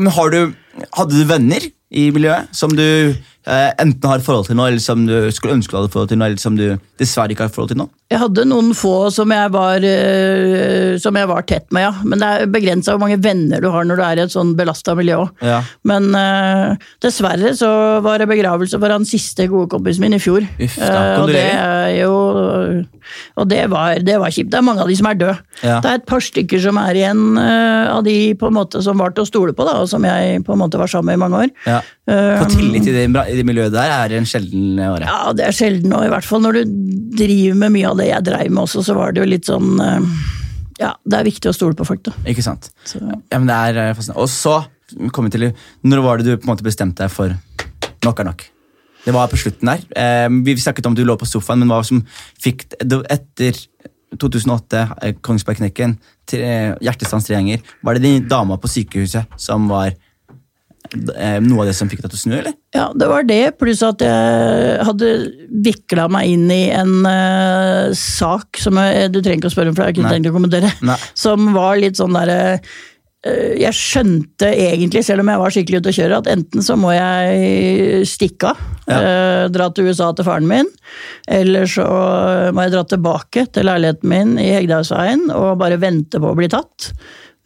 men 0.00 0.12
har 0.16 0.32
du, 0.32 0.54
hadde 0.96 1.18
du 1.18 1.26
venner 1.28 1.66
i 1.92 2.06
miljøet 2.14 2.48
som 2.56 2.72
du 2.72 2.84
eh, 2.84 3.18
enten 3.46 4.06
har 4.06 4.22
forhold 4.22 4.46
til 4.48 4.58
nå, 4.58 4.68
eller 4.70 4.82
som 4.82 5.06
du 5.08 5.16
skulle 5.34 5.56
ønske 5.58 5.72
du 5.72 5.80
hadde 5.80 5.92
forhold 5.92 6.12
til 6.12 6.20
nå, 6.20 6.28
eller 6.30 6.42
som 6.42 6.58
du 6.58 6.66
dessverre 7.00 7.34
ikke 7.34 7.48
har 7.48 7.54
forhold 7.54 7.72
til 7.72 7.80
nå? 7.82 7.88
Jeg 8.12 8.20
hadde 8.20 8.44
noen 8.44 8.72
få 8.76 9.08
som 9.14 9.30
jeg 9.32 9.52
var, 9.54 9.84
eh, 9.88 10.98
som 11.00 11.16
jeg 11.16 11.28
var 11.30 11.46
tett 11.48 11.66
med, 11.72 11.86
ja. 11.86 11.92
Men 12.04 12.20
det 12.20 12.28
er 12.28 12.50
begrensa 12.52 12.92
hvor 12.92 13.02
mange 13.06 13.16
venner 13.24 13.62
du 13.64 13.70
har 13.72 13.86
når 13.88 13.98
du 13.98 14.04
er 14.04 14.20
i 14.20 14.24
et 14.26 14.34
sånn 14.34 14.52
belasta 14.58 14.94
miljø. 14.98 15.22
Ja. 15.40 15.62
Men 15.88 16.10
eh, 16.18 16.74
dessverre 17.04 17.54
så 17.56 17.70
var 18.04 18.20
det 18.20 18.28
begravelse 18.30 18.80
for 18.82 18.92
han 18.92 19.08
siste 19.08 19.48
gode 19.50 19.70
kompisen 19.72 20.04
min 20.04 20.18
i 20.18 20.22
fjor. 20.22 20.44
Uff 20.60 20.78
da, 20.78 21.02
Eh, 21.02 21.20
og 21.22 21.30
det 21.32 21.46
er 21.48 21.94
jo 22.02 22.12
Og 23.36 23.48
det 23.48 23.64
var, 23.72 23.98
det 24.04 24.14
var 24.20 24.32
kjipt. 24.32 24.50
Det 24.52 24.58
er 24.60 24.64
mange 24.64 24.84
av 24.84 24.88
de 24.90 24.96
som 24.96 25.08
er 25.10 25.18
døde. 25.18 25.34
Ja. 25.62 25.80
Det 25.82 25.90
er 25.90 25.98
et 25.98 26.06
par 26.08 26.22
stykker 26.24 26.60
som 26.62 26.78
er 26.80 26.96
igjen 26.96 27.22
eh, 27.40 27.90
av 27.92 28.04
de 28.06 28.14
på 28.38 28.48
en 28.48 28.56
måte 28.56 28.82
som 28.84 29.00
var 29.00 29.12
til 29.16 29.24
å 29.24 29.28
stole 29.28 29.56
på, 29.56 29.66
da, 29.68 29.80
og 29.82 29.90
som 29.90 30.04
jeg 30.06 30.44
på 30.46 30.54
en 30.54 30.62
måte 30.62 30.80
var 30.80 30.90
sammen 30.90 31.10
med 31.12 31.18
i 31.18 31.22
mange 31.24 31.42
år. 31.44 31.52
Ja. 31.66 31.80
Eh, 32.10 32.38
Få 32.40 32.48
tillit 32.50 32.86
i 32.90 32.92
det, 32.96 33.04
i 33.06 33.36
det 33.38 33.44
miljøet 33.46 33.70
der 33.74 33.92
er 33.94 34.12
en 34.18 34.24
sjelden 34.26 34.80
åre. 34.82 35.06
ja, 35.06 35.32
det 35.38 35.44
er 35.46 35.54
sjelden, 35.54 35.92
og 35.94 36.02
i 36.02 36.10
hvert 36.10 36.26
fall 36.26 36.42
når 36.42 36.56
du 36.58 36.72
driver 37.20 37.58
med 37.60 37.74
mye 37.76 37.90
av 37.92 38.00
det 38.00 38.08
jeg 38.08 38.26
dreiv 38.26 38.50
med 38.50 38.64
også, 38.64 38.82
så 38.88 38.96
var 38.98 39.12
det 39.14 39.22
jo 39.22 39.28
litt 39.30 39.46
sånn 39.46 39.76
eh, 39.78 40.08
Ja, 40.82 40.96
det 41.06 41.20
er 41.20 41.28
viktig 41.28 41.50
å 41.52 41.54
stole 41.54 41.78
på 41.78 41.86
folk, 41.86 42.02
da. 42.08 42.14
Ikke 42.26 42.42
sant? 42.42 42.72
Så, 42.88 42.98
Ja, 42.98 43.38
men 43.38 43.46
det 43.46 43.54
er 43.68 43.78
eh, 43.84 43.92
fascinerende. 43.94 44.24
Og 44.24 44.32
så 44.32 44.56
kom 45.14 45.28
vi 45.28 45.34
til 45.36 45.46
Når 45.86 46.02
var 46.04 46.18
det 46.18 46.26
du 46.26 46.34
på 46.36 46.48
en 46.48 46.52
måte 46.56 46.66
bestemte 46.66 47.04
deg 47.06 47.12
for 47.14 47.36
nok 48.02 48.18
er 48.24 48.28
nok? 48.32 48.42
Det 49.06 49.14
var 49.14 49.30
på 49.30 49.38
slutten 49.38 49.66
der. 49.70 49.80
Vi 50.46 50.52
snakket 50.62 50.86
om 50.86 50.94
du 50.94 51.00
lå 51.06 51.14
på 51.18 51.26
sofaen, 51.26 51.58
men 51.62 51.70
hva 51.70 51.80
som 51.86 52.02
fikk 52.42 52.68
etter 52.82 53.56
2008, 54.18 54.82
eh, 55.02 55.14
Kongsbergknekken, 55.24 55.96
hjertestans 56.28 57.26
tre 57.26 57.38
ganger, 57.38 57.62
var 57.82 57.94
det 57.98 58.02
din 58.04 58.26
dama 58.30 58.58
på 58.62 58.70
sykehuset 58.70 59.26
som 59.40 59.66
var 59.70 59.94
noe 60.92 61.62
av 61.62 61.68
det 61.70 61.74
som 61.76 61.88
fikk 61.90 62.02
deg 62.04 62.12
til 62.12 62.18
å 62.18 62.22
snu, 62.22 62.34
eller? 62.38 62.54
ja, 62.76 62.88
det 62.96 63.08
var 63.08 63.26
det, 63.28 63.42
pluss 63.60 63.82
at 63.86 64.02
jeg 64.04 64.86
hadde 64.88 65.10
vikla 65.64 66.08
meg 66.12 66.32
inn 66.34 66.46
i 66.52 66.62
en 66.74 67.02
uh, 67.06 67.92
sak 67.96 68.60
som 68.60 68.80
jeg, 68.80 69.10
Du 69.12 69.20
trenger 69.20 69.42
ikke 69.42 69.52
å 69.52 69.54
spørre 69.54 69.72
om, 69.72 69.76
for 69.76 69.84
jeg 69.84 69.92
har 69.92 69.96
ikke 69.96 70.06
Nei. 70.06 70.14
tenkt 70.16 70.32
å 70.32 70.34
kommentere. 70.36 70.72
Nei. 70.84 70.98
Som 71.24 71.52
var 71.56 71.78
litt 71.80 72.00
sånn 72.00 72.16
derre 72.16 72.40
uh, 72.58 73.52
jeg 73.60 73.78
skjønte 73.78 74.50
egentlig, 74.50 75.04
selv 75.06 75.24
om 75.24 75.32
jeg 75.32 75.42
var 75.42 75.56
skikkelig 75.56 75.82
ute 75.82 75.92
å 75.92 75.98
kjøre, 76.00 76.20
at 76.22 76.30
enten 76.32 76.64
så 76.66 76.76
må 76.80 76.92
jeg 76.96 78.06
stikke 78.10 78.52
av. 78.52 78.62
Ja. 78.88 79.00
Uh, 79.00 79.42
Dra 79.52 79.68
til 79.72 79.88
USA 79.88 80.10
til 80.16 80.26
faren 80.28 80.48
min. 80.50 80.70
Eller 81.30 81.68
så 81.70 81.86
må 82.52 82.66
jeg 82.66 82.74
dra 82.74 82.86
tilbake 82.88 83.46
til 83.54 83.68
leiligheten 83.68 84.10
min 84.10 84.38
i 84.42 84.50
Hegdehaugsveien 84.56 85.28
og 85.36 85.60
bare 85.60 85.80
vente 85.80 86.20
på 86.20 86.32
å 86.32 86.38
bli 86.38 86.50
tatt. 86.52 86.92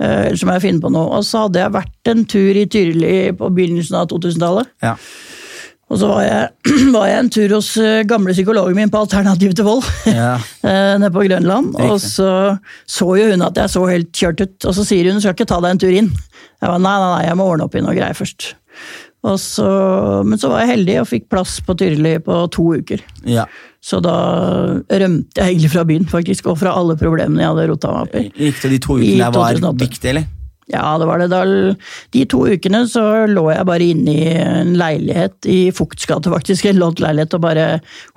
Eh, 0.03 0.26
Eller 0.26 0.36
som 0.36 0.51
må 0.51 0.57
jeg 0.59 0.66
finne 0.66 0.82
på 0.84 0.90
noe. 0.92 1.09
Og 1.18 1.24
så 1.24 1.47
hadde 1.47 1.62
jeg 1.62 1.72
vært 1.76 2.11
en 2.12 2.24
tur 2.28 2.59
i 2.61 2.66
Tyrili 2.68 3.14
på 3.38 3.49
begynnelsen 3.57 3.97
av 4.03 4.11
2000-tallet. 4.12 4.68
Ja. 4.84 4.97
Og 5.86 6.01
så 6.01 6.09
var 6.11 6.22
jeg, 6.26 6.49
var 6.97 7.07
jeg 7.07 7.18
en 7.22 7.30
tur 7.30 7.53
hos 7.55 7.68
eh, 7.78 8.01
gamle 8.11 8.34
psykologen 8.34 8.74
min 8.76 8.90
på 8.90 8.99
Alternativ 9.05 9.55
til 9.57 9.68
vold. 9.68 9.86
Ja. 10.11 10.32
eh, 10.66 10.97
Nede 10.99 11.12
på 11.14 11.22
Grønland. 11.28 11.76
Og 11.86 12.01
så 12.03 12.30
så 12.90 13.09
jo 13.20 13.30
hun 13.32 13.47
at 13.47 13.57
jeg 13.62 13.70
så 13.72 13.84
helt 13.88 14.11
kjørt 14.12 14.42
ut. 14.42 14.57
Og 14.66 14.74
så 14.76 14.84
sier 14.88 15.12
hun 15.12 15.22
skal 15.22 15.36
ikke 15.38 15.47
ta 15.53 15.61
deg 15.62 15.76
en 15.76 15.82
tur 15.86 15.94
inn. 15.94 16.11
Jeg 16.61 16.72
var 16.72 16.80
nei, 16.82 16.97
nei, 17.01 17.11
nei, 17.14 17.24
jeg 17.28 17.36
må 17.38 17.47
ordne 17.53 17.68
opp 17.68 17.76
i 17.78 17.84
noe 17.84 17.94
greier 17.97 18.16
først. 18.18 18.55
Så, 19.41 19.66
men 20.27 20.39
så 20.39 20.51
var 20.53 20.62
jeg 20.62 20.74
heldig 20.77 21.01
og 21.03 21.09
fikk 21.11 21.27
plass 21.33 21.57
på 21.66 21.74
Tyrli 21.79 22.16
på 22.24 22.43
to 22.55 22.68
uker. 22.79 23.03
ja. 23.27 23.49
Så 23.87 24.01
da 24.03 24.12
rømte 24.91 25.39
jeg 25.39 25.53
egentlig 25.53 25.68
fra 25.70 25.85
byen, 25.87 26.07
faktisk, 26.11 26.49
og 26.51 26.57
fra 26.59 26.72
alle 26.74 26.97
problemene 26.99 27.45
jeg 27.45 27.53
hadde 27.53 27.66
rota 27.70 27.93
meg 27.93 28.09
opp 28.09 28.16
i. 28.18 28.22
Gikk 28.49 28.62
det 28.64 28.70
de 28.72 28.79
to 28.83 28.97
ukene 28.99 29.20
der 29.20 29.37
var 29.37 29.61
2008. 29.61 29.79
viktige, 29.85 30.11
eller? 30.11 30.24
Ja, 30.72 30.96
det 30.98 31.06
var 31.06 31.22
det. 31.22 31.30
Da, 31.30 31.44
de 32.14 32.26
to 32.26 32.42
ukene 32.50 32.82
så 32.90 33.04
lå 33.30 33.46
jeg 33.52 33.68
bare 33.68 33.90
inne 33.92 34.14
i 34.16 34.30
en 34.42 34.74
leilighet 34.78 35.46
i 35.46 35.58
Fugts 35.74 36.08
faktisk. 36.08 36.66
En 36.66 36.80
lånt 36.82 37.02
leilighet, 37.02 37.38
og 37.38 37.44
bare 37.46 37.66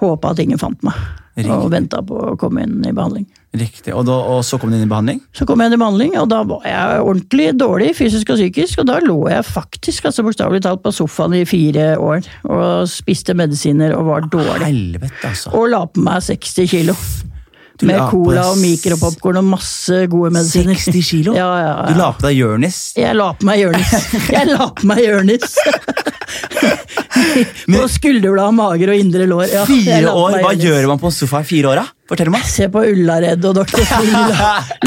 håpa 0.02 0.34
at 0.34 0.42
ingen 0.42 0.62
fant 0.62 0.82
meg. 0.84 0.98
Riktig. 1.40 1.56
Og 1.56 1.70
venta 1.72 2.02
på 2.04 2.18
å 2.34 2.34
komme 2.40 2.66
inn 2.66 2.82
i 2.84 2.92
behandling. 2.92 3.28
Riktig. 3.56 3.94
Og, 3.96 4.04
da, 4.06 4.18
og 4.34 4.42
så 4.46 4.60
kom 4.60 4.74
du 4.74 4.76
inn 4.78 4.84
i 4.84 4.90
behandling? 4.90 5.22
Så 5.34 5.46
kom 5.48 5.62
jeg 5.62 5.72
inn 5.72 5.78
i 5.78 5.80
behandling, 5.80 6.18
og 6.20 6.28
da 6.30 6.42
var 6.50 6.66
jeg 6.68 7.06
ordentlig 7.06 7.48
dårlig 7.58 7.94
fysisk 7.98 8.34
og 8.34 8.42
psykisk. 8.42 8.82
Og 8.84 8.90
da 8.90 9.00
lå 9.06 9.18
jeg 9.32 9.46
faktisk, 9.48 10.10
altså 10.10 10.26
bokstavelig 10.26 10.66
talt, 10.66 10.84
på 10.84 10.94
sofaen 10.96 11.38
i 11.40 11.46
fire 11.50 11.94
år 12.02 12.28
og 12.50 12.90
spiste 12.92 13.38
medisiner 13.38 13.96
og 13.96 14.10
var 14.10 14.30
dårlig. 14.30 14.68
Helvete, 14.68 15.22
altså. 15.32 15.54
Og 15.56 15.70
la 15.72 15.86
på 15.88 16.04
meg 16.06 16.26
60 16.28 16.74
kilo. 16.74 16.98
Med 17.88 18.00
cola 18.12 18.42
og 18.52 18.58
mikropopkorn 18.60 19.38
og 19.40 19.46
masse 19.54 20.02
gode 20.12 20.32
medisiner. 20.36 20.76
60 20.76 21.04
kilo? 21.06 21.36
Ja, 21.38 21.48
ja, 21.62 21.70
ja. 21.70 21.94
Du 21.94 22.00
la 22.02 22.10
på 22.18 22.26
deg 22.28 22.36
Jonis. 22.42 22.80
Jeg 23.00 23.16
la 23.16 23.30
på 23.40 23.48
meg 23.48 23.62
Jonis. 23.64 23.94
Jeg 24.34 24.50
la 24.52 24.68
på 24.76 24.90
meg 24.90 25.04
Jonis. 25.06 25.56
På 27.70 27.88
skulderblad, 27.90 28.54
mager 28.56 28.92
og 28.94 29.00
indre 29.02 29.26
lår. 29.30 29.48
Ja, 29.52 29.64
Fire 29.68 30.12
år? 30.14 30.36
Hva 30.44 30.52
gjør 30.58 30.86
man 30.92 31.00
på 31.02 31.10
en 31.10 31.16
sofa 31.16 31.42
i 31.44 31.48
fire 31.48 31.72
år, 31.72 31.80
da? 31.82 31.86
Fortell 32.10 32.30
meg. 32.34 32.46
Se 32.50 32.68
på 32.74 32.82
Ullared 32.90 33.44
og 33.46 33.58
Dr. 33.60 33.82
Phil 33.90 34.14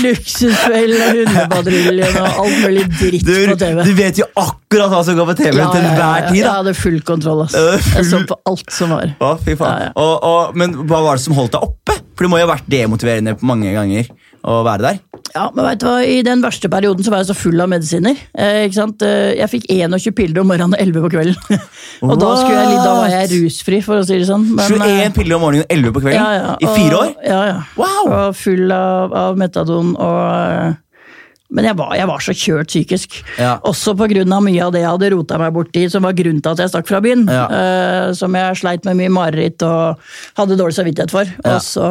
Luksusfell 0.03 0.95
og 0.97 1.19
Hundepatruljen 1.19 2.17
og 2.23 2.41
alt 2.45 2.57
mulig 2.65 2.87
dritt 2.99 3.27
Du, 3.27 3.35
på 3.53 3.59
TV. 3.61 3.83
du 3.87 3.93
vet 3.99 4.19
jo 4.23 4.27
akkurat 4.43 4.91
hva 4.95 5.03
som 5.07 5.19
går 5.19 5.31
på 5.33 5.37
TV 5.43 5.61
Ja, 5.61 5.69
til 5.75 5.83
enhver 5.87 6.29
tid. 6.31 6.41
Jeg 6.41 6.49
hadde 6.51 6.75
full 6.79 6.99
kontroll. 7.07 7.45
ass. 7.47 7.55
Full- 7.59 7.99
Jeg 8.01 8.09
så 8.11 8.23
på 8.33 8.39
alt 8.53 8.75
som 8.75 8.95
var. 8.97 9.13
Å, 9.23 9.35
fy 9.45 9.59
faen. 9.61 9.93
Og, 9.95 10.15
og, 10.33 10.57
men 10.59 10.75
hva 10.83 11.03
var 11.07 11.21
det 11.21 11.27
som 11.27 11.37
holdt 11.39 11.55
deg 11.59 11.69
oppe? 11.69 11.99
For 12.23 12.29
det 12.29 12.37
må 12.37 12.39
jo 12.39 12.45
ha 12.47 12.53
vært 12.53 12.69
demotiverende 12.71 13.33
mange 13.43 13.73
ganger 13.75 14.11
å 14.47 14.61
være 14.63 14.85
der. 14.85 14.99
Ja, 15.33 15.49
men 15.51 15.65
vet 15.67 15.81
du 15.83 15.87
hva? 15.89 15.95
I 16.07 16.21
den 16.23 16.39
verste 16.45 16.69
perioden 16.71 17.03
så 17.03 17.11
var 17.11 17.25
jeg 17.25 17.33
så 17.33 17.35
full 17.35 17.59
av 17.65 17.71
medisiner. 17.73 18.21
Eh, 18.31 18.61
ikke 18.69 18.77
sant? 18.77 19.03
Eh, 19.03 19.33
Jeg 19.41 19.51
fikk 19.51 19.67
21 19.75 20.15
piller 20.15 20.39
om 20.45 20.47
morgenen 20.53 20.77
og 20.77 20.85
11 20.85 21.03
på 21.03 21.11
kvelden. 21.17 21.65
og 22.07 22.15
da, 22.23 22.29
jeg, 22.47 22.77
da 22.79 22.93
var 23.01 23.11
jeg 23.11 23.31
rusfri, 23.33 23.81
for 23.83 23.99
å 23.99 24.07
si 24.07 24.21
det 24.21 24.29
sånn. 24.31 24.45
Men, 24.55 24.71
21 24.71 24.87
eh, 24.93 25.11
piller 25.17 25.35
om 25.41 25.43
morgenen 25.49 25.67
og 25.67 25.75
11 25.75 25.97
på 25.97 26.05
kvelden 26.05 26.21
ja, 26.21 26.31
ja, 26.37 26.55
i 26.63 26.71
fire 26.77 27.01
år? 27.01 27.11
Ja, 27.27 27.41
ja. 27.51 27.59
Wow! 27.81 28.15
Og 28.21 28.39
full 28.39 28.77
av, 28.77 29.19
av 29.25 29.43
metadon 29.43 29.97
og 29.97 30.23
eh, 30.23 30.79
men 31.53 31.67
jeg 31.69 31.77
var, 31.77 31.93
jeg 31.99 32.09
var 32.09 32.23
så 32.25 32.33
kjørt 32.33 32.71
psykisk. 32.73 33.19
Ja. 33.37 33.59
Også 33.69 33.93
av 33.93 34.43
mye 34.45 34.63
av 34.65 34.73
det 34.73 34.81
jeg 34.83 34.89
hadde 34.91 35.11
rota 35.13 35.39
meg 35.41 35.53
borti, 35.57 35.85
som 35.93 36.07
var 36.07 36.17
grunnen 36.17 36.41
til 36.43 36.55
at 36.55 36.63
jeg 36.65 36.73
stakk 36.73 36.89
fra 36.89 37.01
byen. 37.05 37.27
Ja. 37.29 37.45
Uh, 37.53 38.07
som 38.17 38.33
jeg 38.39 38.61
sleit 38.63 38.87
med 38.89 38.97
mye 39.01 39.13
mareritt 39.13 39.63
og 39.67 40.01
hadde 40.39 40.57
dårlig 40.61 40.79
samvittighet 40.79 41.13
for. 41.13 41.29
Ja. 41.29 41.53
Og 41.53 41.61
så 41.67 41.91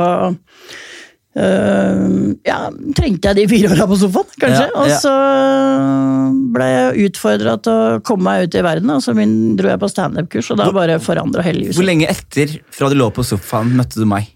uh, 1.38 2.34
ja, 2.48 2.60
trengte 2.98 3.32
jeg 3.32 3.38
de 3.38 3.48
fire 3.54 3.72
åra 3.76 3.88
på 3.92 4.00
sofaen, 4.02 4.34
kanskje. 4.42 4.68
Og 4.82 4.92
så 5.04 5.16
ble 6.58 6.70
jeg 6.72 7.08
utfordra 7.12 7.56
til 7.64 7.72
å 7.72 8.04
komme 8.08 8.28
meg 8.28 8.50
ut 8.50 8.58
i 8.58 8.66
verden, 8.66 8.94
og 8.98 9.06
så 9.06 9.16
min- 9.18 9.56
dro 9.60 9.72
jeg 9.72 9.82
på 9.82 9.92
standup-kurs, 9.92 10.52
og 10.52 10.62
da 10.62 10.72
bare 10.76 11.00
forandra 11.04 11.46
hele 11.46 11.70
Hvor 11.72 11.88
lenge 11.88 12.10
etter 12.10 12.58
fra 12.74 12.90
du 12.92 12.98
lå 12.98 13.12
på 13.14 13.26
sofaen, 13.28 13.76
møtte 13.78 14.02
du 14.02 14.08
meg? 14.10 14.32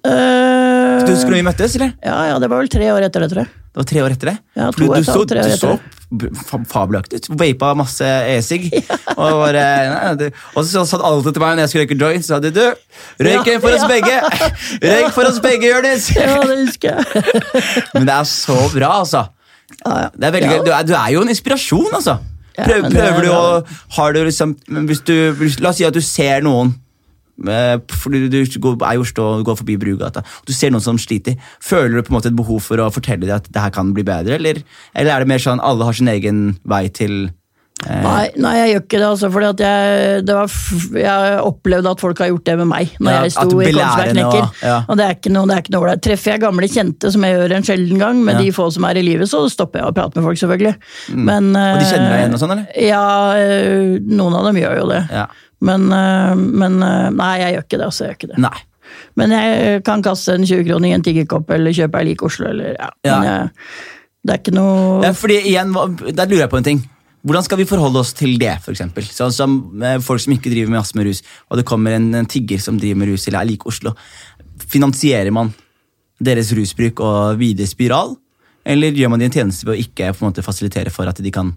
Uh, 0.00 1.02
Du 1.04 1.10
husker 1.12 1.28
når 1.28 1.42
vi 1.42 1.48
møttes, 1.50 1.74
eller? 1.76 1.90
ja, 2.04 2.20
ja, 2.30 2.38
det 2.40 2.48
var 2.48 2.62
vel 2.62 2.70
tre 2.72 2.86
år 2.94 3.04
etter 3.08 3.26
det, 3.26 3.32
tror 3.34 3.42
jeg. 3.44 3.56
Det 3.70 3.78
var 3.78 3.86
tre 3.86 4.00
år 4.02 4.12
etter 4.16 4.28
det? 4.32 4.36
Ja, 4.58 4.68
to 4.74 4.82
du, 4.82 4.86
og 4.90 4.96
du 4.98 5.04
så, 5.06 5.20
du 5.30 5.36
så 5.54 5.76
fabelaktig 6.72 7.20
ut. 7.20 7.28
Vapa 7.38 7.68
masse 7.78 8.06
e-sigg. 8.32 8.64
Og, 9.20 9.36
bare, 9.44 9.62
nei, 9.92 10.14
det- 10.18 10.30
og 10.56 10.64
så 10.66 10.82
satt 10.88 11.04
alltid 11.06 11.36
til 11.36 11.42
meg 11.44 11.54
når 11.54 11.62
jeg 11.66 11.70
skulle 11.72 11.84
røyke 11.84 11.98
joint, 12.00 12.24
så 12.26 12.32
sa 12.34 12.38
de 12.42 12.50
du, 12.56 12.62
røyk 13.20 13.46
Ja, 13.46 13.54
en 13.54 13.62
for 13.62 13.76
oss 13.76 13.84
ja. 13.84 13.90
begge! 13.90 14.16
Røyk 14.90 15.12
for 15.14 15.28
oss 15.28 15.38
begge, 15.44 15.70
Jonis! 15.70 16.08
Ja, 16.16 16.38
det 16.48 16.56
husker 16.64 16.96
jeg. 16.98 17.22
Men 17.94 18.08
det 18.10 18.16
er 18.16 18.26
så 18.32 18.56
bra, 18.74 18.90
altså. 19.04 19.22
Ja, 19.84 19.94
ja. 20.06 20.10
Det 20.16 20.28
er 20.30 20.34
veldig 20.38 20.50
Ja. 20.50 20.60
Du, 20.66 20.70
er, 20.74 20.88
du 20.88 20.94
er 20.98 21.08
jo 21.14 21.22
en 21.26 21.30
inspirasjon, 21.36 21.90
altså. 22.00 22.16
Prøv, 22.58 22.88
er 22.88 22.94
prøver 22.96 23.26
du 23.28 23.30
å 23.32 23.42
har 23.98 24.16
du 24.16 24.22
liksom, 24.26 24.56
du, 24.66 25.14
La 25.62 25.70
oss 25.70 25.78
si 25.78 25.86
at 25.86 25.94
du 25.94 26.02
ser 26.04 26.42
noen 26.44 26.74
eh, 27.48 27.76
fordi 28.02 28.26
du 28.28 28.38
går, 28.60 28.78
er 28.84 28.98
i 28.98 29.02
Oslo 29.02 29.26
og 29.36 29.44
går 29.48 29.60
forbi 29.62 29.78
Brugata 29.80 30.20
og 30.20 30.48
du 30.48 30.54
ser 30.56 30.72
noen 30.72 30.84
som 30.84 31.00
sliter. 31.00 31.38
Føler 31.64 31.96
du 31.96 32.06
på 32.06 32.12
en 32.12 32.18
måte 32.18 32.30
et 32.32 32.38
behov 32.38 32.62
for 32.64 32.80
å 32.82 32.90
fortelle 32.92 33.26
dem 33.26 33.36
at 33.38 33.48
det 33.50 33.62
her 33.62 33.74
kan 33.74 33.94
bli 33.96 34.04
bedre, 34.06 34.36
eller, 34.38 34.62
eller 34.94 35.14
er 35.14 35.22
det 35.22 35.30
mer 35.32 35.42
sånn 35.42 35.62
alle 35.64 35.86
har 35.88 35.96
sin 35.96 36.10
egen 36.12 36.42
vei 36.68 36.86
til 36.92 37.30
Nei, 37.88 38.26
nei, 38.36 38.50
jeg 38.58 38.70
gjør 38.74 38.82
ikke 38.84 38.98
det. 39.00 39.06
Altså, 39.08 39.28
fordi 39.32 39.46
at 39.54 39.60
jeg, 39.64 40.24
det 40.28 40.34
var, 40.36 40.56
jeg 41.00 41.38
opplevde 41.48 41.92
at 41.94 42.02
folk 42.04 42.18
har 42.20 42.28
gjort 42.28 42.44
det 42.50 42.56
med 42.60 42.68
meg 42.68 42.90
når 43.00 43.14
Ja, 43.14 43.22
jeg 43.24 43.32
sto 43.36 43.60
i 43.62 43.70
Kongsberg 43.72 44.10
Knekker. 44.12 44.50
ja. 44.68 44.74
Og 44.86 44.98
det 45.00 45.06
er 45.06 45.14
ikke 45.16 45.32
noe 45.32 45.48
det 45.48 45.56
er 45.56 45.70
noe 45.72 45.80
ålreit. 45.86 46.02
Treffer 46.04 46.34
jeg 46.34 46.42
gamle 46.44 46.68
kjente, 46.68 47.12
som 47.14 47.24
jeg 47.24 47.38
gjør 47.38 47.54
en 47.56 47.66
sjelden 47.70 48.02
gang, 48.04 48.20
med 48.24 48.34
Ja. 48.36 48.42
de 48.44 48.52
få 48.52 48.68
som 48.74 48.84
er 48.84 49.00
i 49.00 49.02
livet, 49.06 49.28
så 49.32 49.40
stopper 49.50 49.80
jeg 49.80 49.88
å 49.88 49.94
prate 49.96 50.16
med 50.20 50.24
folk, 50.28 50.38
selvfølgelig. 50.42 50.74
Men, 51.16 51.52
Mm. 51.52 51.56
Og 51.56 51.78
de 51.80 51.86
kjenner 51.88 52.10
deg 52.10 52.16
eh, 52.16 52.20
igjen 52.24 52.34
og 52.36 52.40
sånn, 52.44 52.52
eller? 52.52 52.66
Ja, 52.76 53.04
eh, 53.40 53.98
noen 54.20 54.34
av 54.36 54.44
dem 54.50 54.56
gjør 54.60 54.76
jo 54.82 54.88
det. 54.92 55.00
Ja. 55.10 55.26
Men, 55.60 55.88
eh, 55.92 56.34
men 56.36 56.82
eh, 56.82 57.08
nei, 57.10 57.32
jeg 57.40 57.54
gjør 57.56 57.64
ikke 57.64 57.78
det. 57.80 57.86
Altså, 57.86 58.04
jeg 58.04 58.10
gjør 58.12 58.18
ikke 58.20 58.30
det. 58.34 58.38
Nei. 58.44 58.58
Men 59.16 59.30
jeg 59.30 59.82
kan 59.86 60.02
kaste 60.02 60.34
en 60.34 60.44
20-kroning 60.44 60.92
i 60.92 60.94
en 60.98 61.02
tiggerkopp 61.02 61.50
eller 61.54 61.72
kjøpe 61.72 61.98
ei 62.00 62.04
lik 62.10 62.22
Oslo. 62.26 62.48
Eller, 62.50 62.76
ja. 62.78 62.88
Ja. 63.06 63.16
Men 63.18 63.28
jeg, 63.30 63.50
det 64.26 64.32
er 64.34 64.40
ikke 64.42 64.52
noe 64.54 65.02
Ja, 65.06 65.12
fordi 65.16 65.36
igjen, 65.48 65.70
Der 66.12 66.26
lurer 66.28 66.42
jeg 66.44 66.50
på 66.52 66.58
en 66.60 66.66
ting. 66.66 66.80
Hvordan 67.20 67.44
skal 67.44 67.60
vi 67.60 67.68
forholde 67.68 68.00
oss 68.00 68.14
til 68.16 68.38
det, 68.40 68.54
eksempel? 68.72 69.04
Sånn 69.04 69.34
som 69.34 69.56
eh, 69.84 69.98
folk 70.00 70.22
som 70.24 70.32
ikke 70.32 70.52
driver 70.52 70.72
med 70.72 70.94
med 70.96 71.10
rus, 71.10 71.22
og 71.50 71.60
det 71.60 71.66
kommer 71.68 71.96
en, 71.96 72.08
en 72.16 72.28
tigger 72.28 72.60
som 72.62 72.78
driver 72.80 73.02
med 73.02 73.12
rus, 73.12 73.26
eller 73.28 73.42
er 73.42 73.50
lik 73.50 73.66
Oslo. 73.68 73.92
Finansierer 74.70 75.32
man 75.34 75.52
deres 76.20 76.52
rusbruk 76.56 77.00
og 77.04 77.40
videre 77.40 77.68
spiral, 77.68 78.14
eller 78.64 78.96
gjør 78.96 79.12
man 79.12 79.20
dem 79.20 79.28
en 79.30 79.36
tjeneste 79.36 79.68
ved 79.68 79.76
å 79.76 79.84
ikke 79.84 80.12
på 80.14 80.24
en 80.24 80.30
måte 80.30 80.44
fasilitere 80.44 80.92
for 80.92 81.08
at 81.08 81.20
de 81.20 81.32
kan 81.32 81.52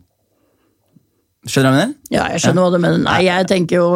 Skjønner 1.43 1.73
du 1.73 1.75
hva 1.75 1.79
jeg 1.81 1.87
mener? 1.89 1.95
Ja, 2.13 2.25
jeg 2.31 2.39
skjønner 2.43 2.63
hva 2.63 2.71
du 2.71 2.79
mener. 2.79 2.99
Nei, 3.03 3.17
jeg 3.25 3.47
tenker 3.49 3.75
jo 3.81 3.87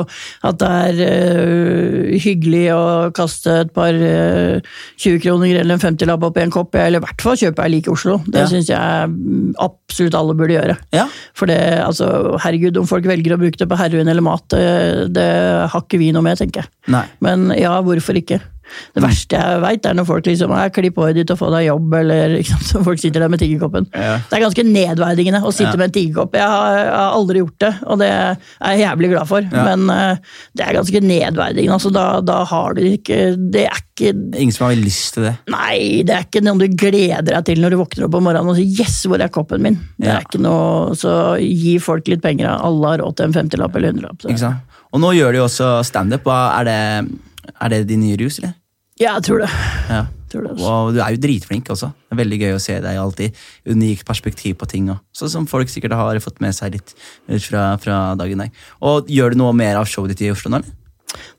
at 0.50 0.58
det 0.60 0.72
er 0.90 0.98
uh, 1.00 2.18
hyggelig 2.20 2.64
å 2.76 2.82
kaste 3.16 3.54
et 3.64 3.72
par 3.76 3.96
uh, 3.96 4.58
20-kroninger 5.00 5.62
eller 5.62 5.78
en 5.78 5.84
50-lapp 5.86 6.26
oppi 6.28 6.44
en 6.44 6.52
kopp, 6.52 6.76
eller 6.76 7.00
i 7.00 7.06
hvert 7.06 7.24
fall 7.24 7.40
kjøpe 7.40 7.64
ei 7.64 7.72
like 7.78 7.94
Oslo. 7.94 8.18
Det 8.28 8.44
Ja. 8.44 8.50
syns 8.52 8.68
jeg 8.74 9.16
absolutt 9.64 10.18
alle 10.20 10.36
burde 10.36 10.58
gjøre. 10.58 10.76
Ja. 10.96 11.08
For 11.38 11.48
det, 11.48 11.60
altså, 11.86 12.10
herregud, 12.44 12.78
om 12.82 12.90
folk 12.90 13.08
velger 13.08 13.38
å 13.38 13.40
bruke 13.42 13.60
det 13.62 13.70
på 13.72 13.80
heroin 13.80 14.12
eller 14.12 14.26
mat, 14.26 14.44
det, 14.52 15.14
det 15.16 15.30
har 15.72 15.86
ikke 15.86 16.02
vi 16.04 16.12
noe 16.16 16.26
med, 16.28 16.40
tenker 16.42 16.66
jeg. 16.66 16.74
Nei. 16.92 17.06
Men 17.24 17.48
ja, 17.56 17.78
hvorfor 17.86 18.20
ikke? 18.20 18.42
Det 18.96 19.04
verste 19.04 19.38
jeg 19.40 19.62
veit, 19.64 19.86
er 19.86 19.94
når 19.98 20.06
folk 20.10 20.26
liksom 20.28 20.52
er 20.58 20.70
klipp 20.76 20.96
håret 21.00 21.16
ditt 21.16 21.32
og 21.32 21.40
få 21.40 21.50
deg 21.54 21.68
jobb, 21.68 21.94
eller 22.02 22.36
liksom, 22.38 22.60
så 22.70 22.84
folk 22.84 23.00
sitter 23.00 23.24
der 23.24 23.30
med 23.34 23.40
tiggerkoppen. 23.40 23.88
Ja. 23.94 24.18
Det 24.30 24.38
er 24.38 24.44
ganske 24.46 24.64
nedverdigende 24.68 25.42
å 25.44 25.52
sitte 25.54 25.72
Ja. 25.74 25.78
med 25.78 25.90
en 25.90 25.96
tiggerkopp. 25.98 26.34
Jeg 26.38 26.48
har, 26.48 26.78
jeg 26.78 26.94
har 26.94 27.16
aldri 27.18 27.42
gjort 27.44 27.60
det, 27.64 27.74
og 27.88 28.00
det 28.00 28.10
er 28.12 28.38
jeg 28.74 28.82
jævlig 28.86 29.10
glad 29.14 29.28
for. 29.28 29.42
Ja. 29.52 29.64
Men 29.70 29.90
uh, 29.90 30.40
det 30.58 30.66
er 30.68 30.78
ganske 30.80 31.02
nedverdigende. 31.02 31.74
Altså, 31.78 31.92
da, 31.94 32.06
da 32.22 32.44
har 32.46 32.74
du 32.78 32.82
ikke 32.88 33.18
Det 33.52 33.66
er 33.68 33.78
ikke 33.84 34.14
Ingen 34.38 34.52
som 34.54 34.68
har 34.68 34.76
lyst 34.78 35.16
til 35.16 35.24
det. 35.26 35.32
Nei, 35.50 36.04
det 36.06 36.14
er 36.14 36.26
ikke 36.28 36.44
noe 36.46 36.60
du 36.62 36.68
gleder 36.78 37.32
deg 37.34 37.46
til 37.48 37.62
når 37.64 37.74
du 37.74 37.78
våkner 37.80 38.06
opp 38.06 38.18
om 38.20 38.28
morgenen 38.28 38.52
og 38.52 38.58
sier 38.60 38.70
'yes, 38.84 39.00
hvor 39.10 39.18
er 39.20 39.32
koppen 39.34 39.64
min'? 39.66 39.80
Det 39.98 40.08
er 40.12 40.22
ikke 40.22 40.38
noe, 40.42 40.94
Så 40.94 41.10
gi 41.42 41.80
folk 41.82 42.08
litt 42.08 42.22
penger. 42.22 42.46
Alle 42.62 42.88
har 42.92 43.00
råd 43.02 43.16
til 43.18 43.26
en 43.26 43.34
50-lapp 43.34 43.76
eller 43.76 43.92
100-lapp. 43.94 44.22
så- 44.22 44.30
Ikke 44.30 44.40
sant? 44.40 44.58
Og 44.94 45.02
nå 45.02 45.10
gjør 45.18 45.32
de 45.34 45.40
også 45.40 45.84
standup. 45.84 46.28
Er, 46.28 46.64
det- 46.64 47.10
er 47.54 47.74
det 47.74 47.88
din 47.90 48.04
nye 48.04 48.20
rus, 48.20 48.40
eller? 48.42 48.56
Ja, 48.98 49.18
jeg 49.20 49.28
tror 49.28 49.44
det. 49.44 49.50
Ja. 49.92 50.06
Tror 50.28 50.44
det 50.44 50.56
altså. 50.56 50.72
Og 50.72 50.96
du 50.96 51.02
er 51.04 51.14
jo 51.16 51.22
dritflink 51.24 51.70
også. 51.72 51.92
Det 51.94 52.16
er 52.16 52.20
veldig 52.20 52.40
gøy 52.42 52.56
å 52.56 52.64
se 52.64 52.74
deg 52.84 52.98
alltid. 53.00 53.38
Unikt 53.70 54.04
perspektiv 54.08 54.58
på 54.60 54.68
ting. 54.68 54.90
Også. 54.92 55.22
sånn 55.22 55.34
som 55.36 55.48
folk 55.48 55.72
sikkert 55.72 55.96
har 55.96 56.20
fått 56.24 56.42
med 56.44 56.56
seg 56.58 56.76
litt 56.76 56.92
fra, 57.46 57.70
fra 57.80 58.02
dagen 58.20 58.44
der. 58.44 58.66
Og 58.84 59.08
gjør 59.12 59.34
du 59.34 59.42
noe 59.44 59.56
mer 59.56 59.80
av 59.80 59.88
showet 59.88 60.12
ditt 60.16 60.26
i 60.28 60.34
Oslo 60.34 60.52
nå, 60.52 60.60
eller? 60.60 60.76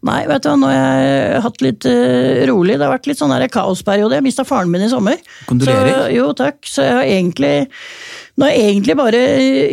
Nei, 0.08 0.22
vet 0.30 0.42
du 0.42 0.48
hva, 0.48 0.56
nå 0.58 0.68
har 0.70 1.00
jeg 1.02 1.42
hatt 1.44 1.62
litt 1.62 1.86
uh, 1.90 2.40
rolig. 2.48 2.78
Det 2.78 2.86
har 2.86 2.94
vært 2.94 3.10
litt 3.10 3.20
sånn 3.20 3.34
der 3.34 3.50
kaosperiode. 3.52 4.16
Jeg 4.16 4.24
mista 4.24 4.46
faren 4.48 4.72
min 4.72 4.86
i 4.86 4.90
sommer. 4.90 5.20
Kondolerer. 5.50 6.06
Så, 6.06 6.10
jo, 6.16 6.30
takk. 6.38 6.58
Så 6.64 6.86
jeg 6.86 6.96
har 6.96 7.08
egentlig 7.18 7.54
Nå 8.38 8.46
har 8.46 8.54
jeg 8.54 8.70
egentlig 8.70 8.94
bare 8.94 9.20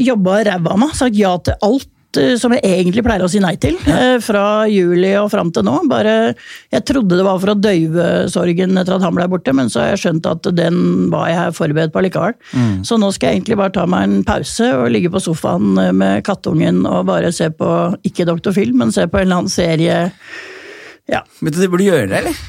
jobba 0.01 0.39
ræva 0.49 0.73
av 0.73 0.81
meg. 0.81 0.95
Sagt 0.97 1.17
ja 1.17 1.35
til 1.45 1.55
alt 1.63 1.89
eh, 2.21 2.35
som 2.41 2.53
jeg 2.55 2.63
egentlig 2.65 3.03
pleier 3.05 3.23
å 3.25 3.29
si 3.31 3.39
nei 3.43 3.55
til. 3.61 3.75
eh, 3.91 4.17
Fra 4.23 4.65
juli 4.71 5.11
og 5.19 5.29
fram 5.33 5.51
til 5.55 5.65
nå. 5.67 5.75
Bare, 5.91 6.33
jeg 6.73 6.85
trodde 6.87 7.17
det 7.19 7.25
var 7.27 7.39
for 7.41 7.53
å 7.53 7.57
døyve 7.59 8.07
sorgen 8.31 8.77
etter 8.81 8.97
at 8.97 9.05
han 9.05 9.15
ble 9.17 9.27
borte, 9.31 9.53
men 9.55 9.69
så 9.71 9.83
har 9.83 9.93
jeg 9.93 10.03
skjønt 10.05 10.29
at 10.31 10.49
den 10.57 10.79
var 11.13 11.29
jeg 11.31 11.55
forberedt 11.59 11.93
på 11.95 12.03
likevel. 12.05 12.35
Mm. 12.53 12.81
Så 12.87 12.97
nå 13.01 13.11
skal 13.15 13.31
jeg 13.33 13.41
egentlig 13.41 13.59
bare 13.61 13.75
ta 13.75 13.85
meg 13.89 14.07
en 14.09 14.25
pause 14.27 14.71
og 14.79 14.89
ligge 14.93 15.11
på 15.13 15.21
sofaen 15.23 15.77
eh, 15.81 15.93
med 15.95 16.23
kattungen 16.27 16.83
og 16.89 17.05
bare 17.11 17.31
se 17.35 17.51
på, 17.53 17.71
ikke 18.07 18.27
Dr. 18.29 18.51
Phil, 18.55 18.73
men 18.77 18.91
se 18.95 19.07
på 19.07 19.21
en 19.21 19.27
eller 19.27 19.43
annen 19.43 19.51
serie. 19.53 20.01
Ja. 21.11 21.21
Du, 21.41 21.51
du 21.53 21.67
burde 21.69 21.85
gjøre 21.85 22.09
det, 22.09 22.23
eller? 22.23 22.43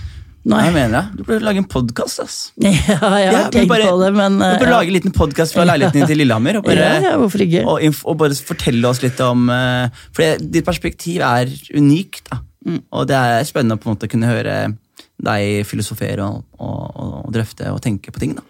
Nei. 0.47 0.61
Jeg 0.69 0.75
mener 0.77 0.93
det. 0.95 1.19
Du 1.19 1.25
burde 1.27 1.43
lage 1.43 1.59
en 1.59 1.67
podkast. 1.67 2.21
altså. 2.23 2.53
Ja, 2.63 2.71
jeg 2.71 2.97
har 3.01 3.21
Ja, 3.33 3.43
tenkt 3.51 3.69
bare- 3.73 3.89
på 3.91 3.97
det, 4.05 4.11
men 4.15 4.39
Du 4.39 4.45
eh, 4.47 4.59
burde 4.61 4.71
ja. 4.71 4.77
lage 4.79 4.93
en 4.93 4.95
liten 4.95 5.15
podkast 5.17 5.57
fra 5.57 5.65
leiligheten 5.71 6.01
din 6.05 6.07
til 6.13 6.21
Lillehammer. 6.23 6.61
Og 6.61 6.65
bare, 6.69 6.89
ja, 7.03 7.15
hvorfor 7.19 7.43
ikke? 7.43 7.65
og, 7.67 7.83
og 8.07 8.19
bare 8.23 8.39
fortelle 8.47 8.87
oss 8.89 9.03
litt 9.03 9.19
om 9.27 9.49
uh, 9.51 9.89
For 10.15 10.39
ditt 10.39 10.65
perspektiv 10.69 11.25
er 11.27 11.51
unikt. 11.75 12.29
da. 12.31 12.39
Mm. 12.67 12.81
Og 12.95 13.07
det 13.11 13.17
er 13.19 13.47
spennende 13.49 13.79
på 13.83 13.91
en 13.91 13.97
måte 13.97 14.07
å 14.07 14.13
kunne 14.15 14.31
høre 14.31 14.57
deg 15.27 15.65
filosofere 15.67 16.23
og, 16.27 16.45
og, 16.61 16.81
og, 16.95 17.13
og 17.27 17.33
drøfte 17.35 17.71
og 17.73 17.83
tenke 17.83 18.13
på 18.15 18.23
ting. 18.23 18.35
da. 18.39 18.43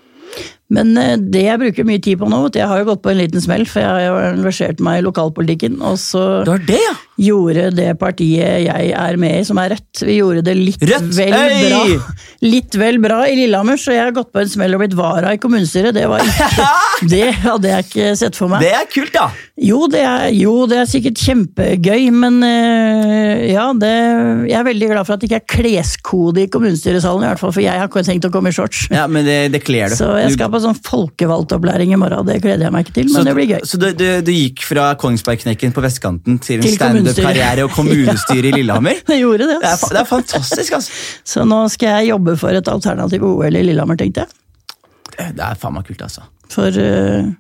Men 0.73 0.97
eh, 0.99 1.15
det 1.21 1.45
jeg 1.45 1.61
bruker 1.63 1.87
mye 1.87 2.03
tid 2.03 2.19
på 2.19 2.29
nå, 2.31 2.41
jeg 2.57 2.67
har 2.67 2.81
jo 2.81 2.89
gått 2.89 3.03
på 3.05 3.13
en 3.13 3.21
liten 3.21 3.43
smell, 3.43 3.63
for 3.71 3.85
jeg 3.85 4.11
har 4.11 4.33
engasjert 4.33 4.83
meg 4.83 4.99
i 4.99 5.05
lokalpolitikken, 5.07 5.79
og 5.79 5.99
så 6.03 6.25
det 6.49 6.57
det, 6.73 6.81
ja! 6.83 6.95
gjorde 7.29 7.69
det 7.77 7.93
partiet 8.01 8.65
jeg 8.67 8.91
er 8.99 9.21
med 9.21 9.41
i, 9.41 9.45
som 9.47 9.61
er 9.63 9.77
Rødt, 9.77 10.03
vi 10.09 10.19
gjorde 10.19 10.43
det 10.47 10.57
litt 10.59 10.83
Rødt? 10.83 11.13
vel 11.15 11.37
bra. 11.37 11.83
Litt 12.57 12.77
vel 12.79 12.99
bra 13.03 13.23
i 13.31 13.37
Lillehammer, 13.39 13.79
så 13.81 13.95
jeg 13.95 14.09
har 14.09 14.15
gått 14.17 14.33
på 14.35 14.43
en 14.43 14.51
smell 14.51 14.75
og 14.77 14.83
blitt 14.83 14.97
vara 14.99 15.33
i 15.35 15.41
kommunestyret. 15.41 15.95
Det, 15.97 16.05
var 16.11 16.25
ikke, 16.27 16.71
det 17.15 17.27
hadde 17.47 17.73
jeg 17.73 17.87
ikke 17.89 18.15
sett 18.19 18.39
for 18.39 18.53
meg. 18.53 18.67
Det 18.67 18.75
er 18.77 18.91
kult, 18.91 19.15
da! 19.15 19.31
Jo 19.57 19.87
det, 19.89 20.03
er, 20.05 20.27
jo, 20.37 20.67
det 20.69 20.77
er 20.83 20.89
sikkert 20.89 21.17
kjempegøy, 21.17 22.11
men 22.13 22.43
eh, 22.45 23.47
ja, 23.55 23.71
det, 23.73 23.93
jeg 24.51 24.57
er 24.59 24.67
veldig 24.67 24.89
glad 24.91 25.07
for 25.09 25.17
at 25.17 25.23
det 25.23 25.31
ikke 25.31 25.39
er 25.39 25.47
kleskode 25.49 26.43
i 26.43 26.51
kommunestyresalen, 26.53 27.25
i 27.25 27.31
hvert 27.31 27.41
fall, 27.41 27.55
for 27.57 27.65
jeg 27.65 27.81
har 27.81 27.89
ikke 27.89 28.03
tenkt 28.05 28.29
å 28.29 28.31
komme 28.35 28.53
i 28.53 28.57
shorts. 28.57 28.83
Ja, 28.93 29.07
Men 29.09 29.25
det, 29.25 29.39
det 29.55 29.63
kler 29.65 29.89
du. 29.89 29.97
Så 29.97 30.11
jeg 30.21 30.35
skal 30.35 30.51
på 30.53 30.61
sånn 30.61 30.77
folkevalgtopplæring 30.77 31.95
i 31.97 32.01
morgen, 32.03 32.29
det 32.29 32.37
gleder 32.45 32.67
jeg 32.69 32.75
meg 32.75 32.85
ikke 32.85 32.97
til, 32.99 33.09
men 33.09 33.17
så, 33.17 33.25
det 33.31 33.35
blir 33.39 33.49
gøy. 33.55 33.65
Så 33.71 33.81
du, 33.81 33.89
du, 33.97 34.05
du 34.27 34.31
gikk 34.35 34.67
fra 34.69 34.91
Kongsbergknekken 35.01 35.73
på 35.73 35.87
vestkanten 35.87 36.37
til 36.45 36.61
en 36.61 36.77
standup-karriere 36.77 37.65
og 37.65 37.73
kommunestyre 37.79 38.53
i 38.53 38.55
Lillehammer. 38.59 39.01
Det 39.09 39.19
gjorde 39.23 39.49
det. 39.55 39.59
Det 39.65 39.73
er, 39.73 39.89
det 39.97 40.03
er 40.03 40.11
fantastisk, 40.13 40.77
altså. 40.83 41.01
Så 41.33 41.49
nå 41.49 41.63
skal 41.73 42.03
jeg 42.03 42.13
jobbe 42.13 42.37
for 42.37 42.61
et 42.61 42.69
alternativ 42.77 43.25
OL 43.25 43.57
i 43.57 43.65
Lillehammer, 43.71 43.97
tenkte 44.05 44.27
jeg. 44.27 45.33
Det 45.33 45.49
er 45.49 45.57
faen 45.57 45.79
meg 45.79 45.89
kult, 45.89 46.05
altså. 46.05 46.29
For 46.53 46.77
eh, 46.77 47.33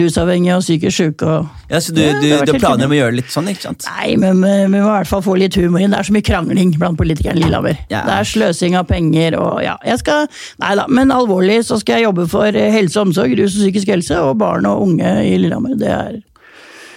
rusavhengige 0.00 0.56
og 0.56 0.62
psykisk 0.64 0.96
syke 0.96 1.26
og 1.28 1.68
Ja, 1.72 1.80
så 1.84 1.92
du, 1.96 2.00
Ja, 2.02 2.40
du, 2.44 2.52
planer 2.58 2.86
om 2.88 2.94
å 2.94 2.98
gjøre 2.98 3.12
det 3.14 3.20
litt 3.22 3.32
sånn, 3.34 3.48
ikke 3.52 3.66
sant? 3.68 3.84
Nei, 3.90 4.14
men 4.20 4.40
vi 4.44 4.66
må 4.72 4.80
i 4.80 4.86
hvert 4.88 5.10
fall 5.10 5.22
få 5.24 5.36
litt 5.40 5.56
humor 5.60 5.80
inn. 5.84 5.92
Det 5.92 6.00
er 6.00 6.08
så 6.08 6.16
mye 6.16 6.26
krangling 6.26 6.72
blant 6.80 6.98
politikerne 7.00 7.40
i 7.40 7.44
Lillehammer. 7.44 7.78
Ja. 7.92 8.02
Det 8.08 8.16
er 8.18 8.28
sløsing 8.32 8.76
av 8.80 8.88
penger 8.90 9.36
og 9.40 9.62
ja, 9.64 9.76
jeg 9.86 10.00
skal 10.02 10.26
Nei 10.62 10.74
da, 10.78 10.88
men 10.88 11.12
alvorlig 11.14 11.60
så 11.68 11.78
skal 11.80 12.00
jeg 12.00 12.08
jobbe 12.08 12.26
for 12.32 12.48
eh, 12.56 12.70
helse 12.74 12.98
og 13.00 13.08
omsorg, 13.10 13.32
rus 13.38 13.56
og 13.56 13.64
psykisk 13.66 13.92
helse 13.94 14.18
og 14.20 14.36
barn 14.40 14.68
og 14.68 14.84
unge 14.88 15.16
i 15.28 15.36
Lillehammer. 15.40 15.76
Det 15.80 15.90
er 15.92 16.20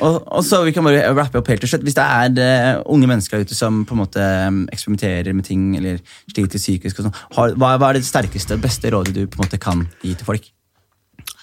Og, 0.04 0.18
og 0.28 0.43
så 0.43 0.58
vi 0.68 0.74
kan 0.76 0.84
bare 0.84 1.06
rappe 1.16 1.39
opp 1.39 1.48
helt 1.48 1.62
til 1.64 1.70
slutt. 1.72 1.86
Hvis 1.88 1.96
det 1.96 2.04
er 2.04 2.76
uh, 2.76 2.82
unge 2.91 3.08
mennesker 3.08 3.46
ute 3.46 3.56
som 3.56 3.86
på 3.88 3.96
en 3.96 4.02
måte 4.02 4.26
um, 4.50 4.58
eksperimenterer 4.76 5.32
med 5.34 5.48
ting 5.48 5.70
eller 5.80 6.02
sliter 6.34 6.60
psykisk, 6.60 7.00
og 7.00 7.08
sånn, 7.08 7.16
har- 7.38 7.56
hva, 7.56 7.70
hva 7.80 7.93
er 7.93 8.02
det 8.02 8.04
sterkeste 8.10 8.58
og 8.58 8.66
beste 8.66 8.91
rådet 8.91 9.14
du 9.16 9.22
på 9.24 9.39
en 9.39 9.46
måte 9.46 9.60
kan 9.62 9.86
gi 10.04 10.12
til 10.20 10.28
folk? 10.28 10.52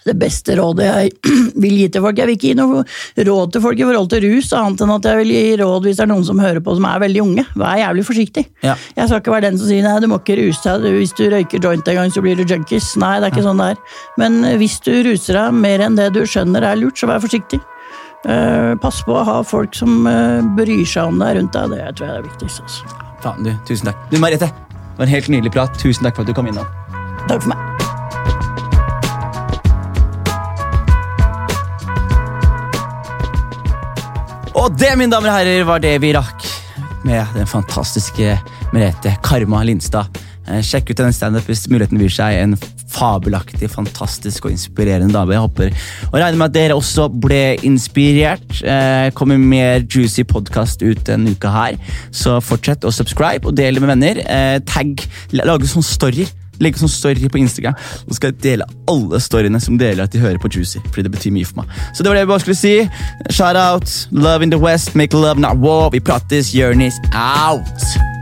Det 0.07 0.15
beste 0.19 0.57
rådet 0.59 0.87
jeg 0.89 1.11
vil 1.65 1.77
gi 1.79 1.89
til 1.93 2.05
folk. 2.05 2.19
Jeg 2.19 2.29
vil 2.29 2.39
ikke 2.39 2.51
gi 2.51 2.59
noe 2.59 2.83
råd 3.29 3.55
til 3.55 3.65
folk 3.65 3.81
i 3.83 3.87
forhold 3.87 4.11
til 4.13 4.25
rus, 4.27 4.53
annet 4.59 4.85
enn 4.85 4.95
at 4.97 5.09
jeg 5.09 5.21
vil 5.21 5.35
gi 5.35 5.43
råd 5.63 5.89
hvis 5.89 6.01
det 6.01 6.07
er 6.07 6.13
noen 6.13 6.27
som 6.27 6.43
hører 6.43 6.63
på 6.65 6.77
som 6.79 6.89
er 6.91 7.03
veldig 7.05 7.25
unge. 7.25 7.47
Vær 7.59 7.81
jævlig 7.81 8.07
forsiktig. 8.09 8.47
Ja. 8.67 8.77
Jeg 8.97 9.11
skal 9.11 9.23
ikke 9.23 9.35
være 9.37 9.49
den 9.49 9.61
som 9.61 9.71
sier 9.71 9.87
nei, 9.87 9.99
du 10.03 10.09
må 10.11 10.21
ikke 10.23 10.39
ruse 10.41 10.77
deg, 10.83 10.99
hvis 10.99 11.15
du 11.19 11.27
røyker 11.33 11.69
joint 11.69 11.93
en 11.93 12.01
gang 12.01 12.15
så 12.15 12.25
blir 12.25 12.39
du 12.39 12.47
junkies. 12.47 12.95
Nei, 13.03 13.15
det 13.21 13.29
er 13.29 13.37
ikke 13.37 13.47
sånn 13.47 13.63
det 13.63 13.75
er. 13.75 13.85
Men 14.23 14.41
hvis 14.63 14.81
du 14.85 14.95
ruser 15.07 15.39
deg 15.39 15.61
mer 15.63 15.87
enn 15.87 15.99
det 15.99 16.11
du 16.17 16.25
skjønner 16.27 16.67
er 16.73 16.81
lurt, 16.81 16.99
så 16.99 17.11
vær 17.11 17.23
forsiktig. 17.23 17.63
Eh, 18.23 18.73
pass 18.83 19.01
på 19.07 19.17
å 19.19 19.25
ha 19.27 19.41
folk 19.47 19.75
som 19.75 20.07
eh, 20.07 20.43
bryr 20.59 20.85
seg 20.87 21.11
om 21.11 21.19
deg 21.23 21.41
rundt 21.41 21.57
deg, 21.59 21.75
det 21.75 21.89
tror 21.99 22.09
jeg 22.09 22.21
er 22.21 22.29
viktigst. 22.29 22.67
Altså. 22.67 22.99
Faen, 23.23 23.47
du, 23.47 23.55
tusen 23.67 23.91
takk. 23.91 24.05
Du, 24.13 24.19
Merete, 24.23 24.51
det 24.51 24.99
var 24.99 25.09
en 25.09 25.17
helt 25.17 25.33
nydelig 25.35 25.55
prat. 25.59 25.79
Tusen 25.83 26.07
takk 26.07 26.19
for 26.19 26.27
at 26.27 26.31
du 26.31 26.37
kom 26.39 26.51
innom. 26.51 26.69
Takk 27.27 27.43
for 27.43 27.55
meg. 27.55 27.82
Og 34.63 34.75
det, 34.79 34.93
mine 34.95 35.11
damer 35.11 35.27
og 35.27 35.35
herrer, 35.41 35.65
var 35.67 35.81
det 35.83 35.97
vi 36.05 36.13
rakk 36.15 36.45
med 37.03 37.33
den 37.35 37.49
fantastiske 37.51 38.37
Merete 38.71 39.17
Karma 39.27 39.65
Lindstad. 39.67 40.21
Eh, 40.47 40.61
Sjekk 40.63 40.93
ut 40.93 41.01
denne 41.01 41.15
standup 41.17 41.49
hvis 41.51 41.65
muligheten 41.67 41.99
byr 41.99 42.13
seg. 42.15 42.37
En 42.39 42.55
fabelaktig, 42.93 43.67
fantastisk 43.73 44.47
og 44.47 44.55
inspirerende 44.55 45.11
dame. 45.17 45.35
Jeg 45.35 45.43
håper 45.43 45.75
og 46.13 46.15
regner 46.15 46.39
med 46.39 46.47
at 46.47 46.55
dere 46.55 46.77
også 46.79 47.09
ble 47.25 47.41
inspirert. 47.67 48.63
Eh, 48.63 49.09
kommer 49.19 49.43
mer 49.43 49.83
juicy 49.83 50.23
podkast 50.31 50.87
ut 50.87 51.03
denne 51.11 51.35
uka 51.35 51.51
her, 51.57 51.81
så 52.15 52.39
fortsett 52.39 52.87
å 52.87 52.95
subscribe 52.95 53.51
og 53.51 53.59
del 53.59 53.83
med 53.83 53.97
venner. 53.97 54.23
Eh, 54.23 54.61
tagg, 54.63 55.03
lage 55.35 55.73
sånn 55.73 55.87
story. 55.87 56.29
Legge 56.63 56.83
sånn 56.83 56.93
story 56.93 57.29
på 57.33 57.41
Instagram, 57.43 57.77
og 58.07 58.17
skal 58.17 58.33
jeg 58.33 58.43
dele 58.45 58.69
alle 58.91 59.21
storyene 59.23 59.61
som 59.63 59.79
deler 59.81 60.07
at 60.07 60.15
de 60.15 60.23
hører 60.23 60.41
på 60.43 60.51
Juicy. 60.53 60.81
Fordi 60.91 61.07
det 61.09 61.15
betyr 61.17 61.35
mye 61.35 61.49
for 61.49 61.63
meg. 61.63 61.77
Så 61.93 62.03
det 62.03 62.13
var 62.13 62.21
det 62.21 62.25
jeg 62.25 62.33
bare 62.33 62.47
skulle 62.47 62.61
si. 62.63 62.77
Shout 63.31 63.59
out, 63.59 63.99
love 64.13 64.47
in 64.47 64.55
the 64.55 64.61
west, 64.61 64.95
make 64.95 65.17
love 65.17 65.41
not 65.41 65.59
war. 65.59 65.91
Vi 65.91 66.01
prates, 66.01 66.55
Jonis 66.55 66.99
out! 67.13 68.22